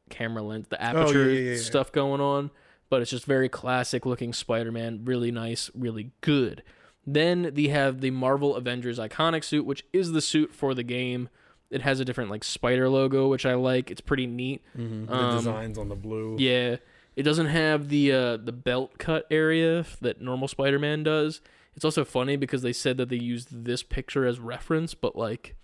Camera 0.09 0.43
lens, 0.43 0.67
the 0.69 0.77
Oh, 0.77 0.91
yeah, 0.93 1.01
aperture 1.01 1.29
yeah, 1.31 1.51
yeah. 1.51 1.57
stuff 1.57 1.91
going 1.91 2.21
on. 2.21 2.51
But 2.89 3.01
it's 3.01 3.09
just 3.11 3.25
very 3.25 3.49
classic 3.49 4.05
looking 4.05 4.31
Spider-Man. 4.31 5.01
Really 5.05 5.31
nice, 5.31 5.71
really 5.73 6.11
good. 6.21 6.61
Then 7.07 7.49
they 7.53 7.67
have 7.67 8.01
the 8.01 8.11
Marvel 8.11 8.55
Avengers 8.55 8.99
iconic 8.99 9.43
suit, 9.43 9.65
which 9.65 9.83
is 9.91 10.11
the 10.11 10.21
suit 10.21 10.53
for 10.53 10.73
the 10.75 10.83
game. 10.83 11.29
It 11.71 11.81
has 11.81 11.99
a 11.99 12.05
different 12.05 12.29
like 12.29 12.43
spider 12.43 12.87
logo, 12.87 13.27
which 13.27 13.45
I 13.45 13.55
like. 13.55 13.89
It's 13.89 14.01
pretty 14.01 14.27
neat. 14.27 14.61
Mhm. 14.77 15.07
The 15.07 15.15
um, 15.15 15.35
designs 15.37 15.77
on 15.79 15.89
the 15.89 15.95
blue. 15.95 16.35
Yeah, 16.39 16.75
it 17.15 17.23
doesn't 17.23 17.47
have 17.47 17.89
the 17.89 18.11
uh, 18.11 18.37
the 18.37 18.51
belt 18.51 18.99
cut 18.99 19.25
area 19.31 19.85
that 20.01 20.21
normal 20.21 20.47
Spider-Man 20.47 21.01
does. 21.03 21.41
It's 21.75 21.85
also 21.85 22.05
funny 22.05 22.37
because 22.37 22.61
they 22.61 22.73
said 22.73 22.97
that 22.97 23.09
they 23.09 23.17
used 23.17 23.65
this 23.65 23.83
picture 23.83 24.25
as 24.25 24.39
reference, 24.39 24.93
but 24.93 25.15
like, 25.15 25.55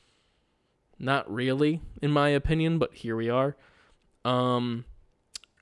not 1.00 1.32
really, 1.32 1.82
in 2.02 2.12
my 2.12 2.30
opinion. 2.30 2.78
But 2.80 2.94
here 2.96 3.16
we 3.16 3.30
are. 3.30 3.56
Um, 4.26 4.86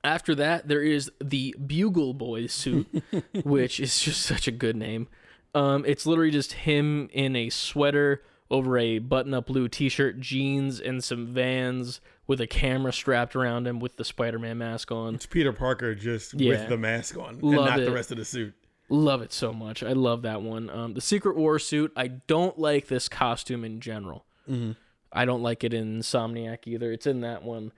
after 0.03 0.33
that, 0.35 0.67
there 0.67 0.81
is 0.81 1.11
the 1.23 1.55
Bugle 1.65 2.13
Boy 2.13 2.47
suit, 2.47 2.87
which 3.43 3.79
is 3.79 3.99
just 4.01 4.21
such 4.21 4.47
a 4.47 4.51
good 4.51 4.75
name. 4.75 5.07
Um, 5.53 5.83
it's 5.87 6.05
literally 6.05 6.31
just 6.31 6.53
him 6.53 7.09
in 7.11 7.35
a 7.35 7.49
sweater 7.49 8.23
over 8.51 8.77
a 8.77 8.97
button-up 8.99 9.45
blue 9.45 9.67
T-shirt, 9.67 10.19
jeans, 10.19 10.79
and 10.79 11.03
some 11.03 11.27
Vans 11.27 12.01
with 12.25 12.41
a 12.41 12.47
camera 12.47 12.91
strapped 12.91 13.35
around 13.35 13.67
him 13.67 13.79
with 13.79 13.97
the 13.97 14.03
Spider-Man 14.03 14.57
mask 14.57 14.91
on. 14.91 15.15
It's 15.15 15.25
Peter 15.27 15.53
Parker 15.53 15.93
just 15.95 16.33
Yeah. 16.39 16.49
with 16.51 16.69
the 16.69 16.77
mask 16.77 17.17
on 17.17 17.39
Love 17.39 17.53
and 17.53 17.65
not 17.65 17.79
it. 17.79 17.85
the 17.85 17.91
rest 17.91 18.11
of 18.11 18.17
the 18.17 18.25
suit. 18.25 18.53
Love 18.89 19.21
it 19.21 19.31
so 19.31 19.53
much. 19.53 19.83
I 19.83 19.93
love 19.93 20.23
that 20.23 20.41
one. 20.41 20.69
Um, 20.69 20.93
the 20.95 21.01
Secret 21.01 21.37
War 21.37 21.59
suit. 21.59 21.91
I 21.95 22.07
don't 22.07 22.57
like 22.57 22.87
this 22.87 23.07
costume 23.07 23.63
in 23.63 23.79
general. 23.79 24.25
Mm-hmm. 24.49 24.71
I 25.13 25.25
don't 25.25 25.41
like 25.43 25.63
it 25.63 25.73
in 25.73 25.99
Insomniac 25.99 26.59
either. 26.67 26.91
It's 26.91 27.05
in 27.07 27.21
that 27.21 27.43
one. 27.43 27.71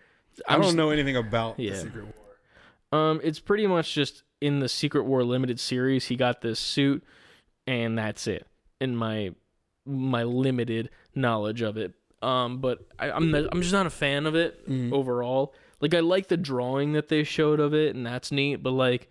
I 0.47 0.53
I'm 0.53 0.61
don't 0.61 0.69
just- 0.69 0.77
know 0.77 0.89
anything 0.89 1.17
about 1.17 1.59
Yeah. 1.59 1.71
the 1.71 1.77
Secret 1.77 2.05
War. 2.05 2.99
Um, 2.99 3.21
it's 3.23 3.39
pretty 3.39 3.67
much 3.67 3.93
just 3.93 4.23
in 4.41 4.59
the 4.59 4.67
Secret 4.69 5.03
War 5.03 5.23
limited 5.23 5.59
series. 5.59 6.05
He 6.07 6.15
got 6.15 6.41
this 6.41 6.59
suit, 6.59 7.03
and 7.67 7.97
that's 7.97 8.27
it. 8.27 8.47
In 8.79 8.95
my 8.95 9.33
my 9.85 10.23
limited 10.23 10.89
knowledge 11.15 11.61
of 11.61 11.75
it. 11.77 11.93
Um, 12.21 12.59
but 12.59 12.85
I, 12.99 13.09
I'm 13.11 13.31
not, 13.31 13.45
I'm 13.51 13.61
just 13.61 13.73
not 13.73 13.85
a 13.87 13.89
fan 13.91 14.25
of 14.27 14.35
it 14.35 14.63
overall. 14.91 15.53
Like 15.79 15.93
I 15.95 15.99
like 16.01 16.27
the 16.27 16.37
drawing 16.37 16.93
that 16.93 17.07
they 17.07 17.23
showed 17.23 17.59
of 17.59 17.73
it, 17.73 17.95
and 17.95 18.05
that's 18.05 18.31
neat. 18.31 18.57
But 18.57 18.71
like, 18.71 19.09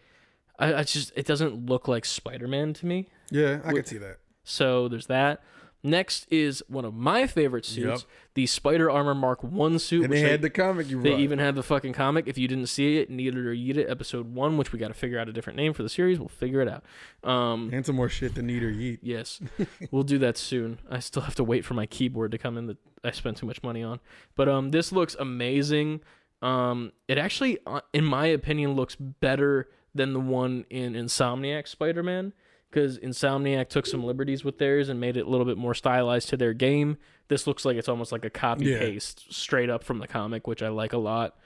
I, 0.61 0.75
I 0.75 0.83
just 0.85 1.13
it 1.17 1.27
doesn't 1.27 1.67
look 1.67 1.89
like 1.89 2.05
Spider 2.05 2.47
Man 2.49 2.73
to 2.75 2.87
me. 2.87 3.09
Yeah, 3.31 3.61
I 3.65 3.73
could 3.73 3.89
see 3.89 3.99
that. 3.99 4.19
So 4.45 4.89
there's 4.89 5.07
that. 5.07 5.43
Next 5.83 6.27
is 6.31 6.63
one 6.69 6.85
of 6.85 6.93
my 6.93 7.27
favorite 7.27 7.65
suits, 7.65 8.03
Yep. 8.03 8.11
the 8.35 8.47
Spider 8.47 8.91
Armor 8.91 9.15
Mark 9.15 9.43
One 9.43 9.79
suit. 9.79 10.05
And 10.05 10.13
they 10.13 10.23
they- 10.23 10.29
had 10.31 10.43
the 10.43 10.51
comic 10.51 10.91
you 10.91 11.01
they 11.01 11.11
brought. 11.11 11.21
even 11.21 11.39
had 11.39 11.55
the 11.55 11.63
fucking 11.63 11.95
comic. 11.95 12.27
If 12.29 12.37
you 12.37 12.47
didn't 12.49 12.67
see 12.67 12.99
it, 12.99 13.09
Need 13.09 13.35
It 13.35 13.39
or 13.47 13.53
Eat 13.53 13.79
It, 13.79 13.89
episode 13.89 14.35
one, 14.35 14.59
which 14.59 14.73
we 14.75 14.79
got 14.79 14.89
to 14.89 14.95
figure 14.95 15.19
out 15.19 15.27
a 15.31 15.33
different 15.33 15.57
name 15.57 15.73
for 15.73 15.83
the 15.83 15.89
series. 15.89 16.19
We'll 16.19 16.29
figure 16.29 16.61
it 16.61 16.69
out. 16.69 16.85
Um, 17.27 17.71
and 17.73 17.87
some 17.87 17.97
more 17.97 18.11
shit 18.11 18.35
than 18.35 18.47
Need 18.49 18.63
or 18.63 18.71
Yeet. 18.71 18.99
yes, 19.01 19.41
we'll 19.91 20.03
do 20.03 20.19
that 20.19 20.37
soon. 20.37 20.81
I 20.91 20.99
still 20.99 21.23
have 21.23 21.35
to 21.37 21.45
wait 21.45 21.65
for 21.65 21.73
my 21.73 21.87
keyboard 21.87 22.33
to 22.33 22.39
come 22.39 22.59
in 22.59 22.67
that 22.67 22.77
I 23.03 23.13
spent 23.13 23.39
too 23.39 23.47
much 23.47 23.63
money 23.63 23.83
on. 23.83 24.01
But 24.37 24.51
um, 24.51 24.73
this 24.73 24.93
looks 24.93 25.17
amazing. 25.19 26.03
Um, 26.43 26.93
it 27.09 27.17
actually, 27.17 27.59
uh, 27.67 27.81
in 27.95 28.05
my 28.05 28.27
opinion, 28.27 28.75
looks 28.75 28.97
better 28.97 29.71
than 29.95 30.13
the 30.13 30.21
one 30.21 30.65
in 30.71 30.95
Insomniac 30.95 31.67
Spider-Man 31.69 32.33
because 32.71 32.99
Insomniac 32.99 33.69
took 33.69 33.85
some 33.87 34.05
liberties 34.05 34.45
with 34.45 34.59
theirs 34.59 34.89
and 34.89 35.01
made 35.01 35.17
it 35.17 35.27
a 35.27 35.29
little 35.29 35.47
bit 35.47 35.59
more 35.59 35.75
stylized 35.75 36.29
to 36.29 36.37
their 36.37 36.53
game. 36.53 36.97
This 37.29 37.47
looks 37.47 37.65
like 37.65 37.77
it's 37.77 37.89
almost 37.89 38.13
like 38.13 38.25
a 38.25 38.31
copy 38.31 38.67
Yeah. 38.67 38.79
paste 38.79 39.33
straight 39.33 39.69
up 39.71 39.83
from 39.83 39.99
the 39.99 40.07
comic, 40.07 40.47
which 40.47 40.63
I 40.63 40.69
like 40.69 40.93
a 40.93 40.99
lot. 40.99 41.37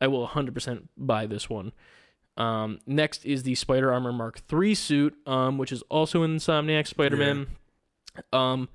I 0.00 0.08
will 0.08 0.26
100% 0.26 0.88
buy 0.98 1.24
this 1.26 1.48
one. 1.48 1.72
Um, 2.36 2.80
next 2.86 3.24
is 3.24 3.44
the 3.44 3.54
Spider 3.54 3.92
Armor 3.92 4.12
Mark 4.12 4.42
III 4.52 4.74
suit, 4.74 5.16
um, 5.26 5.56
which 5.56 5.72
is 5.72 5.82
also 5.88 6.22
in 6.24 6.36
Insomniac 6.36 6.86
Spider-Man. 6.86 7.46
Um, 8.32 8.68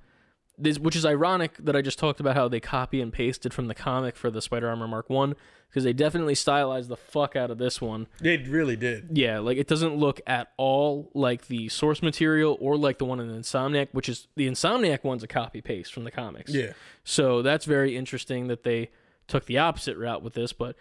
this, 0.61 0.77
which 0.79 0.95
is 0.95 1.05
ironic 1.05 1.55
that 1.57 1.75
I 1.75 1.81
just 1.81 1.97
talked 1.99 2.19
about 2.19 2.35
how 2.35 2.47
they 2.47 2.59
copy 2.59 3.01
and 3.01 3.11
pasted 3.13 3.53
from 3.53 3.67
the 3.67 3.75
comic 3.75 4.15
for 4.15 4.29
the 4.29 4.41
Spider 4.41 4.69
Armor 4.69 4.87
Mark 4.87 5.09
One 5.09 5.35
because 5.69 5.83
they 5.83 5.93
definitely 5.93 6.33
stylized 6.35 6.89
the 6.89 6.97
fuck 6.97 7.35
out 7.35 7.51
of 7.51 7.57
this 7.59 7.79
one. 7.79 8.07
They 8.19 8.37
really 8.37 8.75
did. 8.75 9.09
Yeah, 9.17 9.39
like 9.39 9.57
it 9.57 9.67
doesn't 9.67 9.95
look 9.95 10.19
at 10.27 10.51
all 10.57 11.11
like 11.13 11.47
the 11.47 11.69
source 11.69 12.01
material 12.01 12.57
or 12.59 12.75
like 12.77 12.97
the 12.97 13.05
one 13.05 13.19
in 13.19 13.29
Insomniac, 13.29 13.89
which 13.91 14.09
is 14.09 14.27
the 14.35 14.47
Insomniac 14.47 15.03
one's 15.03 15.23
a 15.23 15.27
copy 15.27 15.61
paste 15.61 15.93
from 15.93 16.03
the 16.05 16.11
comics. 16.11 16.53
Yeah. 16.53 16.73
So 17.03 17.41
that's 17.41 17.65
very 17.65 17.95
interesting 17.95 18.47
that 18.47 18.63
they 18.63 18.89
took 19.27 19.45
the 19.45 19.59
opposite 19.59 19.95
route 19.97 20.23
with 20.23 20.33
this, 20.33 20.53
but 20.53 20.75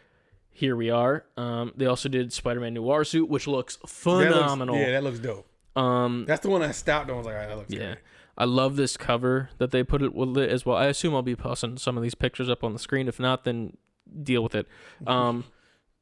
here 0.51 0.75
we 0.75 0.91
are. 0.91 1.25
Um, 1.37 1.73
they 1.77 1.87
also 1.87 2.09
did 2.09 2.33
Spider-Man 2.33 2.75
Noir 2.75 3.05
suit, 3.05 3.29
which 3.29 3.47
looks 3.47 3.77
That 3.77 3.83
looks- 3.85 3.93
phenomenal. 4.03 4.77
yeah, 4.77 4.93
that 4.93 5.05
looks 5.05 5.19
dope. 5.19 5.47
um, 5.77 6.25
That's 6.27 6.41
the 6.41 6.49
one 6.51 6.63
I 6.63 6.73
stopped 6.73 7.09
and 7.09 7.17
was 7.17 7.27
like, 7.27 7.35
all 7.35 7.41
right, 7.43 7.49
that 7.49 7.57
looks 7.59 7.71
yeah, 7.73 7.79
great. 7.79 7.99
I 8.39 8.45
love 8.45 8.77
this 8.77 8.97
cover 8.97 9.51
that 9.59 9.73
they 9.73 9.83
put 9.83 10.01
it 10.01 10.15
with 10.15 10.39
it 10.39 10.49
as 10.49 10.65
well. 10.65 10.77
I 10.77 10.87
assume 10.87 11.15
I'll 11.15 11.23
be 11.23 11.35
posting 11.35 11.77
some 11.77 11.97
of 11.97 12.05
these 12.05 12.15
pictures 12.15 12.49
up 12.49 12.63
on 12.63 12.73
the 12.73 12.79
screen. 12.79 13.09
If 13.09 13.19
not, 13.19 13.43
then 13.45 13.77
deal 14.23 14.43
with 14.43 14.55
it. 14.55 14.67
Um, 15.07 15.45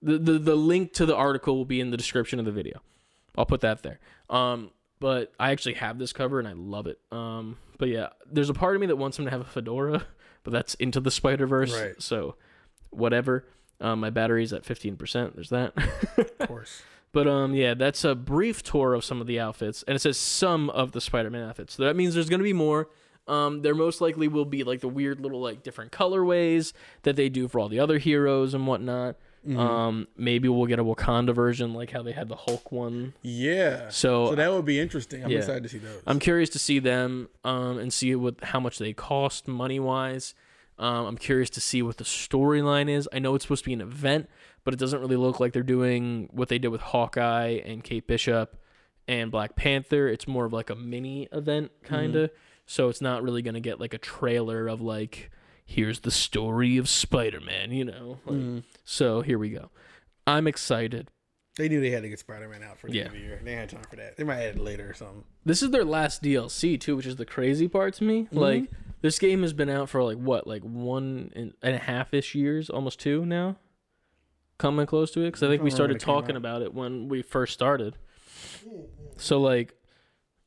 the, 0.03 0.19
the 0.19 0.39
the 0.39 0.55
link 0.55 0.93
to 0.95 1.07
the 1.07 1.17
article 1.17 1.57
will 1.57 1.65
be 1.65 1.81
in 1.81 1.91
the 1.91 1.97
description 1.97 2.39
of 2.39 2.45
the 2.45 2.53
video. 2.53 2.83
I'll 3.37 3.47
put 3.47 3.63
that 3.63 3.83
there. 3.83 3.99
Um, 4.29 4.71
but 5.01 5.33
I 5.41 5.51
actually 5.51 5.75
have 5.75 5.99
this 5.99 6.13
cover 6.13 6.39
and 6.39 6.47
I 6.47 6.53
love 6.53 6.87
it. 6.87 6.99
Um, 7.11 7.57
but 7.79 7.89
yeah, 7.89 8.09
there's 8.31 8.51
a 8.51 8.55
part 8.55 8.75
of 8.75 8.81
me 8.81 8.87
that 8.89 8.97
wants 8.97 9.19
him 9.19 9.25
to 9.25 9.31
have 9.31 9.41
a 9.41 9.45
fedora, 9.45 10.05
but 10.45 10.53
that's 10.53 10.75
into 10.75 11.01
the 11.01 11.11
Spider 11.11 11.47
Verse. 11.47 11.73
Right. 11.73 12.01
So 12.01 12.37
whatever. 12.91 13.47
Um, 13.81 14.01
my 14.01 14.11
battery's 14.11 14.53
at 14.53 14.63
15%. 14.65 15.35
There's 15.35 15.51
that. 15.51 15.75
Of 16.39 16.49
course. 16.49 16.83
But 17.17 17.27
um, 17.29 17.55
yeah, 17.55 17.73
that's 17.73 18.05
a 18.05 18.15
brief 18.15 18.63
tour 18.63 18.93
of 18.93 19.03
some 19.03 19.23
of 19.23 19.27
the 19.27 19.41
outfits, 19.41 19.83
and 19.89 19.97
it 19.97 20.01
says 20.01 20.19
some 20.19 20.69
of 20.69 20.93
the 20.93 21.01
Spider-Man 21.01 21.49
outfits. 21.49 21.73
So 21.73 21.85
that 21.85 21.97
means 21.97 22.13
there's 22.13 22.29
gonna 22.29 22.43
be 22.43 22.53
more. 22.53 22.91
Um, 23.27 23.63
there 23.63 23.75
most 23.75 24.03
likely 24.03 24.29
will 24.29 24.45
be 24.45 24.65
like 24.65 24.81
the 24.83 24.89
weird 24.89 25.19
little 25.21 25.41
like 25.41 25.63
different 25.63 25.93
colorways 25.93 26.75
that 27.05 27.17
they 27.17 27.31
do 27.31 27.49
for 27.49 27.59
all 27.59 27.71
the 27.71 27.81
other 27.81 27.97
heroes 27.97 28.53
and 28.53 28.67
whatnot. 28.67 29.17
Um, 29.49 30.09
maybe 30.17 30.49
we'll 30.51 30.67
get 30.67 30.79
a 30.79 30.85
Wakanda 30.85 31.33
version 31.35 31.73
like 31.73 31.91
how 31.93 32.03
they 32.03 32.13
had 32.13 32.29
the 32.29 32.37
Hulk 32.37 32.71
one. 32.71 33.15
Yeah. 33.23 33.89
So, 33.89 34.31
So 34.31 34.35
that 34.35 34.53
would 34.53 34.67
be 34.67 34.79
interesting. 34.79 35.25
I'm 35.25 35.31
Yeah. 35.31 35.39
excited 35.39 35.63
to 35.63 35.69
see 35.71 35.79
those. 35.79 36.03
I'm 36.07 36.19
curious 36.19 36.51
to 36.51 36.59
see 36.59 36.81
them 36.81 37.29
um, 37.45 37.79
and 37.79 37.93
see 37.93 38.15
what 38.15 38.35
how 38.43 38.61
much 38.61 38.79
they 38.79 38.93
cost 38.93 39.49
money 39.49 39.81
wise. 39.81 40.35
Um, 40.79 41.07
I'm 41.07 41.17
curious 41.17 41.49
to 41.51 41.61
see 41.63 41.81
what 41.81 41.97
the 41.97 42.05
storyline 42.05 42.91
is. 42.91 43.09
I 43.13 43.21
know 43.21 43.35
it's 43.35 43.45
supposed 43.45 43.65
to 43.65 43.71
be 43.71 43.73
an 43.73 43.81
event, 43.81 44.29
but 44.67 44.75
it 44.75 44.81
doesn't 44.81 45.01
really 45.01 45.15
look 45.15 45.39
like 45.39 45.53
they're 45.53 45.63
doing 45.63 46.29
what 46.33 46.49
they 46.49 46.59
did 46.59 46.69
with 46.69 46.81
Hawkeye 46.81 47.63
and 47.65 47.85
Kate 47.85 48.05
Bishop 48.05 48.61
and 49.07 49.31
Black 49.31 49.55
Panther. 49.55 50.09
It's 50.09 50.27
more 50.27 50.45
of 50.45 50.53
like 50.53 50.71
a 50.71 50.75
mini 50.75 51.29
event 51.33 51.71
mm-hmm. 51.71 51.95
kind 51.95 52.17
of. 52.17 52.31
So 52.67 52.89
it's 52.89 53.01
not 53.01 53.23
really 53.23 53.43
going 53.43 53.55
to 53.55 53.61
get 53.61 53.79
like 53.79 53.95
a 53.95 53.99
trailer 53.99 54.67
of 54.67 54.81
like 54.81 55.31
here's 55.65 56.01
the 56.01 56.11
story 56.11 56.79
of 56.79 56.89
Spider-Man, 56.89 57.71
you 57.71 57.85
know. 57.85 58.19
Like, 58.27 58.37
mm-hmm. 58.37 58.59
So 58.85 59.21
here 59.21 59.39
we 59.39 59.51
go. 59.51 59.71
I'm 60.27 60.49
excited. 60.49 61.13
they 61.57 61.69
knew 61.69 61.81
they 61.81 61.91
had 61.91 62.03
to 62.03 62.09
get 62.09 62.19
Spider 62.19 62.49
Man 62.49 62.65
out 62.65 62.81
for 62.81 62.89
the 62.89 62.97
Yeah. 62.97 63.03
end 63.03 63.15
of 63.15 63.21
the 63.21 63.21
year. 63.21 63.41
They 63.45 63.53
had 63.53 63.69
time 63.69 63.85
for 63.89 63.95
that. 63.97 64.17
They 64.17 64.25
might 64.25 64.43
add 64.43 64.57
it 64.57 64.61
later 64.61 64.91
or 64.91 64.95
something. 64.95 65.23
This 65.45 65.63
is 65.63 65.71
their 65.71 65.85
last 65.85 66.25
DLC 66.25 66.79
too, 66.81 66.97
which 66.97 67.07
is 67.07 67.17
the 67.17 67.25
crazy 67.25 67.69
part 67.69 67.95
to 67.95 68.05
me. 68.05 68.23
Mm-hmm. 68.25 68.37
Like 68.37 68.71
this 69.01 69.21
game 69.21 69.43
has 69.43 69.53
been 69.53 69.71
out 69.71 69.89
for 69.91 70.03
like 70.03 70.19
what, 70.19 70.49
like 70.49 70.63
one 70.63 71.31
and 71.37 71.55
and 71.63 71.77
a 71.77 71.79
half 71.79 72.13
ish 72.13 72.35
years, 72.35 72.69
almost 72.69 72.99
two 72.99 73.25
now. 73.25 73.59
Coming 74.59 74.87
close 74.87 75.11
to 75.13 75.21
it 75.21 75.27
because 75.27 75.43
I 75.43 75.49
think 75.49 75.63
we 75.63 75.69
don't 75.71 75.79
remember 75.81 75.93
when 75.95 76.01
started 76.01 76.21
talking 76.23 76.37
about 76.37 76.63
it 76.63 76.73
when 76.73 77.09
we 77.09 77.21
first 77.23 77.53
started. 77.53 77.97
So 79.19 79.39
like, 79.41 79.75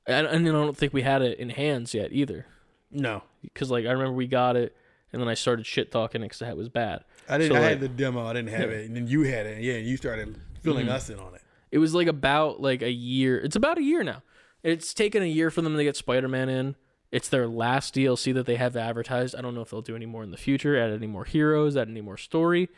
and, 0.08 0.26
and 0.28 0.48
I 0.48 0.52
don't 0.52 0.76
think 0.78 0.94
we 0.94 1.02
had 1.04 1.22
it 1.22 1.38
in 1.40 1.50
hands 1.50 1.94
yet 1.94 2.12
either. 2.12 2.46
No. 2.92 3.24
Because 3.44 3.70
like 3.70 3.86
I 3.86 3.92
remember 3.92 4.14
we 4.14 4.28
got 4.28 4.56
it, 4.56 4.76
and 5.14 5.22
then 5.22 5.30
I 5.30 5.34
started 5.36 5.66
shit 5.66 5.92
talking 5.92 6.22
because 6.22 6.42
it 6.42 6.58
was 6.58 6.70
bad. 6.70 7.04
I 7.28 7.38
didn't. 7.38 7.52
So, 7.52 7.56
I 7.58 7.60
like- 7.62 7.70
had 7.70 7.80
the 7.82 7.88
demo. 7.90 8.26
I 8.26 8.34
didn't 8.34 8.50
have 8.50 8.70
it, 8.72 8.86
and 8.88 8.96
then 8.96 9.08
you 9.08 9.24
had 9.24 9.46
it. 9.46 9.62
Yeah, 9.62 9.76
and 9.76 9.86
you 9.88 9.98
started 9.98 10.40
filling 10.64 10.86
Mm-hmm. 10.88 10.96
us 10.96 11.10
in 11.10 11.20
on 11.20 11.36
it. 11.36 11.42
It 11.72 11.78
was 11.78 11.94
like 11.94 12.08
about 12.08 12.60
like 12.62 12.82
a 12.82 12.92
year. 12.92 13.40
It's 13.40 13.56
about 13.56 13.78
a 13.78 13.84
year 13.84 14.04
now. 14.04 14.24
It's 14.64 14.94
taken 14.94 15.22
a 15.22 15.28
year 15.28 15.52
for 15.52 15.62
them 15.62 15.78
to 15.78 15.84
get 15.84 15.96
Spider-Man 15.96 16.50
in. 16.50 16.76
It's 17.12 17.30
their 17.30 17.48
last 17.48 17.96
DLC 17.96 18.34
that 18.34 18.46
they 18.46 18.56
have 18.58 18.76
advertised. 18.76 19.36
I 19.36 19.42
don't 19.42 19.56
know 19.56 19.62
if 19.62 19.70
they'll 19.70 19.82
do 19.82 19.96
any 19.96 20.06
more 20.06 20.24
in 20.24 20.32
the 20.32 20.38
future, 20.38 20.78
add 20.78 20.92
any 20.92 21.08
more 21.08 21.26
heroes, 21.26 21.78
add 21.78 21.88
any 21.90 22.02
more 22.02 22.18
story. 22.18 22.70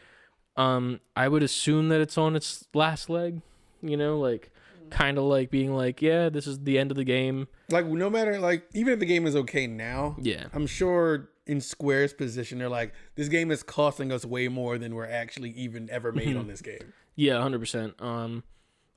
Um, 0.58 1.00
I 1.16 1.28
would 1.28 1.44
assume 1.44 1.90
that 1.90 2.02
it's 2.02 2.18
on 2.18 2.36
its 2.36 2.66
last 2.74 3.10
leg. 3.10 3.42
You 3.82 3.98
know, 3.98 4.20
like 4.20 4.52
kind 4.92 5.18
of 5.18 5.24
like 5.24 5.50
being 5.50 5.74
like, 5.74 6.02
yeah, 6.02 6.30
this 6.30 6.46
is 6.46 6.60
the 6.60 6.78
end 6.78 6.92
of 6.92 6.98
the 6.98 7.04
game. 7.04 7.48
Like 7.70 7.86
no 7.88 8.10
matter 8.10 8.40
like 8.40 8.66
even 8.74 8.94
if 8.94 9.00
the 9.00 9.06
game 9.06 9.26
is 9.26 9.36
okay 9.36 9.66
now, 9.66 10.16
Yeah. 10.22 10.48
I'm 10.54 10.68
sure 10.68 11.30
in 11.48 11.60
Square's 11.60 12.14
position 12.14 12.60
they're 12.60 12.70
like 12.70 12.94
this 13.16 13.28
game 13.28 13.50
is 13.50 13.64
costing 13.64 14.12
us 14.12 14.24
way 14.24 14.48
more 14.48 14.78
than 14.78 14.94
we're 14.94 15.10
actually 15.10 15.50
even 15.52 15.90
ever 15.90 16.12
made 16.12 16.36
on 16.38 16.48
this 16.48 16.62
game. 16.62 16.94
Yeah, 17.16 17.34
100%. 17.36 18.00
Um 18.02 18.44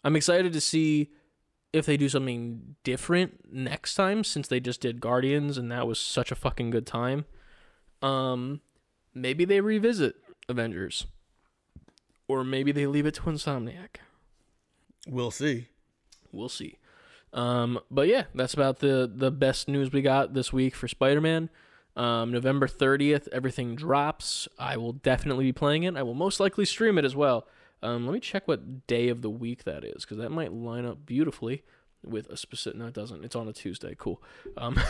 I'm 0.02 0.16
excited 0.16 0.52
to 0.52 0.60
see 0.60 1.10
if 1.72 1.86
they 1.86 1.96
do 1.96 2.08
something 2.10 2.76
different 2.84 3.50
next 3.52 3.94
time 3.94 4.22
since 4.24 4.46
they 4.48 4.60
just 4.60 4.80
did 4.80 5.00
Guardians 5.00 5.56
and 5.56 5.72
that 5.72 5.86
was 5.86 5.98
such 5.98 6.30
a 6.30 6.34
fucking 6.34 6.70
good 6.70 6.86
time. 6.86 7.24
Um 8.02 8.60
maybe 9.14 9.44
they 9.44 9.60
revisit 9.60 10.16
Avengers. 10.48 11.06
Or 12.28 12.44
maybe 12.44 12.72
they 12.72 12.86
leave 12.86 13.06
it 13.06 13.14
to 13.14 13.22
Insomniac. 13.22 13.96
We'll 15.06 15.30
see. 15.30 15.68
We'll 16.32 16.48
see. 16.48 16.78
Um, 17.32 17.80
but 17.90 18.08
yeah, 18.08 18.24
that's 18.34 18.54
about 18.54 18.78
the 18.78 19.10
the 19.12 19.30
best 19.30 19.68
news 19.68 19.92
we 19.92 20.02
got 20.02 20.34
this 20.34 20.52
week 20.52 20.74
for 20.74 20.88
Spider-Man. 20.88 21.50
Um, 21.96 22.32
November 22.32 22.66
30th, 22.66 23.28
everything 23.32 23.76
drops. 23.76 24.48
I 24.58 24.76
will 24.76 24.92
definitely 24.92 25.44
be 25.44 25.52
playing 25.52 25.84
it. 25.84 25.96
I 25.96 26.02
will 26.02 26.14
most 26.14 26.40
likely 26.40 26.64
stream 26.64 26.98
it 26.98 27.04
as 27.04 27.14
well. 27.14 27.46
Um, 27.82 28.06
let 28.06 28.14
me 28.14 28.20
check 28.20 28.48
what 28.48 28.86
day 28.86 29.08
of 29.08 29.22
the 29.22 29.30
week 29.30 29.64
that 29.64 29.84
is 29.84 30.04
because 30.04 30.18
that 30.18 30.30
might 30.30 30.52
line 30.52 30.86
up 30.86 31.04
beautifully 31.04 31.62
with 32.02 32.28
a 32.30 32.36
specific. 32.36 32.78
No, 32.78 32.86
it 32.86 32.94
doesn't. 32.94 33.24
It's 33.24 33.36
on 33.36 33.46
a 33.46 33.52
Tuesday. 33.52 33.94
Cool. 33.96 34.22
Um, 34.56 34.80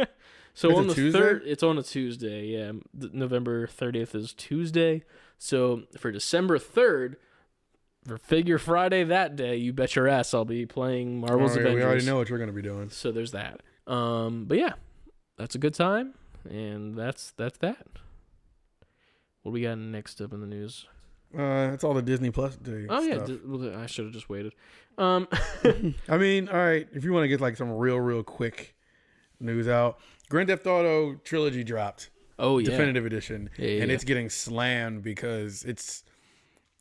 so 0.54 0.74
on 0.76 0.86
the 0.86 1.12
third, 1.12 1.42
it's 1.44 1.62
on 1.62 1.78
a 1.78 1.82
Tuesday. 1.82 2.46
Yeah, 2.46 2.72
November 2.94 3.66
30th 3.66 4.14
is 4.14 4.32
Tuesday. 4.32 5.04
So 5.38 5.82
for 5.98 6.10
December 6.10 6.58
3rd, 6.58 7.14
for 8.06 8.18
Figure 8.18 8.58
Friday 8.58 9.04
that 9.04 9.36
day, 9.36 9.56
you 9.56 9.72
bet 9.72 9.94
your 9.96 10.08
ass 10.08 10.34
I'll 10.34 10.44
be 10.44 10.66
playing 10.66 11.20
Marvel's 11.20 11.52
Oh, 11.52 11.54
yeah, 11.54 11.60
Avengers. 11.60 11.74
we 11.76 11.82
already 11.84 12.06
know 12.06 12.16
what 12.16 12.30
we're 12.30 12.38
gonna 12.38 12.52
be 12.52 12.62
doing. 12.62 12.90
So 12.90 13.12
there's 13.12 13.32
that. 13.32 13.60
Um, 13.86 14.44
but 14.46 14.58
yeah, 14.58 14.72
that's 15.36 15.54
a 15.54 15.58
good 15.58 15.74
time, 15.74 16.14
and 16.48 16.96
that's 16.96 17.32
that's 17.36 17.58
that. 17.58 17.86
What 19.42 19.50
do 19.50 19.54
we 19.54 19.62
got 19.62 19.78
next 19.78 20.20
up 20.20 20.32
in 20.32 20.40
the 20.40 20.46
news? 20.46 20.86
Uh, 21.36 21.70
it's 21.74 21.84
all 21.84 21.94
the 21.94 22.02
Disney 22.02 22.30
Plus 22.30 22.56
day. 22.56 22.86
Oh 22.88 23.00
yeah, 23.02 23.24
stuff. 23.24 23.38
well, 23.46 23.76
I 23.76 23.86
should 23.86 24.06
have 24.06 24.14
just 24.14 24.28
waited. 24.28 24.54
Um, 24.96 25.28
I 26.08 26.16
mean, 26.18 26.48
all 26.48 26.56
right. 26.58 26.88
If 26.92 27.04
you 27.04 27.12
want 27.12 27.24
to 27.24 27.28
get 27.28 27.40
like 27.40 27.56
some 27.56 27.70
real, 27.72 28.00
real 28.00 28.22
quick 28.22 28.74
news 29.38 29.68
out, 29.68 29.98
Grand 30.30 30.48
Theft 30.48 30.66
Auto 30.66 31.14
trilogy 31.24 31.62
dropped, 31.64 32.10
oh 32.38 32.58
yeah, 32.58 32.70
definitive 32.70 33.04
edition, 33.06 33.50
Yeah, 33.58 33.66
yeah, 33.68 33.82
and 33.82 33.90
it's 33.92 34.04
getting 34.04 34.28
slammed 34.30 35.02
because 35.02 35.64
it's 35.64 36.04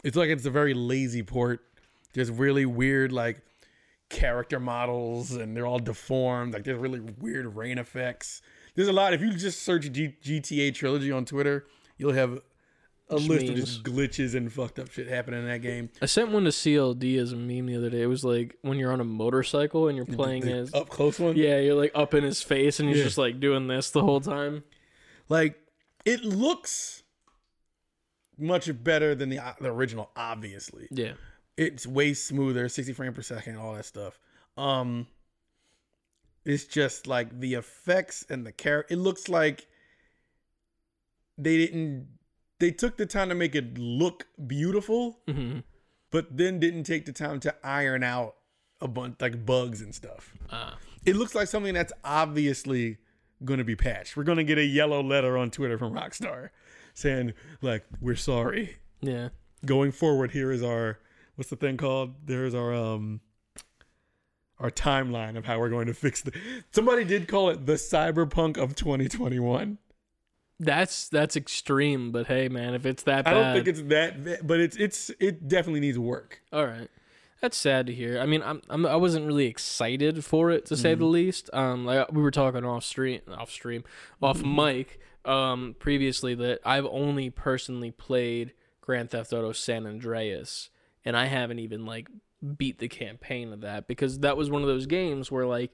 it's 0.04 0.16
like 0.16 0.30
it's 0.30 0.46
a 0.46 0.52
very 0.52 0.74
lazy 0.74 1.24
port. 1.24 1.62
There's 2.14 2.32
really 2.32 2.66
weird 2.66 3.12
like 3.12 3.42
character 4.10 4.60
models, 4.60 5.32
and 5.32 5.56
they're 5.56 5.66
all 5.68 5.80
deformed. 5.80 6.54
Like 6.54 6.64
there's 6.64 6.80
really 6.80 7.00
weird 7.02 7.56
rain 7.56 7.78
effects. 7.78 8.42
There's 8.76 8.88
a 8.88 8.94
lot. 8.94 9.14
If 9.14 9.22
you 9.22 9.32
just 9.34 9.64
search 9.64 9.92
G- 9.92 10.16
GTA 10.24 10.74
trilogy 10.74 11.12
on 11.12 11.26
Twitter, 11.26 11.66
you'll 11.98 12.14
have 12.14 12.40
a 13.10 13.16
Just 13.18 13.30
list 13.30 13.48
of 13.50 13.56
just 13.56 13.84
glitches 13.84 14.36
and 14.36 14.52
fucked 14.52 14.80
up 14.80 14.92
shit 14.92 15.08
happening 15.08 15.42
in 15.42 15.48
that 15.48 15.62
game. 15.62 15.90
I 16.02 16.06
sent 16.06 16.30
one 16.30 16.44
to 16.44 16.50
CLD 16.52 17.18
as 17.18 17.32
a 17.32 17.36
meme 17.38 17.66
the 17.66 17.76
other 17.78 17.90
day. 17.90 18.02
It 18.02 18.08
was 18.08 18.24
like 18.24 18.56
when 18.62 18.78
you're 18.78 18.92
on 18.92 19.00
a 19.02 19.06
motorcycle 19.06 19.88
and 19.88 19.96
you're 19.96 20.06
playing 20.06 20.44
The 20.46 20.52
as 20.54 20.74
up 20.74 20.90
close 20.90 21.18
one. 21.20 21.36
yeah, 21.38 21.58
you're 21.60 21.74
like 21.76 21.92
up 21.96 22.14
in 22.14 22.24
his 22.24 22.42
face 22.44 22.80
and 22.80 22.88
he's 22.90 22.98
Yeah. 23.00 23.04
just 23.06 23.18
like 23.18 23.40
doing 23.40 23.68
this 23.68 23.90
the 23.92 24.02
whole 24.02 24.20
time. 24.22 24.64
Like 25.30 25.60
it 26.06 26.24
looks 26.24 27.04
much 28.38 28.70
better 28.84 29.16
than 29.16 29.30
the 29.30 29.40
the 29.60 29.70
original. 29.72 30.10
Obviously, 30.16 30.88
Yeah, 30.92 31.14
it's 31.58 31.86
way 31.88 32.14
smoother, 32.14 32.70
sixty 32.70 32.94
frame 32.94 33.14
per 33.14 33.22
second, 33.22 33.58
all 33.58 33.74
that 33.74 33.86
stuff. 33.86 34.20
Um, 34.58 35.08
it's 36.46 36.66
just 36.66 37.08
like 37.08 37.40
the 37.40 37.56
effects 37.56 38.26
and 38.30 38.46
the 38.46 38.52
character. 38.52 38.94
It 38.94 38.98
looks 38.98 39.28
like 39.28 39.68
they 41.38 41.58
didn't. 41.58 42.08
They 42.60 42.72
took 42.72 42.98
the 42.98 43.06
time 43.06 43.30
to 43.30 43.36
make 43.36 43.54
it 43.56 43.78
look 43.78 44.28
beautiful, 44.48 45.20
hmm 45.28 45.60
but 46.10 46.38
then 46.38 46.58
didn't 46.58 46.84
take 46.86 47.06
the 47.06 47.12
time 47.12 47.38
to 47.42 47.54
iron 47.66 48.02
out 48.02 48.36
a 48.80 48.88
bunch 48.88 49.18
like 49.20 49.46
bugs 49.46 49.82
and 49.82 49.94
stuff. 49.94 50.34
ah, 50.50 50.78
It 51.06 51.18
looks 51.18 51.36
like 51.36 51.50
something 51.50 51.74
that's 51.74 51.92
obviously 52.04 52.98
going 53.44 53.60
to 53.60 53.64
be 53.64 53.76
patched. 53.76 54.18
We're 54.18 54.24
going 54.24 54.38
to 54.38 54.44
get 54.44 54.58
a 54.58 54.66
yellow 54.66 55.02
letter 55.02 55.38
on 55.38 55.52
Twitter 55.52 55.78
from 55.78 55.94
Rockstar 55.94 56.50
saying 56.94 57.34
like 57.62 57.84
we're 58.02 58.16
sorry. 58.16 58.78
yeah. 59.02 59.30
Going 59.66 59.92
forward, 59.92 60.32
here 60.32 60.52
is 60.52 60.62
our 60.62 61.00
what's 61.36 61.50
the 61.50 61.56
thing 61.56 61.78
called? 61.78 62.14
There's 62.26 62.54
our 62.54 62.74
um 62.74 63.22
our 64.60 64.72
timeline 64.72 65.38
of 65.38 65.46
how 65.46 65.60
we're 65.60 65.70
going 65.70 65.88
to 65.88 65.94
fix 65.94 66.22
the. 66.22 66.32
Somebody 66.72 67.04
did 67.04 67.28
call 67.28 67.50
it 67.50 67.66
the 67.66 67.74
cyberpunk 67.74 68.58
of 68.58 68.76
2021. 68.76 69.78
That's 70.60 71.10
that's 71.10 71.36
extreme, 71.36 72.12
but 72.12 72.26
hey, 72.28 72.50
man, 72.50 72.74
if 72.74 72.86
it's 72.86 73.04
that 73.04 73.28
I 73.28 73.34
don't 73.34 73.54
think 73.54 73.68
it's 73.68 73.82
that, 73.84 74.48
but 74.48 74.60
it's 74.60 74.76
it's 74.76 75.12
it 75.20 75.48
definitely 75.48 75.82
needs 75.82 76.00
work. 76.00 76.42
All 76.52 76.66
right. 76.66 76.90
That's 77.42 77.58
sad 77.58 77.86
to 77.88 77.94
hear. 77.94 78.20
I 78.20 78.26
mean, 78.26 78.42
I'm, 78.42 78.62
I'm 78.70 78.86
I 78.86 78.96
wasn't 78.96 79.28
really 79.28 79.46
excited 79.46 80.26
for 80.26 80.50
it 80.50 80.66
to 80.68 80.78
say 80.78 80.96
the 80.96 81.06
least. 81.06 81.50
Um, 81.54 81.86
like 81.86 82.12
we 82.12 82.22
were 82.22 82.32
talking 82.32 82.66
off 82.66 82.84
stream, 82.84 83.22
off 83.32 83.52
stream, 83.52 83.84
off 84.22 84.44
mic. 84.44 85.00
Um, 85.24 85.76
previously 85.78 86.36
that 86.36 86.60
I've 86.66 86.86
only 86.86 87.30
personally 87.30 87.92
played 87.92 88.54
Grand 88.82 89.12
Theft 89.12 89.34
Auto 89.34 89.52
San 89.52 89.86
Andreas, 89.86 90.70
and 91.06 91.16
I 91.18 91.26
haven't 91.26 91.60
even 91.60 91.86
like 91.86 92.08
beat 92.58 92.80
the 92.80 92.88
campaign 92.88 93.52
of 93.52 93.62
that 93.62 93.88
because 93.88 94.20
that 94.20 94.38
was 94.38 94.50
one 94.50 94.62
of 94.62 94.68
those 94.68 94.86
games 94.86 95.32
where 95.32 95.46
like 95.46 95.72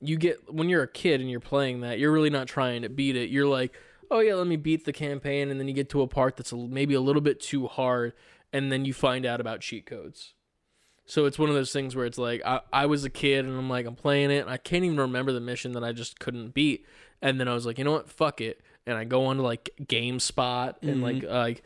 you 0.00 0.16
get 0.16 0.52
when 0.52 0.68
you're 0.68 0.82
a 0.82 0.88
kid 0.88 1.20
and 1.20 1.30
you're 1.30 1.40
playing 1.40 1.82
that, 1.82 1.98
you're 1.98 2.12
really 2.12 2.30
not 2.30 2.48
trying 2.48 2.82
to 2.82 2.88
beat 2.88 3.16
it. 3.16 3.30
You're 3.30 3.46
like, 3.46 3.74
oh 4.10 4.20
yeah, 4.20 4.34
let 4.34 4.46
me 4.46 4.56
beat 4.56 4.86
the 4.86 4.92
campaign, 4.92 5.50
and 5.50 5.60
then 5.60 5.68
you 5.68 5.74
get 5.74 5.88
to 5.90 6.02
a 6.02 6.08
part 6.08 6.36
that's 6.36 6.50
a, 6.50 6.56
maybe 6.56 6.94
a 6.94 7.00
little 7.00 7.22
bit 7.22 7.38
too 7.38 7.68
hard, 7.68 8.12
and 8.52 8.72
then 8.72 8.84
you 8.84 8.92
find 8.92 9.24
out 9.24 9.40
about 9.40 9.60
cheat 9.60 9.86
codes. 9.86 10.34
So 11.10 11.26
it's 11.26 11.40
one 11.40 11.48
of 11.48 11.56
those 11.56 11.72
things 11.72 11.96
where 11.96 12.06
it's 12.06 12.18
like 12.18 12.40
I, 12.46 12.60
I 12.72 12.86
was 12.86 13.04
a 13.04 13.10
kid 13.10 13.44
and 13.44 13.58
I'm 13.58 13.68
like 13.68 13.84
I'm 13.84 13.96
playing 13.96 14.30
it 14.30 14.38
and 14.38 14.48
I 14.50 14.58
can't 14.58 14.84
even 14.84 14.98
remember 14.98 15.32
the 15.32 15.40
mission 15.40 15.72
that 15.72 15.82
I 15.82 15.90
just 15.90 16.20
couldn't 16.20 16.54
beat, 16.54 16.86
and 17.20 17.40
then 17.40 17.48
I 17.48 17.54
was 17.54 17.66
like, 17.66 17.78
you 17.78 17.84
know 17.84 17.92
what, 17.92 18.08
fuck 18.08 18.40
it, 18.40 18.60
and 18.86 18.96
I 18.96 19.04
go 19.04 19.26
on 19.26 19.36
to 19.38 19.42
like 19.42 19.70
GameSpot 19.82 20.74
and 20.82 21.02
like 21.02 21.24
uh, 21.24 21.28
like 21.28 21.62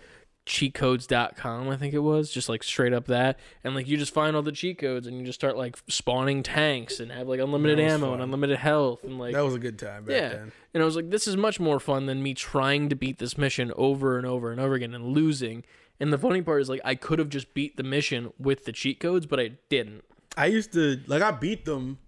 cheatcodes.com 0.47 1.71
I 1.71 1.77
think 1.79 1.95
it 1.95 2.01
was 2.01 2.31
just 2.31 2.51
like 2.51 2.63
straight 2.63 2.93
up 2.93 3.07
that 3.07 3.39
and 3.63 3.75
like 3.75 3.89
you 3.89 3.97
just 3.97 4.13
find 4.13 4.37
all 4.37 4.43
the 4.43 4.53
cheat 4.53 4.79
codes 4.79 5.07
and 5.07 5.19
you 5.19 5.25
just 5.25 5.41
start 5.41 5.57
like 5.57 5.79
spawning 5.89 6.43
tanks 6.43 7.01
and 7.01 7.11
have 7.11 7.27
like 7.27 7.41
unlimited 7.41 7.81
ammo 7.81 8.09
fun. 8.09 8.15
and 8.15 8.23
unlimited 8.25 8.59
health 8.59 9.05
and 9.05 9.19
like 9.19 9.33
That 9.33 9.43
was 9.43 9.55
a 9.55 9.59
good 9.59 9.79
time 9.79 10.05
back 10.05 10.15
yeah. 10.15 10.29
then. 10.29 10.53
And 10.75 10.83
I 10.83 10.87
was 10.87 10.97
like, 10.97 11.09
this 11.09 11.27
is 11.27 11.37
much 11.37 11.59
more 11.61 11.81
fun 11.81 12.07
than 12.07 12.23
me 12.23 12.35
trying 12.35 12.91
to 12.91 12.95
beat 12.95 13.19
this 13.19 13.39
mission 13.39 13.73
over 13.77 14.19
and 14.19 14.27
over 14.27 14.51
and 14.51 14.61
over 14.61 14.75
again 14.75 14.93
and 14.93 15.15
losing. 15.15 15.65
And 16.01 16.13
the 16.13 16.19
funny 16.19 16.43
part 16.43 16.61
is, 16.61 16.69
like, 16.69 16.81
I 16.85 16.95
could 16.97 17.19
have 17.19 17.29
just 17.29 17.55
beat 17.55 17.77
the 17.77 17.83
mission 17.85 18.33
with 18.39 18.65
the 18.65 18.73
cheat 18.73 18.99
codes, 19.01 19.27
but 19.27 19.39
I 19.39 19.53
didn't. 19.69 20.03
I 20.37 20.47
used 20.47 20.73
to 20.73 21.01
like 21.07 21.23
I 21.23 21.31
beat 21.31 21.65
them. 21.65 21.99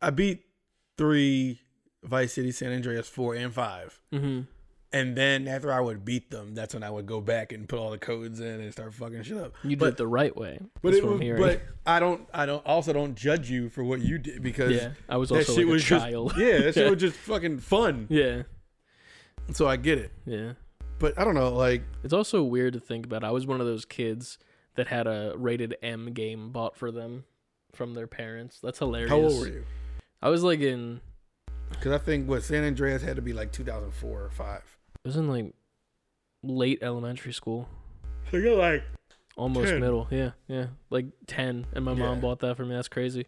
I 0.00 0.10
beat 0.10 0.42
three 0.96 1.60
Vice 2.02 2.32
City, 2.32 2.50
San 2.50 2.72
Andreas, 2.72 3.08
four 3.08 3.34
and 3.34 3.52
5 3.52 4.00
Mm-hmm. 4.12 4.40
and 4.92 5.16
then 5.16 5.46
after 5.46 5.72
I 5.72 5.80
would 5.80 6.04
beat 6.04 6.30
them, 6.30 6.54
that's 6.54 6.74
when 6.74 6.82
I 6.82 6.90
would 6.90 7.06
go 7.06 7.20
back 7.20 7.52
and 7.52 7.68
put 7.68 7.78
all 7.78 7.90
the 7.90 7.98
codes 7.98 8.40
in 8.40 8.60
and 8.60 8.72
start 8.72 8.92
fucking 8.94 9.22
shit 9.22 9.36
up. 9.36 9.52
You 9.62 9.70
did 9.70 9.78
but, 9.78 9.88
it 9.90 9.96
the 9.98 10.06
right 10.06 10.36
way. 10.36 10.58
but 10.82 10.94
it 10.94 11.04
was, 11.04 11.20
but 11.38 11.62
I 11.86 12.00
don't, 12.00 12.26
I 12.34 12.46
don't, 12.46 12.64
also 12.66 12.92
don't 12.92 13.14
judge 13.14 13.48
you 13.50 13.68
for 13.68 13.84
what 13.84 14.00
you 14.00 14.18
did 14.18 14.42
because 14.42 14.72
yeah, 14.74 14.90
I 15.08 15.18
was 15.18 15.28
that 15.28 15.36
also 15.36 15.52
shit 15.52 15.66
like 15.66 15.70
a 15.70 15.72
was 15.72 15.84
just, 15.84 16.04
child. 16.04 16.32
yeah, 16.36 16.58
that 16.62 16.74
shit 16.74 16.90
was 16.90 17.00
just 17.00 17.16
fucking 17.18 17.58
fun. 17.60 18.06
yeah, 18.10 18.42
So 19.52 19.68
I 19.68 19.76
get 19.76 19.98
it, 19.98 20.12
yeah. 20.26 20.52
But 21.02 21.18
I 21.18 21.24
don't 21.24 21.34
know, 21.34 21.50
like 21.52 21.82
It's 22.02 22.14
also 22.14 22.42
weird 22.42 22.72
to 22.72 22.80
think 22.80 23.04
about. 23.04 23.24
I 23.24 23.30
was 23.32 23.46
one 23.46 23.60
of 23.60 23.66
those 23.66 23.84
kids 23.84 24.38
that 24.76 24.86
had 24.86 25.06
a 25.06 25.34
rated 25.36 25.76
M 25.82 26.12
game 26.14 26.50
bought 26.50 26.76
for 26.76 26.90
them 26.90 27.24
from 27.74 27.92
their 27.92 28.06
parents. 28.06 28.58
That's 28.62 28.78
hilarious. 28.78 29.10
how 29.10 29.18
old 29.18 29.38
were 29.40 29.48
you? 29.48 29.64
I 30.22 30.30
was 30.30 30.42
like 30.42 30.60
in, 30.60 31.00
Because 31.70 31.92
I 31.92 31.98
think 31.98 32.28
what 32.28 32.42
San 32.44 32.64
Andreas 32.64 33.02
had 33.02 33.16
to 33.16 33.22
be 33.22 33.32
like 33.32 33.52
2004 33.52 34.22
or 34.22 34.30
five. 34.30 34.62
I 35.04 35.08
was 35.08 35.16
in 35.16 35.28
like 35.28 35.52
late 36.42 36.78
elementary 36.80 37.32
school. 37.32 37.68
So 38.30 38.36
you're 38.36 38.56
like, 38.56 38.84
Almost 39.36 39.70
10. 39.70 39.80
middle, 39.80 40.06
yeah, 40.10 40.32
yeah, 40.46 40.66
like 40.90 41.06
ten, 41.26 41.66
and 41.72 41.84
my 41.86 41.94
mom 41.94 42.20
bought 42.20 42.40
that 42.40 42.54
for 42.54 42.66
me. 42.66 42.74
That's 42.74 42.88
crazy. 42.88 43.26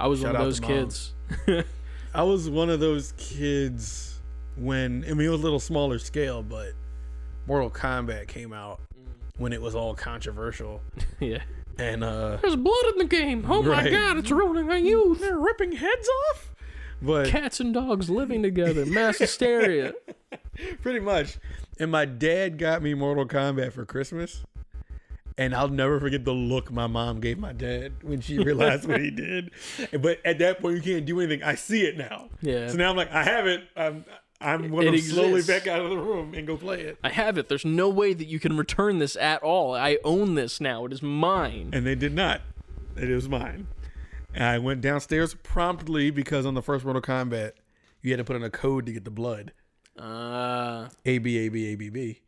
I 0.00 0.06
was 0.06 0.20
Shout 0.20 0.32
one 0.32 0.36
of 0.40 0.46
those 0.46 0.60
to 0.60 0.66
kids. 0.66 1.14
I 2.14 2.22
was 2.22 2.48
one 2.48 2.70
of 2.70 2.80
those 2.80 3.12
kids 3.18 4.13
when 4.56 5.04
I 5.08 5.14
mean 5.14 5.26
it 5.26 5.30
was 5.30 5.40
a 5.40 5.44
little 5.44 5.60
smaller 5.60 5.98
scale, 5.98 6.42
but 6.42 6.72
Mortal 7.46 7.70
Kombat 7.70 8.28
came 8.28 8.52
out 8.52 8.80
when 9.36 9.52
it 9.52 9.60
was 9.60 9.74
all 9.74 9.94
controversial, 9.94 10.80
yeah, 11.20 11.42
and 11.78 12.04
uh, 12.04 12.36
there's 12.40 12.56
blood 12.56 12.84
in 12.92 12.98
the 12.98 13.04
game. 13.04 13.44
Oh 13.48 13.62
my 13.62 13.88
god, 13.90 14.18
it's 14.18 14.30
ruining 14.30 14.70
our 14.70 14.78
youth. 14.78 15.20
they're 15.20 15.38
ripping 15.38 15.72
heads 15.72 16.08
off. 16.30 16.50
But 17.02 17.26
Cats 17.28 17.60
and 17.60 17.74
dogs 17.74 18.08
living 18.08 18.42
together, 18.42 18.86
mass 18.86 19.18
hysteria. 19.18 19.92
pretty 20.82 21.00
much, 21.00 21.38
and 21.78 21.90
my 21.90 22.04
dad 22.04 22.58
got 22.58 22.82
me 22.82 22.94
Mortal 22.94 23.26
Kombat 23.26 23.72
for 23.72 23.84
Christmas, 23.84 24.44
And 25.36 25.54
I'll 25.54 25.68
never 25.68 25.98
forget 26.00 26.24
the 26.24 26.32
look 26.32 26.70
my 26.70 26.86
mom 26.86 27.20
gave 27.20 27.38
my 27.38 27.52
dad 27.52 27.92
when 28.02 28.20
she 28.20 28.38
realized 28.38 28.88
what 28.88 29.00
he 29.00 29.10
did. 29.10 29.50
But 30.00 30.24
at 30.24 30.38
that 30.38 30.60
point, 30.60 30.76
you 30.76 30.82
can't 30.82 31.04
do 31.04 31.20
anything. 31.20 31.42
I 31.42 31.56
see 31.56 31.82
it 31.82 31.98
now. 31.98 32.28
Yeah. 32.40 32.68
So 32.68 32.76
now 32.76 32.90
I'm 32.90 32.96
like, 32.96 33.10
I 33.12 33.24
have 33.24 33.46
it. 33.46 33.64
I'm, 33.76 34.04
I'm 34.40 34.68
going 34.70 34.92
to 34.92 34.98
slowly 34.98 35.42
back 35.42 35.66
out 35.66 35.80
of 35.80 35.90
the 35.90 35.96
room 35.96 36.34
and 36.34 36.46
go 36.46 36.56
play 36.56 36.80
it. 36.82 36.98
I 37.02 37.10
have 37.10 37.38
it. 37.38 37.48
There's 37.48 37.64
no 37.64 37.88
way 37.88 38.12
that 38.12 38.26
you 38.26 38.38
can 38.38 38.56
return 38.56 38.98
this 38.98 39.16
at 39.16 39.42
all. 39.42 39.74
I 39.74 39.98
own 40.04 40.34
this 40.34 40.60
now. 40.60 40.84
It 40.84 40.92
is 40.92 41.02
mine. 41.02 41.70
And 41.72 41.86
they 41.86 41.94
did 41.94 42.12
not. 42.14 42.42
It 42.96 43.10
is 43.10 43.28
mine. 43.28 43.68
And 44.34 44.44
I 44.44 44.58
went 44.58 44.80
downstairs 44.80 45.34
promptly 45.34 46.10
because 46.10 46.44
on 46.44 46.54
the 46.54 46.62
first 46.62 46.84
Mortal 46.84 47.00
Kombat, 47.00 47.52
you 48.02 48.10
had 48.10 48.18
to 48.18 48.24
put 48.24 48.36
in 48.36 48.42
a 48.42 48.50
code 48.50 48.86
to 48.86 48.92
get 48.92 49.04
the 49.04 49.10
blood. 49.10 49.52
Uh, 49.98 50.88
A 51.04 51.18
B 51.18 51.38
A 51.38 51.48
B 51.48 51.72
A 51.72 51.76
B 51.76 51.88
B. 51.88 52.20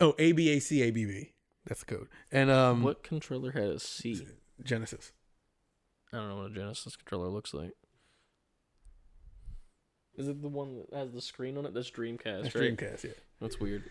Oh, 0.00 0.14
A 0.18 0.32
B 0.32 0.50
A 0.50 0.60
C 0.60 0.82
A 0.82 0.90
B 0.90 1.06
B. 1.06 1.32
That's 1.66 1.80
the 1.80 1.86
code. 1.96 2.08
And 2.30 2.50
um, 2.50 2.82
what 2.82 3.02
controller 3.02 3.52
has 3.52 3.82
C? 3.82 4.26
Genesis. 4.62 5.12
I 6.12 6.18
don't 6.18 6.28
know 6.28 6.36
what 6.36 6.50
a 6.50 6.54
Genesis 6.54 6.96
controller 6.96 7.28
looks 7.28 7.54
like. 7.54 7.72
Is 10.16 10.28
it 10.28 10.42
the 10.42 10.48
one 10.48 10.76
that 10.90 10.96
has 10.96 11.12
the 11.12 11.20
screen 11.20 11.56
on 11.56 11.66
it? 11.66 11.74
That's 11.74 11.90
Dreamcast, 11.90 12.42
That's 12.42 12.54
right? 12.54 12.76
Dreamcast. 12.76 13.04
Yeah. 13.04 13.10
That's 13.40 13.58
weird. 13.58 13.84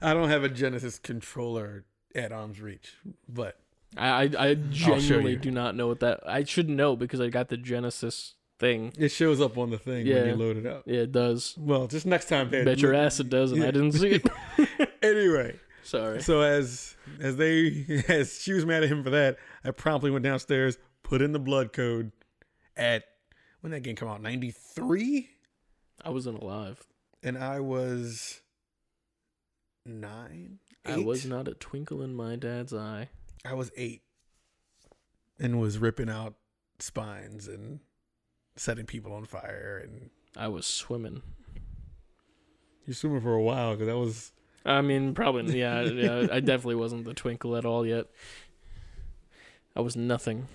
I 0.00 0.14
don't 0.14 0.28
have 0.28 0.44
a 0.44 0.48
Genesis 0.48 0.98
controller 0.98 1.84
at 2.14 2.32
arm's 2.32 2.60
reach, 2.60 2.94
but 3.28 3.58
I 3.96 4.08
I, 4.24 4.30
I 4.38 4.54
genuinely 4.54 5.36
do 5.36 5.50
not 5.50 5.74
know 5.74 5.88
what 5.88 6.00
that. 6.00 6.20
I 6.26 6.44
should 6.44 6.68
know 6.68 6.96
because 6.96 7.20
I 7.20 7.28
got 7.28 7.48
the 7.48 7.56
Genesis 7.56 8.34
thing. 8.58 8.92
it 8.96 9.08
shows 9.10 9.40
up 9.40 9.58
on 9.58 9.70
the 9.70 9.78
thing 9.78 10.06
when 10.06 10.26
you 10.28 10.36
load 10.36 10.56
it 10.56 10.66
up. 10.66 10.84
Yeah, 10.86 11.00
it 11.00 11.12
does. 11.12 11.54
Well, 11.58 11.86
just 11.88 12.06
next 12.06 12.28
time, 12.28 12.50
man. 12.50 12.64
Bet 12.64 12.78
your 12.78 12.94
ass 12.94 13.18
it 13.20 13.28
does, 13.28 13.52
and 13.52 13.62
I 13.62 13.70
didn't 13.70 13.92
see 13.92 14.20
it. 14.22 14.26
anyway, 15.02 15.58
Sorry. 15.82 16.22
so 16.22 16.40
as 16.40 16.96
as 17.20 17.36
they 17.36 18.04
as 18.08 18.40
she 18.40 18.52
was 18.52 18.64
mad 18.64 18.84
at 18.84 18.88
him 18.88 19.02
for 19.02 19.10
that, 19.10 19.38
I 19.64 19.70
promptly 19.72 20.10
went 20.10 20.24
downstairs, 20.24 20.78
put 21.02 21.20
in 21.20 21.32
the 21.32 21.40
blood 21.40 21.72
code 21.72 22.12
at 22.76 23.04
when 23.60 23.72
that 23.72 23.80
game 23.80 23.96
come 23.96 24.08
out, 24.08 24.22
ninety 24.22 24.50
three, 24.50 25.30
I 26.04 26.10
wasn't 26.10 26.40
alive. 26.42 26.86
and 27.22 27.38
I 27.38 27.60
was 27.60 28.42
nine. 29.86 30.58
I 30.84 30.98
was 30.98 31.24
not 31.24 31.48
a 31.48 31.54
twinkle 31.54 32.02
in 32.02 32.14
my 32.14 32.36
dad's 32.36 32.74
eye. 32.74 33.08
I 33.44 33.54
was 33.54 33.72
eight, 33.76 34.02
and 35.38 35.58
was 35.60 35.78
ripping 35.78 36.10
out 36.10 36.34
spines 36.78 37.48
and 37.48 37.80
setting 38.56 38.84
people 38.86 39.12
on 39.14 39.24
fire, 39.24 39.80
and 39.82 40.10
I 40.36 40.48
was 40.48 40.66
swimming. 40.66 41.22
you're 42.86 42.94
swimming 42.94 43.22
for 43.22 43.32
a 43.34 43.42
while 43.42 43.72
because 43.72 43.86
that 43.86 43.96
was 43.98 44.32
I 44.66 44.80
mean, 44.82 45.14
probably 45.14 45.58
yeah, 45.58 45.82
yeah. 45.82 46.26
I 46.30 46.40
definitely 46.40 46.76
wasn't 46.76 47.04
the 47.04 47.14
twinkle 47.14 47.56
at 47.56 47.64
all 47.64 47.86
yet. 47.86 48.06
I 49.76 49.80
was 49.80 49.96
nothing. 49.96 50.48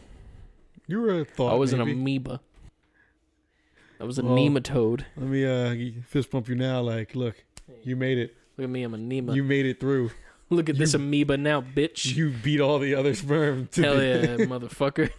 you 0.88 1.00
were 1.02 1.22
a 1.22 1.26
thought. 1.26 1.52
I 1.52 1.56
was 1.56 1.74
an 1.74 1.82
amoeba. 1.82 2.40
I 4.00 4.04
was 4.06 4.18
a 4.20 4.24
Well- 4.24 4.36
nematode. 4.38 5.04
Let 5.18 5.28
me 5.28 5.46
uh 5.46 6.02
fist 6.08 6.32
bump 6.32 6.48
you 6.48 6.56
now. 6.56 6.82
Like, 6.82 7.16
look, 7.16 7.36
you 7.84 7.96
made 7.96 8.18
it. 8.18 8.36
Look 8.58 8.64
at 8.66 8.70
me, 8.70 8.84
I'm 8.84 8.94
a 8.94 8.98
nema. 8.98 9.36
You 9.36 9.44
made 9.44 9.66
it 9.66 9.80
through. 9.80 10.12
Look 10.52 10.68
at 10.68 10.78
this 10.80 10.96
amoeba 10.96 11.38
now, 11.38 11.62
bitch. 11.62 12.16
You 12.16 12.32
beat 12.32 12.60
all 12.60 12.80
the 12.80 12.96
other 12.96 13.14
sperm. 13.14 13.68
To 13.74 13.82
Hell 13.84 14.02
yeah, 14.02 14.26
motherfucker. 14.48 15.12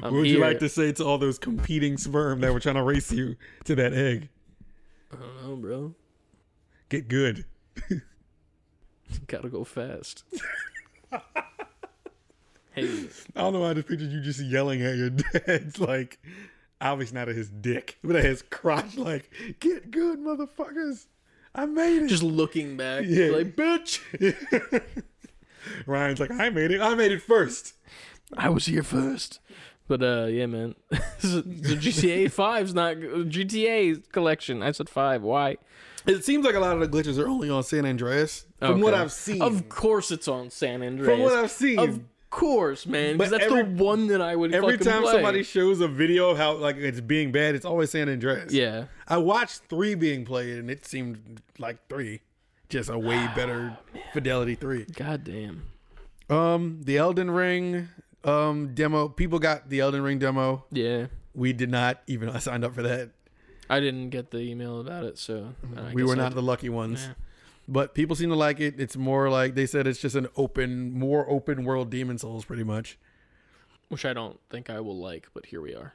What 0.00 0.12
would 0.12 0.26
you 0.26 0.38
like 0.40 0.58
to 0.58 0.68
say 0.68 0.92
to 0.92 1.04
all 1.06 1.16
those 1.16 1.38
competing 1.38 1.96
sperm 1.96 2.40
that 2.40 2.52
were 2.52 2.60
trying 2.60 2.74
to 2.74 2.82
race 2.82 3.10
you 3.10 3.36
to 3.64 3.74
that 3.76 3.94
egg? 3.94 4.28
I 5.10 5.16
don't 5.16 5.42
know, 5.42 5.56
bro. 5.56 5.94
Get 6.90 7.08
good. 7.08 7.46
Gotta 9.26 9.48
go 9.48 9.64
fast. 9.64 10.22
hey, 12.72 13.08
I 13.34 13.40
don't 13.40 13.52
know. 13.54 13.60
why 13.60 13.70
I 13.70 13.74
just 13.74 13.88
pictured 13.88 14.10
you 14.10 14.20
just 14.20 14.40
yelling 14.40 14.82
at 14.82 14.96
your 14.96 15.10
dad's 15.10 15.78
like, 15.80 16.18
obviously 16.80 17.16
not 17.18 17.28
at 17.28 17.36
his 17.36 17.48
dick, 17.50 17.98
but 18.02 18.16
at 18.16 18.24
his 18.24 18.42
crotch. 18.42 18.96
Like, 18.96 19.30
get 19.60 19.90
good, 19.90 20.18
motherfuckers. 20.18 21.06
I 21.54 21.66
made 21.66 22.02
it. 22.02 22.08
just 22.08 22.22
looking 22.22 22.76
back, 22.76 23.04
Yeah. 23.06 23.30
like, 23.30 23.56
bitch, 23.56 24.00
Ryan's 25.86 26.20
like, 26.20 26.30
I 26.30 26.50
made 26.50 26.70
it. 26.70 26.80
I 26.80 26.94
made 26.94 27.12
it 27.12 27.22
first. 27.22 27.74
I 28.36 28.48
was 28.48 28.66
here 28.66 28.82
first. 28.82 29.40
But 29.88 30.02
uh, 30.02 30.26
yeah, 30.30 30.46
man. 30.46 30.76
the 30.90 31.76
GTA 31.76 32.26
5's 32.26 32.72
not 32.74 32.96
GTA 32.96 34.10
collection. 34.12 34.62
I 34.62 34.70
said 34.70 34.88
five. 34.88 35.22
Why? 35.22 35.56
It 36.06 36.24
seems 36.24 36.46
like 36.46 36.54
a 36.54 36.60
lot 36.60 36.80
of 36.80 36.80
the 36.80 36.88
glitches 36.88 37.18
are 37.18 37.28
only 37.28 37.50
on 37.50 37.62
San 37.64 37.84
Andreas. 37.84 38.46
From 38.60 38.80
what 38.80 38.94
Okay. 38.94 39.02
I've 39.02 39.12
seen. 39.12 39.42
Of 39.42 39.68
course, 39.68 40.10
it's 40.12 40.28
on 40.28 40.48
San 40.50 40.82
Andreas. 40.82 41.10
from 41.10 41.20
what 41.20 41.32
I've 41.34 41.50
seen. 41.50 41.78
Of 41.78 42.00
course, 42.30 42.86
man. 42.86 43.16
Because 43.18 43.30
that's 43.32 43.44
every- 43.44 43.62
the 43.64 43.82
one 43.82 44.06
that 44.08 44.20
I 44.20 44.34
would 44.36 44.54
Every 44.54 44.78
time 44.78 45.02
play. 45.02 45.12
somebody 45.12 45.42
shows 45.42 45.80
a 45.80 45.88
video 45.88 46.30
of 46.30 46.38
how 46.38 46.54
like 46.54 46.76
it's 46.76 47.00
being 47.00 47.32
bad, 47.32 47.54
it's 47.54 47.64
always 47.66 47.90
San 47.90 48.08
Andreas. 48.08 48.52
Yeah. 48.52 48.84
I 49.08 49.18
watched 49.18 49.62
three 49.68 49.94
being 49.94 50.24
played, 50.24 50.56
and 50.58 50.70
it 50.70 50.86
seemed 50.86 51.42
like 51.58 51.86
three, 51.88 52.20
just 52.68 52.88
a 52.88 52.98
way 52.98 53.28
better 53.36 53.76
fidelity 54.12 54.54
three. 54.54 54.84
God 54.84 55.24
damn. 55.24 55.64
Um, 56.28 56.80
the 56.84 56.96
Elden 56.98 57.30
Ring 57.30 57.88
um 58.24 58.74
demo. 58.74 59.08
People 59.08 59.38
got 59.38 59.68
the 59.68 59.80
Elden 59.80 60.02
Ring 60.02 60.18
demo. 60.18 60.64
Yeah. 60.70 61.06
We 61.34 61.52
did 61.52 61.70
not 61.70 62.02
even. 62.06 62.28
I 62.28 62.38
signed 62.38 62.64
up 62.64 62.74
for 62.74 62.82
that. 62.82 63.10
I 63.68 63.78
didn't 63.80 64.10
get 64.10 64.30
the 64.32 64.38
email 64.40 64.80
about 64.80 65.04
it, 65.04 65.16
so 65.16 65.54
we 65.92 66.02
were 66.02 66.16
not 66.16 66.34
the 66.34 66.42
lucky 66.42 66.68
ones. 66.68 67.06
Yeah. 67.06 67.14
But 67.70 67.94
people 67.94 68.16
seem 68.16 68.30
to 68.30 68.34
like 68.36 68.58
it. 68.60 68.80
It's 68.80 68.96
more 68.96 69.30
like 69.30 69.54
they 69.54 69.64
said 69.64 69.86
it's 69.86 70.00
just 70.00 70.16
an 70.16 70.26
open, 70.36 70.92
more 70.92 71.24
open 71.30 71.64
world 71.64 71.88
Demon 71.88 72.18
Souls, 72.18 72.44
pretty 72.44 72.64
much. 72.64 72.98
Which 73.88 74.04
I 74.04 74.12
don't 74.12 74.38
think 74.50 74.68
I 74.68 74.80
will 74.80 74.98
like, 74.98 75.28
but 75.34 75.46
here 75.46 75.60
we 75.60 75.74
are. 75.74 75.94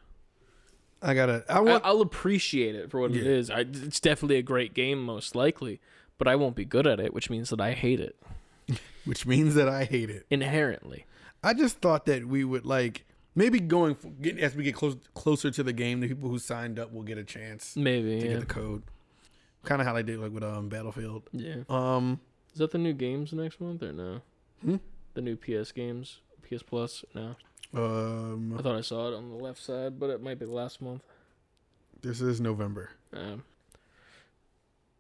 I 1.01 1.13
gotta. 1.13 1.43
I 1.49 1.57
I, 1.57 1.59
want. 1.59 1.85
I'll 1.85 2.01
appreciate 2.01 2.75
it 2.75 2.89
for 2.89 3.01
what 3.01 3.11
it 3.11 3.23
Yeah. 3.23 3.29
is. 3.31 3.49
I, 3.49 3.59
it's 3.59 3.99
definitely 3.99 4.37
a 4.37 4.41
great 4.41 4.73
game, 4.73 5.03
most 5.03 5.35
likely, 5.35 5.79
but 6.17 6.27
I 6.27 6.35
won't 6.35 6.55
be 6.55 6.65
good 6.65 6.87
at 6.87 6.99
it, 6.99 7.13
which 7.13 7.29
means 7.29 7.49
that 7.49 7.59
I 7.61 7.73
hate 7.73 7.99
it 7.99 8.15
which 9.05 9.25
means 9.27 9.53
that 9.55 9.67
I 9.69 9.83
hate 9.83 10.09
it. 10.09 10.25
inherently. 10.31 11.05
I 11.43 11.53
just 11.53 11.77
thought 11.79 12.05
that 12.07 12.25
we 12.25 12.43
would 12.43 12.65
like 12.65 13.05
maybe 13.35 13.59
going 13.59 13.97
as 14.39 14.55
we 14.55 14.63
get 14.63 14.73
close 14.75 14.95
closer 15.13 15.51
to 15.51 15.61
the 15.61 15.73
game, 15.73 15.99
the 15.99 16.07
people 16.07 16.29
who 16.29 16.39
signed 16.39 16.79
up 16.79 16.91
will 16.93 17.03
get 17.03 17.17
a 17.17 17.23
chance 17.23 17.75
Maybe. 17.75 18.21
to 18.21 18.25
Yeah. 18.25 18.31
get 18.33 18.39
the 18.39 18.45
code. 18.47 18.83
Kind 19.65 19.81
of 19.81 19.87
how 19.87 19.93
they 19.93 20.03
did 20.03 20.19
like 20.19 20.31
with 20.31 20.43
um 20.43 20.69
Battlefield. 20.69 21.23
yeah. 21.31 21.63
Um, 21.69 22.19
Is 22.53 22.59
that 22.59 22.71
the 22.71 22.77
new 22.77 22.93
games 22.93 23.33
next 23.33 23.59
month 23.59 23.83
or 23.83 23.91
no? 23.91 24.21
Hmm? 24.61 24.75
The 25.15 25.21
new 25.21 25.35
PS 25.35 25.71
games, 25.71 26.19
PS 26.47 26.63
Plus? 26.63 27.03
No. 27.13 27.35
Um 27.73 28.55
I 28.57 28.61
thought 28.61 28.75
I 28.77 28.81
saw 28.81 29.09
it 29.11 29.15
on 29.15 29.29
the 29.29 29.35
left 29.43 29.61
side, 29.61 29.99
but 29.99 30.09
it 30.09 30.21
might 30.21 30.39
be 30.39 30.45
last 30.45 30.81
month. 30.81 31.01
this 32.01 32.21
is 32.21 32.39
November. 32.39 32.91
Um, 33.13 33.43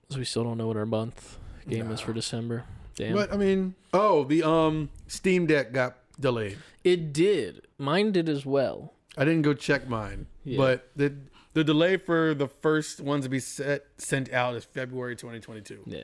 so 0.09 0.17
we 0.19 0.25
still 0.25 0.43
don't 0.43 0.57
know 0.57 0.67
what 0.67 0.77
our 0.77 0.85
month 0.85 1.37
game 1.67 1.89
is 1.91 1.99
for 1.99 2.13
December. 2.13 2.63
Damn. 2.95 3.13
But 3.15 3.33
I 3.33 3.37
mean, 3.37 3.75
oh, 3.93 4.23
the 4.23 4.43
um 4.47 4.89
Steam 5.07 5.45
Deck 5.45 5.71
got 5.73 5.97
delayed. 6.19 6.57
It 6.83 7.11
did. 7.13 7.67
Mine 7.77 8.11
did 8.11 8.29
as 8.29 8.45
well. 8.45 8.93
I 9.17 9.25
didn't 9.25 9.41
go 9.43 9.53
check 9.53 9.87
mine, 9.87 10.27
Yeah. 10.43 10.57
but 10.57 10.89
the 10.95 11.13
the 11.55 11.63
delay 11.63 11.97
for 11.97 12.35
the 12.35 12.47
first 12.47 13.01
ones 13.01 13.23
to 13.25 13.29
be 13.29 13.39
set 13.39 13.85
sent 13.97 14.31
out 14.31 14.53
is 14.55 14.63
February 14.65 15.15
2022. 15.15 15.81
Yeah. 15.87 16.03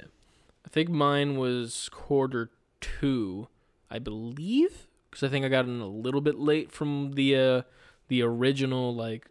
I 0.65 0.69
think 0.69 0.89
mine 0.89 1.37
was 1.37 1.87
quarter 1.91 2.49
two, 2.79 3.47
I 3.89 3.99
believe, 3.99 4.87
because 5.09 5.21
I 5.23 5.27
think 5.29 5.45
I 5.45 5.49
got 5.49 5.65
in 5.65 5.79
a 5.81 5.87
little 5.87 6.21
bit 6.21 6.39
late 6.39 6.71
from 6.71 7.11
the 7.13 7.35
uh, 7.35 7.61
the 8.07 8.23
original 8.23 8.95
like 8.95 9.27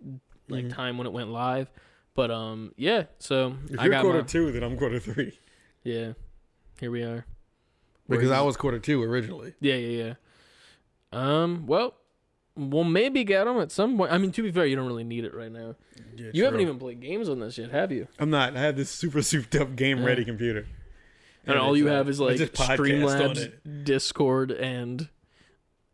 like 0.48 0.66
Mhm. 0.66 0.72
time 0.74 0.98
when 0.98 1.06
it 1.06 1.12
went 1.12 1.30
live. 1.30 1.70
But 2.14 2.30
um, 2.30 2.72
yeah. 2.76 3.04
So 3.18 3.56
If 3.70 3.78
I 3.80 3.84
you're 3.84 3.90
got 3.92 4.02
quarter 4.02 4.20
my, 4.20 4.26
two, 4.26 4.52
then 4.52 4.62
I'm 4.62 4.76
quarter 4.76 5.00
three 5.00 5.38
yeah. 5.82 6.12
Here 6.80 6.90
we 6.90 7.02
are. 7.02 7.24
because 8.08 8.28
Where 8.30 8.38
I 8.38 8.42
was 8.42 8.56
quarter 8.56 8.78
two 8.78 9.02
originally. 9.02 9.54
Yeah, 9.60 9.76
yeah, 9.76 10.04
yeah. 10.04 10.14
Um. 11.12 11.66
Well, 11.66 11.94
we'll 12.56 12.84
maybe 12.84 13.24
get 13.24 13.44
them 13.44 13.58
at 13.60 13.70
some 13.70 13.96
point. 13.96 14.12
I 14.12 14.18
mean, 14.18 14.32
to 14.32 14.42
be 14.42 14.50
fair, 14.52 14.66
you 14.66 14.76
don't 14.76 14.86
really 14.86 15.04
need 15.04 15.24
it 15.24 15.34
right 15.34 15.50
now. 15.52 15.74
Yeah, 16.16 16.30
You 16.32 16.44
haven't 16.44 16.60
even 16.60 16.78
played 16.78 17.00
games 17.00 17.28
on 17.28 17.40
this 17.40 17.56
yet, 17.58 17.70
have 17.70 17.92
you? 17.92 18.06
I'm 18.18 18.30
not. 18.30 18.56
I 18.56 18.60
have 18.60 18.76
this 18.76 18.90
super 18.90 19.22
souped 19.22 19.54
up 19.56 19.76
game 19.76 20.04
ready 20.04 20.24
computer. 20.24 20.66
And 21.46 21.58
all 21.58 21.76
you 21.76 21.86
have 21.86 22.08
is 22.08 22.20
like 22.20 22.36
just 22.36 22.52
podcast 22.52 22.70
on 22.70 23.34
Streamlabs. 23.34 23.84
Discord, 23.84 24.50
and 24.50 25.08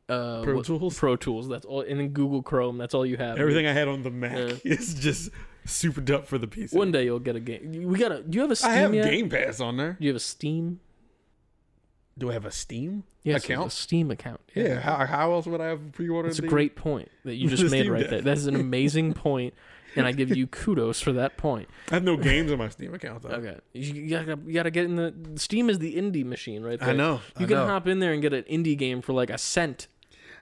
uh, 0.08 0.42
Pro 0.42 0.56
what- 0.56 0.66
Tools. 0.66 0.98
Pro 0.98 1.16
Tools. 1.16 1.48
That's 1.48 1.64
all, 1.64 1.80
and 1.82 1.98
then 2.00 2.08
Google 2.08 2.42
Chrome. 2.42 2.78
That's 2.78 2.94
all 2.94 3.06
you 3.06 3.16
have. 3.16 3.38
Everything 3.38 3.66
I 3.66 3.72
had 3.72 3.88
on 3.88 4.02
the 4.02 4.10
Mac 4.10 4.36
Yeah. 4.36 4.54
is 4.72 4.94
just 4.94 5.30
super 5.64 6.02
up 6.14 6.26
for 6.26 6.38
the 6.38 6.46
PC. 6.48 6.74
One 6.74 6.90
day 6.92 7.04
you'll 7.04 7.20
get 7.20 7.36
a 7.36 7.40
game. 7.40 7.84
We 7.84 7.98
gotta. 7.98 8.22
Do 8.22 8.34
you 8.36 8.42
have 8.42 8.50
a 8.50 8.56
Steam 8.56 8.70
I 8.70 8.74
have 8.74 8.94
yet? 8.94 9.04
Game 9.10 9.28
Pass 9.30 9.60
on 9.60 9.76
there. 9.76 9.96
Do 9.98 10.04
you 10.04 10.10
have 10.10 10.16
a 10.16 10.20
Steam? 10.20 10.80
Do 12.18 12.30
I 12.30 12.32
have 12.32 12.46
a 12.46 12.50
Steam 12.50 13.04
Yes, 13.22 13.44
account? 13.44 13.68
a 13.68 13.70
Steam 13.70 14.10
account. 14.10 14.40
Yeah. 14.54 14.80
How, 14.80 15.04
how 15.04 15.32
else 15.32 15.46
would 15.46 15.60
I 15.60 15.66
have 15.66 15.92
pre-ordered? 15.92 16.28
It's 16.28 16.38
a 16.38 16.42
great 16.46 16.76
point 16.76 17.10
that 17.24 17.34
you 17.34 17.48
just 17.56 17.70
made 17.70 17.88
right 17.88 18.08
there. 18.08 18.22
That 18.22 18.38
is 18.38 18.46
an 18.46 18.56
amazing 18.56 19.14
and 19.96 20.06
I 20.06 20.12
give 20.12 20.36
you 20.36 20.46
kudos 20.46 21.00
for 21.00 21.12
that 21.12 21.36
point. 21.36 21.68
I 21.90 21.94
have 21.94 22.04
no 22.04 22.16
games 22.16 22.52
on 22.52 22.58
my 22.58 22.68
Steam 22.68 22.94
account 22.94 23.22
though. 23.22 23.30
Okay, 23.30 23.58
you, 23.72 24.08
gotta 24.10 24.38
you 24.46 24.52
gotta 24.52 24.70
get 24.70 24.84
in 24.84 24.96
the 24.96 25.14
Steam 25.36 25.68
is 25.70 25.78
the 25.78 25.96
indie 25.96 26.24
machine, 26.24 26.62
right? 26.62 26.78
There. 26.78 26.90
I 26.90 26.92
know. 26.92 27.20
You 27.38 27.46
I 27.46 27.48
can 27.48 27.56
know. 27.56 27.66
hop 27.66 27.88
in 27.88 27.98
there 27.98 28.12
and 28.12 28.22
get 28.22 28.32
an 28.32 28.44
indie 28.44 28.76
game 28.76 29.02
for 29.02 29.12
like 29.12 29.30
a 29.30 29.38
cent. 29.38 29.88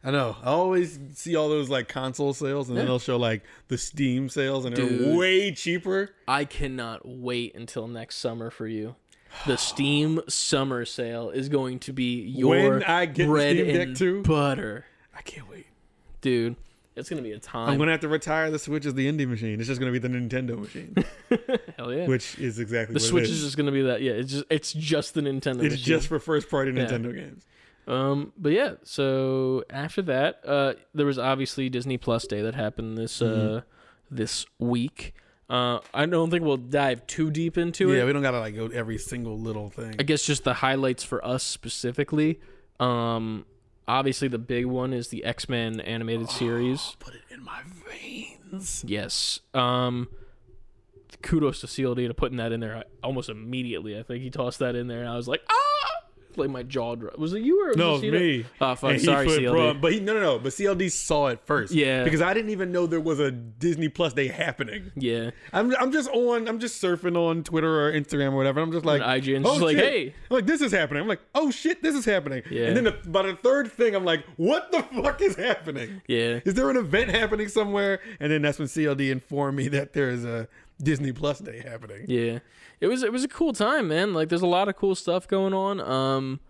I 0.06 0.10
know. 0.10 0.36
I 0.42 0.48
always 0.48 0.98
see 1.14 1.34
all 1.34 1.48
those 1.48 1.70
like 1.70 1.88
console 1.88 2.34
sales, 2.34 2.68
and 2.68 2.76
then 2.76 2.84
they'll 2.84 2.98
show 2.98 3.16
like 3.16 3.42
the 3.68 3.78
Steam 3.78 4.28
sales, 4.28 4.66
and 4.66 4.76
they're 4.76 5.16
way 5.16 5.50
cheaper. 5.52 6.10
I 6.28 6.44
cannot 6.44 7.08
wait 7.08 7.54
until 7.54 7.88
next 7.88 8.16
summer 8.16 8.50
for 8.50 8.66
you. 8.66 8.96
The 9.46 9.56
Steam 9.56 10.20
summer 10.28 10.84
sale 10.84 11.30
is 11.30 11.48
going 11.48 11.78
to 11.80 11.92
be 11.92 12.22
your 12.22 12.50
When 12.50 12.82
I 12.84 13.06
get 13.06 13.26
bread 13.26 13.56
Steam 13.56 13.66
Deck 13.74 13.86
and 13.88 13.96
too? 13.96 14.22
butter, 14.22 14.86
I 15.16 15.22
can't 15.22 15.48
wait. 15.50 15.66
dude. 16.20 16.56
It's 16.96 17.08
gonna 17.10 17.22
be 17.22 17.32
a 17.32 17.40
time. 17.40 17.70
I'm 17.70 17.78
gonna 17.78 17.90
have 17.90 18.00
to 18.02 18.08
retire 18.08 18.52
the 18.52 18.58
Switch 18.60 18.86
as 18.86 18.94
the 18.94 19.10
indie 19.10 19.26
machine. 19.28 19.58
It's 19.58 19.66
just 19.66 19.80
gonna 19.80 19.90
be 19.92 19.98
the 19.98 20.06
Nintendo 20.08 20.56
machine, 20.56 20.94
Hell 21.76 21.92
yeah. 21.92 22.06
which 22.06 22.38
is 22.38 22.60
exactly 22.60 22.92
the 22.94 22.98
what 23.00 23.08
Switch 23.08 23.24
it 23.24 23.30
is 23.30 23.38
is. 23.38 23.42
just 23.44 23.56
gonna 23.56 23.72
be 23.72 23.82
that. 23.82 24.00
Yeah, 24.00 24.12
it's 24.12 24.30
just 24.30 24.44
it's 24.48 24.72
just 24.72 25.14
the 25.14 25.20
Nintendo. 25.20 25.64
It's 25.64 25.72
machine. 25.74 25.78
just 25.84 26.06
for 26.06 26.20
first 26.20 26.48
party 26.48 26.70
Yeah. 26.72 26.86
Nintendo 26.86 27.12
games. 27.12 27.44
Um, 27.88 28.32
but 28.38 28.52
yeah, 28.52 28.74
so 28.84 29.64
after 29.70 30.02
that, 30.02 30.40
uh, 30.46 30.74
there 30.94 31.04
was 31.04 31.18
obviously 31.18 31.68
Disney 31.68 31.98
Plus 31.98 32.26
Day 32.28 32.40
that 32.42 32.54
happened 32.54 32.96
this 32.96 33.18
Mm-hmm. 33.18 33.56
uh 33.56 33.60
this 34.10 34.46
week. 34.60 35.14
Uh, 35.48 35.78
I 35.92 36.06
don't 36.06 36.30
think 36.30 36.42
we'll 36.42 36.56
dive 36.56 37.06
too 37.06 37.30
deep 37.30 37.58
into 37.58 37.92
it. 37.92 37.98
Yeah, 37.98 38.04
we 38.04 38.12
don't 38.12 38.22
gotta 38.22 38.40
like 38.40 38.54
go 38.54 38.66
every 38.68 38.98
single 38.98 39.38
little 39.38 39.68
thing. 39.68 39.94
I 39.98 40.02
guess 40.02 40.24
just 40.24 40.44
the 40.44 40.54
highlights 40.54 41.04
for 41.04 41.24
us 41.24 41.42
specifically. 41.42 42.40
Um, 42.80 43.44
obviously 43.86 44.28
the 44.28 44.38
big 44.38 44.66
one 44.66 44.92
is 44.92 45.08
the 45.08 45.24
X 45.24 45.48
Men 45.48 45.80
animated 45.80 46.30
series. 46.30 46.96
Put 46.98 47.14
it 47.14 47.22
in 47.30 47.44
my 47.44 47.60
veins. 47.90 48.84
Yes. 48.86 49.40
Um, 49.52 50.08
kudos 51.22 51.60
to 51.60 51.66
CLD 51.66 52.06
to 52.08 52.14
putting 52.14 52.38
that 52.38 52.52
in 52.52 52.60
there 52.60 52.84
almost 53.02 53.28
immediately. 53.28 53.98
I 53.98 54.02
think 54.02 54.22
he 54.22 54.30
tossed 54.30 54.58
that 54.60 54.74
in 54.74 54.88
there, 54.88 55.00
and 55.00 55.08
I 55.08 55.16
was 55.16 55.28
like, 55.28 55.42
ah, 55.50 55.90
like 56.38 56.50
my 56.50 56.62
jaw 56.62 56.94
dropped. 56.94 57.18
Was 57.18 57.32
it 57.34 57.42
you 57.42 57.64
or 57.64 57.68
was 57.68 57.76
No, 57.76 57.96
it 57.96 58.12
me. 58.12 58.46
Oh 58.60 58.74
fuck, 58.74 58.92
And 58.92 59.00
sorry 59.00 59.26
CLD. 59.26 59.50
pro- 59.50 59.74
but 59.74 59.92
he 59.92 60.00
no 60.00 60.14
no 60.14 60.20
no. 60.20 60.38
But 60.38 60.52
CLD 60.52 60.90
saw 60.90 61.28
it 61.28 61.40
first. 61.44 61.72
Yeah. 61.72 62.04
because 62.04 62.22
I 62.22 62.34
didn't 62.34 62.50
even 62.50 62.72
know 62.72 62.86
there 62.86 63.00
was 63.00 63.20
a 63.20 63.30
Disney 63.30 63.88
Plus 63.88 64.12
Day 64.12 64.28
happening. 64.28 64.92
Yeah. 64.96 65.30
I'm 65.52 65.74
I'm 65.76 65.92
just 65.92 66.08
on 66.10 66.48
I'm 66.48 66.58
just 66.58 66.82
surfing 66.82 67.16
on 67.16 67.44
Twitter 67.44 67.86
or 67.86 67.92
Instagram 67.92 68.32
or 68.32 68.36
whatever. 68.36 68.60
I'm 68.60 68.72
just 68.72 68.84
like 68.84 69.02
On 69.02 69.16
IG 69.16 69.28
and 69.28 69.44
just 69.44 69.60
oh, 69.60 69.64
like, 69.64 69.76
shit. 69.76 69.84
hey. 69.84 70.14
I'm 70.30 70.34
like 70.36 70.46
this 70.46 70.60
is 70.60 70.72
happening. 70.72 71.02
I'm 71.02 71.08
like 71.08 71.20
oh 71.34 71.50
shit 71.50 71.82
this 71.82 71.94
is 71.94 72.04
happening. 72.04 72.42
Yeah. 72.50 72.66
And 72.66 72.76
then 72.76 72.84
the, 72.84 72.92
by 73.08 73.22
the 73.22 73.36
third 73.36 73.70
thing 73.72 73.94
I'm 73.94 74.04
like 74.04 74.24
what 74.36 74.70
the 74.72 74.82
fuck 74.82 75.20
is 75.22 75.36
happening? 75.36 76.02
Yeah. 76.06 76.40
Is 76.44 76.54
there 76.54 76.70
an 76.70 76.76
event 76.76 77.10
happening 77.10 77.48
somewhere? 77.48 78.00
And 78.20 78.30
then 78.30 78.42
that's 78.42 78.58
when 78.58 78.68
CLD 78.68 79.10
informed 79.10 79.56
me 79.56 79.68
that 79.68 79.92
there 79.92 80.10
is 80.10 80.24
a 80.24 80.48
Disney 80.82 81.12
Plus 81.12 81.38
Day 81.38 81.60
happening. 81.60 82.04
Yeah. 82.08 82.40
It 82.84 82.88
was 82.88 83.02
it 83.02 83.10
was 83.10 83.24
a 83.24 83.28
cool 83.28 83.54
time, 83.54 83.88
man. 83.88 84.12
Like 84.12 84.28
there's 84.28 84.42
a 84.42 84.46
lot 84.46 84.68
of 84.68 84.76
cool 84.76 84.94
stuff 84.94 85.26
going 85.26 85.54
on. 85.54 85.80
Um 85.80 86.40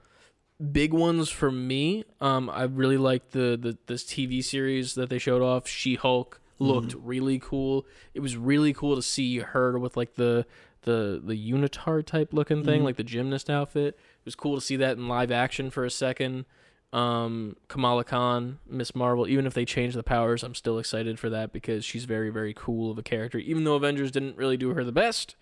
big 0.72 0.92
ones 0.92 1.30
for 1.30 1.52
me. 1.52 2.02
Um 2.20 2.50
I 2.50 2.64
really 2.64 2.96
liked 2.96 3.30
the, 3.30 3.56
the 3.56 3.78
this 3.86 4.02
TV 4.02 4.42
series 4.42 4.96
that 4.96 5.10
they 5.10 5.18
showed 5.18 5.42
off. 5.42 5.68
She-Hulk 5.68 6.40
looked 6.58 6.94
really 6.94 7.38
cool. 7.38 7.86
It 8.14 8.20
was 8.20 8.36
really 8.36 8.72
cool 8.72 8.96
to 8.96 9.02
see 9.02 9.38
her 9.38 9.78
with 9.78 9.96
like 9.96 10.14
the 10.14 10.44
the 10.82 11.22
the 11.24 11.52
unitard 11.52 12.06
type 12.06 12.32
looking 12.32 12.64
thing, 12.64 12.82
like 12.82 12.96
the 12.96 13.04
gymnast 13.04 13.48
outfit. 13.48 13.94
It 13.94 14.24
was 14.24 14.34
cool 14.34 14.56
to 14.56 14.60
see 14.60 14.74
that 14.76 14.96
in 14.96 15.06
live 15.06 15.30
action 15.30 15.70
for 15.70 15.84
a 15.84 15.90
second. 15.90 16.46
Um, 16.92 17.56
Kamala 17.68 18.02
Khan, 18.02 18.58
Miss 18.68 18.92
Marvel. 18.92 19.28
Even 19.28 19.46
if 19.46 19.54
they 19.54 19.64
change 19.64 19.94
the 19.94 20.02
powers, 20.02 20.42
I'm 20.42 20.54
still 20.56 20.80
excited 20.80 21.20
for 21.20 21.30
that 21.30 21.52
because 21.52 21.84
she's 21.84 22.06
very, 22.06 22.30
very 22.30 22.54
cool 22.54 22.90
of 22.90 22.98
a 22.98 23.02
character. 23.02 23.38
Even 23.38 23.64
though 23.64 23.74
Avengers 23.76 24.10
didn't 24.10 24.36
really 24.36 24.56
do 24.56 24.74
her 24.74 24.84
the 24.84 24.92
best, 24.92 25.36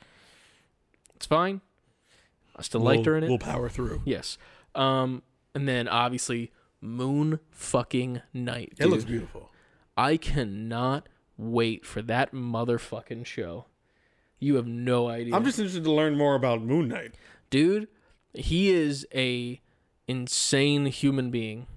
it's 1.23 1.27
fine. 1.29 1.61
I 2.57 2.63
still 2.63 2.81
liked 2.81 3.07
her 3.07 3.17
in 3.17 3.23
it. 3.23 3.29
We'll 3.29 3.39
power 3.39 3.69
through. 3.69 4.03
yes. 4.05 4.39
Um, 4.75 5.23
and 5.55 5.69
then 5.69 5.87
obviously 5.87 6.51
Moon 6.81 7.39
fucking 7.53 8.23
Knight. 8.35 8.73
It 8.81 8.87
looks 8.87 9.05
beautiful. 9.05 9.51
I 9.97 10.17
cannot 10.17 11.09
wait 11.37 11.87
for 11.87 12.03
that 12.03 12.33
motherfucking 12.33 13.25
show. 13.25 13.67
You 14.41 14.57
have 14.57 14.67
no 14.67 15.07
idea. 15.09 15.37
I'm 15.37 15.45
just 15.45 15.61
interested 15.61 15.85
to 15.85 15.93
learn 15.93 16.19
more 16.19 16.35
about 16.35 16.61
Moon 16.61 16.89
Knight. 16.89 17.15
dude 17.51 17.87
he 18.35 18.71
is 18.71 19.07
a 19.15 19.61
insane 20.09 20.87
human 20.87 21.31
being 21.31 21.69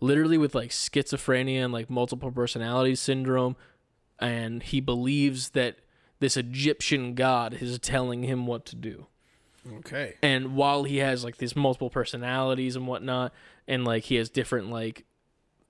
literally 0.00 0.38
with 0.38 0.54
like 0.54 0.70
schizophrenia 0.70 1.64
and 1.64 1.72
like 1.72 1.90
multiple 1.90 2.30
personality 2.30 2.94
syndrome 2.94 3.56
and 4.20 4.62
he 4.62 4.80
believes 4.80 5.50
that 5.50 5.78
this 6.22 6.36
egyptian 6.36 7.14
god 7.14 7.52
is 7.60 7.78
telling 7.78 8.22
him 8.22 8.46
what 8.46 8.64
to 8.64 8.74
do 8.76 9.06
Okay. 9.78 10.14
and 10.22 10.56
while 10.56 10.82
he 10.84 10.96
has 10.98 11.22
like 11.22 11.36
these 11.36 11.54
multiple 11.54 11.88
personalities 11.90 12.74
and 12.74 12.86
whatnot 12.88 13.32
and 13.68 13.84
like 13.84 14.04
he 14.04 14.16
has 14.16 14.28
different 14.28 14.70
like 14.70 15.04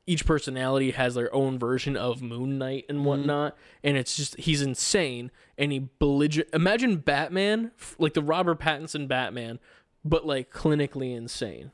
each 0.07 0.25
personality 0.25 0.93
has 0.93 1.15
their 1.15 1.33
own 1.35 1.59
version 1.59 1.97
of 1.97 2.23
moon 2.23 2.57
knight 2.59 2.87
and 2.89 2.99
mm-hmm. 2.99 3.07
whatnot 3.09 3.57
and 3.85 3.97
it's 3.99 4.17
just 4.17 4.35
he's 4.41 4.63
insane 4.63 5.31
and 5.59 5.73
he 5.73 5.89
belligerent 5.99 6.49
imagine 6.55 6.97
batman 6.97 7.71
like 7.99 8.15
the 8.15 8.23
robert 8.23 8.59
pattinson 8.59 9.07
batman 9.07 9.59
but 10.05 10.27
like 10.27 10.51
clinically 10.53 11.15
insane 11.17 11.71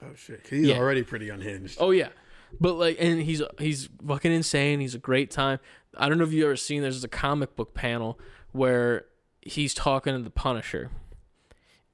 Oh 0.00 0.14
shit, 0.14 0.46
He's 0.48 0.68
Yeah. 0.68 0.76
already 0.78 1.02
pretty 1.02 1.28
unhinged. 1.28 1.78
oh 1.80 1.90
yeah 1.90 2.10
but 2.60 2.74
like 2.74 2.96
and 3.00 3.20
he's 3.22 3.42
he's 3.58 3.88
fucking 4.06 4.30
insane 4.32 4.78
he's 4.80 4.94
a 4.94 4.98
great 4.98 5.30
time 5.32 5.58
i 5.98 6.08
don't 6.08 6.18
know 6.18 6.24
if 6.24 6.32
you've 6.32 6.44
ever 6.44 6.56
seen 6.56 6.82
there's 6.82 7.04
a 7.04 7.08
comic 7.08 7.56
book 7.56 7.74
panel 7.74 8.18
where 8.52 9.04
he's 9.40 9.74
talking 9.74 10.14
to 10.14 10.22
the 10.22 10.30
punisher. 10.30 10.90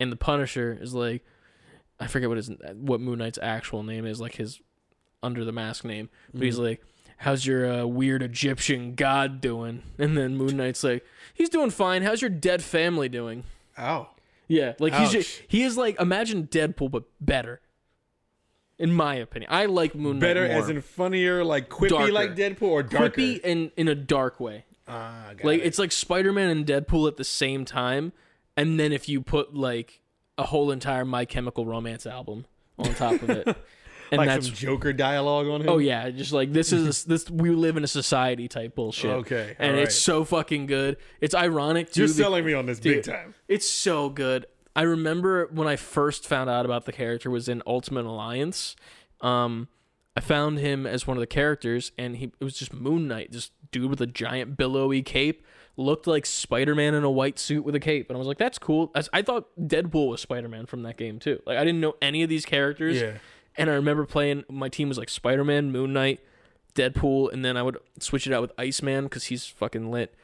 And 0.00 0.10
the 0.10 0.16
punisher 0.16 0.76
is 0.80 0.94
like 0.94 1.24
i 2.00 2.06
forget 2.06 2.28
what 2.28 2.36
his 2.36 2.50
what 2.74 3.00
moon 3.00 3.18
knight's 3.18 3.38
actual 3.40 3.82
name 3.82 4.04
is 4.04 4.20
like 4.20 4.34
his 4.34 4.60
under 5.22 5.44
the 5.44 5.52
mask 5.52 5.84
name. 5.84 6.10
But 6.32 6.42
he's 6.42 6.58
like 6.58 6.82
how's 7.18 7.46
your 7.46 7.70
uh, 7.72 7.86
weird 7.86 8.22
egyptian 8.22 8.94
god 8.94 9.40
doing? 9.40 9.82
And 9.98 10.16
then 10.18 10.36
moon 10.36 10.56
knight's 10.56 10.82
like 10.84 11.04
he's 11.32 11.48
doing 11.48 11.70
fine. 11.70 12.02
How's 12.02 12.20
your 12.20 12.30
dead 12.30 12.62
family 12.62 13.08
doing? 13.08 13.44
Oh, 13.78 14.08
yeah, 14.46 14.74
like 14.78 14.94
he's 14.94 15.10
just, 15.10 15.42
he 15.48 15.62
is 15.62 15.76
like 15.76 15.98
imagine 16.00 16.46
Deadpool 16.46 16.90
but 16.90 17.04
better. 17.20 17.60
In 18.78 18.92
my 18.92 19.14
opinion, 19.14 19.50
I 19.52 19.66
like 19.66 19.94
Moon 19.94 20.18
Knight 20.18 20.26
Better 20.26 20.48
more. 20.48 20.56
as 20.56 20.68
in 20.68 20.82
funnier, 20.82 21.44
like 21.44 21.68
quippy 21.68 21.90
Darker. 21.90 22.12
like 22.12 22.34
Deadpool 22.34 22.62
or 22.62 22.82
darker. 22.82 23.10
quippy 23.20 23.40
and 23.44 23.70
in 23.76 23.86
a 23.88 23.94
dark 23.94 24.40
way. 24.40 24.64
Ah, 24.88 25.30
got 25.36 25.44
Like 25.44 25.60
it. 25.60 25.66
it's 25.66 25.78
like 25.78 25.92
Spider 25.92 26.32
Man 26.32 26.50
and 26.50 26.66
Deadpool 26.66 27.06
at 27.08 27.16
the 27.16 27.24
same 27.24 27.64
time, 27.64 28.12
and 28.56 28.78
then 28.80 28.92
if 28.92 29.08
you 29.08 29.20
put 29.20 29.54
like 29.54 30.00
a 30.36 30.42
whole 30.44 30.70
entire 30.72 31.04
My 31.04 31.24
Chemical 31.24 31.64
Romance 31.66 32.04
album 32.06 32.46
on 32.76 32.92
top 32.94 33.22
of 33.22 33.30
it, 33.30 33.46
and 34.10 34.18
like 34.18 34.28
that's 34.28 34.46
some 34.46 34.54
Joker 34.56 34.92
dialogue 34.92 35.46
on 35.46 35.60
him. 35.62 35.68
oh 35.68 35.78
yeah, 35.78 36.10
just 36.10 36.32
like 36.32 36.52
this 36.52 36.72
is 36.72 37.04
this 37.06 37.30
we 37.30 37.50
live 37.50 37.76
in 37.76 37.84
a 37.84 37.86
society 37.88 38.48
type 38.48 38.74
bullshit. 38.74 39.10
Okay, 39.12 39.54
and 39.60 39.70
alright. 39.70 39.84
it's 39.86 39.94
so 39.96 40.24
fucking 40.24 40.66
good. 40.66 40.96
It's 41.20 41.34
ironic 41.34 41.92
too. 41.92 42.00
You're 42.00 42.08
selling 42.08 42.44
me 42.44 42.52
on 42.54 42.66
this 42.66 42.80
big 42.80 43.04
time. 43.04 43.34
It's 43.46 43.70
so 43.70 44.08
good. 44.10 44.46
I 44.76 44.82
remember 44.82 45.48
when 45.52 45.68
I 45.68 45.76
first 45.76 46.26
found 46.26 46.50
out 46.50 46.64
about 46.64 46.84
the 46.84 46.92
character 46.92 47.30
was 47.30 47.48
in 47.48 47.62
Ultimate 47.66 48.06
Alliance. 48.06 48.74
Um, 49.20 49.68
I 50.16 50.20
found 50.20 50.58
him 50.58 50.86
as 50.86 51.06
one 51.06 51.16
of 51.16 51.20
the 51.20 51.26
characters, 51.26 51.92
and 51.98 52.16
he 52.16 52.32
it 52.40 52.44
was 52.44 52.58
just 52.58 52.72
Moon 52.72 53.08
Knight, 53.08 53.30
just 53.32 53.52
dude 53.70 53.90
with 53.90 54.00
a 54.00 54.06
giant 54.06 54.56
billowy 54.56 55.02
cape, 55.02 55.44
looked 55.76 56.06
like 56.06 56.24
Spider 56.26 56.74
Man 56.74 56.94
in 56.94 57.02
a 57.04 57.10
white 57.10 57.38
suit 57.38 57.64
with 57.64 57.74
a 57.74 57.80
cape, 57.80 58.08
and 58.08 58.16
I 58.16 58.18
was 58.18 58.28
like, 58.28 58.38
that's 58.38 58.58
cool. 58.58 58.90
As- 58.94 59.08
I 59.12 59.22
thought 59.22 59.48
Deadpool 59.58 60.08
was 60.10 60.20
Spider 60.20 60.48
Man 60.48 60.66
from 60.66 60.82
that 60.82 60.96
game 60.96 61.18
too. 61.18 61.40
Like 61.46 61.58
I 61.58 61.64
didn't 61.64 61.80
know 61.80 61.94
any 62.02 62.22
of 62.22 62.28
these 62.28 62.44
characters, 62.44 63.00
Yeah. 63.00 63.14
and 63.56 63.70
I 63.70 63.74
remember 63.74 64.04
playing. 64.06 64.44
My 64.50 64.68
team 64.68 64.88
was 64.88 64.98
like 64.98 65.08
Spider 65.08 65.44
Man, 65.44 65.70
Moon 65.72 65.92
Knight, 65.92 66.20
Deadpool, 66.74 67.32
and 67.32 67.44
then 67.44 67.56
I 67.56 67.62
would 67.62 67.78
switch 68.00 68.26
it 68.26 68.32
out 68.32 68.42
with 68.42 68.52
Iceman 68.58 69.04
because 69.04 69.24
he's 69.24 69.46
fucking 69.46 69.90
lit. 69.90 70.14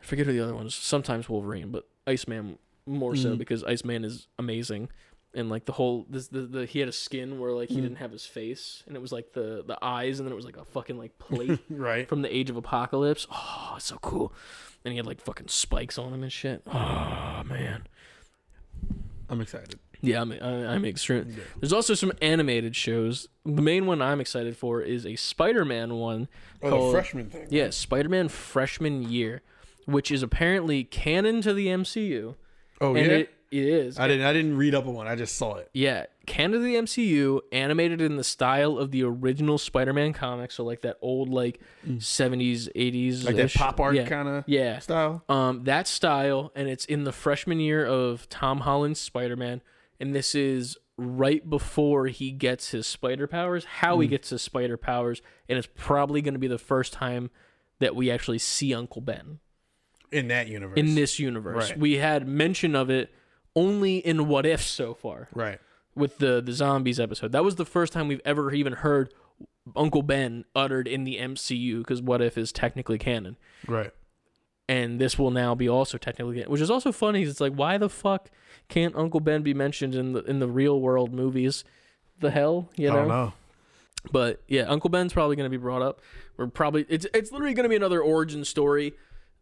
I 0.00 0.04
forget 0.04 0.26
who 0.26 0.32
the 0.32 0.40
other 0.42 0.54
ones. 0.54 0.74
Sometimes 0.74 1.28
Wolverine, 1.28 1.70
but 1.70 1.88
Iceman 2.06 2.58
more 2.86 3.16
so 3.16 3.34
Mhm. 3.34 3.38
because 3.38 3.62
Iceman 3.64 4.04
is 4.04 4.28
amazing. 4.38 4.88
And 5.34 5.50
like 5.50 5.66
the 5.66 5.72
whole 5.72 6.06
this 6.08 6.28
the, 6.28 6.42
the 6.42 6.64
he 6.66 6.78
had 6.80 6.88
a 6.88 6.92
skin 6.92 7.38
where 7.38 7.52
like 7.52 7.68
he 7.68 7.76
Mhm. 7.76 7.82
didn't 7.82 7.96
have 7.96 8.10
his 8.12 8.24
face 8.24 8.82
and 8.86 8.96
it 8.96 9.00
was 9.00 9.12
like 9.12 9.32
the 9.34 9.62
the 9.66 9.76
eyes 9.82 10.18
and 10.18 10.26
then 10.26 10.32
it 10.32 10.36
was 10.36 10.46
like 10.46 10.56
a 10.56 10.64
fucking 10.64 10.96
like 10.96 11.18
plate 11.18 11.58
Right. 11.68 12.08
from 12.08 12.22
the 12.22 12.34
Age 12.34 12.48
of 12.48 12.56
Apocalypse. 12.56 13.26
Oh, 13.30 13.74
it's 13.76 13.84
so 13.86 13.98
cool. 13.98 14.32
And 14.84 14.92
he 14.92 14.96
had 14.96 15.06
like 15.06 15.20
fucking 15.20 15.48
spikes 15.48 15.98
on 15.98 16.12
him 16.14 16.22
and 16.22 16.32
shit. 16.32 16.62
Oh 16.66 17.42
man. 17.44 17.86
I'm 19.28 19.40
excited. 19.40 19.78
Yeah, 20.02 20.20
I'm 20.20 20.30
I, 20.32 20.66
I'm 20.74 20.84
extreme. 20.84 21.26
Yeah. 21.30 21.42
There's 21.60 21.72
also 21.72 21.94
some 21.94 22.12
animated 22.22 22.76
shows. 22.76 23.28
The 23.44 23.62
main 23.62 23.86
one 23.86 24.00
I'm 24.00 24.20
excited 24.20 24.56
for 24.56 24.80
is 24.82 25.04
a 25.04 25.16
Spider-Man 25.16 25.94
one. 25.94 26.28
Oh, 26.62 26.70
called- 26.70 26.88
the 26.94 26.98
freshman 26.98 27.30
thing. 27.30 27.48
Yeah, 27.50 27.70
Spider-Man 27.70 28.28
freshman 28.28 29.10
year, 29.10 29.42
which 29.86 30.10
is 30.12 30.22
apparently 30.22 30.84
canon 30.84 31.40
to 31.42 31.52
the 31.54 31.66
MCU, 31.68 32.36
Oh 32.80 32.94
and 32.94 33.06
yeah. 33.06 33.12
it, 33.18 33.30
it 33.50 33.64
is. 33.64 33.98
I 33.98 34.08
didn't. 34.08 34.26
I 34.26 34.32
didn't 34.32 34.56
read 34.56 34.74
up 34.74 34.86
on 34.86 34.94
one. 34.94 35.06
I 35.06 35.14
just 35.14 35.36
saw 35.36 35.54
it. 35.54 35.70
Yeah, 35.72 36.06
canon 36.26 36.56
of 36.56 36.62
the 36.62 36.74
MCU, 36.74 37.40
animated 37.52 38.00
in 38.00 38.16
the 38.16 38.24
style 38.24 38.76
of 38.76 38.90
the 38.90 39.02
original 39.04 39.56
Spider-Man 39.58 40.12
comics, 40.12 40.56
so 40.56 40.64
like 40.64 40.82
that 40.82 40.96
old 41.00 41.28
like 41.28 41.60
seventies, 41.98 42.68
eighties, 42.74 43.22
Mm. 43.22 43.26
Like 43.26 43.36
that 43.36 43.54
pop 43.54 43.80
art 43.80 43.94
yeah. 43.94 44.06
kind 44.06 44.28
of 44.28 44.44
Yeah, 44.46 44.78
style. 44.80 45.22
um, 45.28 45.64
that 45.64 45.86
style, 45.86 46.52
and 46.54 46.68
it's 46.68 46.84
in 46.84 47.04
the 47.04 47.12
freshman 47.12 47.60
year 47.60 47.84
of 47.86 48.28
Tom 48.28 48.60
Holland's 48.60 49.00
Spider-Man, 49.00 49.62
and 50.00 50.14
this 50.14 50.34
is 50.34 50.76
right 50.98 51.48
before 51.48 52.06
he 52.06 52.30
gets 52.32 52.70
his 52.70 52.86
spider 52.86 53.26
powers. 53.26 53.64
How 53.64 53.96
Mm. 53.98 54.02
he 54.02 54.08
gets 54.08 54.30
his 54.30 54.42
spider 54.42 54.76
powers, 54.76 55.22
and 55.48 55.58
it's 55.58 55.68
probably 55.74 56.20
going 56.22 56.34
to 56.34 56.40
be 56.40 56.48
the 56.48 56.58
first 56.58 56.92
time 56.92 57.30
that 57.78 57.94
we 57.94 58.10
actually 58.10 58.38
see 58.38 58.72
Uncle 58.74 59.02
Ben 59.02 59.38
In 60.12 60.28
that 60.28 60.48
universe. 60.48 60.76
in 60.78 60.94
this 60.94 61.18
universe. 61.18 61.70
Right. 61.70 61.78
We 61.78 61.94
had 61.98 62.26
mention 62.28 62.74
of 62.76 62.90
it 62.90 63.12
only 63.54 63.98
in 63.98 64.28
What 64.28 64.46
If 64.46 64.62
so 64.62 64.94
far 64.94 65.28
right. 65.34 65.58
with 65.94 66.18
the 66.18 66.40
the 66.40 66.52
zombies 66.52 67.00
episode. 67.00 67.32
That 67.32 67.44
was 67.44 67.56
the 67.56 67.64
first 67.64 67.92
time 67.92 68.08
we've 68.08 68.20
ever 68.24 68.52
even 68.52 68.74
heard 68.74 69.12
Uncle 69.74 70.02
Ben 70.02 70.44
uttered 70.54 70.86
in 70.86 71.04
the 71.04 71.16
MCU 71.18 71.78
because 71.78 72.00
What 72.02 72.20
If 72.22 72.38
is 72.38 72.52
technically 72.52 72.98
canon, 72.98 73.36
Right. 73.66 73.92
and 74.68 75.00
this 75.00 75.18
will 75.18 75.30
now 75.30 75.54
be 75.54 75.68
also 75.68 75.98
technically 75.98 76.36
canon, 76.36 76.50
which 76.50 76.60
is 76.60 76.70
also 76.70 76.92
funny. 76.92 77.22
'cause 77.22 77.30
It's 77.32 77.40
like 77.40 77.54
why 77.54 77.78
the 77.78 77.88
fuck 77.88 78.30
can't 78.68 78.94
Uncle 78.96 79.20
Ben 79.20 79.42
be 79.42 79.54
mentioned 79.54 79.94
in 79.94 80.12
the 80.12 80.22
in 80.24 80.38
the 80.38 80.48
real 80.48 80.80
world 80.80 81.12
movies? 81.12 81.64
The 82.20 82.30
hell, 82.30 82.70
you 82.76 82.90
I 82.90 82.94
don't 82.94 83.08
know. 83.08 83.32
But 84.12 84.40
yeah, 84.46 84.62
Uncle 84.62 84.88
Ben's 84.90 85.12
probably 85.12 85.34
going 85.36 85.50
to 85.50 85.50
be 85.50 85.60
brought 85.60 85.82
up. 85.82 86.00
We're 86.36 86.46
probably 86.46 86.86
it's 86.88 87.06
it's 87.12 87.32
literally 87.32 87.54
going 87.54 87.64
to 87.64 87.68
be 87.68 87.76
another 87.76 88.00
origin 88.00 88.44
story, 88.44 88.94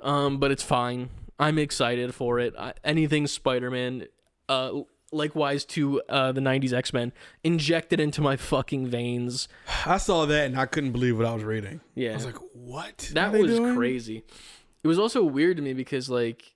um, 0.04 0.38
but 0.38 0.50
it's 0.50 0.62
fine. 0.62 1.08
I'm 1.38 1.58
excited 1.58 2.14
for 2.14 2.38
it. 2.38 2.54
I, 2.56 2.74
anything 2.84 3.26
Spider-Man, 3.26 4.06
uh, 4.48 4.82
likewise 5.10 5.64
to 5.66 6.00
uh, 6.08 6.30
the 6.30 6.40
'90s 6.40 6.72
X-Men, 6.72 7.12
injected 7.42 7.98
into 7.98 8.20
my 8.20 8.36
fucking 8.36 8.86
veins. 8.86 9.48
I 9.84 9.96
saw 9.96 10.26
that 10.26 10.46
and 10.46 10.58
I 10.58 10.66
couldn't 10.66 10.92
believe 10.92 11.16
what 11.16 11.26
I 11.26 11.34
was 11.34 11.42
reading. 11.42 11.80
Yeah, 11.94 12.12
I 12.12 12.14
was 12.14 12.26
like, 12.26 12.38
"What? 12.52 13.10
that 13.14 13.32
was 13.32 13.56
doing? 13.56 13.74
crazy. 13.74 14.22
It 14.84 14.88
was 14.88 14.98
also 14.98 15.24
weird 15.24 15.56
to 15.56 15.62
me 15.62 15.72
because 15.72 16.08
like 16.08 16.54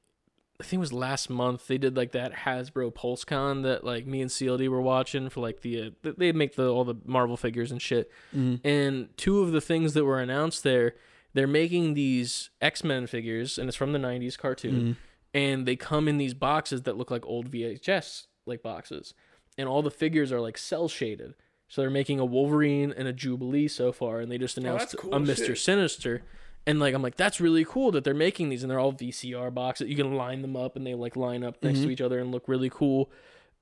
I 0.60 0.64
think 0.64 0.78
it 0.78 0.80
was 0.80 0.92
last 0.92 1.30
month 1.30 1.68
they 1.68 1.78
did 1.78 1.96
like 1.96 2.12
that 2.12 2.32
Hasbro 2.32 2.92
PulseCon 2.92 3.62
that 3.62 3.84
like 3.84 4.06
me 4.06 4.20
and 4.20 4.30
CLD 4.30 4.68
were 4.68 4.82
watching 4.82 5.28
for 5.30 5.40
like 5.40 5.60
the 5.60 5.94
uh, 6.04 6.12
they 6.16 6.32
make 6.32 6.56
the 6.56 6.68
all 6.68 6.84
the 6.84 6.96
Marvel 7.04 7.36
figures 7.36 7.70
and 7.70 7.80
shit. 7.80 8.10
Mm-hmm. 8.36 8.66
And 8.66 9.16
two 9.16 9.40
of 9.40 9.52
the 9.52 9.60
things 9.60 9.94
that 9.94 10.04
were 10.04 10.20
announced 10.20 10.64
there, 10.64 10.94
they're 11.38 11.46
making 11.46 11.94
these 11.94 12.50
X 12.60 12.82
Men 12.84 13.06
figures, 13.06 13.56
and 13.58 13.68
it's 13.68 13.76
from 13.76 13.92
the 13.92 13.98
'90s 13.98 14.36
cartoon, 14.36 14.74
Mm-hmm. 14.74 14.92
and 15.34 15.66
they 15.66 15.76
come 15.76 16.08
in 16.08 16.18
these 16.18 16.34
boxes 16.34 16.82
that 16.82 16.96
look 16.96 17.10
like 17.10 17.24
old 17.26 17.50
VHS 17.50 18.26
like 18.46 18.62
boxes, 18.62 19.14
and 19.56 19.68
all 19.68 19.82
the 19.82 19.90
figures 19.90 20.32
are 20.32 20.40
like 20.40 20.58
cell 20.58 20.88
shaded. 20.88 21.34
So 21.70 21.82
they're 21.82 21.90
making 21.90 22.18
a 22.18 22.24
Wolverine 22.24 22.92
and 22.96 23.06
a 23.06 23.12
Jubilee 23.12 23.68
so 23.68 23.92
far, 23.92 24.20
and 24.20 24.32
they 24.32 24.38
just 24.38 24.56
announced 24.58 24.94
Oh, 24.98 25.02
cool 25.02 25.14
a 25.14 25.20
Mister 25.20 25.54
shit. 25.54 25.58
Sinister. 25.58 26.22
And 26.66 26.80
like 26.80 26.94
I'm 26.94 27.02
like 27.02 27.16
that's 27.16 27.40
really 27.40 27.64
cool 27.64 27.92
that 27.92 28.04
they're 28.04 28.12
making 28.14 28.48
these 28.50 28.62
and 28.62 28.70
they're 28.70 28.78
all 28.80 28.92
VCR 28.92 29.52
boxes. 29.54 29.88
You 29.88 29.96
can 29.96 30.14
line 30.16 30.42
them 30.42 30.54
up 30.56 30.76
and 30.76 30.86
they 30.86 30.94
like 30.94 31.16
line 31.16 31.42
up 31.44 31.62
next 31.62 31.78
Mm-hmm. 31.78 31.86
to 31.86 31.92
each 31.92 32.00
other 32.02 32.18
and 32.18 32.30
look 32.32 32.46
really 32.48 32.68
cool. 32.70 33.10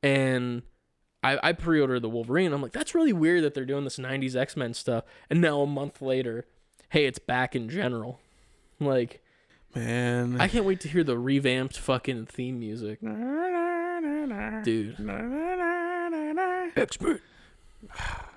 And 0.03 0.63
I, 1.23 1.39
I 1.43 1.53
pre-ordered 1.53 2.01
the 2.01 2.09
Wolverine. 2.09 2.53
I'm 2.53 2.63
like 2.63 2.73
that's 2.73 2.95
really 2.95 3.13
weird 3.13 3.43
that 3.45 3.55
they're 3.55 3.65
doing 3.65 3.85
this 3.85 3.99
'90s 3.99 4.35
X-Men 4.37 4.75
stuff. 4.75 5.05
And 5.31 5.41
now 5.41 5.61
a 5.61 5.67
month 5.67 6.01
later, 6.03 6.47
hey, 6.91 7.07
it's 7.07 7.19
back 7.19 7.55
in 7.57 7.69
general. 7.69 8.21
Like 8.81 9.23
Man. 9.77 10.41
I 10.41 10.49
can't 10.49 10.65
wait 10.65 10.81
to 10.81 10.89
hear 10.89 11.05
the 11.05 11.19
revamped 11.19 11.77
fucking 11.79 12.27
theme 12.27 12.59
music, 12.59 12.99
dude. 13.03 14.97
Expert. 16.77 17.21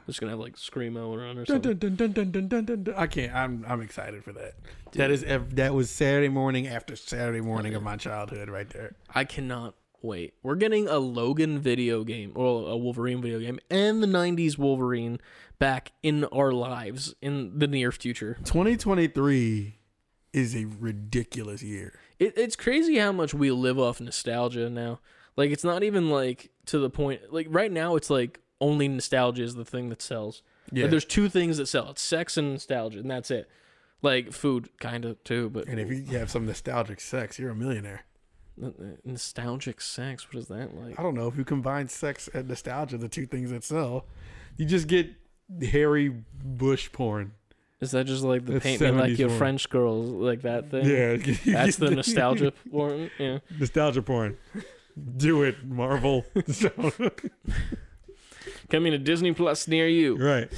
Just 0.06 0.20
gonna 0.20 0.32
have 0.32 0.40
like 0.40 0.58
screamo 0.58 1.18
run 1.18 1.38
or 1.38 1.46
something. 1.46 1.78
dun, 1.78 1.96
dun, 1.96 2.66
dun. 2.66 2.94
I 2.98 3.08
can't. 3.08 3.34
I'm 3.34 3.64
I'm 3.68 3.82
excited 3.82 4.24
for 4.24 4.34
that. 4.34 4.56
That 4.94 5.12
is 5.12 5.24
that 5.54 5.74
was 5.74 5.90
Saturday 5.90 6.30
morning 6.30 6.68
after 6.68 6.96
Saturday 6.96 7.42
morning 7.42 7.74
of 7.74 7.84
my 7.84 7.96
childhood, 7.96 8.50
right 8.50 8.70
there. 8.70 8.96
I 9.14 9.24
cannot 9.24 9.76
wait. 10.02 10.34
We're 10.44 10.56
getting 10.56 10.88
a 10.88 10.98
Logan 11.00 11.60
video 11.60 12.04
game, 12.04 12.32
or 12.36 12.70
a 12.70 12.78
Wolverine 12.78 13.22
video 13.22 13.40
game, 13.40 13.60
and 13.70 14.02
the 14.02 14.08
'90s 14.08 14.58
Wolverine 14.58 15.20
back 15.60 15.92
in 16.02 16.26
our 16.26 16.52
lives 16.52 17.14
in 17.22 17.60
the 17.60 17.68
near 17.68 17.92
future. 17.92 18.38
2023 18.46 19.76
is 20.34 20.56
a 20.56 20.66
ridiculous 20.66 21.62
year. 21.64 22.00
It, 22.20 22.38
it's 22.38 22.56
crazy 22.56 22.98
how 22.98 23.12
much 23.12 23.34
we 23.34 23.52
live 23.52 23.80
off 23.80 24.00
nostalgia 24.00 24.70
now. 24.70 25.00
Like 25.36 25.52
it's 25.52 25.64
not 25.64 25.84
even 25.84 26.10
like 26.10 26.52
to 26.68 26.80
the 26.80 26.90
point. 26.90 27.34
Like 27.34 27.48
right 27.50 27.72
now, 27.72 27.96
it's 27.96 28.10
like 28.10 28.40
only 28.62 28.88
nostalgia 28.88 29.44
is 29.44 29.56
the 29.56 29.66
thing 29.66 29.90
that 29.90 30.02
sells. 30.02 30.44
Yeah. 30.72 30.84
Like, 30.84 30.92
there's 30.92 31.06
two 31.06 31.30
things 31.30 31.58
that 31.58 31.68
sell: 31.68 31.90
it's 31.92 32.02
sex 32.02 32.38
and 32.38 32.54
nostalgia, 32.54 33.00
and 33.00 33.10
that's 33.10 33.32
it. 33.32 33.50
Like 34.02 34.32
food, 34.32 34.70
kind 34.80 35.04
of 35.04 35.22
too, 35.24 35.50
but 35.50 35.68
And 35.68 35.80
if 35.80 35.90
you 35.90 36.18
have 36.18 36.32
some 36.32 36.46
nostalgic 36.46 37.02
sex, 37.02 37.38
you're 37.38 37.50
a 37.50 37.56
millionaire. 37.56 38.06
Nostalgic 39.06 39.82
sex. 39.82 40.28
What 40.28 40.40
is 40.40 40.48
that 40.48 40.76
like? 40.76 41.00
I 41.00 41.04
don't 41.04 41.16
know 41.16 41.28
if 41.28 41.38
you 41.38 41.46
combine 41.46 41.88
sex 41.88 42.30
and 42.34 42.48
nostalgia, 42.48 42.98
the 42.98 43.08
two 43.10 43.26
things 43.26 43.52
that 43.52 43.64
sell, 43.64 44.06
you 44.58 44.66
just 44.66 44.88
get 44.88 45.10
hairy 45.62 46.14
bush 46.44 46.92
porn. 46.92 47.34
Is 47.82 47.92
that 47.92 48.06
just 48.08 48.24
like 48.24 48.46
the 48.46 48.54
That's 48.54 48.66
paint 48.66 48.82
me 48.82 48.92
like 48.92 49.18
your 49.18 49.30
porn. 49.30 49.38
French 49.40 49.70
girls, 49.70 50.10
like 50.10 50.42
that 50.42 50.70
thing? 50.70 50.86
Yeah, 50.86 51.16
That's 51.64 51.78
the 51.78 51.92
nostalgia 51.92 52.52
porn. 52.72 53.10
Yeah. 53.18 53.40
nostalgia 53.58 54.02
porn. 54.02 54.38
Do 55.16 55.44
it, 55.44 55.64
Marvel. 55.66 56.26
Coming 58.70 58.92
to 58.92 58.98
Disney 58.98 59.34
Plus 59.34 59.68
near 59.68 59.88
you. 59.88 60.18
right. 60.18 60.52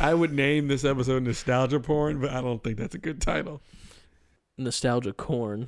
I 0.00 0.14
would 0.14 0.32
name 0.32 0.68
this 0.68 0.84
episode 0.84 1.24
nostalgia 1.24 1.80
porn, 1.80 2.20
but 2.20 2.30
I 2.30 2.40
don't 2.40 2.62
think 2.62 2.78
that's 2.78 2.94
a 2.94 2.98
good 2.98 3.20
title. 3.20 3.60
Nostalgia 4.56 5.12
corn. 5.12 5.66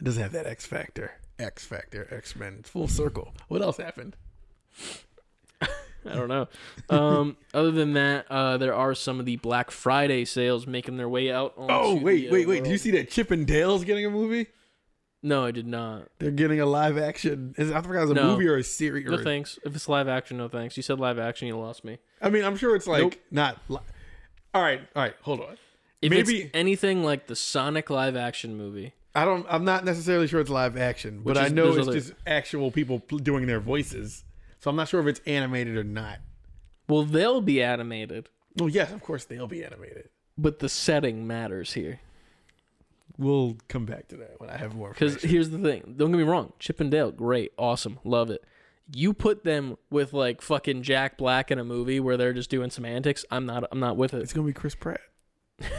It 0.00 0.04
doesn't 0.04 0.22
have 0.22 0.32
that 0.32 0.46
X 0.46 0.66
factor. 0.66 1.12
X 1.38 1.64
factor, 1.64 2.08
X 2.10 2.34
Men. 2.36 2.56
It's 2.60 2.70
full 2.70 2.88
circle. 2.88 3.34
What 3.48 3.62
else 3.62 3.76
happened? 3.76 4.16
I 5.60 6.14
don't 6.14 6.28
know. 6.28 6.48
Um, 6.88 7.36
other 7.54 7.70
than 7.70 7.92
that, 7.92 8.26
uh, 8.30 8.56
there 8.56 8.74
are 8.74 8.94
some 8.94 9.20
of 9.20 9.26
the 9.26 9.36
Black 9.36 9.70
Friday 9.70 10.24
sales 10.24 10.66
making 10.66 10.96
their 10.96 11.08
way 11.08 11.30
out. 11.30 11.52
Oh 11.58 11.94
wait, 11.96 12.22
the, 12.22 12.28
uh, 12.28 12.32
wait, 12.32 12.48
wait! 12.48 12.64
Did 12.64 12.70
you 12.72 12.78
see 12.78 12.90
that 12.92 13.10
Chip 13.10 13.30
and 13.30 13.46
Dale's 13.46 13.84
getting 13.84 14.06
a 14.06 14.10
movie? 14.10 14.46
No, 15.22 15.44
I 15.44 15.50
did 15.50 15.66
not. 15.66 16.08
They're 16.18 16.30
getting 16.30 16.60
a 16.60 16.66
live 16.66 16.96
action. 16.96 17.54
Is 17.58 17.70
I 17.70 17.82
forgot 17.82 17.98
it 17.98 18.02
was 18.02 18.10
a 18.12 18.14
No. 18.14 18.24
movie 18.28 18.48
or 18.48 18.56
a 18.56 18.64
series. 18.64 19.06
No 19.06 19.16
Or, 19.18 19.22
thanks. 19.22 19.58
If 19.66 19.76
it's 19.76 19.86
live 19.86 20.08
action, 20.08 20.38
no 20.38 20.48
thanks. 20.48 20.78
You 20.78 20.82
said 20.82 20.98
live 20.98 21.18
action, 21.18 21.46
you 21.46 21.58
lost 21.58 21.84
me. 21.84 21.98
I 22.22 22.30
mean, 22.30 22.42
I'm 22.44 22.56
sure 22.56 22.74
it's 22.74 22.86
like 22.86 23.02
Nope. 23.02 23.14
not. 23.30 23.58
Li- 23.68 23.78
all 24.54 24.62
right, 24.62 24.80
all 24.96 25.02
right. 25.02 25.14
Hold 25.22 25.40
on. 25.40 25.58
If 26.00 26.08
Maybe- 26.10 26.40
it's 26.44 26.50
anything 26.54 27.04
like 27.04 27.26
the 27.26 27.36
Sonic 27.36 27.90
live 27.90 28.16
action 28.16 28.56
movie, 28.56 28.94
I 29.14 29.24
don't. 29.24 29.44
I'm 29.48 29.64
not 29.64 29.84
necessarily 29.84 30.26
sure 30.28 30.40
it's 30.40 30.50
live 30.50 30.76
action, 30.76 31.22
but 31.24 31.36
Which 31.36 31.38
I 31.44 31.48
know 31.48 31.72
there's 31.72 31.78
it's 31.78 31.88
other- 31.88 31.98
just 32.00 32.12
actual 32.26 32.70
people 32.70 33.00
pl- 33.00 33.18
doing 33.18 33.46
their 33.46 33.60
voices. 33.60 34.24
So 34.60 34.70
I'm 34.70 34.76
not 34.76 34.88
sure 34.88 35.00
if 35.00 35.06
it's 35.06 35.20
animated 35.26 35.76
or 35.76 35.84
not. 35.84 36.18
well, 36.88 37.02
they'll 37.04 37.40
be 37.40 37.62
animated, 37.62 38.28
Well, 38.58 38.68
yes, 38.68 38.92
of 38.92 39.00
course 39.02 39.24
they'll 39.24 39.46
be 39.48 39.64
animated. 39.64 40.10
but 40.36 40.58
the 40.58 40.68
setting 40.68 41.26
matters 41.26 41.72
here. 41.72 42.00
We'll 43.18 43.56
come 43.68 43.84
back 43.86 44.08
to 44.08 44.16
that 44.18 44.38
when 44.40 44.48
I 44.50 44.56
have 44.56 44.74
more. 44.74 44.90
Because 44.90 45.12
information. 45.14 45.30
here's 45.30 45.50
the 45.50 45.58
thing. 45.58 45.94
Don't 45.96 46.10
get 46.10 46.18
me 46.18 46.22
wrong. 46.24 46.52
Chip 46.58 46.78
and 46.80 46.90
Dale, 46.90 47.10
great, 47.10 47.52
awesome, 47.58 47.98
love 48.04 48.30
it. 48.30 48.44
You 48.92 49.12
put 49.12 49.44
them 49.44 49.76
with 49.90 50.12
like 50.12 50.40
fucking 50.42 50.82
Jack 50.82 51.16
Black 51.16 51.50
in 51.50 51.58
a 51.58 51.64
movie 51.64 52.00
where 52.00 52.16
they're 52.16 52.32
just 52.32 52.50
doing 52.50 52.70
some 52.70 52.84
antics. 52.84 53.24
I'm 53.30 53.46
not. 53.46 53.64
I'm 53.72 53.78
not 53.80 53.96
with 53.96 54.14
it. 54.14 54.22
it's 54.22 54.32
gonna 54.32 54.46
be 54.46 54.52
Chris 54.52 54.74
Pratt. 54.74 55.00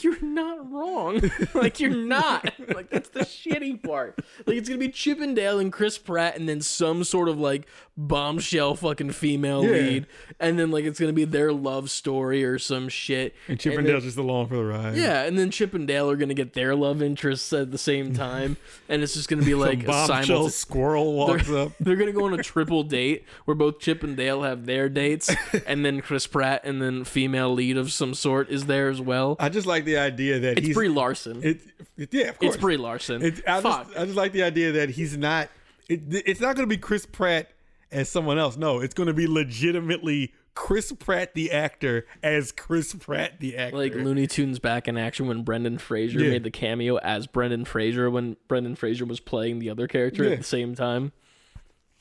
You're 0.00 0.20
not 0.22 0.70
wrong. 0.70 1.20
like 1.54 1.80
you're 1.80 1.90
not. 1.90 2.52
Like 2.74 2.90
that's 2.90 3.08
the 3.08 3.20
shitty 3.20 3.82
part. 3.82 4.18
Like 4.46 4.56
it's 4.56 4.68
gonna 4.68 4.78
be 4.78 4.88
Chip 4.88 5.20
and 5.20 5.72
Chris 5.72 5.98
Pratt, 5.98 6.36
and 6.36 6.48
then 6.48 6.60
some 6.60 7.04
sort 7.04 7.28
of 7.28 7.38
like 7.38 7.66
bombshell 7.96 8.74
fucking 8.76 9.10
female 9.10 9.64
Yeah. 9.64 9.70
lead, 9.72 10.06
and 10.38 10.58
then 10.58 10.70
like 10.70 10.84
it's 10.84 11.00
gonna 11.00 11.12
be 11.12 11.24
their 11.24 11.52
love 11.52 11.90
story 11.90 12.44
or 12.44 12.58
some 12.58 12.88
shit. 12.88 13.34
And 13.48 13.58
Chip 13.58 13.74
and, 13.76 13.86
then- 13.86 13.92
Dale's 13.94 14.04
just 14.04 14.16
along 14.18 14.48
for 14.48 14.56
the 14.56 14.64
ride. 14.64 14.96
Yeah, 14.96 15.22
and 15.24 15.38
then 15.38 15.50
Chip 15.50 15.74
and 15.74 15.86
Dale 15.86 16.10
are 16.10 16.16
gonna 16.16 16.34
get 16.34 16.52
their 16.54 16.74
love 16.74 17.02
interests 17.02 17.52
at 17.52 17.70
the 17.72 17.78
same 17.78 18.14
time, 18.14 18.56
and 18.88 19.02
it's 19.02 19.14
just 19.14 19.28
gonna 19.28 19.42
be 19.44 19.54
like 19.56 19.80
Some 19.80 19.88
a 19.88 19.92
bombshell 19.92 20.06
simultaneous. 20.24 20.56
squirrel 20.56 21.14
walks 21.14 21.50
up. 21.50 21.72
They're 21.80 21.96
gonna 21.96 22.12
go 22.12 22.24
on 22.26 22.34
a 22.38 22.42
triple 22.42 22.82
date 22.84 23.24
where 23.46 23.54
both 23.54 23.78
Chip 23.80 24.02
and 24.02 24.16
Dale 24.16 24.42
have 24.42 24.66
their 24.66 24.88
dates, 24.88 25.30
and 25.66 25.84
then 25.84 26.00
Chris 26.00 26.26
Pratt 26.26 26.62
and 26.64 26.80
then 26.80 27.04
female 27.04 27.52
lead 27.52 27.76
of 27.76 27.92
some 27.92 28.14
sort 28.14 28.48
is 28.50 28.66
there 28.66 28.88
as 28.88 29.00
well. 29.00 29.36
I 29.40 29.48
just 29.48 29.66
like 29.66 29.84
the 29.88 29.98
idea 29.98 30.38
that 30.40 30.58
It's. 30.58 30.74
Brie 30.74 30.88
Larson. 30.88 31.42
it, 31.42 31.60
it- 31.96 32.12
yeah, 32.14 32.26
of 32.28 32.38
course. 32.38 32.54
it's 32.54 32.60
Brie 32.60 32.76
Larson. 32.76 33.22
It, 33.22 33.42
I, 33.48 33.60
Fuck. 33.60 33.86
just, 33.88 33.98
I 33.98 34.04
just 34.04 34.16
like 34.16 34.32
the 34.32 34.42
idea 34.42 34.72
that 34.72 34.90
he's 34.90 35.16
not. 35.16 35.48
It, 35.88 36.02
it's 36.10 36.40
not 36.40 36.54
going 36.56 36.68
to 36.68 36.72
be 36.72 36.76
Chris 36.76 37.06
Pratt 37.06 37.50
as 37.90 38.08
someone 38.08 38.38
else. 38.38 38.56
No, 38.56 38.80
it's 38.80 38.94
going 38.94 39.06
to 39.06 39.14
be 39.14 39.26
legitimately 39.26 40.34
Chris 40.54 40.92
Pratt 40.92 41.34
the 41.34 41.50
actor 41.52 42.04
as 42.22 42.52
Chris 42.52 42.92
Pratt 42.94 43.40
the 43.40 43.56
actor. 43.56 43.76
Like 43.78 43.94
Looney 43.94 44.26
Tunes 44.26 44.58
back 44.58 44.86
in 44.88 44.98
action 44.98 45.26
when 45.28 45.42
Brendan 45.44 45.78
Fraser 45.78 46.20
Yeah. 46.20 46.30
made 46.30 46.42
the 46.44 46.50
cameo 46.50 46.96
as 46.98 47.26
Brendan 47.26 47.64
Fraser 47.64 48.10
when 48.10 48.36
Brendan 48.48 48.74
Fraser 48.76 49.04
was 49.06 49.20
playing 49.20 49.60
the 49.60 49.70
other 49.70 49.86
character 49.88 50.24
Yeah. 50.24 50.32
at 50.32 50.38
the 50.38 50.44
same 50.44 50.74
time. 50.74 51.12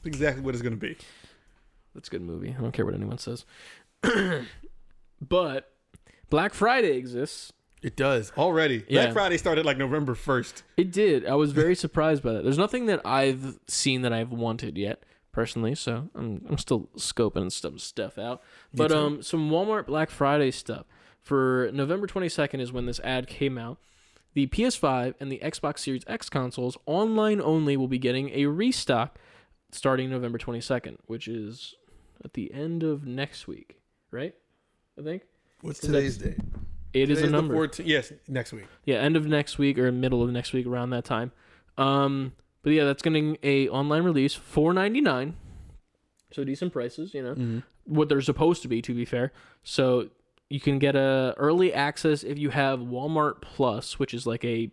exactly 0.03 0.43
what 0.43 0.53
it's 0.55 0.61
gonna 0.63 0.75
be. 0.75 0.97
That's 1.95 2.07
a 2.09 2.11
good 2.11 2.21
movie. 2.21 2.53
I 2.57 2.61
don't 2.61 2.71
care 2.73 2.85
what 2.85 2.93
anyone 2.95 3.17
says. 3.19 3.45
but 5.21 5.71
Black 6.29 6.53
Friday 6.53 6.97
exists. 6.97 7.53
It 7.81 7.95
does 7.95 8.31
already. 8.37 8.83
Yeah. 8.87 9.03
Black 9.03 9.13
Friday 9.13 9.37
started 9.37 9.65
like 9.65 9.77
November 9.77 10.15
first. 10.15 10.63
It 10.77 10.91
did. 10.91 11.25
I 11.25 11.35
was 11.35 11.51
very 11.51 11.75
surprised 11.85 12.23
by 12.23 12.33
that. 12.33 12.43
There's 12.43 12.57
nothing 12.57 12.87
that 12.87 13.05
I've 13.05 13.59
seen 13.67 14.01
that 14.01 14.11
I've 14.11 14.31
wanted 14.31 14.77
yet, 14.77 15.03
personally. 15.31 15.75
So 15.75 16.09
I'm 16.15 16.45
I'm 16.49 16.57
still 16.57 16.89
scoping 16.97 17.51
some 17.51 17.77
stuff 17.77 18.17
out. 18.17 18.41
But 18.73 18.91
um, 18.91 19.21
some 19.21 19.49
Walmart 19.49 19.85
Black 19.85 20.09
Friday 20.09 20.51
stuff 20.51 20.85
for 21.21 21.69
November 21.73 22.07
22nd 22.07 22.59
is 22.61 22.71
when 22.71 22.85
this 22.85 22.99
ad 23.01 23.27
came 23.27 23.57
out. 23.57 23.77
The 24.33 24.47
PS5 24.47 25.15
and 25.19 25.31
the 25.31 25.39
Xbox 25.43 25.79
Series 25.79 26.03
X 26.07 26.29
consoles 26.29 26.77
online 26.85 27.41
only 27.41 27.75
will 27.75 27.87
be 27.87 27.97
getting 27.97 28.29
a 28.29 28.45
restock 28.45 29.17
starting 29.71 30.09
November 30.09 30.37
22nd, 30.37 30.97
which 31.05 31.27
is 31.27 31.75
at 32.23 32.33
the 32.33 32.53
end 32.53 32.83
of 32.83 33.05
next 33.05 33.47
week, 33.47 33.79
right? 34.11 34.35
I 34.97 35.01
think 35.03 35.23
What's 35.61 35.79
today's 35.79 36.17
date? 36.17 36.37
It 37.01 37.09
is 37.09 37.21
a 37.21 37.27
number. 37.29 37.55
14th. 37.55 37.83
Yes, 37.85 38.11
next 38.27 38.53
week. 38.53 38.65
Yeah, 38.85 38.97
end 38.97 39.15
of 39.15 39.25
next 39.25 39.57
week 39.57 39.77
or 39.77 39.91
middle 39.91 40.21
of 40.23 40.29
next 40.31 40.53
week, 40.53 40.65
around 40.65 40.89
that 40.91 41.05
time. 41.05 41.31
Um, 41.77 42.33
but 42.63 42.71
yeah, 42.73 42.83
that's 42.85 43.01
getting 43.01 43.37
a 43.43 43.69
online 43.69 44.03
release, 44.03 44.33
four 44.33 44.73
ninety 44.73 45.01
nine. 45.01 45.35
So 46.31 46.43
decent 46.43 46.73
prices, 46.73 47.13
you 47.13 47.23
know 47.23 47.33
Mm-hmm. 47.33 47.59
what 47.85 48.09
they're 48.09 48.21
supposed 48.21 48.61
to 48.63 48.67
be. 48.67 48.81
To 48.81 48.93
be 48.93 49.05
fair, 49.05 49.31
so 49.63 50.09
you 50.49 50.59
can 50.59 50.79
get 50.79 50.95
a 50.95 51.33
early 51.37 51.73
access 51.73 52.23
if 52.23 52.37
you 52.37 52.49
have 52.49 52.79
Walmart 52.79 53.41
Plus, 53.41 53.99
which 53.99 54.13
is 54.13 54.25
like 54.27 54.43
a 54.43 54.69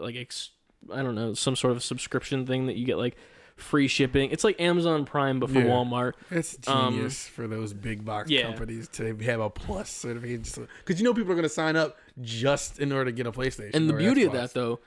like 0.00 0.16
ex, 0.16 0.50
I 0.92 1.02
don't 1.02 1.14
know 1.14 1.34
some 1.34 1.56
sort 1.56 1.72
of 1.72 1.82
subscription 1.82 2.46
thing 2.46 2.66
that 2.66 2.76
you 2.76 2.86
get 2.86 2.98
like 2.98 3.16
free 3.60 3.88
shipping. 3.88 4.30
It's 4.30 4.44
like 4.44 4.60
Amazon 4.60 5.04
Prime 5.04 5.40
but 5.40 5.50
for 5.50 5.58
Yeah. 5.60 5.66
Walmart. 5.66 6.12
It's 6.30 6.56
Um, 6.68 6.94
genius 6.94 7.26
for 7.26 7.46
those 7.46 7.72
big 7.72 8.04
box 8.04 8.30
yeah. 8.30 8.42
companies 8.42 8.88
to 8.88 9.14
have 9.16 9.40
a 9.40 9.50
plus 9.50 9.90
certification. 9.90 10.68
Because 10.84 11.00
you 11.00 11.04
know 11.04 11.14
people 11.14 11.32
are 11.32 11.36
going 11.36 11.42
to 11.42 11.48
sign 11.48 11.76
up 11.76 11.96
just 12.20 12.78
in 12.78 12.92
order 12.92 13.06
to 13.06 13.12
get 13.12 13.26
a 13.26 13.32
PlayStation. 13.32 13.74
And 13.74 13.88
the 13.88 13.94
beauty 13.94 14.24
of 14.24 14.32
that 14.32 14.54
though 14.54 14.80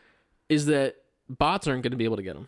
is 0.49 0.65
that 0.67 0.95
bots 1.29 1.67
aren't 1.67 1.83
going 1.83 1.91
to 1.91 1.97
be 1.97 2.05
able 2.05 2.17
to 2.17 2.23
get 2.23 2.33
them. 2.35 2.47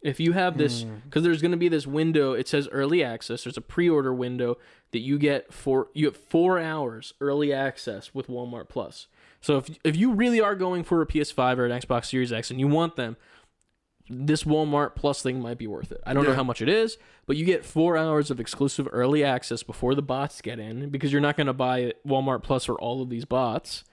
If 0.00 0.20
you 0.20 0.30
have 0.32 0.56
this, 0.58 0.82
Hmm. 0.82 0.94
because 1.04 1.24
there's 1.24 1.42
going 1.42 1.50
to 1.50 1.56
be 1.56 1.68
this 1.68 1.84
window. 1.86 2.32
It 2.32 2.46
says 2.46 2.68
early 2.70 3.02
access. 3.02 3.42
There's 3.42 3.56
a 3.56 3.60
pre-order 3.60 4.14
window 4.14 4.56
that 4.92 5.00
you 5.00 5.18
get 5.18 5.52
for 5.52 5.88
you 5.92 6.06
get 6.10 6.16
four 6.16 6.60
hours 6.60 7.14
early 7.20 7.52
access 7.52 8.14
with 8.14 8.28
Walmart 8.28 8.68
Plus. 8.68 9.08
So 9.40 9.56
if 9.56 9.68
if 9.82 9.96
you 9.96 10.12
really 10.12 10.40
are 10.40 10.54
going 10.54 10.84
for 10.84 11.02
a 11.02 11.06
PS5 11.06 11.58
or 11.58 11.66
an 11.66 11.72
Xbox 11.72 12.06
Series 12.06 12.32
X 12.32 12.48
and 12.50 12.60
you 12.60 12.68
want 12.68 12.94
them, 12.94 13.16
this 14.10 14.44
Walmart 14.44 14.94
Plus 14.94 15.22
thing 15.22 15.40
might 15.40 15.58
be 15.58 15.66
worth 15.66 15.92
it. 15.92 16.00
I 16.06 16.14
don't 16.14 16.24
know 16.24 16.34
how 16.34 16.44
much 16.44 16.62
it 16.62 16.68
is, 16.68 16.98
but 17.26 17.36
you 17.36 17.44
get 17.44 17.64
four 17.64 17.96
hours 17.96 18.30
of 18.30 18.40
exclusive 18.40 18.88
early 18.90 19.22
access 19.22 19.62
before 19.62 19.94
the 19.94 20.02
bots 20.02 20.40
get 20.40 20.58
in 20.58 20.88
because 20.90 21.12
you're 21.12 21.20
not 21.20 21.36
going 21.36 21.46
to 21.46 21.52
buy 21.52 21.92
Walmart 22.06 22.42
Plus 22.42 22.64
for 22.64 22.80
all 22.80 23.02
of 23.02 23.10
these 23.10 23.24
bots. 23.24 23.84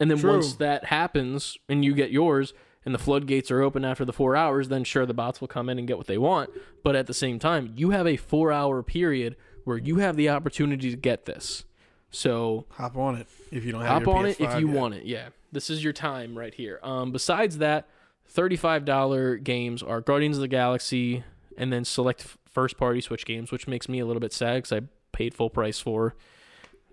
And 0.00 0.10
then 0.10 0.18
True. 0.18 0.32
once 0.32 0.54
that 0.54 0.86
happens 0.86 1.56
and 1.68 1.84
you 1.84 1.94
get 1.94 2.10
yours 2.10 2.52
and 2.84 2.94
the 2.94 2.98
floodgates 2.98 3.50
are 3.50 3.62
open 3.62 3.84
after 3.84 4.04
the 4.04 4.12
four 4.12 4.36
hours, 4.36 4.68
then 4.68 4.84
sure, 4.84 5.06
the 5.06 5.14
bots 5.14 5.40
will 5.40 5.48
come 5.48 5.68
in 5.68 5.78
and 5.78 5.88
get 5.88 5.96
what 5.96 6.06
they 6.06 6.18
want. 6.18 6.50
But 6.82 6.96
at 6.96 7.06
the 7.06 7.14
same 7.14 7.38
time, 7.38 7.72
you 7.76 7.90
have 7.90 8.06
a 8.06 8.16
four 8.16 8.52
hour 8.52 8.82
period 8.82 9.36
where 9.64 9.78
you 9.78 9.96
have 9.96 10.16
the 10.16 10.28
opportunity 10.28 10.90
to 10.90 10.96
get 10.96 11.24
this. 11.24 11.64
So 12.10 12.66
hop 12.70 12.96
on 12.96 13.16
it 13.16 13.26
if 13.50 13.64
you 13.64 13.72
don't 13.72 13.82
have 13.82 14.02
it, 14.02 14.04
hop 14.04 14.14
on 14.14 14.26
it 14.26 14.40
if 14.40 14.60
you 14.60 14.68
yet. 14.68 14.76
want 14.76 14.94
it. 14.94 15.04
Yeah, 15.04 15.30
this 15.50 15.70
is 15.70 15.82
your 15.82 15.92
time 15.92 16.38
right 16.38 16.54
here. 16.54 16.78
Um, 16.82 17.10
besides 17.10 17.58
that, 17.58 17.88
thirty-five 18.26 18.84
dollar 18.84 19.36
games 19.36 19.82
are 19.82 20.00
Guardians 20.00 20.36
of 20.36 20.40
the 20.42 20.48
Galaxy, 20.48 21.24
and 21.56 21.72
then 21.72 21.84
select 21.84 22.26
first-party 22.50 23.00
Switch 23.00 23.24
games, 23.26 23.50
which 23.50 23.66
makes 23.66 23.88
me 23.88 23.98
a 23.98 24.06
little 24.06 24.20
bit 24.20 24.32
sad 24.32 24.56
because 24.56 24.72
I 24.72 24.80
paid 25.12 25.34
full 25.34 25.50
price 25.50 25.78
for 25.80 26.14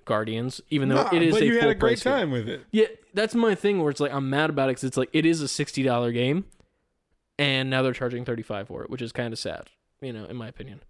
Guardians, 0.05 0.61
even 0.69 0.89
though 0.89 0.95
Nah, 1.03 1.09
it 1.13 1.21
is 1.21 1.33
but 1.35 1.43
a 1.43 1.45
you 1.45 1.59
had 1.59 1.69
a 1.69 1.75
great 1.75 2.01
price 2.01 2.03
game. 2.03 2.13
time 2.13 2.31
with 2.31 2.49
it. 2.49 2.65
Yeah, 2.71 2.87
that's 3.13 3.35
my 3.35 3.55
thing 3.55 3.79
where 3.81 3.89
it's 3.91 3.99
like 3.99 4.13
I'm 4.13 4.29
mad 4.29 4.49
about 4.49 4.69
it 4.69 4.73
because 4.73 4.83
it's 4.85 4.97
like 4.97 5.09
it 5.13 5.25
is 5.25 5.41
a 5.41 5.47
sixty 5.47 5.83
dollar 5.83 6.11
game, 6.11 6.45
and 7.39 7.69
now 7.69 7.81
they're 7.81 7.93
charging 7.93 8.25
thirty 8.25 8.43
five 8.43 8.67
for 8.67 8.83
it, 8.83 8.89
which 8.89 9.01
is 9.01 9.11
kind 9.11 9.31
of 9.33 9.39
sad, 9.39 9.69
you 10.01 10.11
know, 10.13 10.25
in 10.25 10.35
my 10.35 10.47
opinion. 10.47 10.81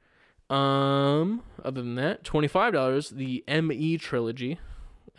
Um, 0.50 1.44
other 1.64 1.82
than 1.82 1.96
that, 1.96 2.24
twenty 2.24 2.48
five 2.48 2.74
dollars 2.74 3.10
the 3.10 3.44
ME 3.48 3.98
trilogy. 3.98 4.60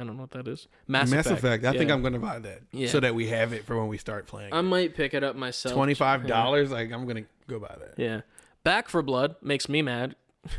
I 0.02 0.06
don't 0.06 0.16
know 0.16 0.22
what 0.22 0.32
that 0.32 0.48
is. 0.48 0.68
Mass, 0.86 1.10
Mass 1.10 1.26
Effect. 1.26 1.64
I 1.64 1.72
think 1.72 1.90
I'm 1.90 2.00
going 2.02 2.12
to 2.14 2.18
buy 2.18 2.38
that 2.40 2.62
Yeah. 2.72 2.88
so 2.88 3.00
that 3.00 3.14
we 3.14 3.28
have 3.28 3.52
it 3.52 3.64
for 3.64 3.78
when 3.78 3.88
we 3.88 3.98
start 3.98 4.26
playing. 4.26 4.52
I 4.52 4.60
might 4.60 4.94
pick 4.94 5.14
it 5.14 5.22
up 5.24 5.36
myself. 5.36 5.74
Twenty 5.74 5.94
five 5.94 6.26
dollars. 6.26 6.70
Like 6.70 6.92
I'm 6.92 7.04
going 7.04 7.24
to 7.24 7.30
go 7.48 7.58
buy 7.58 7.74
that. 7.78 7.94
Yeah. 7.96 8.20
Back 8.64 8.88
4 8.88 9.02
Blood 9.02 9.36
makes 9.42 9.68
me 9.68 9.82
mad 9.82 10.14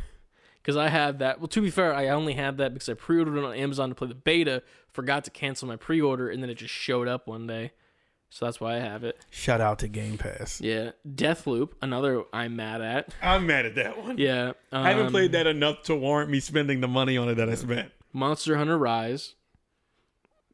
because 0.62 0.76
I 0.76 0.88
have 0.88 1.18
that. 1.20 1.40
Well, 1.40 1.48
to 1.48 1.60
be 1.62 1.70
fair, 1.70 1.94
I 1.94 2.08
only 2.08 2.34
had 2.34 2.58
that 2.58 2.74
because 2.74 2.88
I 2.88 2.94
pre-ordered 2.94 3.38
it 3.38 3.44
on 3.44 3.54
Amazon 3.54 3.88
to 3.90 3.94
play 3.94 4.08
the 4.08 4.14
beta. 4.14 4.62
Forgot 4.90 5.24
to 5.24 5.30
cancel 5.30 5.66
my 5.68 5.76
pre-order, 5.76 6.28
and 6.28 6.42
then 6.42 6.50
it 6.50 6.56
just 6.56 6.74
showed 6.74 7.08
up 7.08 7.26
one 7.26 7.46
day. 7.46 7.72
So 8.30 8.44
that's 8.46 8.60
why 8.60 8.76
I 8.76 8.80
have 8.80 9.04
it. 9.04 9.16
Shout 9.30 9.60
out 9.60 9.78
to 9.78 9.88
Game 9.88 10.18
Pass. 10.18 10.60
Yeah, 10.60 10.90
Deathloop, 11.08 11.70
another 11.80 12.24
I'm 12.32 12.56
mad 12.56 12.80
at. 12.82 13.14
I'm 13.22 13.46
mad 13.46 13.64
at 13.64 13.76
that 13.76 13.96
one. 14.02 14.18
Yeah, 14.18 14.52
um, 14.72 14.84
I 14.84 14.90
haven't 14.90 15.12
played 15.12 15.32
that 15.32 15.46
enough 15.46 15.82
to 15.84 15.94
warrant 15.94 16.30
me 16.30 16.40
spending 16.40 16.80
the 16.80 16.88
money 16.88 17.16
on 17.16 17.28
it 17.28 17.36
that 17.36 17.48
I 17.48 17.54
spent. 17.54 17.90
Monster 18.14 18.56
Hunter 18.56 18.78
Rise. 18.78 19.34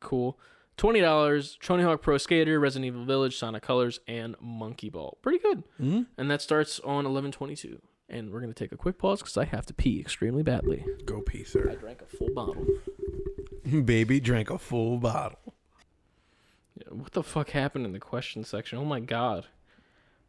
Cool. 0.00 0.36
Twenty 0.76 1.00
dollars. 1.00 1.58
Tony 1.62 1.82
Hawk 1.82 2.00
Pro 2.02 2.16
Skater, 2.18 2.58
Resident 2.58 2.86
Evil 2.86 3.04
Village, 3.04 3.36
Sonic 3.36 3.62
Colors, 3.62 4.00
and 4.08 4.34
Monkey 4.40 4.88
Ball. 4.88 5.18
Pretty 5.22 5.38
good. 5.38 5.62
Mhm. 5.80 6.06
And 6.16 6.30
that 6.30 6.40
starts 6.42 6.80
on 6.80 7.04
eleven 7.06 7.30
twenty-two. 7.30 7.80
And 8.08 8.32
we're 8.32 8.40
gonna 8.40 8.54
take 8.54 8.72
a 8.72 8.76
quick 8.76 8.98
pause 8.98 9.20
because 9.20 9.36
I 9.36 9.44
have 9.44 9.66
to 9.66 9.74
pee 9.74 10.00
extremely 10.00 10.42
badly. 10.42 10.84
Go 11.04 11.20
pee, 11.20 11.44
sir. 11.44 11.68
I 11.70 11.74
drank 11.76 12.00
a 12.02 12.06
full 12.06 12.30
bottle. 12.34 12.66
Baby 13.84 14.18
drank 14.20 14.50
a 14.50 14.58
full 14.58 14.96
bottle. 14.98 15.54
Yeah, 16.76 16.88
What 16.94 17.12
the 17.12 17.22
fuck 17.22 17.50
happened 17.50 17.84
in 17.84 17.92
the 17.92 18.00
question 18.00 18.42
section? 18.42 18.78
Oh 18.78 18.84
my 18.84 19.00
god. 19.00 19.46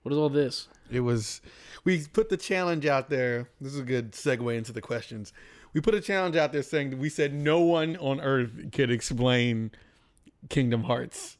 What 0.04 0.12
is 0.12 0.18
all 0.18 0.30
this? 0.30 0.68
It 0.92 1.00
was 1.02 1.42
we 1.86 2.06
put 2.12 2.28
the 2.30 2.36
challenge 2.38 2.86
out 2.86 3.10
there. 3.10 3.50
This 3.62 3.74
is 3.74 3.80
a 3.80 3.84
good 3.84 4.12
segue 4.12 4.56
into 4.58 4.74
the 4.74 4.82
questions. 4.82 5.32
We 5.74 5.82
put 5.82 5.96
a 5.96 6.02
challenge 6.02 6.36
out 6.36 6.52
there 6.52 6.64
saying 6.64 6.90
that 6.92 7.00
we 7.00 7.10
said 7.10 7.34
no 7.34 7.62
one 7.62 7.96
on 7.98 8.20
earth 8.20 8.72
could 8.72 8.92
explain 8.92 9.72
Kingdom 10.50 10.84
Hearts. 10.84 11.38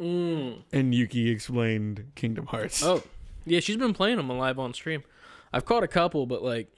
Mm. 0.00 0.62
And 0.72 0.94
Yuki 0.94 1.30
explained 1.30 2.12
Kingdom 2.14 2.46
Hearts. 2.46 2.82
Oh, 2.82 3.02
yeah, 3.44 3.60
she's 3.60 3.76
been 3.76 3.94
playing 3.94 4.16
them 4.16 4.28
live 4.28 4.58
on 4.58 4.74
stream. 4.74 5.02
I've 5.52 5.64
caught 5.64 5.82
a 5.82 5.88
couple, 5.88 6.26
but 6.26 6.42
like, 6.42 6.74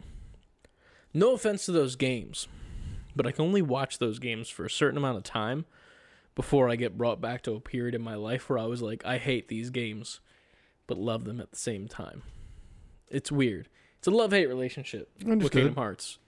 no 1.14 1.35
offense 1.35 1.66
to 1.66 1.73
those 1.73 1.97
games, 1.97 2.48
but 3.14 3.27
I 3.27 3.32
can 3.32 3.44
only 3.44 3.62
watch 3.62 3.98
those 3.98 4.19
games 4.19 4.48
for 4.48 4.64
a 4.64 4.70
certain 4.70 4.97
amount 4.97 5.19
of 5.19 5.24
time 5.24 5.66
before 6.35 6.69
I 6.69 6.77
get 6.77 6.97
brought 6.97 7.20
back 7.20 7.43
to 7.43 7.55
a 7.55 7.60
period 7.60 7.94
in 7.94 8.02
my 8.02 8.14
life 8.14 8.48
where 8.48 8.59
I 8.59 8.64
was 8.64 8.82
like, 8.82 9.05
I 9.05 9.19
hate 9.19 9.48
these 9.48 9.70
games, 9.70 10.20
but 10.86 10.97
love 10.97 11.24
them 11.24 11.40
at 11.40 11.51
the 11.51 11.59
same 11.59 11.89
time. 11.89 12.23
It's 13.09 13.31
weird. 13.31 13.69
It's 13.98 14.09
a 14.09 14.10
love 14.10 14.32
hate 14.32 14.48
relationship 14.48 15.10
with 15.23 15.52
Kingdom 15.52 15.74
Hearts. 15.74 16.19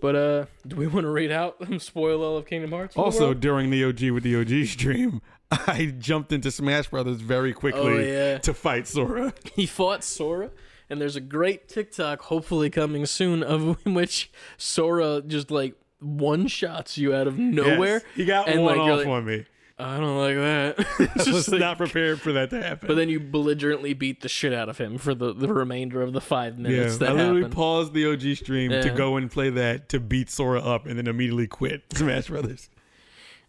But 0.00 0.16
uh, 0.16 0.46
do 0.66 0.76
we 0.76 0.86
want 0.86 1.04
to 1.04 1.10
read 1.10 1.32
out 1.32 1.56
spoil 1.78 2.22
all 2.22 2.36
of 2.36 2.46
Kingdom 2.46 2.72
Hearts? 2.72 2.96
Also, 2.96 3.34
during 3.34 3.70
the 3.70 3.84
OG 3.84 4.10
with 4.10 4.22
the 4.22 4.36
OG 4.36 4.66
stream, 4.66 5.22
I 5.50 5.94
jumped 5.98 6.32
into 6.32 6.50
Smash 6.50 6.88
Brothers 6.88 7.20
very 7.20 7.52
quickly 7.52 7.80
Oh, 7.80 7.98
yeah. 7.98 8.38
to 8.38 8.54
fight 8.54 8.86
Sora. 8.86 9.32
he 9.54 9.66
fought 9.66 10.04
Sora, 10.04 10.50
and 10.90 11.00
there's 11.00 11.16
a 11.16 11.20
great 11.20 11.68
TikTok 11.68 12.22
hopefully 12.22 12.70
coming 12.70 13.06
soon 13.06 13.42
of 13.42 13.78
in 13.84 13.94
which 13.94 14.30
Sora 14.56 15.22
just 15.26 15.50
like 15.50 15.74
one 16.00 16.46
shots 16.46 16.96
you 16.98 17.14
out 17.14 17.26
of 17.26 17.38
nowhere. 17.38 17.94
Yes, 17.94 18.02
he 18.14 18.24
got 18.24 18.48
and, 18.48 18.62
one 18.62 18.78
like, 18.78 18.90
off 18.90 18.98
like, 18.98 19.08
on 19.08 19.24
me. 19.24 19.46
I 19.80 19.98
don't 19.98 20.18
like 20.18 20.34
that. 20.34 20.78
I 21.14 21.18
just 21.18 21.30
was 21.32 21.48
like- 21.48 21.60
not 21.60 21.78
prepared 21.78 22.20
for 22.20 22.32
that 22.32 22.50
to 22.50 22.60
happen. 22.62 22.88
but 22.88 22.96
then 22.96 23.08
you 23.08 23.20
belligerently 23.20 23.94
beat 23.94 24.22
the 24.22 24.28
shit 24.28 24.52
out 24.52 24.68
of 24.68 24.78
him 24.78 24.98
for 24.98 25.14
the, 25.14 25.32
the 25.32 25.52
remainder 25.52 26.02
of 26.02 26.12
the 26.12 26.20
five 26.20 26.58
minutes 26.58 26.72
yeah, 26.72 26.78
minutes 26.80 26.96
I 26.96 27.06
that 27.06 27.14
literally 27.14 27.40
happened. 27.42 27.54
paused 27.54 27.92
the 27.94 28.06
OG 28.12 28.36
stream 28.38 28.70
to 28.72 28.90
go 28.90 29.16
and 29.16 29.30
play 29.30 29.50
that 29.50 29.88
to 29.90 30.00
beat 30.00 30.30
Sora 30.30 30.60
up, 30.60 30.86
and 30.86 30.98
then 30.98 31.06
immediately 31.06 31.46
quit 31.46 31.84
Smash 31.94 32.26
Brothers. 32.26 32.70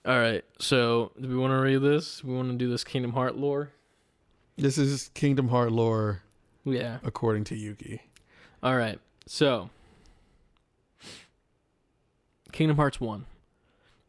All 0.05 0.19
right, 0.19 0.43
so 0.59 1.11
do 1.19 1.27
we 1.27 1.35
want 1.35 1.51
to 1.51 1.57
read 1.57 1.81
this? 1.81 2.23
We 2.23 2.33
want 2.35 2.49
to 2.51 2.57
do 2.57 2.69
this 2.69 2.83
Kingdom 2.83 3.13
Heart 3.13 3.35
lore. 3.35 3.71
This 4.55 4.77
is 4.77 5.09
Kingdom 5.13 5.47
Heart 5.49 5.71
lore 5.71 6.21
Yeah. 6.63 6.99
according 7.03 7.45
to 7.45 7.55
Yuki. 7.55 8.01
All 8.61 8.75
right. 8.77 8.99
So, 9.25 9.69
Kingdom 12.51 12.77
Hearts 12.77 12.99
1. 12.99 13.25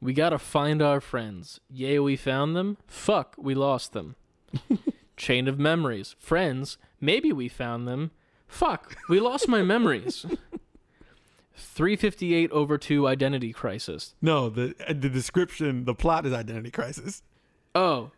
We 0.00 0.12
gotta 0.14 0.38
find 0.38 0.80
our 0.80 1.00
friends. 1.00 1.60
Yay, 1.70 1.98
we 1.98 2.16
found 2.16 2.56
them. 2.56 2.78
Fuck, 2.86 3.34
we 3.38 3.54
lost 3.54 3.92
them. 3.92 4.16
Chain 5.16 5.46
of 5.48 5.58
memories. 5.58 6.16
Friends. 6.18 6.78
Maybe 7.00 7.32
we 7.32 7.48
found 7.48 7.86
them. 7.86 8.10
Fuck, 8.48 8.96
we 9.08 9.20
lost 9.20 9.46
my 9.48 9.62
memories. 9.62 10.24
358 11.54 12.50
over 12.52 12.78
2 12.78 13.06
Identity 13.06 13.52
Crisis. 13.52 14.14
No, 14.22 14.48
the 14.48 14.74
uh, 14.88 14.94
the 14.94 15.08
description, 15.10 15.84
the 15.84 15.94
plot 15.94 16.24
is 16.26 16.32
Identity 16.32 16.70
Crisis. 16.70 17.22
Oh, 17.74 18.10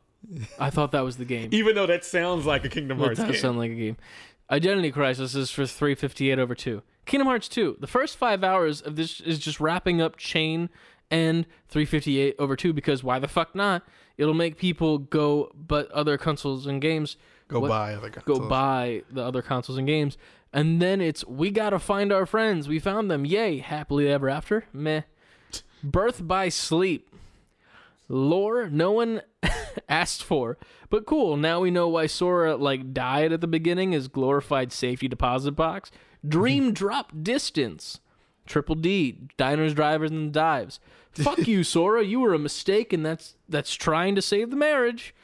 I 0.58 0.70
thought 0.70 0.92
that 0.92 1.00
was 1.04 1.16
the 1.16 1.24
game. 1.24 1.48
Even 1.52 1.74
though 1.74 1.86
that 1.86 2.04
sounds 2.04 2.46
like 2.46 2.64
a 2.64 2.68
Kingdom 2.68 2.98
That 2.98 3.04
Hearts 3.06 3.20
does 3.20 3.30
game. 3.32 3.40
sound 3.40 3.58
like 3.58 3.72
a 3.72 3.74
game. 3.74 3.96
Identity 4.50 4.92
Crisis 4.92 5.34
is 5.34 5.50
for 5.50 5.66
358 5.66 6.38
over 6.38 6.54
2. 6.54 6.82
Kingdom 7.04 7.26
Hearts 7.26 7.48
2. 7.48 7.78
The 7.80 7.86
first 7.88 8.16
five 8.16 8.44
hours 8.44 8.80
of 8.80 8.94
this 8.96 9.20
is 9.20 9.38
just 9.40 9.58
wrapping 9.60 10.00
up 10.00 10.16
Chain 10.16 10.68
and 11.12 11.46
358 11.68 12.34
over 12.40 12.56
2 12.56 12.72
because 12.72 13.04
why 13.04 13.20
the 13.20 13.28
fuck 13.28 13.54
not? 13.54 13.84
It'll 14.16 14.34
make 14.34 14.56
people 14.56 14.98
go 14.98 15.52
but 15.54 15.88
other 15.92 16.18
consoles 16.18 16.66
and 16.66 16.80
games 16.82 17.16
go 17.48 17.60
what- 17.60 17.68
buy 17.68 17.94
other 17.94 18.10
go 18.10 18.40
buy 18.48 19.02
the 19.10 19.22
other 19.22 19.42
consoles 19.42 19.78
and 19.78 19.86
games. 19.86 20.18
And 20.52 20.82
then 20.82 21.00
it's 21.00 21.24
we 21.26 21.50
gotta 21.50 21.78
find 21.78 22.12
our 22.12 22.26
friends. 22.26 22.68
We 22.68 22.78
found 22.78 23.10
them. 23.10 23.24
Yay. 23.24 23.58
Happily 23.58 24.08
ever 24.08 24.28
after. 24.28 24.64
Meh. 24.72 25.02
Birth 25.82 26.26
by 26.26 26.48
sleep. 26.48 27.08
Lore 28.08 28.68
no 28.68 28.92
one 28.92 29.22
asked 29.88 30.22
for. 30.22 30.58
But 30.90 31.06
cool. 31.06 31.36
Now 31.36 31.60
we 31.60 31.70
know 31.70 31.88
why 31.88 32.06
Sora 32.06 32.56
like 32.56 32.92
died 32.92 33.32
at 33.32 33.40
the 33.40 33.46
beginning 33.46 33.92
is 33.94 34.08
glorified 34.08 34.72
safety 34.72 35.08
deposit 35.08 35.52
box. 35.52 35.90
Dream 36.26 36.72
drop 36.82 37.12
distance. 37.22 38.00
Triple 38.44 38.74
D. 38.74 39.18
Diners, 39.36 39.72
drivers, 39.72 40.10
and 40.10 40.32
dives. 40.32 40.80
Fuck 41.14 41.46
you, 41.46 41.62
Sora. 41.64 42.02
You 42.04 42.20
were 42.20 42.34
a 42.34 42.38
mistake, 42.38 42.92
and 42.92 43.04
that's 43.04 43.36
that's 43.48 43.74
trying 43.74 44.14
to 44.14 44.22
save 44.22 44.50
the 44.50 44.56
marriage. 44.56 45.14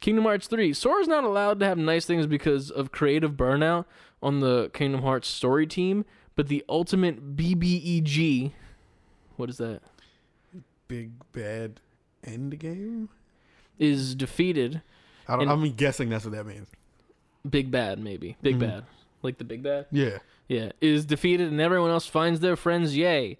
Kingdom 0.00 0.24
Hearts 0.24 0.46
3. 0.46 0.72
Sora's 0.72 1.08
not 1.08 1.24
allowed 1.24 1.58
to 1.60 1.66
have 1.66 1.76
nice 1.76 2.06
things 2.06 2.26
because 2.26 2.70
of 2.70 2.92
creative 2.92 3.32
burnout 3.32 3.84
on 4.22 4.40
the 4.40 4.70
Kingdom 4.72 5.02
Hearts 5.02 5.26
story 5.28 5.66
team, 5.66 6.04
but 6.36 6.46
the 6.48 6.64
ultimate 6.68 7.36
BBEG. 7.36 8.52
What 9.36 9.50
is 9.50 9.58
that? 9.58 9.80
Big 10.86 11.10
bad 11.32 11.80
end 12.24 12.58
game. 12.58 13.08
Is 13.78 14.14
defeated. 14.14 14.82
I 15.28 15.36
don't, 15.36 15.48
I'm 15.48 15.70
guessing 15.72 16.08
that's 16.08 16.24
what 16.24 16.34
that 16.34 16.46
means. 16.46 16.66
Big 17.48 17.70
Bad, 17.70 17.98
maybe. 17.98 18.36
Big 18.42 18.56
Mhm. 18.56 18.60
Bad. 18.60 18.84
Like 19.22 19.38
the 19.38 19.44
Big 19.44 19.62
Bad? 19.62 19.86
Yeah. 19.92 20.18
Yeah. 20.48 20.72
Is 20.80 21.04
defeated 21.04 21.50
and 21.52 21.60
everyone 21.60 21.90
else 21.90 22.06
finds 22.06 22.40
their 22.40 22.56
friends. 22.56 22.96
Yay. 22.96 23.38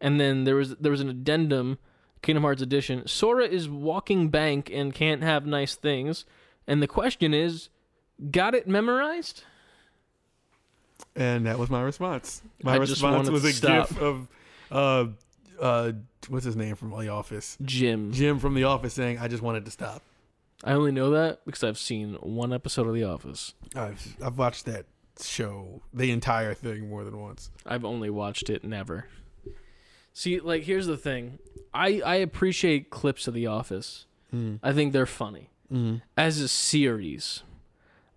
And 0.00 0.20
then 0.20 0.44
there 0.44 0.56
was 0.56 0.76
there 0.76 0.90
was 0.92 1.00
an 1.00 1.08
addendum, 1.08 1.78
Kingdom 2.22 2.42
Hearts 2.42 2.62
edition. 2.62 3.06
Sora 3.06 3.46
is 3.46 3.68
walking 3.68 4.28
bank 4.28 4.70
and 4.72 4.94
can't 4.94 5.22
have 5.22 5.46
nice 5.46 5.74
things. 5.74 6.24
And 6.66 6.82
the 6.82 6.86
question 6.88 7.32
is, 7.32 7.68
got 8.30 8.54
it 8.54 8.66
memorized? 8.66 9.44
And 11.14 11.46
that 11.46 11.58
was 11.58 11.70
my 11.70 11.82
response. 11.82 12.42
My 12.62 12.74
I 12.74 12.76
response 12.76 13.30
was 13.30 13.44
a 13.44 13.52
stop. 13.52 13.88
gif 13.88 13.98
of 14.00 14.28
uh 14.70 15.06
uh 15.60 15.92
what's 16.28 16.44
his 16.44 16.56
name 16.56 16.76
from 16.76 16.90
The 16.90 17.08
Office? 17.08 17.56
Jim. 17.62 18.12
Jim 18.12 18.38
from 18.38 18.54
The 18.54 18.64
Office 18.64 18.94
saying, 18.94 19.18
I 19.18 19.28
just 19.28 19.42
wanted 19.42 19.64
to 19.66 19.70
stop. 19.70 20.02
I 20.64 20.72
only 20.72 20.92
know 20.92 21.10
that 21.10 21.40
because 21.44 21.62
I've 21.62 21.78
seen 21.78 22.14
one 22.14 22.52
episode 22.52 22.86
of 22.86 22.94
The 22.94 23.04
Office. 23.04 23.54
I've 23.74 24.16
I've 24.22 24.38
watched 24.38 24.64
that 24.66 24.86
show, 25.22 25.82
the 25.94 26.10
entire 26.10 26.54
thing 26.54 26.88
more 26.88 27.04
than 27.04 27.18
once. 27.20 27.50
I've 27.64 27.84
only 27.84 28.10
watched 28.10 28.50
it 28.50 28.64
never. 28.64 29.06
See, 30.18 30.40
like 30.40 30.62
here's 30.62 30.86
the 30.86 30.96
thing. 30.96 31.38
I 31.74 32.00
I 32.00 32.14
appreciate 32.16 32.88
clips 32.88 33.28
of 33.28 33.34
The 33.34 33.46
Office. 33.46 34.06
Mm. 34.34 34.60
I 34.62 34.72
think 34.72 34.94
they're 34.94 35.04
funny. 35.04 35.50
Mm. 35.70 36.00
As 36.16 36.40
a 36.40 36.48
series, 36.48 37.42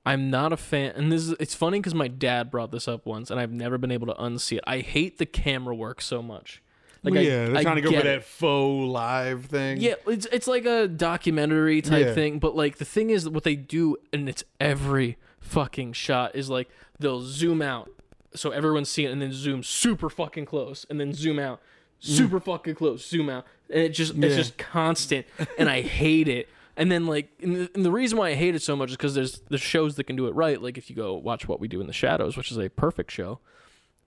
I'm 0.06 0.30
not 0.30 0.54
a 0.54 0.58
fan 0.58 0.94
and 0.96 1.12
this 1.12 1.24
is 1.28 1.32
it's 1.42 1.54
funny 1.56 1.82
cuz 1.82 1.94
my 1.94 2.08
dad 2.08 2.50
brought 2.52 2.72
this 2.72 2.88
up 2.88 3.06
once 3.06 3.30
and 3.30 3.38
I've 3.38 3.52
never 3.52 3.78
been 3.78 3.92
able 3.92 4.08
to 4.08 4.14
unsee 4.14 4.60
it. 4.60 4.64
I 4.66 4.80
hate 4.80 5.18
the 5.18 5.26
camera 5.26 5.76
work 5.76 6.00
so 6.02 6.22
much. 6.22 6.62
Like 7.04 7.16
I, 7.16 7.20
yeah, 7.20 7.46
they're 7.48 7.58
I 7.58 7.64
trying 7.64 7.76
to 7.76 7.82
go 7.82 7.92
for 7.92 7.98
it. 7.98 8.04
that 8.06 8.24
faux 8.24 8.90
live 8.94 9.46
thing. 9.48 9.82
Yeah, 9.82 9.96
it's 10.08 10.26
it's 10.32 10.48
like 10.48 10.64
a 10.66 10.88
documentary 10.88 11.82
type 11.82 12.06
Yeah. 12.06 12.14
thing, 12.14 12.40
but 12.40 12.56
like 12.56 12.78
the 12.78 12.86
thing 12.86 13.10
is 13.10 13.28
what 13.28 13.44
they 13.44 13.58
do 13.58 13.98
and 14.14 14.30
it's 14.30 14.46
every 14.62 15.18
fucking 15.42 15.92
shot 15.94 16.34
is 16.34 16.50
like 16.50 16.70
they'll 16.98 17.22
zoom 17.24 17.62
out 17.62 17.90
so 18.34 18.52
everyone's 18.52 18.88
seeing 18.90 19.10
it 19.10 19.12
and 19.12 19.22
then 19.22 19.34
zoom 19.34 19.64
super 19.64 20.10
fucking 20.10 20.46
close 20.46 20.86
and 20.90 20.98
then 20.98 21.12
zoom 21.12 21.40
out 21.40 21.60
Mm. 22.02 22.06
super 22.06 22.40
fucking 22.40 22.76
close, 22.76 23.08
zoom 23.08 23.30
out. 23.30 23.46
And 23.70 23.82
it 23.82 23.90
just 23.90 24.14
Yeah. 24.16 24.28
it's 24.28 24.36
just 24.36 24.58
constant 24.58 25.26
and 25.58 25.70
I 25.70 25.82
hate 26.02 26.28
it. 26.28 26.50
And 26.78 26.92
then 26.92 27.08
like 27.08 27.30
and 27.42 27.56
the, 27.56 27.72
and 27.76 27.86
the 27.86 27.92
reason 27.92 28.18
why 28.18 28.30
I 28.30 28.36
hate 28.36 28.56
it 28.56 28.62
so 28.62 28.76
much 28.76 28.92
is 28.92 28.98
cuz 28.98 29.14
there's 29.14 29.42
there's 29.50 29.62
shows 29.62 29.96
that 29.96 30.06
can 30.06 30.16
do 30.16 30.28
it 30.28 30.36
right. 30.36 30.62
Like 30.62 30.78
if 30.78 30.90
you 30.90 30.96
go 30.96 31.14
watch 31.16 31.48
What 31.48 31.60
We 31.60 31.68
Do 31.68 31.82
in 31.82 31.88
the 31.88 31.94
Shadows, 31.94 32.38
which 32.38 32.52
is 32.52 32.58
a 32.58 32.70
perfect 32.70 33.12
show, 33.12 33.40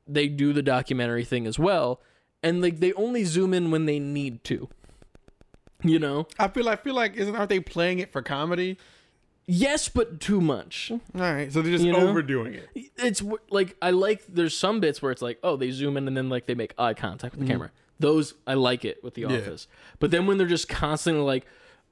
they 0.07 0.29
do 0.29 0.53
the 0.53 0.63
documentary 0.63 1.25
thing 1.25 1.47
as 1.47 1.59
well. 1.59 2.01
And 2.43 2.63
like 2.63 2.81
they 2.81 2.93
only 2.95 3.25
zoom 3.25 3.53
in 3.55 3.71
when 3.71 3.87
they 3.87 3.99
need 3.99 4.43
to. 4.45 4.69
You 5.85 5.99
know? 5.99 6.29
I 6.39 6.49
feel 6.49 6.69
I 6.69 6.77
feel 6.77 6.95
like 6.95 7.17
isn't 7.17 7.35
aren't 7.35 7.49
they 7.49 7.61
playing 7.61 7.99
it 7.99 8.13
for 8.13 8.23
comedy? 8.23 8.79
Yes, 9.47 9.89
but 9.89 10.21
too 10.21 10.41
much. 10.41 10.91
All 10.91 11.01
right, 11.15 11.53
so 11.53 11.63
they're 11.63 11.73
just 11.73 11.85
You 11.85 11.93
know? 11.93 12.09
overdoing 12.09 12.55
it. 12.55 12.69
It's 12.97 13.23
like 13.51 13.77
I 13.83 13.91
like. 13.91 14.25
There's 14.29 14.57
some 14.57 14.79
bits 14.81 15.03
where 15.03 15.11
it's 15.11 15.23
like, 15.23 15.39
oh, 15.43 15.57
they 15.57 15.71
zoom 15.73 15.97
in 15.97 16.07
and 16.07 16.17
then 16.17 16.29
like 16.29 16.47
they 16.47 16.55
make 16.55 16.75
eye 16.79 16.95
contact 16.95 17.35
with 17.35 17.41
the 17.41 17.47
mm. 17.47 17.55
camera. 17.55 17.71
Those 18.03 18.35
I 18.47 18.55
like 18.55 18.85
it 18.85 19.03
with 19.03 19.15
The 19.15 19.23
Yeah. 19.23 19.29
Office. 19.39 19.67
But 19.99 20.11
then 20.11 20.27
when 20.27 20.37
they're 20.37 20.47
just 20.47 20.69
constantly 20.69 21.23
like, 21.25 21.47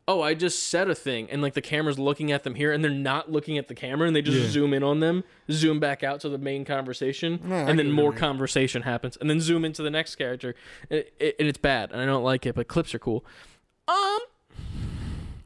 oh, 0.08 0.22
I 0.22 0.34
just 0.34 0.64
said 0.68 0.90
a 0.90 0.94
thing, 0.94 1.30
and 1.30 1.40
like 1.40 1.54
the 1.54 1.60
camera's 1.62 1.98
looking 1.98 2.32
at 2.32 2.42
them 2.42 2.56
here, 2.56 2.72
and 2.72 2.82
they're 2.82 2.90
not 2.90 3.30
looking 3.30 3.58
at 3.58 3.68
the 3.68 3.74
camera, 3.76 4.08
and 4.08 4.16
they 4.16 4.22
just 4.22 4.38
Yeah. 4.38 4.48
zoom 4.48 4.74
in 4.74 4.82
on 4.82 4.98
them, 5.00 5.22
zoom 5.52 5.78
back 5.78 6.02
out 6.02 6.20
to 6.22 6.28
the 6.28 6.36
main 6.38 6.64
conversation, 6.64 7.38
Yeah, 7.46 7.54
I 7.66 7.70
and 7.70 7.78
then 7.78 7.92
more 7.92 8.12
it. 8.12 8.16
conversation 8.18 8.82
happens, 8.82 9.16
and 9.18 9.30
then 9.30 9.40
zoom 9.40 9.64
into 9.64 9.82
the 9.84 9.90
next 9.90 10.16
character, 10.16 10.56
and, 10.90 11.04
it, 11.20 11.36
and 11.38 11.48
it's 11.48 11.58
bad, 11.58 11.92
and 11.92 12.00
I 12.00 12.06
don't 12.06 12.24
like 12.24 12.44
it. 12.44 12.56
But 12.56 12.66
clips 12.66 12.92
are 12.94 12.98
cool. 12.98 13.24
Um, 13.86 14.18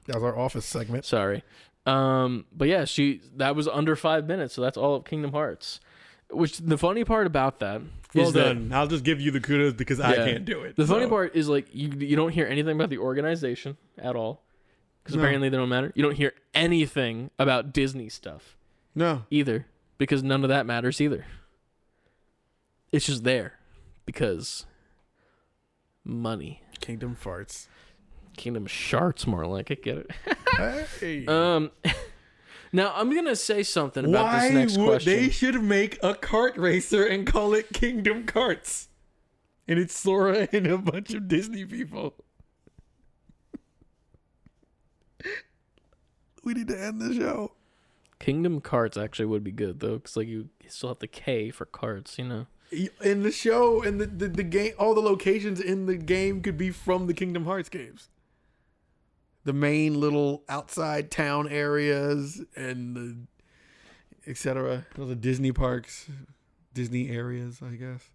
That 0.06 0.16
was 0.16 0.24
our 0.24 0.38
office 0.38 0.64
segment. 0.66 1.04
Sorry. 1.04 1.42
Um, 1.86 2.46
but 2.56 2.68
yeah, 2.68 2.84
she 2.86 3.20
that 3.36 3.54
was 3.54 3.68
under 3.68 3.96
five 3.96 4.26
minutes, 4.26 4.54
so 4.54 4.62
that's 4.62 4.78
all 4.78 4.94
of 4.94 5.04
Kingdom 5.04 5.32
Hearts. 5.32 5.80
Which 6.30 6.58
the 6.58 6.78
funny 6.78 7.04
part 7.04 7.26
about 7.26 7.60
that 7.60 7.82
Well 8.14 8.30
that 8.32 8.44
done. 8.54 8.70
I'll 8.72 8.86
just 8.86 9.04
give 9.04 9.20
you 9.20 9.30
the 9.30 9.40
kudos 9.40 9.74
because 9.74 10.00
I 10.00 10.14
Yeah. 10.14 10.24
can't 10.24 10.44
do 10.44 10.62
it. 10.62 10.76
the 10.76 10.86
funny 10.86 11.04
so. 11.04 11.08
part 11.10 11.36
is 11.36 11.48
like 11.48 11.66
you 11.72 11.90
you 11.90 12.16
don't 12.16 12.32
hear 12.32 12.46
anything 12.46 12.74
about 12.74 12.90
the 12.90 12.98
organization 12.98 13.76
at 13.98 14.16
all 14.16 14.42
because 15.02 15.16
No. 15.16 15.22
apparently 15.22 15.48
they 15.48 15.56
don't 15.56 15.68
matter. 15.68 15.92
You 15.94 16.02
don't 16.02 16.16
hear 16.16 16.32
anything 16.54 17.30
about 17.38 17.72
Disney 17.72 18.08
stuff 18.08 18.56
No. 18.94 19.24
either 19.30 19.66
because 19.98 20.22
none 20.22 20.42
of 20.42 20.48
that 20.48 20.66
matters 20.66 21.00
either. 21.00 21.24
It's 22.90 23.06
just 23.06 23.24
there 23.24 23.58
because 24.06 24.66
money. 26.04 26.62
Kingdom 26.80 27.16
farts. 27.22 27.68
Kingdom 28.36 28.66
Sharks 28.66 29.26
more 29.26 29.46
like 29.46 29.70
it. 29.70 29.82
Get 29.82 29.98
it? 29.98 30.10
hey. 31.00 31.26
Um. 31.28 31.70
Now 32.74 32.92
I'm 32.96 33.14
gonna 33.14 33.36
say 33.36 33.62
something 33.62 34.04
about 34.04 34.24
Why 34.24 34.48
this 34.48 34.52
next 34.52 34.78
would 34.78 34.86
question. 34.86 35.12
they 35.12 35.30
should 35.30 35.62
make 35.62 35.96
a 36.02 36.12
kart 36.12 36.58
racer 36.58 37.06
and 37.06 37.24
call 37.24 37.54
it 37.54 37.72
Kingdom 37.72 38.26
Karts? 38.26 38.88
And 39.68 39.78
it's 39.78 39.96
Sora 39.96 40.48
and 40.52 40.66
a 40.66 40.76
bunch 40.76 41.14
of 41.14 41.28
Disney 41.28 41.64
people. 41.64 42.14
we 46.42 46.54
need 46.54 46.66
to 46.66 46.82
end 46.82 47.00
the 47.00 47.14
show. 47.14 47.52
Kingdom 48.18 48.60
Carts 48.60 48.96
actually 48.96 49.26
would 49.26 49.44
be 49.44 49.52
good 49.52 49.78
though, 49.78 49.98
because 49.98 50.16
like 50.16 50.26
you 50.26 50.48
still 50.66 50.88
have 50.88 50.98
the 50.98 51.06
K 51.06 51.52
for 51.52 51.66
carts, 51.66 52.18
you 52.18 52.24
know. 52.24 52.46
In 53.00 53.22
the 53.22 53.30
show 53.30 53.84
and 53.84 54.00
the, 54.00 54.06
the, 54.06 54.26
the 54.26 54.42
game, 54.42 54.72
all 54.80 54.94
the 54.94 55.00
locations 55.00 55.60
in 55.60 55.86
the 55.86 55.96
game 55.96 56.42
could 56.42 56.58
be 56.58 56.72
from 56.72 57.06
the 57.06 57.14
Kingdom 57.14 57.44
Hearts 57.44 57.68
games. 57.68 58.08
The 59.44 59.52
main 59.52 60.00
little 60.00 60.42
outside 60.48 61.10
town 61.10 61.48
areas 61.48 62.42
and 62.56 62.96
the 62.96 63.16
etc. 64.30 64.86
Those 64.96 65.10
are 65.10 65.14
Disney 65.14 65.52
parks, 65.52 66.06
Disney 66.72 67.10
areas, 67.10 67.60
I 67.62 67.74
guess. 67.74 68.08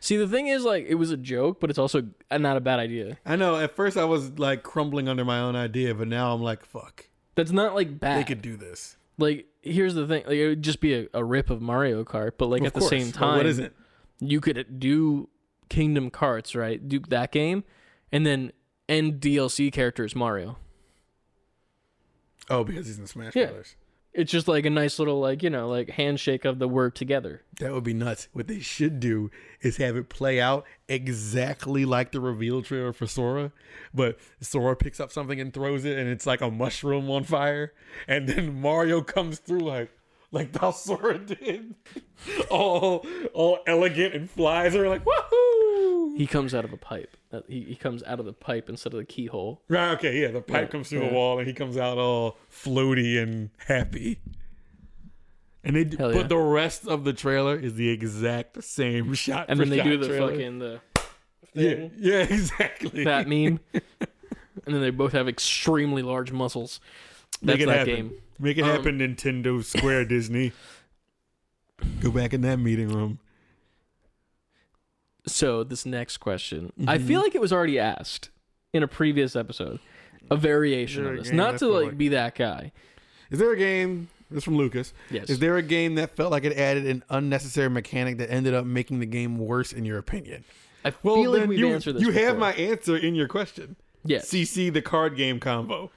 See, 0.00 0.16
the 0.16 0.28
thing 0.28 0.48
is, 0.48 0.64
like, 0.64 0.86
it 0.88 0.94
was 0.96 1.10
a 1.10 1.16
joke, 1.16 1.60
but 1.60 1.70
it's 1.70 1.78
also 1.78 2.08
not 2.30 2.56
a 2.56 2.60
bad 2.60 2.78
idea. 2.78 3.18
I 3.26 3.36
know. 3.36 3.56
At 3.56 3.74
first, 3.76 3.96
I 3.96 4.04
was 4.04 4.38
like 4.38 4.62
crumbling 4.62 5.08
under 5.08 5.24
my 5.24 5.38
own 5.40 5.56
idea, 5.56 5.94
but 5.94 6.08
now 6.08 6.34
I'm 6.34 6.42
like, 6.42 6.64
fuck, 6.64 7.06
That's 7.34 7.50
not 7.52 7.74
like 7.74 7.98
bad. 8.00 8.18
they 8.18 8.24
could 8.24 8.42
do 8.42 8.56
this. 8.56 8.96
Like, 9.18 9.46
here's 9.60 9.94
the 9.94 10.06
thing: 10.06 10.24
like, 10.26 10.36
it 10.36 10.48
would 10.48 10.62
just 10.62 10.80
be 10.80 10.94
a, 10.94 11.06
a 11.14 11.22
rip 11.24 11.50
of 11.50 11.60
Mario 11.60 12.02
Kart, 12.04 12.32
but 12.38 12.46
like 12.46 12.62
Of 12.62 12.68
at 12.68 12.74
the 12.74 12.80
same 12.80 13.12
time, 13.12 13.36
what 13.36 13.46
is 13.46 13.58
it? 13.58 13.74
you 14.20 14.40
could 14.40 14.80
do 14.80 15.28
Kingdom 15.68 16.10
Carts, 16.10 16.54
right? 16.54 16.86
Do 16.88 17.00
that 17.08 17.30
game, 17.30 17.62
and 18.10 18.24
then 18.26 18.52
end 18.88 19.20
DLC 19.20 19.72
characters 19.72 20.14
Mario. 20.14 20.56
Oh, 22.50 22.64
because 22.64 22.86
he's 22.86 22.98
in 22.98 23.06
Smash 23.06 23.36
Yeah. 23.36 23.46
Brothers. 23.46 23.76
It's 24.14 24.30
just 24.30 24.46
like 24.46 24.66
a 24.66 24.70
nice 24.70 24.98
little 24.98 25.20
like 25.20 25.42
you 25.42 25.48
know 25.48 25.68
like 25.70 25.88
handshake 25.88 26.44
of 26.44 26.58
the 26.58 26.68
word 26.68 26.94
together. 26.94 27.40
That 27.60 27.72
would 27.72 27.84
be 27.84 27.94
nuts. 27.94 28.28
What 28.34 28.46
they 28.46 28.58
should 28.60 29.00
do 29.00 29.30
is 29.62 29.78
have 29.78 29.96
it 29.96 30.10
play 30.10 30.38
out 30.38 30.66
exactly 30.86 31.86
like 31.86 32.12
the 32.12 32.20
reveal 32.20 32.60
trailer 32.60 32.92
for 32.92 33.06
Sora, 33.06 33.52
but 33.94 34.18
Sora 34.42 34.76
picks 34.76 35.00
up 35.00 35.12
something 35.12 35.40
and 35.40 35.54
throws 35.54 35.86
it, 35.86 35.98
and 35.98 36.10
it's 36.10 36.26
like 36.26 36.42
a 36.42 36.50
mushroom 36.50 37.10
on 37.10 37.24
fire, 37.24 37.72
and 38.06 38.28
then 38.28 38.60
Mario 38.60 39.00
comes 39.00 39.38
through 39.38 39.60
like, 39.60 39.90
like 40.30 40.52
Balsora 40.52 41.24
did, 41.40 41.74
all 42.50 43.06
all 43.32 43.60
elegant 43.66 44.14
and 44.14 44.28
flies 44.30 44.76
are 44.76 44.90
like 44.90 45.04
woohoo. 45.06 46.18
He 46.18 46.26
comes 46.26 46.54
out 46.54 46.66
of 46.66 46.72
a 46.74 46.76
pipe. 46.76 47.16
Uh, 47.32 47.40
He, 47.48 47.62
he 47.62 47.74
comes 47.74 48.02
out 48.02 48.20
of 48.20 48.26
the 48.26 48.32
pipe 48.32 48.68
instead 48.68 48.92
of 48.92 48.98
the 48.98 49.04
keyhole. 49.06 49.62
Right, 49.68 49.92
okay, 49.92 50.20
yeah. 50.20 50.28
The 50.32 50.40
pipe 50.42 50.66
Yeah, 50.66 50.72
comes 50.72 50.88
through 50.88 51.02
yeah. 51.02 51.08
the 51.08 51.14
wall 51.14 51.38
and 51.38 51.46
he 51.48 51.54
comes 51.54 51.76
out 51.76 51.98
all 51.98 52.36
floaty 52.50 53.20
and 53.22 53.50
happy. 53.66 54.20
And 55.64 55.76
they, 55.76 55.96
Hell 55.96 56.12
but 56.12 56.16
yeah. 56.22 56.26
the 56.26 56.36
rest 56.38 56.86
of 56.88 57.04
the 57.04 57.12
trailer 57.12 57.56
is 57.56 57.74
the 57.74 57.88
exact 57.88 58.62
same 58.64 59.14
shot. 59.14 59.46
And 59.48 59.58
then 59.60 59.68
they 59.70 59.82
do 59.82 59.96
the 59.96 60.08
trailer. 60.08 60.30
fucking 60.32 60.58
the 60.58 60.80
yeah, 61.54 61.74
thing. 61.74 61.90
yeah, 61.98 62.18
exactly. 62.30 63.04
that 63.04 63.28
meme. 63.28 63.60
and 63.72 63.82
then 64.66 64.80
they 64.80 64.90
both 64.90 65.12
have 65.12 65.28
extremely 65.28 66.02
large 66.02 66.32
muscles. 66.32 66.80
Make 67.40 67.60
it 67.60 67.66
that 67.66 67.78
happen. 67.78 67.94
game. 67.94 68.12
Make 68.38 68.58
it 68.58 68.62
Um, 68.64 68.70
happen, 68.70 68.98
Nintendo 68.98 69.62
Square 69.64 70.06
Disney. 70.06 70.52
Go 72.00 72.10
back 72.10 72.32
in 72.34 72.40
that 72.42 72.58
meeting 72.58 72.88
room. 72.88 73.18
So 75.26 75.62
this 75.64 75.86
next 75.86 76.18
question, 76.18 76.72
I 76.86 76.96
Mm-hmm. 76.98 77.06
feel 77.06 77.20
like 77.20 77.34
it 77.34 77.40
was 77.40 77.52
already 77.52 77.78
asked 77.78 78.30
in 78.72 78.82
a 78.82 78.88
previous 78.88 79.36
episode, 79.36 79.78
a 80.30 80.36
variation 80.36 81.06
of 81.06 81.16
this. 81.16 81.30
Not 81.32 81.58
to 81.58 81.68
like, 81.68 81.86
like- 81.88 81.98
be 81.98 82.08
that 82.08 82.34
guy. 82.34 82.72
Is 83.30 83.38
there 83.38 83.52
a 83.52 83.56
game? 83.56 84.08
This 84.30 84.44
from 84.44 84.56
Lucas. 84.56 84.94
Yes. 85.10 85.28
Is 85.28 85.38
there 85.40 85.58
a 85.58 85.62
game 85.62 85.94
that 85.96 86.16
felt 86.16 86.30
like 86.32 86.44
it 86.44 86.56
added 86.56 86.86
an 86.86 87.04
unnecessary 87.10 87.68
mechanic 87.68 88.16
that 88.18 88.30
ended 88.32 88.54
up 88.54 88.64
making 88.64 88.98
the 89.00 89.06
game 89.06 89.36
worse, 89.38 89.72
in 89.74 89.84
your 89.84 89.98
opinion? 89.98 90.44
I 90.84 90.90
feel 90.90 91.30
like 91.30 91.46
we've 91.48 91.58
you, 91.58 91.68
answered 91.68 91.96
this. 91.96 92.02
you 92.02 92.10
have 92.12 92.36
before. 92.36 92.38
my 92.40 92.52
answer 92.54 92.96
in 92.96 93.14
your 93.14 93.28
question. 93.28 93.76
yes. 94.04 94.28
CC 94.30 94.72
the 94.72 94.80
card 94.82 95.16
game 95.16 95.38
combo. 95.38 95.90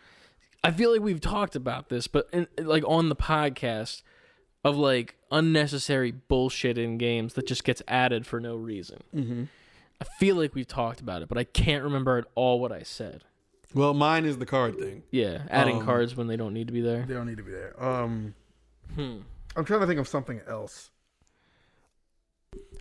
I 0.65 0.71
feel 0.71 0.91
like 0.91 0.99
we've 1.01 1.21
talked 1.21 1.55
about 1.55 1.87
this, 1.89 2.07
but 2.07 2.27
in, 2.33 2.47
like 2.57 2.83
on 2.87 3.07
the 3.09 3.15
podcast 3.15 4.01
of 4.65 4.75
like 4.75 5.15
unnecessary 5.31 6.11
bullshit 6.11 6.77
in 6.77 6.97
games 6.97 7.35
that 7.35 7.47
just 7.47 7.63
gets 7.63 7.81
added 7.87 8.25
for 8.25 8.39
no 8.41 8.55
reason. 8.55 8.99
Mm-hmm. 9.15 9.43
I 10.01 10.03
feel 10.19 10.35
like 10.35 10.53
we've 10.55 10.67
talked 10.67 10.99
about 10.99 11.21
it, 11.21 11.29
but 11.29 11.37
I 11.37 11.45
can't 11.45 11.83
remember 11.83 12.17
at 12.17 12.25
all 12.35 12.59
what 12.59 12.71
I 12.73 12.83
said. 12.83 13.23
Well, 13.73 13.93
mine 13.93 14.25
is 14.25 14.37
the 14.37 14.45
card 14.45 14.77
thing. 14.77 15.03
Yeah, 15.11 15.43
adding 15.49 15.77
Um, 15.77 15.85
cards 15.85 16.15
when 16.15 16.27
they 16.27 16.35
don't 16.35 16.53
need 16.53 16.67
to 16.67 16.73
be 16.73 16.81
there. 16.81 17.03
They 17.07 17.13
don't 17.13 17.27
need 17.27 17.37
to 17.37 17.43
be 17.43 17.51
there. 17.51 17.81
Um, 17.81 18.33
Hmm. 18.95 19.17
I'm 19.55 19.65
trying 19.65 19.79
to 19.81 19.87
think 19.87 19.99
of 19.99 20.07
something 20.07 20.41
else. 20.47 20.89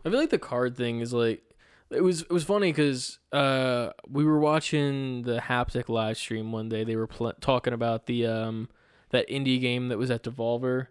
I 0.04 0.10
feel 0.10 0.18
like 0.18 0.30
the 0.30 0.38
card 0.38 0.76
thing 0.76 1.00
is 1.00 1.12
like 1.12 1.42
it 1.90 2.02
was 2.02 2.22
it 2.22 2.30
was 2.30 2.44
funny 2.44 2.72
because 2.72 3.18
uh, 3.32 3.90
we 4.08 4.24
were 4.24 4.38
watching 4.38 5.22
the 5.22 5.38
haptic 5.38 5.88
live 5.88 6.16
stream 6.16 6.52
one 6.52 6.68
day. 6.68 6.84
They 6.84 6.96
were 6.96 7.06
pl- 7.06 7.32
talking 7.40 7.72
about 7.72 8.06
the 8.06 8.26
um 8.26 8.68
that 9.10 9.28
indie 9.28 9.60
game 9.60 9.88
that 9.88 9.98
was 9.98 10.10
at 10.10 10.22
Devolver 10.22 10.88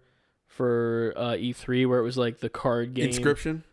for 0.55 1.13
uh, 1.15 1.31
E3 1.31 1.87
where 1.87 1.99
it 1.99 2.03
was 2.03 2.17
like 2.17 2.39
the 2.39 2.49
card 2.49 2.93
game. 2.93 3.05
Inscription. 3.07 3.63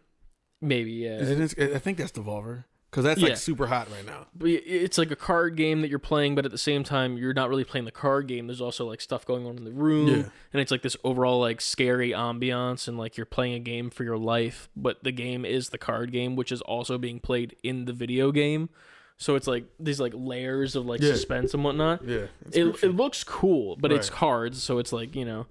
Maybe 0.61 0.93
yeah. 0.93 1.19
Is 1.19 1.55
it? 1.55 1.75
I 1.75 1.79
think 1.79 1.99
that's 1.99 2.13
Devolver 2.13 2.65
because 2.91 3.05
that's 3.05 3.21
Yeah. 3.21 3.29
like 3.29 3.37
super 3.39 3.67
hot 3.69 3.89
right 3.91 4.05
now. 4.05 4.27
But 4.35 4.49
it's 4.51 4.99
like 4.99 5.11
a 5.11 5.17
card 5.17 5.57
game 5.57 5.81
that 5.81 5.89
you're 5.89 5.99
playing, 5.99 6.35
but 6.35 6.45
at 6.45 6.51
the 6.51 6.59
same 6.59 6.85
time, 6.85 7.17
you're 7.17 7.33
not 7.33 7.49
really 7.49 7.65
playing 7.65 7.85
the 7.87 7.91
card 7.93 8.27
game. 8.27 8.47
There's 8.47 8.61
also 8.61 8.87
like 8.87 9.01
stuff 9.01 9.25
going 9.25 9.47
on 9.47 9.57
in 9.57 9.65
the 9.65 9.73
room, 9.73 10.09
Yeah. 10.09 10.15
and 10.53 10.61
it's 10.61 10.71
like 10.71 10.83
this 10.83 10.97
overall 11.05 11.41
like 11.41 11.61
scary 11.61 12.11
ambiance, 12.11 12.89
and 12.89 12.99
like 12.99 13.17
you're 13.17 13.27
playing 13.27 13.55
a 13.55 13.59
game 13.61 13.89
for 13.91 14.05
your 14.05 14.19
life, 14.19 14.69
but 14.77 15.03
the 15.05 15.13
game 15.13 15.45
is 15.45 15.71
the 15.71 15.79
card 15.79 16.13
game, 16.13 16.37
which 16.37 16.53
is 16.53 16.61
also 16.63 16.99
being 16.99 17.21
played 17.21 17.57
in 17.63 17.85
the 17.87 17.93
video 17.93 18.33
game. 18.33 18.69
So 19.17 19.35
it's 19.35 19.47
like 19.47 19.65
these 19.79 20.01
like 20.01 20.13
layers 20.15 20.77
of 20.77 20.85
like 20.87 21.01
Yeah. 21.01 21.13
suspense 21.13 21.55
and 21.55 21.63
whatnot. 21.65 22.05
Yeah. 22.07 22.27
It, 22.53 22.83
it 22.83 22.97
looks 22.97 23.23
cool, 23.25 23.77
but 23.77 23.93
it's 23.93 24.11
Right. 24.11 24.19
cards, 24.19 24.63
so 24.63 24.79
it's 24.79 24.93
like 24.93 25.15
you 25.17 25.25
know. 25.25 25.47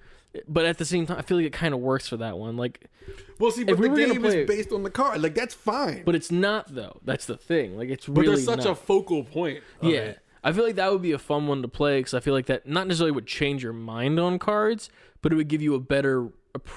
But 0.48 0.66
at 0.66 0.78
the 0.78 0.86
same 0.86 1.06
time, 1.08 1.18
I 1.18 1.22
feel 1.24 1.38
like 1.38 1.46
it 1.48 1.54
kind 1.54 1.74
of 1.74 1.80
works 1.80 2.08
for 2.08 2.18
that 2.18 2.38
one. 2.38 2.56
Like, 2.56 2.86
Well, 3.40 3.50
see, 3.52 3.64
but 3.64 3.78
we 3.80 3.88
the 3.88 3.90
were 3.92 3.98
gonna 3.98 4.14
game 4.14 4.22
play- 4.22 4.42
is 4.42 4.48
based 4.48 4.72
on 4.72 4.84
the 4.84 4.92
card. 4.92 5.22
Like 5.22 5.34
that's 5.34 5.56
fine. 5.56 6.04
but 6.06 6.14
it's 6.16 6.32
not 6.32 6.74
though. 6.74 7.00
That's 7.04 7.26
the 7.26 7.36
thing. 7.38 7.76
Like, 7.78 7.90
it's 7.90 8.06
But 8.06 8.22
really 8.22 8.36
there's 8.36 8.46
such 8.46 8.60
not. 8.66 8.68
a 8.68 8.76
focal 8.76 9.24
point. 9.24 9.64
Yeah. 9.82 10.00
it. 10.00 10.20
I 10.44 10.52
feel 10.54 10.64
like 10.66 10.76
that 10.76 10.92
would 10.92 11.02
be 11.02 11.12
a 11.14 11.18
fun 11.20 11.48
one 11.48 11.62
to 11.64 11.68
play 11.68 12.00
because 12.00 12.14
I 12.14 12.20
feel 12.20 12.34
like 12.34 12.46
that 12.46 12.68
not 12.68 12.88
necessarily 12.88 13.12
would 13.12 13.26
change 13.28 13.62
your 13.64 13.74
mind 13.74 14.20
on 14.20 14.40
cards, 14.40 14.90
but 15.22 15.34
it 15.34 15.36
would 15.36 15.48
give 15.50 15.62
you 15.62 15.74
a 15.76 15.80
better 15.80 16.30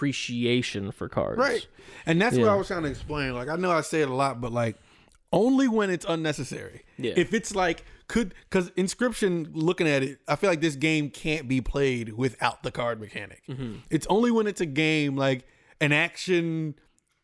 appreciation 0.07 0.91
for 0.91 1.09
cards. 1.09 1.39
Right. 1.39 1.67
And 2.07 2.21
that's 2.21 2.37
what 2.37 2.49
I 2.49 2.55
was 2.55 2.67
trying 2.67 2.83
to 2.83 2.89
explain. 2.89 3.35
Like 3.35 3.49
I 3.49 3.57
know 3.57 3.71
I 3.71 3.83
say 3.83 4.01
it 4.03 4.09
a 4.09 4.15
lot, 4.15 4.41
but 4.41 4.53
like 4.53 4.77
only 5.33 5.69
when 5.69 5.91
it's 5.91 6.05
unnecessary. 6.09 6.83
Yeah. 6.99 7.15
If 7.17 7.33
it's 7.35 7.55
like 7.55 7.85
could 8.09 8.35
because 8.51 8.71
inscription 8.77 9.49
looking 9.53 9.89
at 9.89 10.03
it, 10.03 10.19
I 10.29 10.37
feel 10.37 10.51
like 10.51 10.61
this 10.61 10.77
game 10.77 11.11
can't 11.11 11.49
be 11.49 11.61
played 11.61 12.15
without 12.15 12.63
the 12.63 12.71
card 12.71 13.01
mechanic. 13.01 13.43
Mm-hmm. 13.49 13.77
It's 13.91 14.07
only 14.09 14.31
when 14.31 14.47
it's 14.47 14.61
a 14.61 14.67
game 14.67 15.17
like 15.17 15.47
an 15.81 15.93
action 15.93 16.75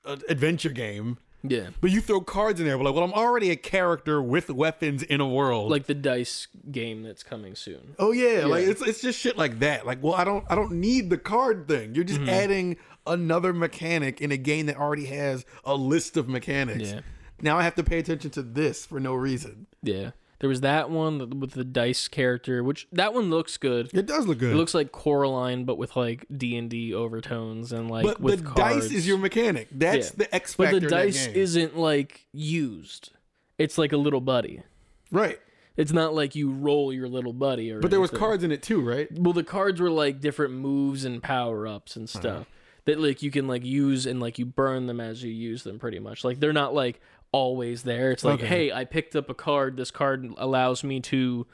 uh, 0.05 0.16
adventure 0.28 0.70
game. 0.70 1.18
Yeah. 1.44 1.68
But 1.80 1.92
you 1.92 2.00
throw 2.00 2.20
cards 2.20 2.59
in 2.59 2.66
there, 2.66 2.76
but 2.76 2.82
like, 2.84 2.94
well, 2.94 3.05
I'm 3.05 3.12
already 3.12 3.50
a 3.50 3.56
character 3.56 4.20
with 4.20 4.50
weapons 4.50 5.05
in 5.05 5.20
a 5.20 5.28
world. 5.28 5.70
Like 5.70 5.86
the 5.86 5.94
dice 5.94 6.48
game 6.72 7.05
that's 7.05 7.22
coming 7.22 7.55
soon. 7.55 7.94
Oh 7.98 8.10
yeah, 8.10 8.44
like 8.46 8.64
it's 8.66 8.82
it's 8.82 9.00
just 9.00 9.20
shit 9.20 9.38
like 9.38 9.60
that. 9.60 9.86
Like, 9.86 10.02
well, 10.02 10.14
I 10.14 10.24
don't 10.24 10.44
I 10.50 10.56
don't 10.56 10.72
need 10.72 11.10
the 11.10 11.18
card 11.18 11.68
thing. 11.68 11.94
You're 11.94 12.05
Mm-hmm. 12.05 12.24
just 12.24 12.30
adding 12.30 12.76
another 13.06 13.52
mechanic 13.52 14.20
in 14.20 14.32
a 14.32 14.36
game 14.36 14.66
that 14.66 14.76
already 14.76 15.06
has 15.06 15.46
a 15.64 15.74
list 15.76 16.16
of 16.16 16.28
mechanics. 16.28 16.90
Yeah. 16.92 17.00
Now 17.40 17.56
I 17.56 17.62
have 17.62 17.76
to 17.76 17.84
pay 17.84 18.00
attention 18.00 18.32
to 18.32 18.42
this 18.42 18.84
for 18.84 18.98
no 18.98 19.14
reason. 19.14 19.68
Yeah. 19.80 20.10
There 20.40 20.48
was 20.48 20.60
that 20.60 20.89
one 20.89 21.40
with 21.40 21.52
the 21.52 21.65
dice 21.65 22.06
character, 22.06 22.62
which 22.62 22.86
that 22.93 23.12
one 23.12 23.28
looks 23.28 23.56
good. 23.56 23.90
It 23.93 24.06
does 24.06 24.27
look 24.27 24.39
good. 24.39 24.52
It 24.52 24.56
looks 24.56 24.73
like 24.73 24.93
Coraline, 24.93 25.65
but 25.65 25.78
with 25.78 25.97
like 25.97 26.27
D 26.35 26.56
and 26.56 26.70
D 26.70 26.94
overtones 26.94 27.73
and 27.73 27.90
like 27.90 28.05
but 28.05 28.20
with 28.20 28.44
the 28.44 28.51
cards. 28.51 28.86
dice 28.86 28.93
is 28.93 29.06
your 29.06 29.19
mechanic. 29.19 29.69
That's 29.73 30.10
Yeah. 30.10 30.15
the 30.19 30.35
X 30.35 30.55
factor. 30.55 30.74
But 30.74 30.82
the 30.82 30.89
dice 30.89 31.27
isn't 31.27 31.77
like 31.77 32.27
used. 32.32 33.10
It's 33.59 33.78
like 33.78 33.93
a 33.93 33.97
little 33.97 34.20
buddy. 34.20 34.62
right. 35.10 35.39
It's 35.77 35.93
not 35.93 36.12
like 36.12 36.35
you 36.35 36.51
roll 36.51 36.93
your 36.93 37.09
little 37.09 37.32
buddy 37.32 37.70
or. 37.70 37.78
But 37.78 37.93
there 37.93 38.01
was 38.01 38.10
cards 38.10 38.43
in 38.43 38.51
it 38.51 38.65
too, 38.65 38.81
right? 38.81 39.06
Well, 39.12 39.32
the 39.32 39.44
cards 39.44 39.81
were 39.81 39.93
like 39.93 40.20
different 40.20 40.55
moves 40.55 41.05
and 41.05 41.23
power 41.23 41.69
ups 41.69 41.94
and 41.94 42.09
uh-huh. 42.09 42.19
stuff 42.19 42.47
that 42.89 42.98
like 42.98 43.23
you 43.23 43.31
can 43.31 43.47
like 43.47 43.66
use 43.66 44.06
and 44.06 44.19
like 44.19 44.39
you 44.39 44.47
burn 44.47 44.86
them 44.86 44.98
as 44.98 45.23
you 45.23 45.31
use 45.31 45.62
them 45.62 45.78
pretty 45.78 45.98
much. 45.98 46.24
Like 46.24 46.40
they're 46.40 46.55
not 46.55 46.74
like 46.74 47.01
always 47.32 47.82
there. 47.82 48.10
It's 48.12 48.24
like, 48.24 48.40
Okay. 48.40 48.46
hey, 48.46 48.72
I 48.72 48.84
picked 48.84 49.14
up 49.16 49.28
a 49.30 49.34
card. 49.34 49.76
This 49.76 49.90
card 49.90 50.28
allows 50.36 50.82
me 50.84 51.00
to 51.00 51.46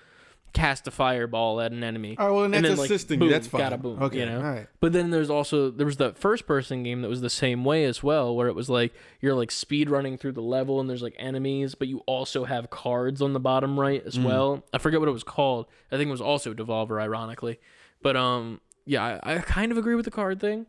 cast 0.53 0.87
a 0.87 0.91
fireball 0.93 1.61
at 1.61 1.73
an 1.73 1.83
enemy. 1.83 2.15
All 2.17 2.29
right, 2.29 2.33
well, 2.33 2.49
then 2.49 2.63
that's 2.63 2.81
assisting 2.81 3.17
you. 3.19 3.25
boom, 3.27 3.31
That's 3.33 3.49
fine. 3.49 3.61
Got 3.61 3.73
a 3.73 3.77
boom. 3.77 4.01
Okay, 4.01 4.21
you 4.21 4.27
know. 4.27 4.37
all 4.39 4.43
right. 4.53 4.69
But 4.79 4.93
then 4.93 5.11
there's 5.11 5.29
also 5.29 5.69
there 5.71 5.85
was 5.85 5.97
that 5.97 6.17
first 6.17 6.47
person 6.47 6.85
game 6.85 7.03
that 7.03 7.09
was 7.09 7.21
the 7.23 7.29
same 7.31 7.65
way 7.65 7.85
as 7.85 8.05
well, 8.05 8.37
where 8.37 8.47
it 8.47 8.55
was 8.55 8.71
like 8.71 8.93
you're 9.21 9.35
like 9.35 9.51
speed 9.51 9.91
running 9.91 10.17
through 10.17 10.31
the 10.33 10.43
level 10.43 10.79
and 10.81 10.89
there's 10.89 11.03
like 11.03 11.17
enemies, 11.19 11.75
but 11.75 11.89
you 11.89 11.99
also 12.07 12.45
have 12.45 12.71
cards 12.71 13.21
on 13.21 13.33
the 13.33 13.41
bottom 13.41 13.79
right 13.81 14.03
as 14.07 14.17
well. 14.19 14.65
I 14.73 14.79
forget 14.79 15.01
what 15.01 15.09
it 15.09 15.13
was 15.13 15.25
called. 15.25 15.67
I 15.91 15.97
think 15.97 16.07
it 16.07 16.13
was 16.13 16.21
also 16.21 16.55
Devolver, 16.55 17.03
ironically. 17.03 17.59
But 18.01 18.17
um, 18.17 18.61
yeah, 18.87 19.19
I, 19.25 19.35
I 19.35 19.39
kind 19.39 19.73
of 19.73 19.79
agree 19.79 19.97
with 19.97 20.05
the 20.05 20.13
card 20.13 20.41
thing. 20.41 20.67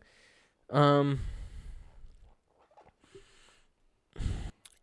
Um, 0.72 1.19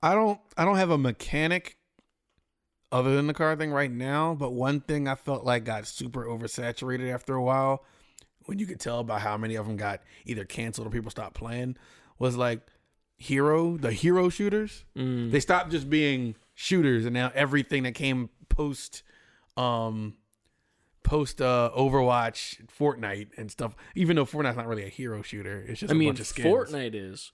I 0.02 0.14
don't 0.14 0.40
I 0.56 0.64
don't 0.64 0.76
have 0.76 0.90
a 0.90 0.98
mechanic 0.98 1.76
other 2.90 3.14
than 3.16 3.26
the 3.26 3.34
car 3.34 3.56
thing 3.56 3.70
right 3.70 3.90
now, 3.90 4.34
but 4.34 4.52
one 4.52 4.80
thing 4.80 5.08
I 5.08 5.14
felt 5.14 5.44
like 5.44 5.64
got 5.64 5.86
super 5.86 6.24
oversaturated 6.26 7.12
after 7.12 7.34
a 7.34 7.42
while, 7.42 7.84
when 8.44 8.58
you 8.58 8.66
could 8.66 8.80
tell 8.80 9.02
by 9.04 9.18
how 9.18 9.36
many 9.38 9.54
of 9.54 9.66
them 9.66 9.76
got 9.76 10.02
either 10.26 10.44
canceled 10.44 10.86
or 10.86 10.90
people 10.90 11.10
stopped 11.10 11.34
playing, 11.34 11.76
was 12.18 12.36
like 12.36 12.60
hero, 13.16 13.76
the 13.78 13.92
hero 13.92 14.28
shooters. 14.28 14.84
mm, 14.96 15.30
They 15.30 15.40
stopped 15.40 15.70
just 15.70 15.88
being 15.88 16.34
shooters 16.54 17.06
and 17.06 17.14
now 17.14 17.30
everything 17.34 17.84
that 17.84 17.94
came 17.94 18.28
post 18.50 19.02
um 19.56 20.14
post 21.02 21.40
uh 21.40 21.70
Overwatch, 21.76 22.66
Fortnite 22.68 23.28
and 23.38 23.50
stuff, 23.50 23.74
even 23.94 24.16
though 24.16 24.26
Fortnite's 24.26 24.56
not 24.56 24.66
really 24.66 24.84
a 24.84 24.88
hero 24.90 25.22
shooter, 25.22 25.64
it's 25.66 25.80
just 25.80 25.92
I 25.92 25.96
a 25.96 25.98
mean, 25.98 26.08
bunch 26.10 26.20
of 26.20 26.26
skins. 26.26 26.46
Fortnite 26.46 26.94
is 26.94 27.32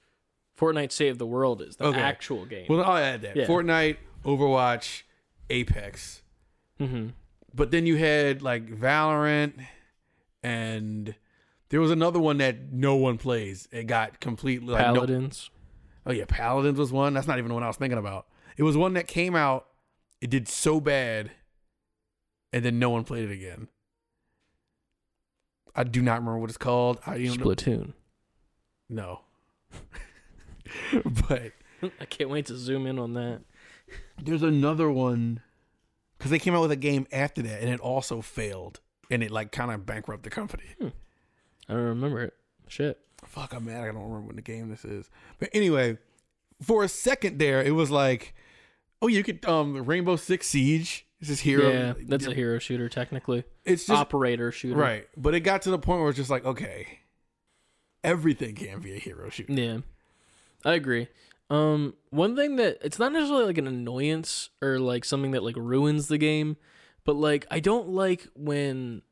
Fortnite 0.59 0.91
Save 0.93 1.19
the 1.19 1.27
World 1.27 1.63
is 1.63 1.77
the 1.77 1.85
Okay. 1.87 2.01
actual 2.01 2.45
game. 2.45 2.67
Well, 2.69 2.83
I'll 2.83 2.97
add 2.97 3.23
that. 3.23 3.37
Yeah. 3.37 3.47
Fortnite, 3.47 3.97
Overwatch, 4.25 5.03
Apex. 5.51 6.23
hmm 6.79 7.09
But 7.55 7.71
then 7.71 7.87
you 7.87 7.97
had 7.97 8.43
like 8.43 8.67
Valorant 8.69 9.55
and 10.43 11.15
there 11.71 11.81
was 11.81 11.91
another 11.91 12.19
one 12.19 12.39
that 12.39 12.73
no 12.73 12.97
one 12.97 13.19
plays. 13.19 13.69
It 13.71 13.87
got 13.87 14.21
completely 14.21 14.73
like 14.75 14.87
no- 14.87 14.95
Paladins. 14.95 15.51
oh 16.07 16.13
yeah, 16.13 16.25
Paladins 16.27 16.79
was 16.79 16.91
one. 16.93 17.15
That's 17.15 17.27
not 17.29 17.39
even 17.39 17.49
the 17.49 17.55
one 17.55 17.63
I 17.63 17.67
was 17.69 17.77
thinking 17.77 17.99
about. 17.99 18.27
It 18.57 18.63
was 18.65 18.77
one 18.77 18.95
that 18.95 19.07
came 19.07 19.37
out. 19.37 19.67
It 20.21 20.31
did 20.31 20.49
so 20.49 20.81
bad, 20.81 21.31
and 22.53 22.65
then 22.65 22.79
no 22.81 22.91
one 22.91 23.05
played 23.05 23.31
it 23.31 23.33
again. 23.33 23.69
I 25.77 25.85
do 25.85 26.03
not 26.03 26.15
remember 26.19 26.39
what 26.39 26.51
it's 26.51 26.57
called. 26.59 26.99
I 27.07 27.17
you 27.17 27.37
know, 27.37 27.45
Splatoon. 27.45 27.93
no. 28.89 29.21
but 31.29 31.53
I 32.01 32.05
can't 32.05 32.31
wait 32.31 32.47
to 32.47 32.57
zoom 32.57 32.87
in 32.87 32.99
on 32.99 33.15
that. 33.15 33.41
There's 34.23 34.43
another 34.43 34.91
one 34.91 35.41
because 36.17 36.31
they 36.31 36.39
came 36.39 36.55
out 36.55 36.63
with 36.63 36.73
a 36.73 36.77
game 36.77 37.07
after 37.13 37.43
that, 37.43 37.61
and 37.61 37.71
it 37.71 37.81
also 37.81 38.21
failed, 38.21 38.81
and 39.11 39.23
it 39.23 39.31
like 39.31 39.53
kind 39.53 39.71
of 39.71 39.87
bankrupted 39.87 40.25
the 40.25 40.35
company. 40.35 40.65
I 40.81 41.73
don't 41.73 41.83
remember 41.83 42.23
it. 42.23 42.35
Shit. 42.67 42.99
Fuck, 43.25 43.55
I'm 43.55 43.65
mad. 43.65 43.83
I 43.83 43.87
don't 43.87 43.97
remember 43.97 44.27
what 44.27 44.37
the 44.37 44.43
game 44.43 44.69
this 44.69 44.85
is. 44.85 45.11
But 45.39 45.51
anyway, 45.53 45.99
for 46.63 46.85
a 46.85 46.89
second 46.89 47.39
there, 47.39 47.63
it 47.63 47.73
was 47.73 47.91
like, 47.91 48.35
oh, 49.03 49.07
you 49.07 49.23
could 49.23 49.45
um 49.47 49.85
Rainbow 49.85 50.17
Six 50.17 50.49
Siege. 50.49 51.07
This 51.21 51.31
is 51.31 51.41
hero. 51.41 51.69
Yeah, 51.71 51.95
that's 52.07 52.27
a 52.27 52.35
hero 52.35 52.59
shooter 52.59 52.89
technically. 52.89 53.45
It's 53.65 53.87
just 53.87 54.01
Operator 54.01 54.53
shooter. 54.53 54.77
right, 54.77 55.09
but 55.17 55.35
it 55.35 55.41
got 55.41 55.63
to 55.63 55.71
the 55.71 55.79
point 55.79 56.01
where 56.01 56.11
it's 56.11 56.17
just 56.17 56.31
like, 56.31 56.45
okay, 56.45 57.01
everything 58.05 58.55
can 58.55 58.81
be 58.81 58.95
a 58.95 58.99
hero 58.99 59.29
shooter. 59.29 59.53
Yeah, 59.53 59.79
I 60.65 60.75
agree. 60.75 61.09
Um, 61.51 61.95
one 62.11 62.37
thing 62.37 62.57
that 62.57 62.79
it's 62.83 62.99
not 62.99 63.13
necessarily 63.13 63.47
like 63.47 63.59
an 63.59 63.67
annoyance 63.67 64.51
or 64.61 64.79
like 64.79 65.05
something 65.05 65.31
that 65.31 65.43
like 65.43 65.57
ruins 65.57 66.09
the 66.09 66.19
game, 66.19 66.57
but 67.05 67.17
like 67.17 67.47
I 67.51 67.61
don't 67.61 67.89
like 67.91 68.27
when 68.35 69.03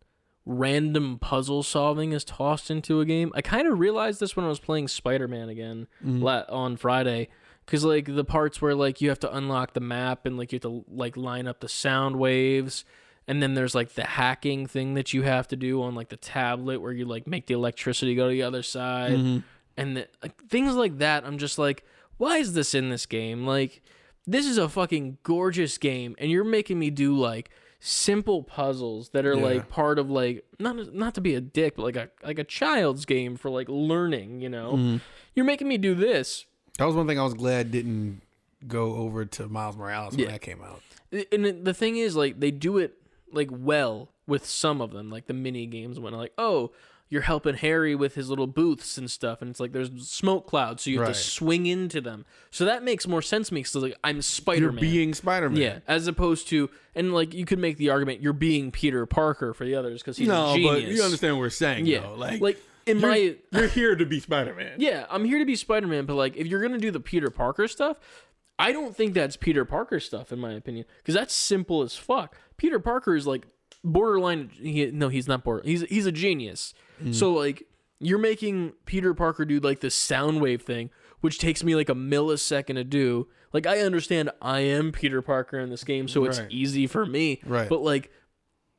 random 0.44 1.18
puzzle 1.18 1.62
solving 1.62 2.12
is 2.12 2.24
tossed 2.24 2.70
into 2.70 3.00
a 3.00 3.04
game. 3.04 3.32
I 3.34 3.42
kind 3.42 3.66
of 3.66 3.78
realized 3.78 4.20
this 4.20 4.36
when 4.36 4.44
I 4.44 4.48
was 4.48 4.60
playing 4.60 4.88
Spider 4.88 5.26
Man 5.28 5.48
again 5.48 5.86
la- 6.04 6.44
on 6.48 6.76
Friday. 6.76 7.28
Cause 7.66 7.82
like 7.84 8.14
the 8.14 8.24
parts 8.24 8.62
where 8.62 8.76
like 8.76 9.00
you 9.00 9.08
have 9.08 9.18
to 9.20 9.36
unlock 9.36 9.72
the 9.72 9.80
map 9.80 10.24
and 10.24 10.36
like 10.38 10.52
you 10.52 10.56
have 10.56 10.62
to 10.62 10.84
like 10.88 11.16
line 11.16 11.48
up 11.48 11.58
the 11.58 11.68
sound 11.68 12.14
waves, 12.16 12.84
and 13.26 13.42
then 13.42 13.54
there's 13.54 13.74
like 13.74 13.94
the 13.94 14.04
hacking 14.04 14.68
thing 14.68 14.94
that 14.94 15.12
you 15.12 15.22
have 15.22 15.48
to 15.48 15.56
do 15.56 15.82
on 15.82 15.96
like 15.96 16.08
the 16.10 16.16
tablet 16.16 16.80
where 16.80 16.92
you 16.92 17.04
like 17.06 17.26
make 17.26 17.46
the 17.48 17.54
electricity 17.54 18.14
go 18.14 18.28
to 18.28 18.30
the 18.32 18.42
other 18.44 18.62
side 18.62 19.42
and 19.76 19.96
the, 19.96 20.08
like, 20.22 20.48
things 20.48 20.74
like 20.74 20.98
that 20.98 21.24
i'm 21.24 21.38
just 21.38 21.58
like 21.58 21.84
why 22.18 22.38
is 22.38 22.54
this 22.54 22.74
in 22.74 22.88
this 22.90 23.06
game 23.06 23.46
like 23.46 23.82
this 24.26 24.46
is 24.46 24.58
a 24.58 24.68
fucking 24.68 25.18
gorgeous 25.22 25.78
game 25.78 26.14
and 26.18 26.30
you're 26.30 26.44
making 26.44 26.78
me 26.78 26.90
do 26.90 27.16
like 27.16 27.50
simple 27.78 28.42
puzzles 28.42 29.10
that 29.10 29.24
are 29.26 29.34
Yeah. 29.34 29.44
like 29.44 29.68
part 29.68 29.98
of 29.98 30.10
like 30.10 30.44
not 30.58 30.94
not 30.94 31.14
to 31.14 31.20
be 31.20 31.34
a 31.34 31.40
dick 31.40 31.76
but 31.76 31.82
like 31.82 31.96
a 31.96 32.08
like 32.24 32.38
a 32.38 32.44
child's 32.44 33.04
game 33.04 33.36
for 33.36 33.50
like 33.50 33.68
learning 33.68 34.40
you 34.40 34.48
know 34.48 34.72
mm-hmm. 34.72 34.96
you're 35.34 35.44
making 35.44 35.68
me 35.68 35.78
do 35.78 35.94
this 35.94 36.46
That 36.78 36.86
was 36.86 36.94
one 36.96 37.06
thing 37.06 37.18
I 37.18 37.22
was 37.22 37.34
glad 37.34 37.70
didn't 37.70 38.22
go 38.66 38.94
over 38.96 39.24
to 39.24 39.48
Miles 39.48 39.76
Morales 39.76 40.12
when 40.12 40.20
Yeah. 40.24 40.32
that 40.32 40.40
came 40.40 40.62
out. 40.62 40.80
and 41.30 41.64
the 41.64 41.74
thing 41.74 41.96
is 41.98 42.16
like 42.16 42.40
they 42.40 42.50
do 42.50 42.78
it 42.78 42.94
like 43.32 43.48
well 43.52 44.08
with 44.26 44.46
some 44.46 44.80
of 44.80 44.90
them 44.92 45.10
like 45.10 45.26
the 45.26 45.34
mini 45.34 45.66
games 45.66 46.00
when 46.00 46.14
like 46.14 46.32
oh 46.38 46.72
you're 47.08 47.22
helping 47.22 47.54
harry 47.54 47.94
with 47.94 48.14
his 48.14 48.28
little 48.28 48.46
booths 48.46 48.98
and 48.98 49.10
stuff 49.10 49.40
and 49.40 49.50
it's 49.50 49.60
like 49.60 49.72
there's 49.72 49.90
smoke 50.08 50.46
clouds 50.46 50.82
so 50.82 50.90
you 50.90 50.98
have 50.98 51.08
Right. 51.08 51.14
to 51.14 51.20
swing 51.20 51.66
into 51.66 52.00
them 52.00 52.24
so 52.50 52.64
that 52.64 52.82
makes 52.82 53.06
more 53.06 53.22
sense 53.22 53.48
to 53.48 53.54
me 53.54 53.60
because 53.60 53.76
like 53.76 53.96
i'm 54.04 54.16
You're 54.16 54.22
spider-man 54.22 54.80
being 54.80 55.14
Spider 55.14 55.48
Man. 55.50 55.60
yeah 55.60 55.78
as 55.86 56.06
opposed 56.06 56.48
to 56.48 56.68
and 56.94 57.14
like 57.14 57.32
you 57.34 57.44
could 57.44 57.58
make 57.58 57.76
the 57.76 57.90
argument 57.90 58.20
you're 58.22 58.32
being 58.32 58.70
peter 58.72 59.06
parker 59.06 59.54
for 59.54 59.64
the 59.64 59.74
others 59.76 60.02
because 60.02 60.16
he's 60.16 60.28
No, 60.28 60.54
a 60.54 60.62
but 60.62 60.82
you 60.82 61.02
understand 61.02 61.34
what 61.36 61.40
we're 61.40 61.50
saying, 61.50 61.86
yeah 61.86 62.00
though. 62.00 62.14
Like, 62.14 62.40
like 62.40 62.58
in 62.86 63.00
you're, 63.00 63.10
my 63.10 63.36
you're 63.52 63.66
here 63.68 63.96
to 63.96 64.06
be 64.06 64.20
Spider 64.20 64.54
Man. 64.54 64.74
yeah, 64.78 65.06
I'm 65.10 65.24
here 65.24 65.38
to 65.40 65.44
be 65.44 65.56
Spider 65.56 65.86
Man, 65.88 66.06
but 66.06 66.14
like 66.14 66.36
if 66.36 66.46
you're 66.46 66.62
gonna 66.62 66.78
do 66.78 66.90
the 66.92 67.00
Peter 67.00 67.30
Parker 67.30 67.66
stuff, 67.66 67.96
I 68.60 68.70
don't 68.72 68.96
think 68.96 69.12
that's 69.12 69.36
Peter 69.36 69.64
Parker 69.64 69.98
stuff 70.00 70.30
in 70.32 70.38
my 70.38 70.52
opinion, 70.52 70.84
because 70.98 71.14
that's 71.14 71.34
simple 71.34 71.82
as 71.82 71.96
fuck. 71.96 72.36
Peter 72.56 72.78
Parker 72.78 73.16
is 73.16 73.26
like 73.26 73.46
borderline. 73.84 74.50
He, 74.54 74.86
no, 74.92 75.08
he's 75.08 75.28
not 75.28 75.44
border. 75.44 75.62
He's 75.64 75.82
he's 75.82 76.06
a 76.06 76.12
genius. 76.12 76.74
So 77.12 77.32
like 77.32 77.64
you're 77.98 78.18
making 78.18 78.72
Peter 78.84 79.14
Parker 79.14 79.44
do 79.44 79.58
like 79.60 79.80
the 79.80 79.90
sound 79.90 80.40
wave 80.40 80.62
thing, 80.62 80.90
which 81.20 81.38
takes 81.38 81.62
me 81.64 81.74
like 81.74 81.88
a 81.88 81.94
millisecond 81.94 82.74
to 82.74 82.84
do. 82.84 83.28
Like 83.52 83.66
I 83.66 83.80
understand 83.80 84.30
I 84.42 84.60
am 84.60 84.92
Peter 84.92 85.22
Parker 85.22 85.58
in 85.58 85.70
this 85.70 85.84
game, 85.84 86.08
so 86.08 86.24
it's 86.24 86.40
easy 86.50 86.86
for 86.86 87.06
me. 87.06 87.40
Right. 87.46 87.68
But 87.68 87.82
like 87.82 88.10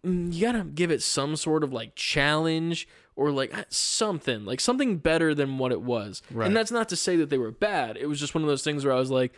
mm, 0.06 0.34
you 0.34 0.42
gotta 0.42 0.64
give 0.64 0.92
it 0.92 1.02
some 1.02 1.36
sort 1.36 1.64
of 1.64 1.74
like 1.74 1.96
challenge 1.96 2.88
or 3.16 3.32
like 3.32 3.58
uh, 3.58 3.64
something 3.70 4.46
like 4.46 4.60
something 4.60 4.98
better 4.98 5.34
than 5.34 5.58
what 5.58 5.72
it 5.72 5.82
was 5.82 6.22
Right. 6.30 6.46
and 6.46 6.56
that's 6.56 6.70
not 6.72 6.88
to 6.90 6.96
say 6.96 7.16
that 7.16 7.32
they 7.32 7.40
were 7.40 7.50
bad 7.52 7.98
it 7.98 8.06
was 8.06 8.20
just 8.20 8.36
one 8.36 8.44
of 8.44 8.48
those 8.48 8.64
things 8.64 8.86
where 8.86 8.94
i 8.94 9.00
was 9.00 9.10
like 9.10 9.34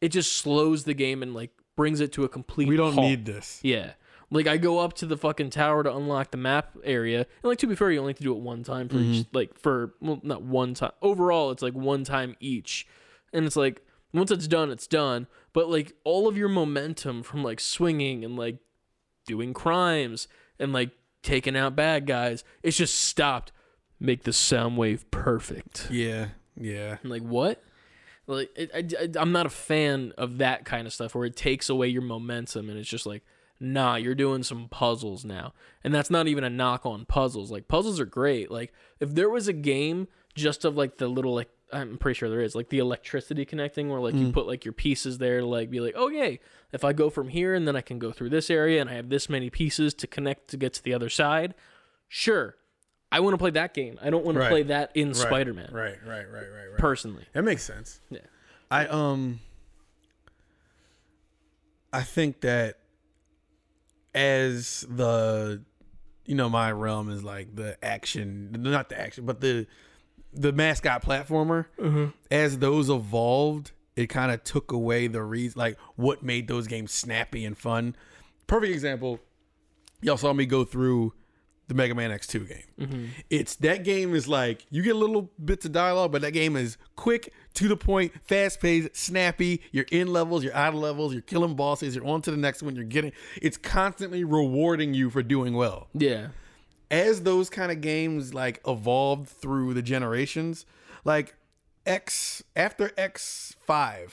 it 0.00 0.08
just 0.08 0.32
slows 0.32 0.82
the 0.82 0.94
game 0.94 1.22
and 1.22 1.32
like 1.32 1.52
brings 1.76 2.00
it 2.00 2.10
to 2.14 2.24
a 2.24 2.28
complete 2.28 2.66
We 2.66 2.76
don't 2.76 2.94
halt. 2.94 3.06
need 3.06 3.26
this. 3.26 3.60
yeah 3.62 3.92
like 4.30 4.46
i 4.46 4.56
go 4.56 4.78
up 4.78 4.92
to 4.92 5.06
the 5.06 5.16
fucking 5.16 5.50
tower 5.50 5.82
to 5.82 5.94
unlock 5.94 6.30
the 6.30 6.36
map 6.36 6.76
area 6.84 7.18
and 7.18 7.44
like 7.44 7.58
to 7.58 7.66
be 7.66 7.74
fair 7.74 7.90
you 7.90 7.98
only 7.98 8.10
have 8.10 8.18
to 8.18 8.22
do 8.22 8.32
it 8.32 8.40
one 8.40 8.62
time 8.62 8.88
for 8.88 8.96
each 8.96 9.26
mm-hmm. 9.26 9.36
like 9.36 9.58
for 9.58 9.94
well 10.00 10.20
not 10.22 10.42
one 10.42 10.74
time 10.74 10.92
overall 11.02 11.50
it's 11.50 11.62
like 11.62 11.74
one 11.74 12.04
time 12.04 12.36
each 12.40 12.86
and 13.32 13.44
it's 13.44 13.56
like 13.56 13.82
once 14.12 14.30
it's 14.30 14.46
done 14.46 14.70
it's 14.70 14.86
done 14.86 15.26
but 15.52 15.68
like 15.68 15.92
all 16.04 16.28
of 16.28 16.36
your 16.36 16.48
momentum 16.48 17.22
from 17.22 17.42
like 17.42 17.60
swinging 17.60 18.24
and 18.24 18.36
like 18.36 18.58
doing 19.26 19.54
crimes 19.54 20.28
and 20.58 20.72
like 20.72 20.90
taking 21.22 21.56
out 21.56 21.76
bad 21.76 22.06
guys. 22.06 22.44
It's 22.62 22.76
just 22.76 22.98
stopped. 22.98 23.52
Make 23.98 24.22
the 24.22 24.32
sound 24.32 24.78
wave 24.78 25.10
perfect. 25.10 25.88
Yeah, 25.90 26.28
yeah. 26.56 26.96
I'm 27.04 27.10
like, 27.10 27.22
what? 27.22 27.62
Like, 28.26 28.50
it, 28.56 28.94
I, 29.16 29.20
am 29.20 29.32
not 29.32 29.44
a 29.44 29.50
fan 29.50 30.12
of 30.16 30.38
that 30.38 30.64
kind 30.64 30.86
of 30.86 30.92
stuff 30.92 31.14
where 31.14 31.26
it 31.26 31.36
takes 31.36 31.68
away 31.68 31.88
your 31.88 32.02
momentum 32.02 32.70
and 32.70 32.78
it's 32.78 32.88
just 32.88 33.04
like, 33.04 33.22
nah, 33.60 33.94
you're 33.96 34.14
doing 34.14 34.42
some 34.42 34.68
puzzles 34.68 35.24
now. 35.24 35.52
And 35.84 35.94
that's 35.94 36.10
not 36.10 36.26
even 36.26 36.42
a 36.44 36.50
knock 36.50 36.86
on 36.86 37.04
puzzles. 37.04 37.50
Like, 37.50 37.68
puzzles 37.68 38.00
are 38.00 38.06
great. 38.06 38.50
Like, 38.50 38.72
if 38.98 39.14
there 39.14 39.28
was 39.30 39.46
a 39.48 39.52
game 39.52 40.08
just 40.34 40.64
of 40.64 40.76
like 40.76 40.96
the 40.98 41.06
little, 41.08 41.34
like, 41.34 41.50
I'm 41.72 41.98
pretty 41.98 42.18
sure 42.18 42.28
there 42.28 42.40
is, 42.40 42.54
like 42.56 42.68
the 42.70 42.78
electricity 42.78 43.44
connecting 43.44 43.90
where 43.90 44.00
like 44.00 44.14
you 44.16 44.32
put 44.32 44.48
like 44.48 44.64
your 44.64 44.72
pieces 44.72 45.18
there 45.18 45.38
to 45.38 45.46
like 45.46 45.70
be 45.70 45.78
like, 45.78 45.94
okay, 45.94 46.40
if 46.72 46.82
I 46.84 46.92
go 46.92 47.10
from 47.10 47.28
here 47.28 47.54
and 47.54 47.68
then 47.68 47.76
I 47.76 47.80
can 47.80 48.00
go 48.00 48.10
through 48.10 48.30
this 48.30 48.50
area 48.50 48.80
and 48.80 48.90
I 48.90 48.94
have 48.94 49.08
this 49.08 49.28
many 49.28 49.50
pieces 49.50 49.94
to 49.94 50.08
connect 50.08 50.48
to 50.48 50.56
get 50.56 50.72
to 50.74 50.82
the 50.82 50.92
other 50.94 51.08
side, 51.08 51.54
sure. 52.08 52.56
I 53.12 53.20
want 53.20 53.34
to 53.34 53.38
play 53.38 53.50
that 53.50 53.72
game. 53.72 54.00
I 54.02 54.10
don't 54.10 54.24
want 54.24 54.34
to 54.34 54.40
Right. 54.40 54.50
play 54.50 54.62
that 54.64 54.90
in 54.96 55.08
Right, 55.08 55.16
Spider 55.16 55.54
Man 55.54 55.70
Right, 55.72 55.96
right, 56.04 56.24
right, 56.28 56.32
right, 56.32 56.70
right. 56.70 56.78
personally. 56.78 57.26
That 57.34 57.42
makes 57.44 57.62
sense. 57.62 58.00
Yeah. 58.10 58.18
I 58.68 58.86
um 58.88 59.38
I 61.92 62.02
think 62.02 62.40
that 62.40 62.79
as 64.14 64.84
the 64.88 65.62
you 66.24 66.34
know 66.34 66.48
my 66.48 66.70
realm 66.72 67.10
is 67.10 67.22
like 67.22 67.54
the 67.54 67.82
action 67.84 68.54
not 68.58 68.88
the 68.88 69.00
action 69.00 69.24
but 69.24 69.40
the 69.40 69.66
the 70.32 70.52
mascot 70.52 71.02
platformer. 71.02 71.66
Mm-hmm. 71.78 72.06
As 72.30 72.58
those 72.58 72.88
evolved 72.88 73.72
it 73.96 74.06
kind 74.06 74.30
of 74.30 74.44
took 74.44 74.72
away 74.72 75.08
the 75.08 75.22
reason 75.22 75.58
like 75.58 75.78
what 75.96 76.22
made 76.22 76.48
those 76.48 76.66
games 76.66 76.92
snappy 76.92 77.44
and 77.44 77.58
fun. 77.58 77.96
Perfect 78.46 78.72
example 78.72 79.20
y'all 80.02 80.16
saw 80.16 80.32
me 80.32 80.46
go 80.46 80.64
through 80.64 81.12
the 81.68 81.74
Mega 81.74 81.94
Man 81.94 82.10
X2 82.10 82.48
game. 82.48 82.64
Mm-hmm. 82.80 83.04
It's 83.30 83.54
that 83.56 83.84
game 83.84 84.14
is 84.14 84.26
like 84.26 84.66
you 84.70 84.82
get 84.82 84.96
little 84.96 85.30
bits 85.42 85.64
of 85.64 85.72
dialogue, 85.72 86.10
but 86.10 86.22
that 86.22 86.32
game 86.32 86.56
is 86.56 86.76
quick, 86.96 87.32
to 87.54 87.68
the 87.68 87.76
point, 87.76 88.12
fast 88.26 88.60
paced, 88.60 88.96
snappy. 88.96 89.60
You're 89.72 89.86
in 89.90 90.12
levels, 90.12 90.44
you're 90.44 90.54
out 90.54 90.74
of 90.74 90.80
levels, 90.80 91.12
you're 91.12 91.22
killing 91.22 91.54
bosses, 91.56 91.94
you're 91.96 92.06
on 92.06 92.22
to 92.22 92.30
the 92.30 92.36
next 92.36 92.62
one, 92.62 92.76
you're 92.76 92.84
getting 92.84 93.12
it's 93.42 93.56
constantly 93.56 94.24
rewarding 94.24 94.94
you 94.94 95.10
for 95.10 95.22
doing 95.22 95.54
well. 95.54 95.88
Yeah. 95.94 96.28
As 96.90 97.22
those 97.22 97.50
kind 97.50 97.70
of 97.70 97.80
games 97.80 98.34
like 98.34 98.60
evolved 98.66 99.28
through 99.28 99.74
the 99.74 99.82
generations, 99.82 100.64
like 101.04 101.34
X 101.86 102.42
after 102.56 102.88
X5, 102.90 104.10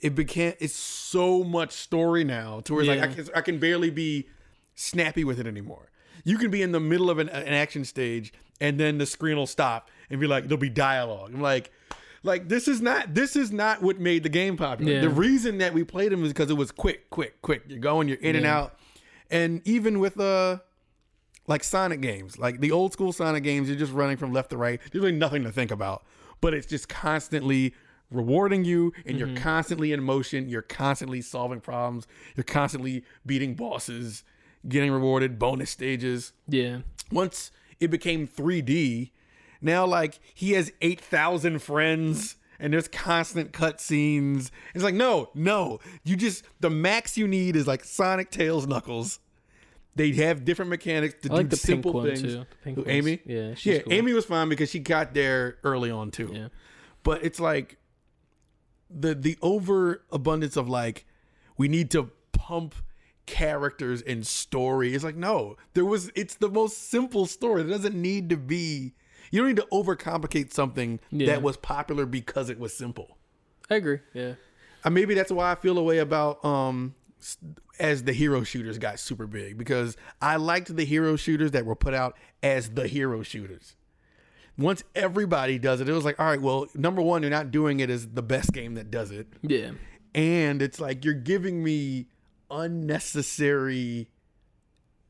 it 0.00 0.14
became 0.14 0.54
it's 0.58 0.74
so 0.74 1.44
much 1.44 1.72
story 1.72 2.24
now 2.24 2.60
to 2.60 2.74
where 2.74 2.84
Yeah. 2.84 2.94
like 2.94 3.10
I 3.10 3.14
can, 3.14 3.28
I 3.36 3.40
can 3.40 3.58
barely 3.58 3.90
be 3.90 4.28
snappy 4.74 5.24
with 5.24 5.38
it 5.38 5.46
anymore. 5.46 5.90
You 6.24 6.38
can 6.38 6.50
be 6.50 6.62
in 6.62 6.72
the 6.72 6.80
middle 6.80 7.10
of 7.10 7.18
an, 7.18 7.28
an 7.28 7.52
action 7.54 7.84
stage 7.84 8.32
and 8.60 8.78
then 8.78 8.98
the 8.98 9.06
screen 9.06 9.36
will 9.36 9.46
stop 9.46 9.90
and 10.10 10.20
be 10.20 10.26
like 10.26 10.44
there'll 10.44 10.56
be 10.58 10.68
dialogue. 10.70 11.32
I'm 11.34 11.40
like 11.40 11.70
like 12.22 12.48
this 12.48 12.68
is 12.68 12.80
not 12.80 13.14
this 13.14 13.36
is 13.36 13.52
not 13.52 13.82
what 13.82 13.98
made 13.98 14.22
the 14.22 14.28
game 14.28 14.56
popular. 14.56 14.92
Yeah. 14.92 15.00
The 15.00 15.10
reason 15.10 15.58
that 15.58 15.74
we 15.74 15.84
played 15.84 16.12
them 16.12 16.24
is 16.24 16.32
because 16.32 16.50
it 16.50 16.56
was 16.56 16.70
quick, 16.70 17.10
quick, 17.10 17.40
quick. 17.42 17.64
You're 17.68 17.78
going, 17.78 18.08
you're 18.08 18.18
in 18.18 18.36
and 18.36 18.46
out. 18.46 18.78
And 19.30 19.66
even 19.66 19.98
with 19.98 20.18
uh 20.20 20.58
like 21.46 21.64
Sonic 21.64 22.00
games, 22.00 22.38
like 22.38 22.60
the 22.60 22.70
old 22.70 22.92
school 22.92 23.12
Sonic 23.12 23.42
games, 23.42 23.68
you're 23.68 23.78
just 23.78 23.92
running 23.92 24.16
from 24.16 24.32
left 24.32 24.50
to 24.50 24.56
right. 24.56 24.80
There's 24.92 25.02
really 25.02 25.16
nothing 25.16 25.42
to 25.42 25.52
think 25.52 25.70
about, 25.70 26.04
but 26.40 26.54
it's 26.54 26.66
just 26.66 26.88
constantly 26.88 27.74
rewarding 28.10 28.64
you, 28.64 28.92
and 29.06 29.18
you're 29.18 29.34
constantly 29.36 29.92
in 29.92 30.02
motion. 30.02 30.48
You're 30.48 30.62
constantly 30.62 31.20
solving 31.20 31.60
problems. 31.60 32.06
You're 32.36 32.44
constantly 32.44 33.04
beating 33.26 33.54
bosses, 33.54 34.22
getting 34.68 34.92
rewarded, 34.92 35.38
bonus 35.38 35.70
stages. 35.70 36.32
Yeah. 36.46 36.80
Once 37.10 37.50
it 37.80 37.88
became 37.88 38.28
3D, 38.28 39.10
now 39.62 39.86
like 39.86 40.18
he 40.34 40.52
has 40.52 40.72
8,000 40.80 41.60
friends. 41.60 42.36
And 42.58 42.72
there's 42.72 42.86
constant 42.86 43.50
cutscenes. 43.50 44.52
It's 44.72 44.84
like, 44.84 44.94
no, 44.94 45.30
no. 45.34 45.80
You 46.04 46.14
just, 46.14 46.44
the 46.60 46.70
max 46.70 47.18
you 47.18 47.26
need 47.26 47.56
is 47.56 47.66
like 47.66 47.82
Sonic, 47.82 48.30
Tails, 48.30 48.68
Knuckles. 48.68 49.18
They 49.94 50.12
have 50.12 50.44
different 50.44 50.70
mechanics 50.70 51.16
to 51.22 51.32
I 51.32 51.36
like 51.36 51.48
do 51.48 51.56
the 51.56 51.66
pink 51.66 51.82
simple 51.82 52.02
things. 52.04 52.22
too. 52.22 52.44
The 52.64 52.70
Who, 52.70 52.84
Amy? 52.86 53.20
Yeah. 53.26 53.54
She's 53.54 53.74
yeah, 53.74 53.82
cool. 53.82 53.92
Amy 53.92 54.12
was 54.12 54.24
fine 54.26 54.48
because 54.48 54.70
she 54.70 54.78
got 54.78 55.12
there 55.12 55.58
early 55.64 55.90
on 55.90 56.10
too. 56.10 56.30
Yeah. 56.32 56.48
But 57.02 57.24
it's 57.24 57.40
like 57.40 57.78
the 58.88 59.14
the 59.14 59.36
overabundance 59.42 60.56
of 60.56 60.68
like 60.68 61.04
we 61.56 61.68
need 61.68 61.90
to 61.90 62.10
pump 62.32 62.74
characters 63.26 64.02
and 64.02 64.26
story. 64.26 64.94
It's 64.94 65.04
like 65.04 65.16
no, 65.16 65.56
there 65.74 65.84
was 65.84 66.10
it's 66.14 66.36
the 66.36 66.48
most 66.48 66.90
simple 66.90 67.26
story. 67.26 67.62
It 67.62 67.66
doesn't 67.66 68.00
need 68.00 68.30
to 68.30 68.36
be 68.36 68.94
You 69.32 69.40
don't 69.40 69.48
need 69.48 69.56
to 69.56 69.66
overcomplicate 69.72 70.52
something 70.52 71.00
Yeah. 71.10 71.26
that 71.26 71.42
was 71.42 71.56
popular 71.56 72.06
because 72.06 72.48
it 72.50 72.60
was 72.60 72.72
simple. 72.72 73.18
I 73.68 73.74
agree. 73.76 73.98
Yeah. 74.14 74.34
Uh, 74.84 74.90
maybe 74.90 75.14
that's 75.14 75.32
why 75.32 75.50
I 75.50 75.54
feel 75.56 75.76
a 75.78 75.82
way 75.82 75.98
about 75.98 76.44
um 76.44 76.94
as 77.78 78.02
the 78.04 78.12
hero 78.12 78.42
shooters 78.44 78.78
got 78.78 78.98
super 79.00 79.26
big 79.26 79.56
because 79.56 79.96
I 80.20 80.36
liked 80.36 80.74
the 80.76 80.84
hero 80.84 81.16
shooters 81.16 81.52
that 81.52 81.64
were 81.64 81.76
put 81.76 81.94
out 81.94 82.16
as 82.42 82.70
the 82.70 82.86
hero 82.86 83.22
shooters. 83.22 83.74
Once 84.58 84.82
everybody 84.94 85.58
does 85.58 85.80
it, 85.80 85.88
it 85.88 85.92
was 85.92 86.04
like, 86.04 86.20
all 86.20 86.26
right, 86.26 86.40
well, 86.42 86.66
number 86.74 87.00
one, 87.00 87.22
you're 87.22 87.30
not 87.30 87.50
doing 87.50 87.80
it 87.80 87.88
as 87.90 88.08
the 88.08 88.22
best 88.22 88.52
game 88.52 88.74
that 88.74 88.90
does 88.90 89.10
it. 89.10 89.26
Yeah. 89.40 89.70
And 90.14 90.60
it's 90.60 90.78
like 90.78 91.04
you're 91.04 91.14
giving 91.14 91.62
me 91.64 92.08
unnecessary 92.50 94.08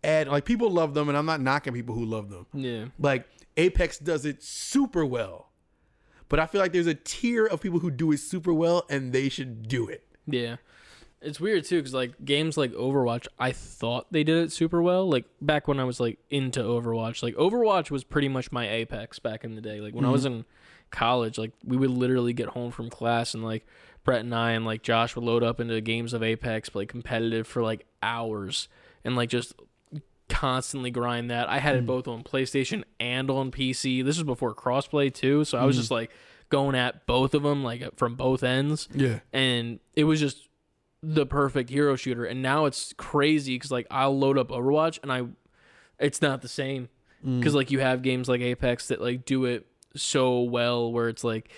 ad 0.04 0.28
like 0.28 0.44
people 0.44 0.70
love 0.70 0.94
them 0.94 1.08
and 1.08 1.16
I'm 1.16 1.26
not 1.26 1.40
knocking 1.40 1.72
people 1.72 1.94
who 1.94 2.04
love 2.04 2.28
them. 2.30 2.46
Yeah. 2.52 2.84
Like 2.98 3.26
Apex 3.56 3.98
does 3.98 4.24
it 4.24 4.42
super 4.42 5.04
well. 5.04 5.50
But 6.28 6.40
I 6.40 6.46
feel 6.46 6.60
like 6.60 6.72
there's 6.72 6.86
a 6.86 6.94
tier 6.94 7.44
of 7.44 7.60
people 7.60 7.80
who 7.80 7.90
do 7.90 8.10
it 8.12 8.18
super 8.18 8.52
well 8.54 8.84
and 8.88 9.12
they 9.12 9.28
should 9.28 9.68
do 9.68 9.88
it. 9.88 10.04
Yeah. 10.26 10.56
It's 11.20 11.38
weird 11.38 11.64
too 11.64 11.80
cuz 11.82 11.92
like 11.92 12.24
games 12.24 12.56
like 12.56 12.72
Overwatch, 12.72 13.28
I 13.38 13.52
thought 13.52 14.10
they 14.10 14.24
did 14.24 14.42
it 14.42 14.50
super 14.50 14.82
well. 14.82 15.08
Like 15.08 15.26
back 15.40 15.68
when 15.68 15.78
I 15.78 15.84
was 15.84 16.00
like 16.00 16.18
into 16.30 16.60
Overwatch, 16.60 17.22
like 17.22 17.34
Overwatch 17.34 17.90
was 17.90 18.02
pretty 18.02 18.28
much 18.28 18.50
my 18.50 18.68
Apex 18.68 19.18
back 19.18 19.44
in 19.44 19.54
the 19.54 19.60
day. 19.60 19.80
Like 19.80 19.94
when 19.94 20.04
I 20.04 20.10
was 20.10 20.24
mm-hmm. 20.24 20.36
in 20.36 20.44
college, 20.90 21.38
like 21.38 21.52
we 21.64 21.76
would 21.76 21.90
literally 21.90 22.32
get 22.32 22.48
home 22.48 22.70
from 22.70 22.88
class 22.88 23.34
and 23.34 23.44
like 23.44 23.66
Brett 24.04 24.20
and 24.20 24.34
I 24.34 24.52
and 24.52 24.64
like 24.64 24.82
Josh 24.82 25.14
would 25.14 25.24
load 25.24 25.42
up 25.42 25.60
into 25.60 25.80
games 25.80 26.12
of 26.12 26.22
Apex, 26.22 26.70
play 26.70 26.86
competitive 26.86 27.46
for 27.46 27.62
like 27.62 27.86
hours 28.02 28.68
and 29.04 29.16
like 29.16 29.28
just 29.28 29.54
constantly 30.32 30.90
grind 30.90 31.30
that. 31.30 31.48
I 31.48 31.58
had 31.58 31.76
it 31.76 31.80
hmm. 31.80 31.86
both 31.86 32.08
on 32.08 32.24
PlayStation 32.24 32.84
and 32.98 33.30
on 33.30 33.50
PC. 33.50 34.04
This 34.04 34.16
was 34.16 34.24
before 34.24 34.54
crossplay 34.54 35.12
too, 35.12 35.44
so 35.44 35.58
I 35.58 35.64
was 35.64 35.76
hmm. 35.76 35.80
just 35.80 35.90
like 35.90 36.10
going 36.52 36.74
at 36.74 37.06
both 37.06 37.32
of 37.32 37.42
them 37.42 37.64
like 37.64 37.82
from 37.96 38.14
both 38.14 38.42
ends 38.42 38.86
Yeah. 38.92 39.20
and 39.32 39.80
it 39.96 40.04
was 40.04 40.20
just 40.20 40.48
the 41.02 41.24
perfect 41.24 41.70
hero 41.70 41.96
shooter 41.96 42.26
and 42.26 42.42
now 42.42 42.66
it's 42.66 42.92
crazy 42.98 43.54
because 43.54 43.70
like 43.70 43.86
i'll 43.90 44.16
load 44.16 44.36
up 44.36 44.50
overwatch 44.50 44.98
and 45.02 45.10
i 45.10 45.22
it's 45.98 46.20
not 46.20 46.42
the 46.42 46.48
same 46.48 46.90
hmm. 47.24 47.38
because 47.38 47.54
like 47.54 47.70
you 47.70 47.80
have 47.80 48.02
games 48.02 48.28
like 48.28 48.42
apex 48.42 48.88
that 48.88 49.00
like 49.00 49.24
do 49.24 49.46
it 49.46 49.66
so 49.96 50.42
well 50.42 50.92
where 50.92 51.08
it's 51.08 51.24
like 51.24 51.50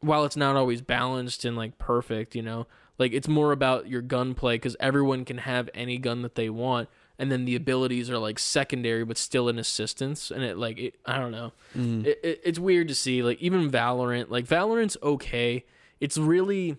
while 0.00 0.26
it's 0.26 0.36
not 0.36 0.54
always 0.54 0.82
balanced 0.82 1.46
and 1.46 1.56
like 1.56 1.78
perfect 1.78 2.36
you 2.36 2.42
know 2.42 2.66
like 2.98 3.14
it's 3.14 3.28
more 3.28 3.52
about 3.52 3.88
your 3.88 4.02
gunplay 4.02 4.56
because 4.56 4.76
everyone 4.80 5.24
can 5.24 5.38
have 5.38 5.70
any 5.72 5.96
gun 5.96 6.20
that 6.20 6.34
they 6.34 6.50
want 6.50 6.90
and 7.18 7.30
then 7.30 7.44
the 7.44 7.56
abilities 7.56 8.10
are 8.10 8.18
like 8.18 8.38
secondary 8.38 9.04
but 9.04 9.16
still 9.16 9.48
an 9.48 9.58
assistance 9.58 10.30
and 10.30 10.42
it 10.42 10.56
like 10.56 10.78
it, 10.78 10.94
i 11.06 11.18
don't 11.18 11.32
know. 11.32 11.52
Mm-hmm. 11.76 12.06
It, 12.06 12.20
it, 12.22 12.40
it's 12.44 12.58
weird 12.58 12.88
to 12.88 12.94
see 12.94 13.22
like 13.22 13.40
even 13.40 13.70
valorant 13.70 14.30
like 14.30 14.46
valorant's 14.46 14.96
okay. 15.02 15.64
It's 16.00 16.18
really 16.18 16.76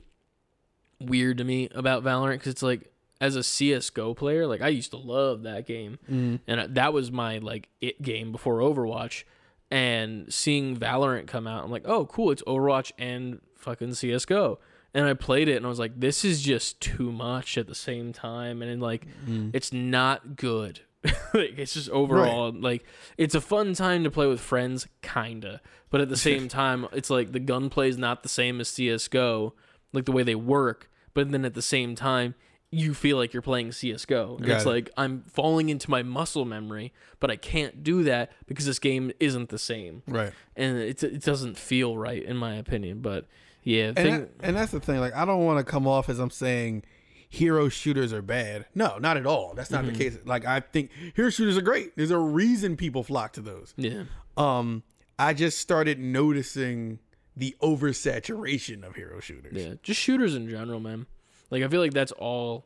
weird 1.00 1.38
to 1.40 1.44
me 1.44 1.70
about 1.74 2.04
valorant 2.04 2.34
because 2.34 2.52
it's 2.52 2.64
like 2.64 2.92
as 3.20 3.36
a 3.36 3.40
csgo 3.40 4.16
player 4.16 4.46
like 4.46 4.62
i 4.62 4.68
used 4.68 4.92
to 4.92 4.98
love 4.98 5.44
that 5.44 5.66
game. 5.66 6.00
Mm-hmm. 6.06 6.36
And 6.48 6.60
uh, 6.60 6.68
that 6.72 6.94
was 6.94 7.12
my 7.12 7.40
like 7.40 7.70
it 7.82 8.02
game 8.02 8.32
before 8.32 8.60
overwatch. 8.60 9.24
And 9.70 10.32
seeing 10.34 10.78
valorant 10.78 11.28
come 11.28 11.48
out 11.48 11.64
i'm 11.64 11.72
like 11.72 11.88
oh 11.88 12.06
cool 12.06 12.32
it's 12.32 12.44
overwatch 12.44 12.92
and 12.98 13.42
fucking 13.56 13.90
csgo 13.90 14.58
and 14.98 15.06
i 15.06 15.14
played 15.14 15.48
it 15.48 15.56
and 15.56 15.66
i 15.66 15.70
was 15.70 15.78
like 15.80 15.98
this 16.00 16.26
is 16.26 16.42
just 16.42 16.82
too 16.82 17.12
much 17.12 17.58
at 17.58 17.68
the 17.68 17.76
same 17.76 18.12
time 18.12 18.62
and 18.64 18.82
like 18.82 19.06
mm-hmm. 19.26 19.52
it's 19.54 19.72
not 19.72 20.36
good 20.36 20.82
like 21.34 21.54
it's 21.58 21.76
just 21.76 21.90
overall 21.92 22.52
like 22.52 22.84
it's 23.16 23.36
a 23.36 23.40
fun 23.40 23.74
time 23.74 24.04
to 24.04 24.10
play 24.10 24.26
with 24.26 24.42
friends 24.42 24.88
kinda 25.04 25.62
but 25.92 26.02
at 26.02 26.10
the 26.10 26.18
same 26.18 26.48
time 26.62 26.88
it's 26.92 27.12
like 27.12 27.32
the 27.32 27.40
gunplay 27.40 27.88
is 27.88 27.98
not 27.98 28.24
the 28.24 28.30
same 28.30 28.60
as 28.60 28.70
csgo 28.72 29.54
like 29.94 30.06
the 30.06 30.12
way 30.12 30.24
they 30.24 30.36
work 30.36 30.90
but 31.14 31.32
then 31.32 31.46
at 31.46 31.54
the 31.54 31.62
same 31.62 31.94
time 31.94 32.34
you 32.72 32.94
feel 32.94 33.16
like 33.18 33.32
you're 33.34 33.42
playing 33.44 33.70
csgo 33.70 34.38
and 34.38 34.46
Got 34.48 34.56
it's 34.56 34.66
it. 34.66 34.70
like 34.70 34.90
i'm 34.98 35.22
falling 35.32 35.70
into 35.70 35.92
my 35.92 36.02
muscle 36.02 36.44
memory 36.44 36.92
but 37.20 37.30
i 37.30 37.36
can't 37.36 37.84
do 37.84 38.04
that 38.04 38.32
because 38.48 38.66
this 38.66 38.80
game 38.80 39.12
isn't 39.20 39.50
the 39.50 39.60
same 39.60 40.02
Right. 40.08 40.34
and 40.56 40.78
it, 40.80 41.04
it 41.04 41.22
doesn't 41.22 41.58
feel 41.58 41.96
right 41.96 42.24
in 42.24 42.36
my 42.36 42.56
opinion 42.56 43.02
but 43.02 43.28
yeah 43.68 43.88
And, 43.88 43.96
thing, 43.96 44.20
that- 44.20 44.30
and 44.42 44.56
that's 44.56 44.72
the 44.72 44.80
thing. 44.80 45.00
Like, 45.00 45.16
I 45.16 45.26
don't 45.26 45.44
want 45.46 45.60
to 45.66 45.70
come 45.70 45.88
off 45.88 46.08
as 46.10 46.20
I'm 46.20 46.30
saying 46.30 46.84
hero 47.30 47.68
shooters 47.70 48.14
are 48.14 48.22
bad. 48.22 48.66
No, 48.74 48.98
not 49.00 49.18
at 49.18 49.26
all. 49.26 49.54
That's 49.54 49.70
not 49.72 49.86
the 49.86 49.92
case. 49.92 50.18
Like, 50.26 50.46
I 50.46 50.62
think 50.62 50.92
hero 51.16 51.30
shooters 51.30 51.58
are 51.58 51.62
great. 51.62 51.96
There's 51.98 52.12
a 52.12 52.18
reason 52.18 52.78
people 52.78 53.04
flock 53.04 53.34
to 53.34 53.42
those. 53.42 53.74
yeah 53.76 54.04
Um, 54.38 54.84
I 55.20 55.34
just 55.34 55.58
started 55.60 56.00
noticing 56.00 57.00
the 57.36 57.56
oversaturation 57.62 58.84
of 58.84 58.96
hero 58.96 59.20
shooters. 59.20 59.54
Yeah, 59.54 59.74
just 59.84 60.00
shooters 60.00 60.36
in 60.36 60.50
general, 60.50 60.80
man. 60.80 61.06
Like 61.52 61.64
I 61.64 61.68
feel 61.68 61.82
like 61.82 61.94
that's 61.94 62.12
all 62.14 62.66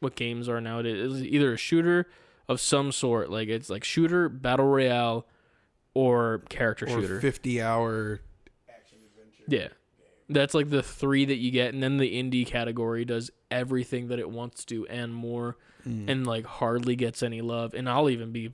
what 0.00 0.14
games 0.16 0.48
are 0.48 0.60
nowadays. 0.60 1.12
It's 1.12 1.22
either 1.24 1.52
a 1.52 1.56
shooter 1.56 2.06
of 2.48 2.60
some 2.60 2.92
sort, 2.92 3.30
like 3.30 3.48
it's 3.48 3.70
like 3.70 3.84
shooter, 3.84 4.28
battle 4.28 4.66
royale, 4.66 5.26
or 5.94 6.42
character 6.48 6.86
Or 6.86 7.00
shooter. 7.00 7.20
50 7.20 7.62
hour. 7.62 8.20
Action 8.68 8.98
adventure. 9.06 9.44
Yeah, 9.48 9.68
that's 10.32 10.54
like 10.54 10.70
the 10.70 10.82
three 10.82 11.24
that 11.24 11.36
you 11.36 11.50
get, 11.50 11.74
and 11.74 11.82
then 11.82 11.98
the 11.98 12.22
indie 12.22 12.46
category 12.46 13.04
does 13.04 13.30
everything 13.50 14.08
that 14.08 14.18
it 14.18 14.30
wants 14.30 14.64
to 14.66 14.86
and 14.88 15.14
more, 15.14 15.56
mm. 15.86 16.08
and 16.08 16.26
like 16.26 16.44
hardly 16.44 16.96
gets 16.96 17.22
any 17.22 17.40
love. 17.40 17.74
And 17.74 17.88
I'll 17.88 18.10
even 18.10 18.32
be 18.32 18.52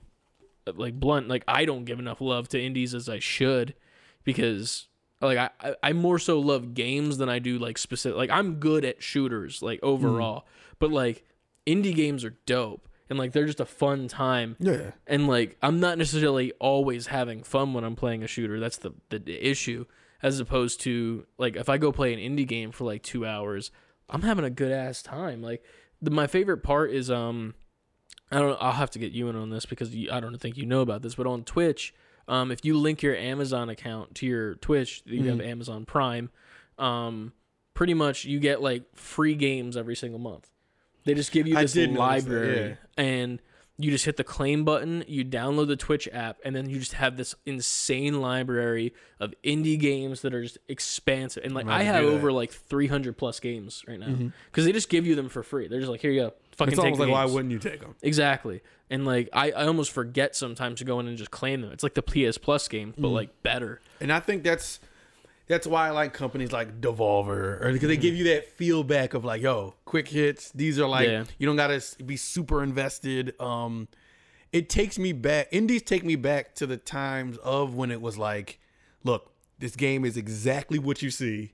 uh, 0.67 0.73
like 0.75 0.99
blunt, 0.99 1.27
like 1.27 1.43
I 1.47 1.65
don't 1.65 1.85
give 1.85 1.99
enough 1.99 2.21
love 2.21 2.47
to 2.49 2.61
indies 2.61 2.93
as 2.93 3.09
I 3.09 3.19
should, 3.19 3.75
because 4.23 4.87
like 5.21 5.37
I, 5.37 5.75
I 5.83 5.93
more 5.93 6.19
so 6.19 6.39
love 6.39 6.73
games 6.73 7.17
than 7.17 7.29
I 7.29 7.39
do 7.39 7.57
like 7.59 7.77
specific 7.77 8.17
like 8.17 8.29
I'm 8.29 8.55
good 8.55 8.85
at 8.85 9.03
shooters 9.03 9.61
like 9.61 9.81
mm. 9.81 9.87
overall 9.87 10.47
but 10.79 10.91
like 10.91 11.25
indie 11.67 11.93
games 11.93 12.23
are 12.23 12.37
dope 12.45 12.87
and 13.09 13.17
like 13.17 13.31
they're 13.31 13.45
just 13.45 13.59
a 13.59 13.65
fun 13.65 14.07
time. 14.07 14.55
Yeah. 14.59 14.91
and 15.07 15.27
like 15.27 15.57
I'm 15.61 15.79
not 15.79 15.97
necessarily 15.97 16.51
always 16.59 17.07
having 17.07 17.43
fun 17.43 17.73
when 17.73 17.83
I'm 17.83 17.95
playing 17.95 18.23
a 18.23 18.27
shooter. 18.27 18.59
That's 18.59 18.77
the, 18.77 18.93
the 19.09 19.19
the 19.19 19.49
issue 19.49 19.85
as 20.21 20.39
opposed 20.39 20.81
to 20.81 21.25
like 21.37 21.55
if 21.55 21.69
I 21.69 21.77
go 21.77 21.91
play 21.91 22.13
an 22.13 22.19
indie 22.19 22.47
game 22.47 22.71
for 22.71 22.83
like 22.83 23.03
2 23.03 23.25
hours 23.25 23.71
I'm 24.09 24.23
having 24.23 24.45
a 24.45 24.49
good 24.49 24.71
ass 24.71 25.01
time 25.01 25.41
like 25.41 25.63
the, 26.01 26.11
my 26.11 26.27
favorite 26.27 26.63
part 26.63 26.91
is 26.91 27.09
um 27.09 27.55
I 28.31 28.39
don't 28.39 28.57
I'll 28.61 28.73
have 28.73 28.91
to 28.91 28.99
get 28.99 29.11
you 29.11 29.29
in 29.29 29.35
on 29.35 29.49
this 29.49 29.65
because 29.65 29.95
you, 29.95 30.11
I 30.11 30.19
don't 30.19 30.37
think 30.37 30.57
you 30.57 30.65
know 30.65 30.81
about 30.81 31.01
this 31.01 31.15
but 31.15 31.27
on 31.27 31.43
Twitch 31.43 31.93
um, 32.29 32.51
if 32.51 32.63
you 32.63 32.77
link 32.77 33.01
your 33.01 33.15
Amazon 33.15 33.69
account 33.69 34.13
to 34.15 34.27
your 34.27 34.53
Twitch, 34.55 35.01
you 35.05 35.23
have 35.29 35.41
Amazon 35.41 35.85
Prime. 35.85 36.29
Um, 36.77 37.33
pretty 37.73 37.95
much, 37.95 38.23
you 38.23 38.39
get 38.39 38.61
like 38.61 38.83
free 38.95 39.33
games 39.33 39.75
every 39.75 39.95
single 39.95 40.19
month. 40.19 40.47
They 41.05 41.15
just 41.15 41.31
give 41.31 41.47
you 41.47 41.55
this 41.55 41.75
notice 41.75 41.93
that, 41.93 41.99
library, 41.99 42.77
and 42.97 43.41
you 43.81 43.91
just 43.91 44.03
hit 44.03 44.17
the 44.17 44.23
claim 44.25 44.65
button. 44.65 45.05
You 45.07 45.23
download 45.23 45.67
the 45.67 45.77
Twitch 45.77 46.07
app, 46.11 46.37
and 46.43 46.53
then 46.55 46.69
you 46.69 46.79
just 46.79 46.93
have 46.93 47.15
this 47.15 47.33
insane 47.45 48.19
library 48.19 48.93
of 49.21 49.33
indie 49.43 49.79
games 49.79 50.21
that 50.21 50.33
are 50.33 50.43
just 50.43 50.57
expansive. 50.67 51.43
And 51.45 51.53
like 51.55 51.65
I 51.67 51.83
have 51.83 51.85
to 51.85 51.85
have 51.93 52.01
do 52.03 52.09
that. 52.11 52.15
over 52.17 52.31
like 52.31 52.51
300 52.51 53.17
plus 53.17 53.39
games 53.39 53.83
right 53.87 53.99
now 53.99 54.31
because 54.51 54.65
they 54.65 54.71
just 54.73 54.89
give 54.89 55.07
you 55.07 55.15
them 55.15 55.29
for 55.29 55.43
free. 55.43 55.67
They're 55.67 55.79
just 55.79 55.89
like, 55.91 56.01
here 56.01 56.11
you 56.11 56.19
go, 56.21 56.33
fucking 56.57 56.73
It's 56.73 56.79
almost 56.79 56.99
like, 56.99 57.09
why 57.09 57.25
wouldn't 57.25 57.51
you 57.51 57.59
take 57.59 57.79
them? 57.79 57.95
Exactly. 58.01 58.61
And 58.89 59.05
like 59.05 59.29
I, 59.33 59.51
I 59.51 59.65
almost 59.67 59.91
forget 59.91 60.35
sometimes 60.35 60.79
to 60.79 60.85
go 60.85 60.99
in 60.99 61.07
and 61.07 61.17
just 61.17 61.31
claim 61.31 61.61
them. 61.61 61.71
It's 61.71 61.83
like 61.83 61.93
the 61.93 62.01
PS 62.01 62.37
Plus 62.37 62.67
games, 62.67 62.95
Mm. 62.95 63.01
but 63.03 63.09
like 63.09 63.43
better. 63.43 63.79
And 64.01 64.11
I 64.11 64.19
think 64.19 64.43
that's 64.43 64.79
that's 65.49 65.67
why 65.67 65.87
I 65.87 65.89
like 65.89 66.13
companies 66.13 66.53
like 66.53 66.79
Devolver, 66.79 67.61
or 67.61 67.73
because 67.73 67.89
they 67.89 67.97
give 67.97 68.15
you 68.15 68.23
that 68.25 68.45
feel 68.47 68.83
back 68.85 69.13
of 69.13 69.25
like, 69.25 69.41
yo, 69.41 69.73
quick 69.83 70.07
hits. 70.07 70.51
These 70.51 70.79
are 70.79 70.87
like 70.87 71.09
Yeah. 71.09 71.25
you 71.37 71.45
don't 71.45 71.57
gotta 71.57 71.83
be 72.05 72.15
super 72.15 72.63
invested. 72.63 73.33
Um, 73.41 73.89
it 74.53 74.69
takes 74.69 74.97
me 74.97 75.11
back. 75.11 75.47
Indies 75.51 75.81
take 75.81 76.05
me 76.05 76.15
back 76.15 76.55
to 76.55 76.65
the 76.65 76.77
times 76.77 77.37
of 77.39 77.75
when 77.75 77.91
it 77.91 77.99
was 78.01 78.17
like, 78.17 78.59
look, 79.03 79.31
this 79.59 79.75
game 79.75 80.05
is 80.05 80.15
exactly 80.15 80.79
what 80.79 81.01
you 81.01 81.11
see. 81.11 81.51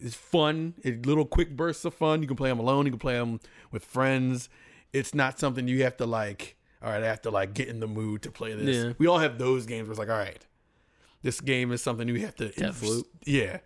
It's 0.00 0.14
fun. 0.14 0.74
It's 0.82 1.06
little 1.06 1.24
quick 1.24 1.56
bursts 1.56 1.84
of 1.84 1.94
fun. 1.94 2.22
You 2.22 2.28
can 2.28 2.36
play 2.36 2.48
them 2.48 2.58
alone. 2.58 2.86
You 2.86 2.92
can 2.92 2.98
play 2.98 3.14
them 3.14 3.40
with 3.70 3.84
friends. 3.84 4.48
It's 4.92 5.14
not 5.14 5.38
something 5.38 5.68
you 5.68 5.82
have 5.84 5.96
to 5.98 6.06
like. 6.06 6.56
All 6.82 6.90
right, 6.90 7.02
I 7.02 7.06
have 7.06 7.22
to 7.22 7.30
like 7.30 7.54
get 7.54 7.68
in 7.68 7.80
the 7.80 7.88
mood 7.88 8.22
to 8.22 8.30
play 8.30 8.54
this. 8.54 8.76
Yeah. 8.76 8.92
We 8.98 9.06
all 9.08 9.18
have 9.18 9.38
those 9.38 9.66
games 9.66 9.88
where 9.88 9.92
it's 9.92 9.98
like, 9.98 10.08
all 10.08 10.16
right, 10.16 10.44
this 11.22 11.40
game 11.40 11.72
is 11.72 11.82
something 11.82 12.08
you 12.08 12.20
have 12.20 12.36
to. 12.36 12.48
Deathloop. 12.50 13.04
Yeah, 13.24 13.58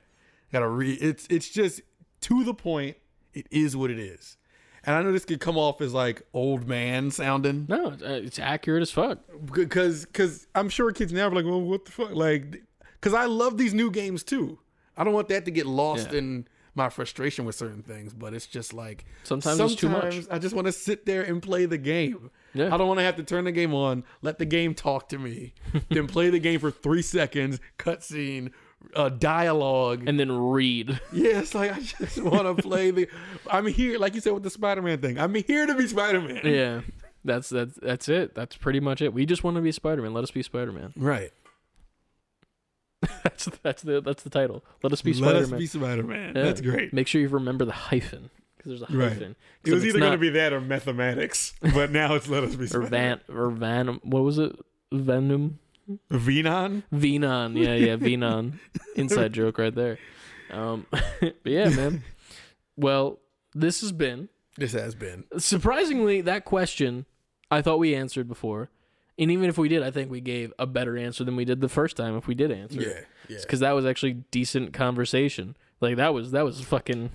gotta 0.52 0.68
read. 0.68 0.98
It's 1.02 1.26
it's 1.30 1.48
just 1.48 1.80
to 2.22 2.44
the 2.44 2.54
point. 2.54 2.96
It 3.34 3.46
is 3.50 3.76
what 3.76 3.90
it 3.90 3.98
is. 3.98 4.36
And 4.84 4.96
I 4.96 5.02
know 5.02 5.12
this 5.12 5.24
could 5.24 5.40
come 5.40 5.56
off 5.56 5.80
as 5.80 5.94
like 5.94 6.22
old 6.34 6.66
man 6.66 7.10
sounding, 7.12 7.66
No, 7.68 7.94
it's, 8.00 8.38
uh, 8.38 8.42
accurate 8.42 8.82
as 8.82 8.90
fuck. 8.90 9.20
because 9.52 10.04
because 10.06 10.46
I'm 10.54 10.68
sure 10.68 10.90
kids 10.92 11.12
now 11.12 11.28
are 11.28 11.30
like, 11.30 11.44
well, 11.44 11.60
what 11.62 11.84
the 11.84 11.92
fuck, 11.92 12.10
like, 12.14 12.62
because 13.00 13.14
I 13.14 13.26
love 13.26 13.58
these 13.58 13.72
new 13.74 13.90
games 13.92 14.22
too. 14.24 14.58
I 14.96 15.04
don't 15.04 15.14
want 15.14 15.28
that 15.28 15.44
to 15.46 15.50
get 15.50 15.66
lost 15.66 16.08
Yeah. 16.12 16.18
in 16.18 16.48
my 16.74 16.88
frustration 16.88 17.44
with 17.44 17.54
certain 17.54 17.82
things, 17.82 18.12
but 18.12 18.34
it's 18.34 18.46
just 18.46 18.72
like 18.74 19.04
Sometimes 19.22 19.60
it's 19.60 19.74
too 19.76 19.88
much. 19.88 20.26
I 20.30 20.38
just 20.38 20.54
want 20.54 20.66
to 20.66 20.72
sit 20.72 21.06
there 21.06 21.22
and 21.22 21.40
play 21.40 21.64
the 21.66 21.78
game. 21.78 22.30
Yeah. 22.54 22.74
I 22.74 22.76
don't 22.76 22.86
want 22.88 22.98
to 23.00 23.04
have 23.04 23.16
to 23.16 23.22
turn 23.22 23.44
the 23.44 23.52
game 23.52 23.74
on, 23.74 24.04
let 24.20 24.38
the 24.38 24.44
game 24.44 24.74
talk 24.74 25.08
to 25.10 25.18
me, 25.18 25.54
then 25.90 26.06
play 26.06 26.30
the 26.30 26.38
game 26.38 26.60
for 26.60 26.70
three 26.70 27.02
seconds, 27.02 27.60
cutscene, 27.78 28.52
uh, 28.94 29.08
dialogue. 29.08 30.04
and 30.06 30.18
then 30.20 30.30
read. 30.32 31.00
yeah, 31.12 31.38
it's 31.40 31.54
like 31.54 31.72
I 31.72 31.80
just 31.80 32.20
want 32.22 32.56
to 32.56 32.62
play 32.68 32.90
the. 32.90 33.08
I'm 33.50 33.66
here, 33.66 33.98
like 33.98 34.14
you 34.14 34.20
said 34.20 34.32
with 34.34 34.42
the 34.42 34.50
Spider-Man 34.50 35.00
thing. 35.00 35.18
I'm 35.18 35.34
here 35.34 35.66
to 35.66 35.74
be 35.74 35.86
Spider-Man. 35.86 36.40
Yeah. 36.44 36.80
That's 37.24 37.48
that's 37.48 37.74
that's 37.80 38.08
it. 38.08 38.34
That's 38.34 38.56
pretty 38.56 38.80
much 38.80 39.00
it. 39.00 39.14
We 39.14 39.26
just 39.26 39.44
want 39.44 39.54
to 39.56 39.60
be 39.60 39.70
Spider 39.70 40.02
Man. 40.02 40.12
Let 40.12 40.24
us 40.24 40.32
be 40.32 40.42
Spider 40.42 40.72
Man. 40.72 40.92
Right. 40.96 41.30
that's 43.22 43.44
that's 43.62 43.82
the 43.82 44.00
that's 44.00 44.22
the 44.24 44.30
title. 44.30 44.64
Let 44.82 44.92
us 44.92 45.02
be 45.02 45.12
Spider-Man. 45.12 45.42
Let 45.50 45.52
us 45.52 45.58
be 45.58 45.66
Spider-Man. 45.66 46.32
Yeah. 46.34 46.42
That's 46.42 46.60
great. 46.60 46.92
Make 46.92 47.06
sure 47.06 47.20
you 47.20 47.28
remember 47.28 47.64
the 47.64 47.72
hyphen 47.72 48.30
because 48.64 48.80
there's 48.80 48.90
a 48.90 48.96
Right. 48.96 49.12
It 49.64 49.72
was 49.72 49.84
it's 49.84 49.86
either 49.90 49.98
going 50.00 50.12
to 50.12 50.18
be 50.18 50.30
that 50.30 50.52
or 50.52 50.60
mathematics, 50.60 51.54
but 51.74 51.90
now 51.90 52.14
it's 52.14 52.28
let 52.28 52.44
us 52.44 52.54
be 52.56 52.64
or 52.64 52.68
Spider-Man. 52.68 53.20
Van 53.28 53.36
or 53.36 53.50
Van. 53.50 53.88
What 54.02 54.22
was 54.22 54.38
it? 54.38 54.54
Venom. 54.92 55.58
Venon. 56.10 56.82
Venon. 56.92 57.56
Yeah, 57.56 57.74
yeah, 57.74 57.96
Venon. 57.96 58.58
Inside 58.96 59.32
joke 59.32 59.58
right 59.58 59.74
there. 59.74 59.98
Um, 60.50 60.86
but 60.90 61.34
yeah, 61.44 61.68
man. 61.70 62.04
Well, 62.76 63.18
this 63.54 63.80
has 63.80 63.92
been 63.92 64.28
This 64.56 64.72
has 64.72 64.94
been. 64.94 65.24
surprisingly 65.38 66.20
that 66.22 66.44
question. 66.44 67.06
I 67.50 67.60
thought 67.62 67.78
we 67.78 67.94
answered 67.94 68.28
before, 68.28 68.70
and 69.18 69.30
even 69.30 69.48
if 69.50 69.58
we 69.58 69.68
did, 69.68 69.82
I 69.82 69.90
think 69.90 70.10
we 70.10 70.20
gave 70.22 70.52
a 70.58 70.66
better 70.66 70.96
answer 70.96 71.22
than 71.24 71.36
we 71.36 71.44
did 71.44 71.60
the 71.60 71.68
first 71.68 71.96
time. 71.98 72.16
If 72.16 72.26
we 72.26 72.34
did 72.34 72.50
answer, 72.50 72.80
Yeah. 72.80 73.00
Yeah. 73.28 73.38
because 73.42 73.60
that 73.60 73.72
was 73.72 73.84
actually 73.84 74.14
decent 74.30 74.72
conversation. 74.72 75.56
Like 75.80 75.96
that 75.96 76.14
was 76.14 76.30
that 76.30 76.44
was 76.44 76.60
fucking 76.62 77.10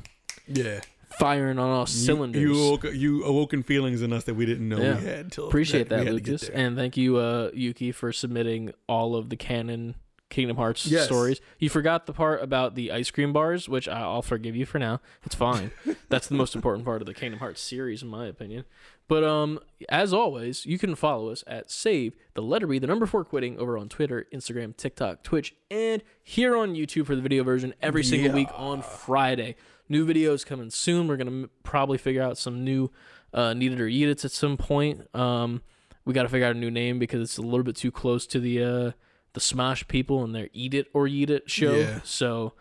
Yeah. 0.46 0.82
Firing 1.08 1.58
on 1.60 1.70
all 1.70 1.86
cylinders. 1.86 2.42
You, 2.42 2.54
awoke, 2.58 2.84
you 2.94 3.24
awoken 3.24 3.64
feelings 3.64 4.02
in 4.02 4.12
us 4.14 4.26
that 4.26 4.36
we 4.36 4.46
didn't 4.46 4.68
know 4.68 4.78
Yeah. 4.80 5.00
we 5.00 5.06
had. 5.06 5.20
Until 5.26 5.48
Appreciate 5.48 5.90
that, 5.90 6.04
get 6.04 6.14
Lucas, 6.14 6.50
and 6.50 6.76
thank 6.76 6.98
you, 6.98 7.18
uh, 7.18 7.52
Yuki, 7.54 7.92
for 7.92 8.12
submitting 8.12 8.72
all 8.88 9.16
of 9.16 9.30
the 9.30 9.36
canon 9.36 9.96
Kingdom 10.30 10.58
Hearts 10.58 10.86
Yes. 10.86 11.06
stories. 11.06 11.40
You 11.58 11.70
forgot 11.70 12.06
the 12.06 12.12
part 12.12 12.44
about 12.44 12.76
the 12.76 12.92
ice 12.92 13.10
cream 13.12 13.32
bars, 13.32 13.70
which 13.70 13.88
I'll 13.88 14.22
forgive 14.22 14.58
you 14.58 14.66
for 14.66 14.78
now. 14.78 15.00
It's 15.24 15.36
fine. 15.36 15.72
That's 16.10 16.28
the 16.28 16.36
most 16.36 16.54
important 16.54 16.84
part 16.84 17.02
of 17.02 17.06
the 17.06 17.14
Kingdom 17.14 17.40
Hearts 17.40 17.62
series, 17.62 18.04
in 18.04 18.10
my 18.10 18.26
opinion. 18.28 18.66
But 19.08 19.24
um, 19.24 19.58
as 19.88 20.12
always, 20.12 20.66
you 20.66 20.78
can 20.78 20.96
follow 20.96 21.30
us 21.30 21.46
at 21.48 21.72
Save 21.72 22.14
the 22.34 22.42
Letter 22.42 22.68
B, 22.68 22.78
the 22.78 22.88
number 22.88 23.06
four 23.06 23.24
quitting 23.24 23.58
over 23.58 23.78
on 23.78 23.88
Twitter, 23.88 24.28
Instagram, 24.34 24.76
TikTok, 24.76 25.24
Twitch, 25.24 25.56
and 25.72 26.04
here 26.22 26.58
on 26.58 26.74
YouTube 26.76 27.06
for 27.06 27.16
the 27.16 27.22
video 27.22 27.46
version 27.46 27.74
every 27.82 28.04
single 28.04 28.32
Yeah. 28.32 28.36
week 28.36 28.50
on 28.54 28.82
Friday. 28.82 29.56
New 29.90 30.06
videos 30.06 30.46
coming 30.46 30.70
soon. 30.70 31.08
We're 31.08 31.18
gonna 31.18 31.32
m- 31.32 31.50
probably 31.64 31.98
figure 31.98 32.22
out 32.22 32.38
some 32.38 32.64
new 32.64 32.92
uh, 33.34 33.54
needed 33.54 33.80
or 33.80 33.88
eat 33.88 34.10
at 34.10 34.32
some 34.32 34.58
point. 34.58 35.08
Um, 35.16 35.62
we 36.06 36.14
got 36.14 36.24
to 36.24 36.30
figure 36.30 36.48
out 36.48 36.56
a 36.56 36.60
new 36.60 36.72
name 36.72 37.00
because 37.00 37.22
it's 37.22 37.38
a 37.38 37.42
little 37.42 37.64
bit 37.64 37.76
too 37.76 37.92
close 37.92 38.26
to 38.28 38.40
the 38.40 38.64
uh, 38.64 38.92
the 39.34 39.40
Smosh 39.40 39.88
people 39.88 40.24
and 40.24 40.34
their 40.34 40.50
Eat 40.54 40.74
It 40.74 40.88
or 40.94 41.06
Yeet 41.08 41.30
It 41.30 41.50
show. 41.50 41.76
Yeah. 41.76 42.00
So, 42.04 42.54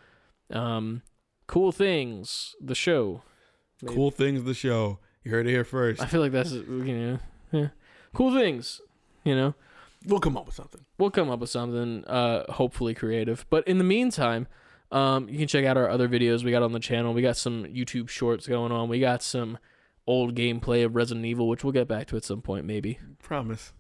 um, 0.50 1.02
cool 1.46 1.72
things. 1.72 2.54
The 2.60 2.74
show. 2.74 3.22
Cool 3.86 4.10
things 4.10 4.44
the 4.44 4.54
show. 4.54 4.98
You 5.22 5.30
heard 5.30 5.46
it 5.46 5.50
here 5.50 5.64
first. 5.64 6.00
I 6.02 6.06
feel 6.06 6.20
like 6.20 6.32
that's 6.32 6.52
you 6.52 6.62
know, 6.64 7.18
yeah. 7.52 7.68
cool 8.14 8.32
things. 8.34 8.80
You 9.24 9.34
know, 9.36 9.54
We'll 10.06 10.20
come 10.20 10.36
up 10.36 10.46
with 10.46 10.54
something. 10.54 10.84
we'll 10.98 11.10
come 11.10 11.30
up 11.30 11.40
with 11.40 11.50
something 11.50 12.04
uh 12.04 12.50
hopefully 12.52 12.94
creative 12.94 13.44
but 13.50 13.66
in 13.66 13.78
the 13.78 13.84
meantime 13.84 14.46
um 14.97 15.28
you 15.28 15.39
can 15.39 15.47
check 15.48 15.64
out 15.64 15.77
our 15.77 15.89
other 15.89 16.09
videos 16.09 16.44
we 16.44 16.51
got 16.51 16.62
on 16.62 16.73
the 16.73 16.81
channel 16.81 17.12
we 17.12 17.23
got 17.23 17.36
some 17.36 17.64
youtube 17.64 18.09
shorts 18.09 18.47
going 18.47 18.73
on 18.73 18.89
we 18.89 18.98
got 19.01 19.23
some 19.23 19.59
old 20.06 20.35
gameplay 20.35 20.85
of 20.85 20.94
resident 20.94 21.27
evil 21.27 21.48
which 21.48 21.62
we'll 21.64 21.73
get 21.73 21.89
back 21.89 22.06
to 22.06 22.16
at 22.16 22.24
some 22.24 22.40
point 22.40 22.64
maybe 22.64 22.98
Promise. 23.23 23.73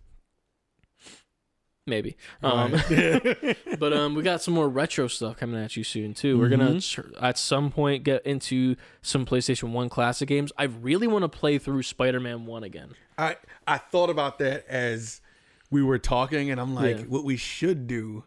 maybe 1.86 2.16
um 2.42 2.74
Alright. 2.74 3.56
but 3.78 3.92
um 3.92 4.14
we 4.16 4.22
got 4.22 4.42
some 4.42 4.54
more 4.54 4.68
retro 4.68 5.06
stuff 5.06 5.36
coming 5.36 5.62
at 5.62 5.76
you 5.76 5.84
soon 5.84 6.14
too 6.14 6.36
we're 6.38 6.48
gonna 6.48 6.70
Mhm. 6.72 7.14
at 7.22 7.38
some 7.38 7.70
point 7.70 8.02
get 8.02 8.26
into 8.26 8.74
some 9.02 9.24
playstation 9.24 9.70
1 9.70 9.88
classic 9.88 10.28
games 10.28 10.50
i 10.58 10.64
really 10.64 11.06
want 11.06 11.22
to 11.22 11.28
play 11.28 11.58
through 11.58 11.82
spider-man 11.82 12.44
1 12.46 12.64
again 12.64 12.90
I 13.18 13.36
I 13.66 13.78
thought 13.78 14.10
about 14.10 14.38
that 14.40 14.66
as 14.68 15.22
we 15.70 15.82
were 15.82 15.98
talking, 15.98 16.50
and 16.50 16.60
I'm 16.60 16.74
like, 16.74 16.98
Yeah. 16.98 17.04
what 17.04 17.24
we 17.24 17.36
should 17.38 17.86
do 17.86 18.24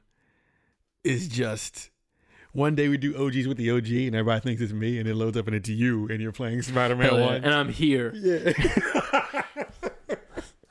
is 1.03 1.27
just 1.27 1.91
one 2.53 2.75
day 2.75 2.87
we 2.89 2.97
do 2.97 3.15
OGs 3.15 3.47
with 3.47 3.57
the 3.57 3.69
OG, 3.71 3.87
and 3.91 4.15
everybody 4.15 4.41
thinks 4.41 4.61
it's 4.61 4.73
me, 4.73 4.97
and 4.99 5.07
it 5.07 5.15
loads 5.15 5.37
up 5.37 5.47
and 5.47 5.55
it's 5.55 5.69
you, 5.69 6.07
and 6.09 6.19
you're 6.21 6.31
playing 6.31 6.61
Spider-Man 6.61 7.13
yeah. 7.15 7.25
One. 7.25 7.35
and 7.43 7.53
i'm 7.53 7.69
here 7.69 8.11
Yeah. 8.15 8.53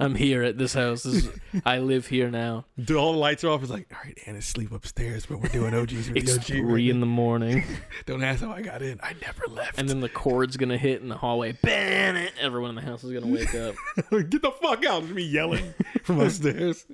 i'm 0.00 0.14
here 0.14 0.42
at 0.44 0.56
this 0.59 0.74
house 0.74 1.02
this 1.02 1.24
is, 1.24 1.28
i 1.64 1.78
live 1.78 2.06
here 2.06 2.30
now 2.30 2.64
Do 2.82 2.96
all 2.96 3.12
the 3.12 3.18
lights 3.18 3.42
are 3.44 3.48
off. 3.50 3.62
It's 3.62 3.70
like, 3.70 3.88
all 3.92 3.98
right, 4.05 4.16
Anna's 4.26 4.46
sleep 4.46 4.70
upstairs, 4.72 5.26
but 5.26 5.40
we're 5.40 5.48
doing 5.48 5.74
OGs 5.74 6.09
with 6.09 6.16
it's 6.16 6.34
the 6.34 6.40
OG. 6.40 6.46
three 6.68 6.90
in 6.90 7.00
the 7.00 7.06
morning 7.06 7.64
Don't 8.06 8.22
ask 8.22 8.40
how 8.42 8.52
I 8.52 8.62
got 8.62 8.82
in. 8.82 9.00
I 9.02 9.14
never 9.20 9.44
left. 9.48 9.78
and 9.78 9.88
then 9.88 10.00
the 10.00 10.09
chord's 10.09 10.56
gonna 10.56 10.78
hit 10.78 11.02
in 11.02 11.09
the 11.09 11.16
hallway. 11.16 11.52
Bam! 11.52 12.16
IT! 12.16 12.32
Everyone 12.40 12.70
in 12.70 12.76
the 12.76 12.82
house 12.82 13.02
is 13.05 13.12
gonna 13.12 13.26
wake 13.32 13.55
up. 13.55 13.74
get 14.10 14.42
the 14.42 14.52
fuck 14.62 14.84
out! 14.86 15.02
It's 15.05 15.12
me 15.12 15.22
yelling 15.24 15.74
from 16.05 16.20
upstairs. 16.20 16.86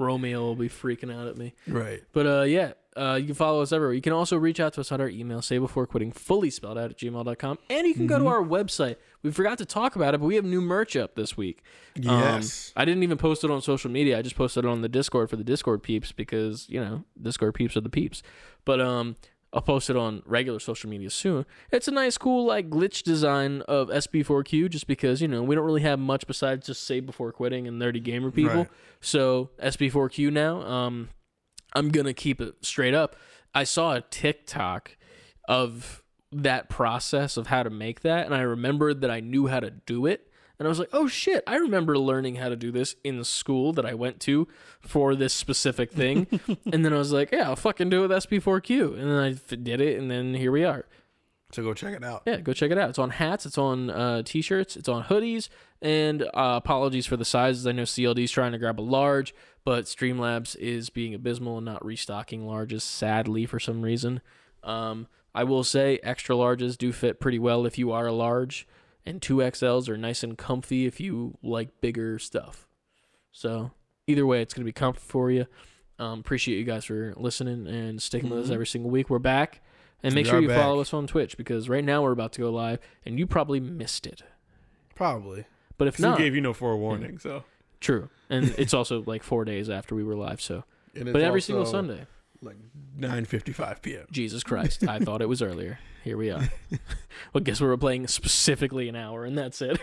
Romeo 0.00 0.40
will 0.42 0.54
be 0.56 0.68
freaking 0.68 1.12
out 1.12 1.26
at 1.26 1.36
me. 1.36 1.54
Right. 1.66 2.02
But 2.12 2.26
uh, 2.26 2.42
yeah, 2.42 2.72
uh, 2.98 3.14
you 3.16 3.26
can 3.26 3.34
follow 3.34 3.62
us 3.62 3.72
everywhere. 3.72 3.94
You 3.94 4.00
can 4.00 4.12
also 4.12 4.36
reach 4.36 4.58
out 4.60 4.72
to 4.74 4.80
us 4.80 4.90
on 4.92 5.00
our 5.00 5.08
email, 5.08 5.40
say 5.40 5.58
before 5.58 5.86
quitting, 5.86 6.10
fully 6.12 6.50
spelled 6.50 6.76
out 6.78 6.90
at 6.90 6.98
gmail.com. 6.98 7.58
And 7.70 7.86
you 7.86 7.94
can 7.94 8.06
go 8.06 8.18
to 8.18 8.26
our 8.26 8.42
website. 8.42 8.96
We 9.22 9.30
forgot 9.30 9.58
to 9.58 9.64
talk 9.66 9.96
about 9.96 10.14
it, 10.14 10.18
but 10.18 10.26
we 10.26 10.34
have 10.36 10.44
new 10.44 10.60
merch 10.60 10.96
up 10.96 11.14
this 11.14 11.36
week. 11.36 11.62
Um, 11.96 12.02
Yes. 12.04 12.72
I 12.76 12.84
didn't 12.84 13.02
even 13.02 13.18
post 13.18 13.44
it 13.44 13.50
on 13.50 13.62
social 13.62 13.90
media. 13.90 14.18
I 14.18 14.22
just 14.22 14.36
posted 14.36 14.64
it 14.64 14.68
on 14.68 14.82
the 14.82 14.88
Discord 14.88 15.30
for 15.30 15.36
the 15.36 15.44
Discord 15.44 15.82
peeps 15.82 16.12
because, 16.12 16.68
you 16.68 16.80
know, 16.80 17.04
Discord 17.20 17.54
peeps 17.54 17.76
are 17.76 17.80
the 17.80 17.88
peeps. 17.90 18.22
But 18.64 18.80
um, 18.80 19.16
I'll 19.52 19.62
post 19.62 19.88
it 19.88 19.96
on 19.96 20.22
regular 20.26 20.58
social 20.60 20.90
media 20.90 21.08
soon. 21.10 21.46
It's 21.72 21.88
a 21.88 21.90
nice, 21.90 22.18
cool, 22.18 22.44
like 22.46 22.68
glitch 22.68 23.02
design 23.02 23.62
of 23.62 23.88
SB4Q 23.88 24.68
just 24.70 24.86
because, 24.86 25.22
you 25.22 25.28
know, 25.28 25.42
we 25.42 25.54
don't 25.54 25.64
really 25.64 25.82
have 25.82 25.98
much 25.98 26.26
besides 26.26 26.66
just 26.66 26.84
say 26.84 27.00
before 27.00 27.32
quitting 27.32 27.66
and 27.66 27.80
nerdy 27.80 28.02
gamer 28.02 28.30
people. 28.30 28.54
Right. 28.56 28.68
So 29.00 29.50
SB4Q 29.62 30.30
now. 30.32 30.60
Um, 30.62 31.08
I'm 31.74 31.90
gonna 31.90 32.14
keep 32.14 32.40
it 32.40 32.54
straight 32.62 32.94
up. 32.94 33.16
I 33.54 33.64
saw 33.64 33.94
a 33.94 34.00
TikTok 34.00 34.96
of 35.48 36.02
that 36.30 36.68
process 36.68 37.36
of 37.36 37.46
how 37.48 37.62
to 37.62 37.70
make 37.70 38.00
that, 38.00 38.26
and 38.26 38.34
I 38.34 38.40
remembered 38.40 39.00
that 39.00 39.10
I 39.10 39.20
knew 39.20 39.46
how 39.46 39.60
to 39.60 39.70
do 39.70 40.06
it. 40.06 40.24
And 40.58 40.66
I 40.66 40.68
was 40.68 40.80
like, 40.80 40.90
oh 40.92 41.06
shit, 41.06 41.44
I 41.46 41.56
remember 41.56 41.96
learning 41.96 42.34
how 42.36 42.48
to 42.48 42.56
do 42.56 42.72
this 42.72 42.96
in 43.04 43.16
the 43.18 43.24
school 43.24 43.72
that 43.74 43.86
I 43.86 43.94
went 43.94 44.18
to 44.20 44.48
for 44.80 45.14
this 45.14 45.32
specific 45.32 45.92
thing. 45.92 46.26
and 46.72 46.84
then 46.84 46.92
I 46.92 46.98
was 46.98 47.12
like, 47.12 47.30
yeah, 47.30 47.48
I'll 47.48 47.56
fucking 47.56 47.90
do 47.90 48.04
it 48.04 48.08
with 48.08 48.24
SB4Q. 48.24 48.98
And 48.98 49.08
then 49.08 49.18
I 49.18 49.30
f- 49.30 49.62
did 49.62 49.80
it, 49.80 49.98
and 49.98 50.10
then 50.10 50.34
here 50.34 50.50
we 50.50 50.64
are. 50.64 50.84
So 51.52 51.62
go 51.62 51.72
check 51.72 51.94
it 51.94 52.04
out. 52.04 52.22
Yeah, 52.26 52.40
go 52.40 52.52
check 52.52 52.70
it 52.70 52.76
out. 52.76 52.90
It's 52.90 52.98
on 52.98 53.10
hats, 53.10 53.46
it's 53.46 53.56
on 53.56 53.88
uh, 53.88 54.22
t-shirts, 54.22 54.76
it's 54.76 54.88
on 54.88 55.04
hoodies, 55.04 55.48
and 55.80 56.22
uh, 56.22 56.28
apologies 56.34 57.06
for 57.06 57.16
the 57.16 57.24
sizes. 57.24 57.66
I 57.66 57.72
know 57.72 57.84
CLD's 57.84 58.30
trying 58.30 58.52
to 58.52 58.58
grab 58.58 58.78
a 58.78 58.82
large, 58.82 59.34
but 59.68 59.84
Streamlabs 59.84 60.56
is 60.56 60.88
being 60.88 61.12
abysmal 61.12 61.58
and 61.58 61.66
not 61.66 61.84
restocking 61.84 62.44
larges, 62.44 62.80
sadly 62.80 63.44
for 63.44 63.60
some 63.60 63.82
reason. 63.82 64.22
Um, 64.62 65.08
I 65.34 65.44
will 65.44 65.62
say 65.62 65.98
extra 66.02 66.34
larges 66.34 66.78
do 66.78 66.90
fit 66.90 67.20
pretty 67.20 67.38
well 67.38 67.66
if 67.66 67.76
you 67.76 67.92
are 67.92 68.06
a 68.06 68.12
large, 68.14 68.66
and 69.04 69.20
two 69.20 69.36
XLs 69.42 69.86
are 69.90 69.98
nice 69.98 70.22
and 70.22 70.38
comfy 70.38 70.86
if 70.86 71.00
you 71.00 71.36
like 71.42 71.82
bigger 71.82 72.18
stuff. 72.18 72.66
So 73.30 73.72
either 74.06 74.24
way, 74.26 74.40
it's 74.40 74.54
gonna 74.54 74.64
be 74.64 74.72
comfy 74.72 75.00
for 75.00 75.30
you. 75.30 75.44
Um, 75.98 76.20
appreciate 76.20 76.56
you 76.56 76.64
guys 76.64 76.86
for 76.86 77.12
listening 77.18 77.66
and 77.66 78.00
sticking 78.00 78.30
with 78.30 78.38
us 78.44 78.48
Mhm. 78.48 78.54
every 78.54 78.66
single 78.66 78.90
week. 78.90 79.10
We're 79.10 79.18
back. 79.18 79.60
And 80.02 80.14
make 80.14 80.24
We 80.24 80.30
sure 80.30 80.40
you 80.40 80.48
follow 80.48 80.80
us 80.80 80.94
on 80.94 81.06
Twitch 81.06 81.36
because 81.36 81.68
right 81.68 81.84
now 81.84 82.02
we're 82.02 82.12
about 82.12 82.32
to 82.32 82.40
go 82.40 82.50
live 82.50 82.78
and 83.04 83.18
you 83.18 83.26
probably 83.26 83.60
missed 83.60 84.06
it. 84.06 84.22
Probably. 84.94 85.44
But 85.76 85.88
if 85.88 85.98
'Cause 85.98 86.16
we 86.16 86.24
gave 86.24 86.34
you 86.34 86.40
no 86.40 86.54
forewarning, 86.54 87.18
so. 87.18 87.44
True. 87.80 88.08
And 88.30 88.54
it's 88.58 88.74
also 88.74 89.02
like 89.06 89.22
four 89.22 89.44
days 89.44 89.70
after 89.70 89.94
we 89.94 90.02
were 90.04 90.16
live. 90.16 90.40
So, 90.40 90.64
And 90.94 91.08
it's 91.08 91.12
but 91.12 91.22
every 91.22 91.40
single 91.40 91.64
also, 91.64 91.78
Sunday. 91.78 92.06
like 92.42 92.56
9:55 92.98 93.82
p.m. 93.82 94.06
Jesus 94.10 94.42
Christ. 94.42 94.86
I 94.86 94.98
thought 94.98 95.22
it 95.22 95.28
was 95.28 95.42
earlier. 95.42 95.78
Here 96.04 96.16
we 96.16 96.30
are. 96.30 96.48
well, 97.32 97.42
guess 97.42 97.60
we 97.60 97.66
were 97.66 97.76
playing 97.76 98.06
specifically 98.06 98.88
an 98.88 98.96
hour 98.96 99.24
and 99.24 99.36
that's 99.36 99.60
it. 99.62 99.78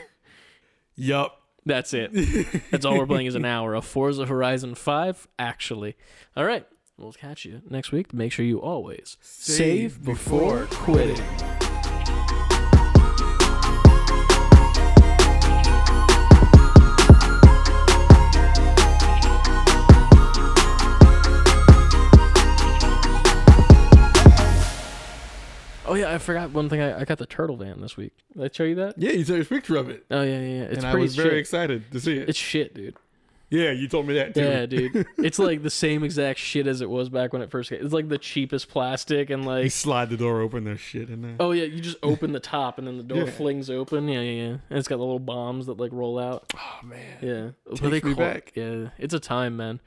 Yup. 0.96 1.42
That's 1.68 1.96
it. 1.96 2.12
That's 2.72 2.86
all 2.86 2.96
we're 2.96 3.08
playing 3.08 3.26
is 3.26 3.34
an 3.34 3.44
hour 3.44 3.74
of 3.74 3.84
Forza 3.86 4.28
Horizon 4.28 4.76
5, 4.76 5.28
actually. 5.40 5.96
All 6.38 6.46
right. 6.46 6.64
We'll 6.96 7.12
catch 7.12 7.44
you 7.44 7.64
next 7.68 7.92
week. 7.92 8.14
Make 8.14 8.32
sure 8.32 8.46
you 8.46 8.62
always 8.62 9.18
save, 9.20 10.04
before 10.04 10.68
quitting. 10.70 11.24
Oh 25.96 25.98
yeah, 25.98 26.14
I 26.14 26.18
forgot 26.18 26.52
one 26.52 26.68
thing. 26.68 26.82
I, 26.82 27.00
I 27.00 27.06
got 27.06 27.20
the 27.20 27.26
turtle 27.26 27.56
van 27.56 27.80
this 27.80 27.96
week. 27.96 28.12
Did 28.36 28.44
I 28.52 28.54
show 28.54 28.64
you 28.66 28.76
that? 28.76 28.96
Yeah, 28.98 29.12
you 29.12 29.24
took 29.24 29.42
a 29.42 29.46
picture 29.46 29.78
of 29.78 29.90
it, 29.90 30.06
Oh 30.12 30.22
yeah, 30.24 30.40
yeah. 30.40 30.40
yeah. 30.40 30.64
It's 30.64 30.78
and 30.80 30.88
I 30.88 30.92
pretty 30.92 31.04
was 31.04 31.16
very 31.16 31.30
shit. 31.30 31.38
excited 31.40 31.92
to 31.92 32.00
see 32.02 32.18
it. 32.18 32.28
It's 32.28 32.38
shit, 32.38 32.74
dude. 32.76 32.96
yeah, 33.50 33.72
you 33.72 33.88
told 33.88 34.06
me 34.08 34.16
that 34.16 34.34
too. 34.34 34.42
Yeah, 34.42 34.66
dude. 34.66 35.08
It's 35.18 35.40
like 35.40 35.64
the 35.64 35.70
same 35.70 36.04
exact 36.04 36.40
shit 36.40 36.68
as 36.68 36.82
it 36.82 36.90
was 36.90 37.08
back 37.10 37.32
when 37.32 37.42
it 37.42 37.50
first 37.50 37.70
came. 37.70 37.82
It's 37.84 37.94
like 37.94 38.10
the 38.10 38.18
cheapest 38.18 38.68
plastic 38.68 39.30
and 39.30 39.44
You 39.44 39.50
like 39.50 39.72
slide 39.72 40.10
the 40.10 40.18
door 40.18 40.42
open, 40.42 40.66
there's 40.66 40.82
shit 40.82 41.10
in 41.10 41.22
there. 41.22 41.36
oh 41.40 41.52
yeah, 41.52 41.64
you 41.64 41.80
just 41.80 41.98
open 42.04 42.34
the 42.34 42.40
top 42.42 42.78
and 42.78 42.86
then 42.86 42.98
the 42.98 43.04
door 43.04 43.20
Yeah. 43.26 43.32
flings 43.32 43.70
open. 43.70 44.08
Yeah, 44.10 44.20
yeah, 44.20 44.32
yeah. 44.48 44.58
And 44.70 44.78
it's 44.80 44.90
got 44.90 44.98
the 44.98 45.04
little 45.04 45.20
bombs 45.20 45.68
that 45.68 45.78
like 45.80 45.94
roll 45.94 46.20
out. 46.20 46.52
Oh, 46.58 46.86
man. 46.86 47.00
Yeah. 47.22 47.50
Takes 47.70 47.82
me 47.82 48.02
call 48.02 48.16
back. 48.16 48.52
Yeah, 48.56 48.90
it's 48.98 49.14
a 49.14 49.20
time, 49.20 49.56
man. 49.56 49.80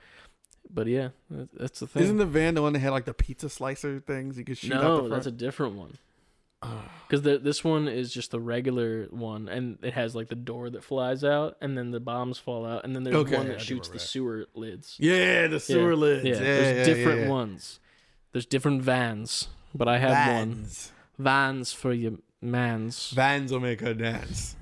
But 0.73 0.87
yeah, 0.87 1.09
that- 1.31 1.49
that's 1.55 1.81
the 1.81 1.87
thing. 1.87 2.03
Isn't 2.03 2.19
the 2.19 2.27
van 2.27 2.55
the 2.55 2.63
one 2.63 2.73
that 2.75 2.81
had 2.81 2.91
like 2.91 3.05
the 3.07 3.15
pizza 3.15 3.49
slicer 3.49 4.01
things 4.01 4.37
you 4.39 4.45
could 4.45 4.59
shoot 4.59 4.73
out 4.73 4.83
the 4.83 4.89
no, 4.89 4.99
front? 4.99 5.11
that's 5.11 5.27
a 5.27 5.33
different 5.33 5.75
one. 5.77 5.95
Ah. 6.61 6.91
Because 7.09 7.23
this 7.23 7.63
one 7.63 7.87
is 7.87 8.13
just 8.13 8.33
the 8.33 8.41
regular 8.41 9.05
one, 9.11 9.49
and 9.49 9.79
it 9.81 9.93
has 9.95 10.17
like 10.17 10.29
the 10.29 10.35
door 10.35 10.69
that 10.71 10.83
flies 10.83 11.23
out, 11.23 11.57
and 11.61 11.79
then 11.79 11.93
the 11.93 12.01
bombs 12.01 12.39
fall 12.39 12.67
out, 12.67 12.85
and 12.85 12.95
then 12.97 13.05
there's 13.05 13.15
Okay, 13.17 13.37
one 13.37 13.47
I 13.47 13.51
that 13.51 13.59
do 13.61 13.65
shoots 13.65 13.89
remember 13.89 13.99
the 13.99 14.05
that. 14.05 14.09
sewer 14.09 14.47
lids. 14.55 14.97
yeah, 14.99 15.47
the 15.47 15.61
sewer 15.61 15.95
lids. 15.95 16.25
Yeah, 16.25 16.35
there's 16.35 16.79
yeah, 16.79 16.85
different 16.95 17.19
yeah, 17.21 17.25
yeah. 17.27 17.31
ones. 17.31 17.81
There's 18.33 18.45
different 18.47 18.83
vans, 18.83 19.49
but 19.75 19.87
I 19.89 19.99
have 19.99 20.11
one. 20.37 20.55
Vans. 20.55 20.93
Vans 21.17 21.73
for 21.73 21.93
your 21.93 22.13
mans. 22.43 23.11
Vans 23.11 23.53
will 23.53 23.61
make 23.61 23.81
her 23.81 23.95
dance. 23.95 24.57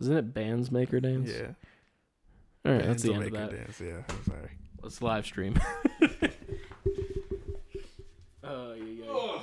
Isn't 0.00 0.16
it 0.16 0.32
bands 0.34 0.70
maker 0.70 0.98
dance? 1.00 1.30
Yeah. 1.30 1.48
All 2.64 2.72
right, 2.72 2.84
that's 2.84 3.02
the 3.02 3.12
end 3.12 3.24
of 3.24 3.32
make 3.32 3.40
that. 3.40 3.56
Dance. 3.56 3.80
Yeah, 3.80 4.02
I'm 4.08 4.24
sorry. 4.24 4.50
Let's 4.82 5.02
live 5.02 5.24
stream. 5.26 5.60
oh, 8.44 8.72
yeah, 8.74 9.04
yeah. 9.04 9.42